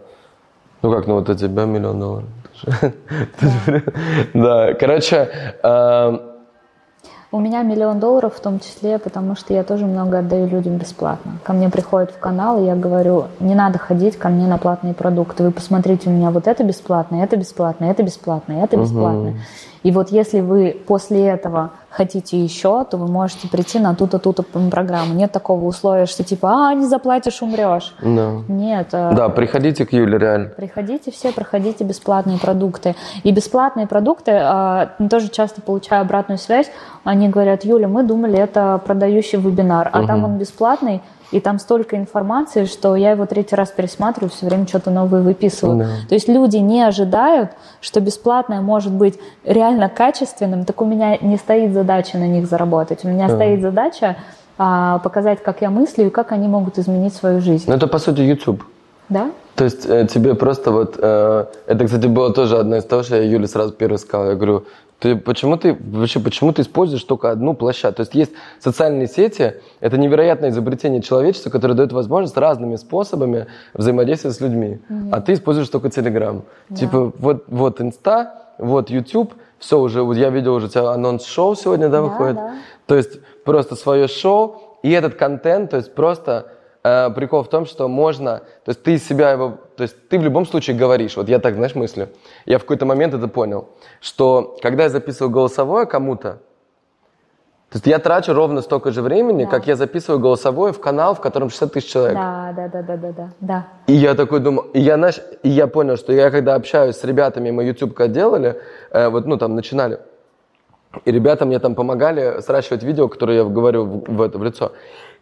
ну 0.83 0.93
как, 0.93 1.07
ну 1.07 1.15
вот 1.15 1.29
у 1.29 1.35
тебя 1.35 1.65
миллион 1.65 2.01
долларов. 2.01 2.29
Да, 4.35 4.75
короче, 4.75 5.29
эм, 5.63 6.21
У 7.33 7.41
меня 7.41 7.63
миллион 7.63 7.99
долларов 7.99 8.35
в 8.37 8.41
том 8.41 8.61
числе, 8.61 8.99
потому 8.99 9.37
что 9.37 9.53
я 9.53 9.63
тоже 9.65 9.85
много 9.85 10.21
отдаю 10.21 10.47
людям 10.47 10.77
бесплатно. 10.79 11.33
Ко 11.43 11.53
мне 11.53 11.69
приходят 11.69 12.11
в 12.11 12.19
канал, 12.19 12.59
и 12.63 12.65
я 12.65 12.75
говорю, 12.77 13.25
не 13.41 13.55
надо 13.55 13.79
ходить 13.79 14.17
ко 14.17 14.29
мне 14.29 14.47
на 14.47 14.59
платные 14.59 14.95
продукты. 14.95 15.43
Вы 15.43 15.51
посмотрите, 15.51 16.09
у 16.09 16.13
меня 16.13 16.31
вот 16.31 16.47
это 16.47 16.63
бесплатно, 16.65 17.17
это 17.17 17.37
бесплатно, 17.37 17.87
это 17.87 18.03
бесплатно, 18.03 18.53
это 18.65 18.77
бесплатно. 18.77 19.35
И 19.87 19.93
вот 19.93 20.11
если 20.11 20.41
вы 20.41 20.77
после 20.85 21.29
этого 21.29 21.71
хотите 21.91 22.43
еще, 22.43 22.85
то 22.85 22.97
вы 22.97 23.07
можете 23.07 23.47
прийти 23.47 23.79
на 23.79 23.95
ту-то, 23.95 24.19
ту-то 24.19 24.43
программу. 24.43 25.15
Нет 25.15 25.31
такого 25.31 25.65
условия, 25.65 26.07
что 26.07 26.25
типа, 26.25 26.71
а, 26.71 26.75
не 26.75 26.87
заплатишь, 26.87 27.41
умрешь. 27.41 27.95
да. 28.03 28.33
Нет. 28.49 28.89
э, 28.91 29.13
Да, 29.15 29.29
приходите 29.29 29.87
к 29.87 29.93
Юле, 29.93 30.19
реально. 30.19 30.49
Приходите 30.49 31.13
все, 31.13 31.31
проходите 31.31 31.85
бесплатные 31.85 32.37
продукты. 32.37 32.97
И 33.23 33.31
бесплатные 33.31 33.87
продукты, 33.87 34.33
а, 34.35 34.91
тоже 35.09 35.29
часто 35.29 35.63
получаю 35.63 36.03
обратную 36.03 36.39
связь, 36.39 36.69
они 37.05 37.29
говорят, 37.29 37.65
Юля, 37.65 37.87
мы 37.87 38.03
думали, 38.03 38.37
это 38.37 38.81
продающий 38.85 39.39
вебинар, 39.39 39.89
а 39.93 40.05
там 40.05 40.25
он 40.25 40.37
бесплатный, 40.37 41.01
и 41.33 41.41
там 41.41 41.59
столько 41.59 41.97
информации, 41.97 42.65
что 42.65 42.97
я 42.97 43.13
его 43.13 43.27
третий 43.27 43.57
раз 43.57 43.71
пересматриваю, 43.71 44.31
все 44.31 44.47
время 44.47 44.67
что-то 44.67 44.91
новое 44.91 45.23
выписываю. 45.23 45.79
Да. 45.79 45.87
То 46.09 46.15
есть 46.15 46.29
люди 46.29 46.57
не 46.59 46.83
ожидают, 46.83 47.51
что 47.81 48.01
бесплатное 48.01 48.61
может 48.61 48.93
быть 48.93 49.19
реально 49.45 49.89
качественным, 49.89 50.65
так 50.65 50.81
у 50.81 50.85
меня 50.85 51.19
не 51.21 51.37
стоит 51.37 51.73
задача 51.73 52.19
на 52.19 52.27
них 52.27 52.47
заработать. 52.47 53.05
У 53.05 53.09
меня 53.09 53.29
Да. 53.29 53.35
стоит 53.35 53.61
задача 53.61 54.17
а, 54.59 54.99
показать, 55.01 55.43
как 55.43 55.61
я 55.61 55.71
мыслю 55.71 56.07
и 56.07 56.11
как 56.11 56.33
они 56.33 56.49
могут 56.49 56.79
изменить 56.79 57.15
свою 57.15 57.41
жизнь. 57.41 57.65
Ну, 57.67 57.75
это, 57.75 57.87
по 57.87 57.99
сути, 57.99 58.21
YouTube. 58.21 58.65
Да? 59.09 59.31
То 59.55 59.65
есть 59.65 59.87
э, 59.87 60.07
тебе 60.07 60.35
просто 60.35 60.71
вот... 60.71 60.97
э, 60.99 61.45
это, 61.67 61.85
кстати, 61.85 62.07
было 62.07 62.33
тоже 62.33 62.59
одно 62.59 62.77
из 62.77 62.85
того, 62.85 63.03
что 63.03 63.17
я 63.17 63.23
Юле 63.23 63.47
сразу 63.47 63.73
первый 63.73 63.99
сказал. 63.99 64.29
Я 64.29 64.35
говорю, 64.35 64.65
ты 64.99 65.15
почему 65.17 65.57
ты 65.57 65.77
вообще 65.79 66.21
почему 66.21 66.53
ты 66.53 66.63
используешь 66.63 67.03
только 67.05 67.31
одну 67.31 67.55
площадку? 67.55 67.97
То 67.97 68.01
есть 68.03 68.15
есть 68.15 68.33
социальные 68.61 69.09
сети, 69.09 69.55
это 69.81 69.99
невероятное 69.99 70.51
изобретение 70.51 71.03
человечества, 71.03 71.51
которое 71.51 71.75
дает 71.75 71.93
возможность 71.93 72.37
разными 72.37 72.77
способами 72.77 73.47
взаимодействовать 73.75 74.37
с 74.37 74.41
людьми. 74.41 74.79
А 75.13 75.21
ты 75.21 75.35
используешь 75.35 75.69
только 75.69 75.89
Telegram. 75.89 76.43
Типа 76.75 77.13
вот, 77.19 77.45
вот 77.49 77.81
Инста, 77.81 78.47
вот 78.59 78.89
YouTube, 78.89 79.35
все 79.59 79.79
уже, 79.79 80.03
вот 80.03 80.17
я 80.17 80.31
видел 80.31 80.55
уже 80.55 80.67
у 80.67 80.69
тебя 80.69 80.91
анонс 80.91 81.25
шоу 81.27 81.55
сегодня, 81.55 81.89
да, 81.89 82.01
Да, 82.01 82.03
выходит? 82.03 82.37
да. 82.37 82.55
То 82.87 82.95
есть 82.95 83.21
просто 83.45 83.75
свое 83.77 84.09
шоу 84.09 84.79
и 84.83 84.91
этот 84.91 85.15
контент, 85.15 85.71
то 85.71 85.77
есть 85.77 85.95
просто 85.95 86.47
э, 86.85 87.11
прикол 87.11 87.43
в 87.43 87.49
том, 87.49 87.67
что 87.67 87.89
можно, 87.89 88.43
то 88.65 88.71
есть 88.71 88.83
ты 88.83 88.95
из 88.95 89.07
себя 89.07 89.33
его, 89.33 89.59
то 89.77 89.83
есть 89.83 90.09
ты 90.09 90.19
в 90.19 90.23
любом 90.23 90.47
случае 90.47 90.77
говоришь, 90.77 91.17
вот 91.17 91.29
я 91.29 91.39
так, 91.39 91.55
знаешь, 91.55 91.75
мыслю, 91.75 92.09
я 92.47 92.59
в 92.59 92.63
какой-то 92.63 92.87
момент 92.87 93.15
это 93.15 93.29
понял, 93.29 93.69
что 94.01 94.57
когда 94.63 94.85
я 94.85 94.89
записываю 94.89 95.31
голосовое 95.31 95.87
кому-то, 95.87 96.39
то 97.69 97.79
есть 97.79 97.87
я 97.87 97.99
трачу 97.99 98.33
ровно 98.33 98.63
столько 98.63 98.93
же 98.93 99.03
времени, 99.03 99.45
Да. 99.45 99.51
как 99.51 99.67
я 99.67 99.75
записываю 99.77 100.21
голосовое 100.21 100.73
в 100.73 100.81
канал, 100.81 101.15
в 101.15 101.21
котором 101.21 101.51
60 101.51 101.73
тысяч 101.73 101.91
человек. 101.91 102.15
Да, 102.15 102.53
да, 102.57 102.69
да, 102.69 102.83
да, 102.83 102.97
да, 102.97 103.13
да, 103.13 103.31
да. 103.41 103.67
И 103.89 103.93
я 103.93 104.15
такой 104.15 104.39
думаю, 104.41 104.69
и 104.73 104.81
я, 104.81 104.95
знаешь, 104.97 105.21
и 105.43 105.49
я 105.49 105.67
понял, 105.67 105.97
что 105.97 106.13
я 106.13 106.31
когда 106.31 106.55
общаюсь 106.55 106.97
с 106.97 107.05
ребятами, 107.05 107.51
мы 107.51 107.65
YouTube 107.65 107.95
когда 107.95 108.15
делали, 108.15 108.61
э, 108.93 109.09
вот, 109.09 109.27
ну, 109.27 109.37
там, 109.37 109.57
начинали, 109.57 109.99
и 111.05 111.11
ребята 111.11 111.45
мне 111.45 111.59
там 111.59 111.75
помогали 111.75 112.41
сращивать 112.41 112.85
видео, 112.85 113.09
которые 113.09 113.39
я 113.39 113.45
говорю 113.45 113.85
в, 113.85 114.17
в 114.17 114.23
это, 114.23 114.39
в 114.39 114.45
лицо. 114.45 114.73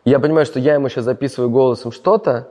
И 0.04 0.10
я 0.10 0.20
понимаю, 0.20 0.44
что 0.44 0.60
я 0.60 0.74
ему 0.74 0.88
сейчас 0.90 1.04
записываю 1.04 1.50
голосом 1.50 1.92
что-то, 1.92 2.48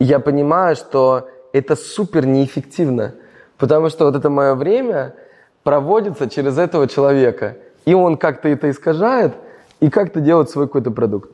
и 0.00 0.04
я 0.04 0.18
понимаю, 0.18 0.74
что 0.74 1.28
это 1.58 1.76
супер 1.76 2.26
неэффективно, 2.26 3.14
потому 3.58 3.88
что 3.88 4.04
вот 4.04 4.16
это 4.16 4.30
мое 4.30 4.54
время 4.54 5.14
проводится 5.62 6.28
через 6.28 6.58
этого 6.58 6.86
человека, 6.86 7.56
и 7.84 7.94
он 7.94 8.16
как-то 8.16 8.48
это 8.48 8.70
искажает, 8.70 9.34
и 9.80 9.90
как-то 9.90 10.20
делает 10.20 10.50
свой 10.50 10.66
какой-то 10.66 10.90
продукт. 10.90 11.30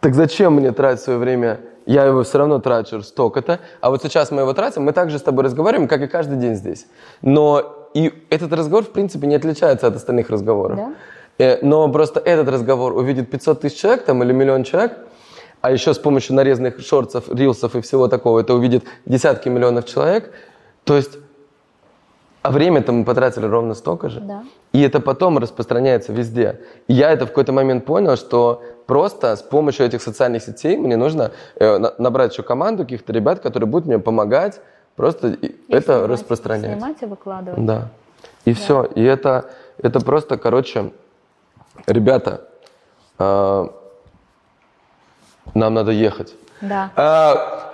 Так 0.00 0.14
зачем 0.14 0.54
мне 0.54 0.72
тратить 0.72 1.02
свое 1.02 1.18
время? 1.18 1.60
Я 1.86 2.04
его 2.04 2.22
все 2.22 2.38
равно 2.38 2.60
трачу 2.60 3.02
столько-то. 3.02 3.60
А 3.80 3.90
вот 3.90 4.02
сейчас 4.02 4.30
мы 4.30 4.42
его 4.42 4.52
тратим, 4.54 4.82
мы 4.82 4.92
также 4.92 5.18
с 5.18 5.22
тобой 5.22 5.44
разговариваем, 5.44 5.88
как 5.88 6.00
и 6.02 6.06
каждый 6.06 6.38
день 6.38 6.54
здесь. 6.54 6.86
Но 7.20 7.88
и 7.94 8.12
этот 8.30 8.52
разговор, 8.52 8.84
в 8.84 8.90
принципе, 8.90 9.26
не 9.26 9.34
отличается 9.34 9.86
от 9.86 9.96
остальных 9.96 10.30
разговоров. 10.30 10.76
Да? 10.76 10.92
Э, 11.38 11.58
Но 11.62 11.88
просто 11.90 12.20
этот 12.20 12.48
разговор 12.48 12.94
увидит 12.94 13.30
500 13.30 13.60
тысяч 13.60 13.78
человек 13.78 14.04
там, 14.04 14.22
или 14.22 14.32
миллион 14.32 14.64
человек, 14.64 14.98
а 15.64 15.70
еще 15.70 15.94
с 15.94 15.98
помощью 15.98 16.36
нарезанных 16.36 16.78
шортсов, 16.80 17.24
рилсов 17.30 17.74
и 17.74 17.80
всего 17.80 18.06
такого 18.06 18.40
это 18.40 18.52
увидит 18.52 18.84
десятки 19.06 19.48
миллионов 19.48 19.86
человек. 19.86 20.30
То 20.84 20.94
есть, 20.94 21.16
а 22.42 22.50
время-то 22.50 22.92
мы 22.92 23.06
потратили 23.06 23.46
ровно 23.46 23.72
столько 23.72 24.10
же. 24.10 24.20
Да. 24.20 24.44
И 24.74 24.82
это 24.82 25.00
потом 25.00 25.38
распространяется 25.38 26.12
везде. 26.12 26.60
И 26.86 26.92
я 26.92 27.10
это 27.10 27.24
в 27.24 27.28
какой-то 27.30 27.52
момент 27.52 27.86
понял, 27.86 28.16
что 28.16 28.62
просто 28.84 29.34
с 29.36 29.40
помощью 29.42 29.86
этих 29.86 30.02
социальных 30.02 30.42
сетей 30.42 30.76
мне 30.76 30.98
нужно 30.98 31.30
э, 31.56 31.78
на- 31.78 31.94
набрать 31.96 32.32
еще 32.32 32.42
команду 32.42 32.82
каких-то 32.82 33.14
ребят, 33.14 33.40
которые 33.40 33.66
будут 33.66 33.86
мне 33.86 33.98
помогать 33.98 34.60
просто 34.96 35.28
и 35.28 35.56
это 35.70 35.92
снимать- 35.94 36.10
распространять. 36.10 36.72
Снимать 36.78 37.02
и 37.02 37.06
выкладывать. 37.06 37.64
Да. 37.64 37.88
И 38.44 38.52
все. 38.52 38.84
И 38.94 39.02
это, 39.02 39.46
это 39.78 40.00
просто, 40.00 40.36
короче, 40.36 40.92
ребята, 41.86 42.42
э, 43.18 43.66
нам 45.52 45.74
надо 45.74 45.92
ехать. 45.92 46.34
Да. 46.60 46.90
А, 46.96 47.72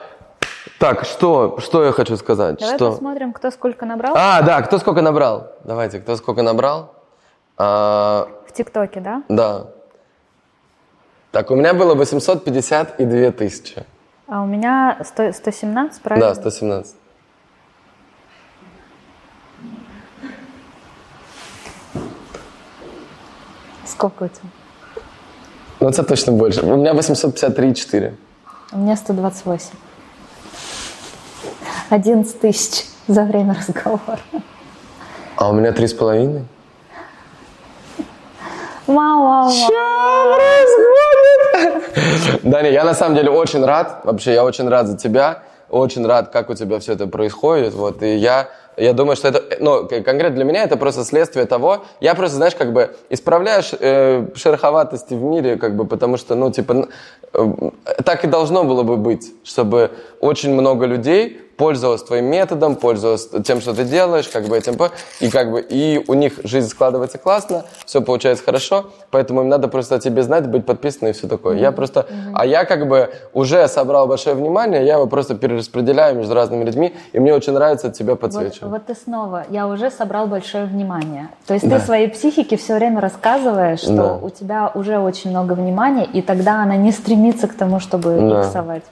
так, 0.78 1.04
что, 1.04 1.58
что 1.60 1.84
я 1.84 1.92
хочу 1.92 2.16
сказать? 2.16 2.58
Давай 2.58 2.76
что... 2.76 2.90
посмотрим, 2.90 3.32
кто 3.32 3.50
сколько 3.50 3.86
набрал 3.86 4.14
А, 4.16 4.42
да, 4.42 4.62
кто 4.62 4.78
сколько 4.78 5.02
набрал? 5.02 5.52
Давайте, 5.64 6.00
кто 6.00 6.16
сколько 6.16 6.42
набрал? 6.42 6.94
А, 7.56 8.28
в 8.48 8.52
ТикТоке, 8.52 9.00
да? 9.00 9.22
да. 9.28 9.66
Так, 11.32 11.50
у 11.50 11.54
меня 11.54 11.74
было 11.74 11.94
852 11.94 13.30
тысячи. 13.32 13.84
А 14.26 14.42
у 14.42 14.46
меня 14.46 14.98
100 15.04 15.32
117, 15.32 16.02
правильно? 16.02 16.28
Да, 16.28 16.34
117. 16.34 16.96
Сколько 23.84 24.24
у 24.24 24.28
тебя? 24.28 24.48
Ну, 25.80 25.88
это 25.88 26.02
точно 26.02 26.32
больше. 26.32 26.62
У 26.62 26.76
меня 26.76 26.92
853,4. 26.92 28.12
У 28.72 28.78
меня 28.78 28.96
128. 28.96 29.70
11 31.90 32.40
тысяч 32.40 32.84
за 33.08 33.24
время 33.24 33.54
разговора. 33.54 34.18
А 35.36 35.48
у 35.48 35.52
меня 35.52 35.70
3,5. 35.70 36.42
Вау, 38.86 38.96
вау, 38.96 39.24
вау. 39.24 39.50
Что 39.50 40.36
происходит? 40.36 40.80
Даня, 42.42 42.70
я 42.70 42.84
на 42.84 42.94
самом 42.94 43.16
деле 43.16 43.30
очень 43.30 43.64
рад, 43.64 44.00
вообще 44.04 44.34
я 44.34 44.44
очень 44.44 44.68
рад 44.68 44.86
за 44.86 44.96
тебя, 44.96 45.42
очень 45.68 46.06
рад, 46.06 46.30
как 46.30 46.50
у 46.50 46.54
тебя 46.54 46.78
все 46.78 46.92
это 46.94 47.06
происходит, 47.06 47.74
вот, 47.74 48.02
и 48.02 48.16
я, 48.16 48.48
я 48.80 48.92
думаю, 48.92 49.16
что 49.16 49.28
это, 49.28 49.42
ну, 49.60 49.86
конкретно 49.86 50.30
для 50.30 50.44
меня 50.44 50.64
это 50.64 50.76
просто 50.76 51.04
следствие 51.04 51.46
того, 51.46 51.84
я 52.00 52.14
просто, 52.14 52.36
знаешь, 52.36 52.54
как 52.54 52.72
бы 52.72 52.96
исправляешь 53.10 53.72
э, 53.78 54.26
шероховатости 54.34 55.14
в 55.14 55.22
мире, 55.22 55.56
как 55.56 55.76
бы, 55.76 55.86
потому 55.86 56.16
что, 56.16 56.34
ну, 56.34 56.50
типа, 56.50 56.88
э, 57.32 57.46
так 58.04 58.24
и 58.24 58.26
должно 58.26 58.64
было 58.64 58.82
бы 58.82 58.96
быть, 58.96 59.32
чтобы 59.44 59.90
очень 60.20 60.52
много 60.52 60.86
людей 60.86 61.50
пользовалась 61.60 62.02
твоим 62.02 62.24
методом, 62.24 62.74
пользовалась 62.74 63.28
тем, 63.44 63.60
что 63.60 63.74
ты 63.74 63.84
делаешь, 63.84 64.28
как 64.28 64.44
бы 64.44 64.56
этим, 64.56 64.78
и 65.20 65.28
как 65.28 65.50
бы 65.50 65.60
и 65.60 66.02
у 66.08 66.14
них 66.14 66.40
жизнь 66.42 66.70
складывается 66.70 67.18
классно, 67.18 67.66
все 67.84 68.00
получается 68.00 68.42
хорошо, 68.42 68.86
поэтому 69.10 69.42
им 69.42 69.50
надо 69.50 69.68
просто 69.68 69.96
о 69.96 69.98
тебе 69.98 70.22
знать, 70.22 70.46
быть 70.46 70.64
подписанным 70.64 71.10
и 71.10 71.12
все 71.12 71.28
такое. 71.28 71.58
Я 71.58 71.70
просто, 71.70 72.06
а 72.32 72.46
я 72.46 72.64
как 72.64 72.88
бы 72.88 73.10
уже 73.34 73.68
собрал 73.68 74.06
большое 74.06 74.34
внимание, 74.36 74.86
я 74.86 74.94
его 74.94 75.06
просто 75.06 75.34
перераспределяю 75.34 76.16
между 76.16 76.32
разными 76.32 76.64
людьми, 76.64 76.94
и 77.12 77.18
мне 77.18 77.34
очень 77.34 77.52
нравится 77.52 77.90
тебя 77.90 78.16
подсвечивать. 78.16 78.62
вот 78.62 78.69
ты 78.78 78.94
снова, 78.94 79.44
я 79.50 79.66
уже 79.66 79.90
собрал 79.90 80.26
большое 80.26 80.64
внимание. 80.66 81.28
То 81.46 81.54
есть 81.54 81.68
Да. 81.68 81.78
ты 81.78 81.84
своей 81.84 82.08
психике 82.08 82.56
все 82.56 82.74
время 82.76 83.00
рассказываешь, 83.00 83.80
что 83.80 83.96
Да. 83.96 84.14
у 84.14 84.30
тебя 84.30 84.70
уже 84.74 84.98
очень 84.98 85.30
много 85.30 85.54
внимания, 85.54 86.04
и 86.04 86.22
тогда 86.22 86.62
она 86.62 86.76
не 86.76 86.92
стремится 86.92 87.48
к 87.48 87.54
тому, 87.54 87.80
чтобы 87.80 88.16
Да. 88.20 88.42
иксовать. 88.42 88.84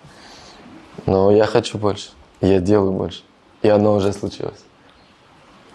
Но 1.07 1.31
я 1.31 1.47
хочу 1.47 1.79
больше, 1.79 2.11
я 2.41 2.59
делаю 2.61 2.93
больше, 2.93 3.23
и 3.63 3.69
оно 3.69 3.95
уже 3.95 4.13
случилось. 4.13 4.65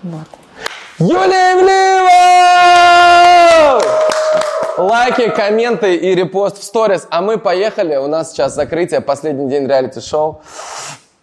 Вот. 0.04 0.28
Юлия 1.00 1.54
Ивлеева! 1.54 2.14
Лайки, 4.78 5.30
комменты 5.30 5.96
и 5.96 6.16
репост 6.16 6.58
в 6.58 6.64
сторис. 6.64 7.08
А 7.10 7.22
мы 7.22 7.38
поехали. 7.38 7.96
У 7.96 8.08
нас 8.08 8.32
сейчас 8.32 8.56
закрытие, 8.56 9.02
последний 9.02 9.50
день 9.50 9.68
реалити-шоу. 9.68 10.42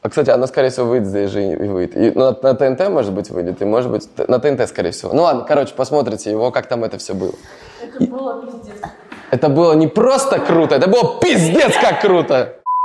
А, 0.03 0.09
кстати, 0.09 0.31
оно, 0.31 0.47
скорее 0.47 0.71
всего, 0.71 0.87
выйдет 0.87 1.09
здесь 1.09 1.31
же 1.31 1.45
и 1.45 1.69
выйдет. 1.69 1.97
И, 1.97 2.19
на, 2.19 2.31
на 2.31 2.55
ТНТ, 2.55 2.89
может 2.89 3.13
быть, 3.13 3.29
выйдет, 3.31 3.61
и, 3.61 3.65
может 3.67 3.91
быть, 3.91 4.09
на 4.29 4.39
ТНТ, 4.39 4.67
скорее 4.69 4.93
всего. 4.93 5.13
Ну, 5.13 5.23
ладно, 5.23 5.45
короче, 5.47 5.75
посмотрите 5.75 6.31
его, 6.31 6.51
как 6.51 6.69
там 6.69 6.85
это 6.85 6.97
все 6.97 7.13
было. 7.15 7.35
Это 7.83 8.11
было 8.11 8.43
пиздец. 8.43 8.77
Это 9.31 9.49
было 9.49 9.75
не 9.75 9.87
просто 9.89 10.39
круто, 10.39 10.75
это 10.75 10.89
было 10.89 11.21
пиздец 11.21 11.77
как 11.81 12.01
круто. 12.01 12.60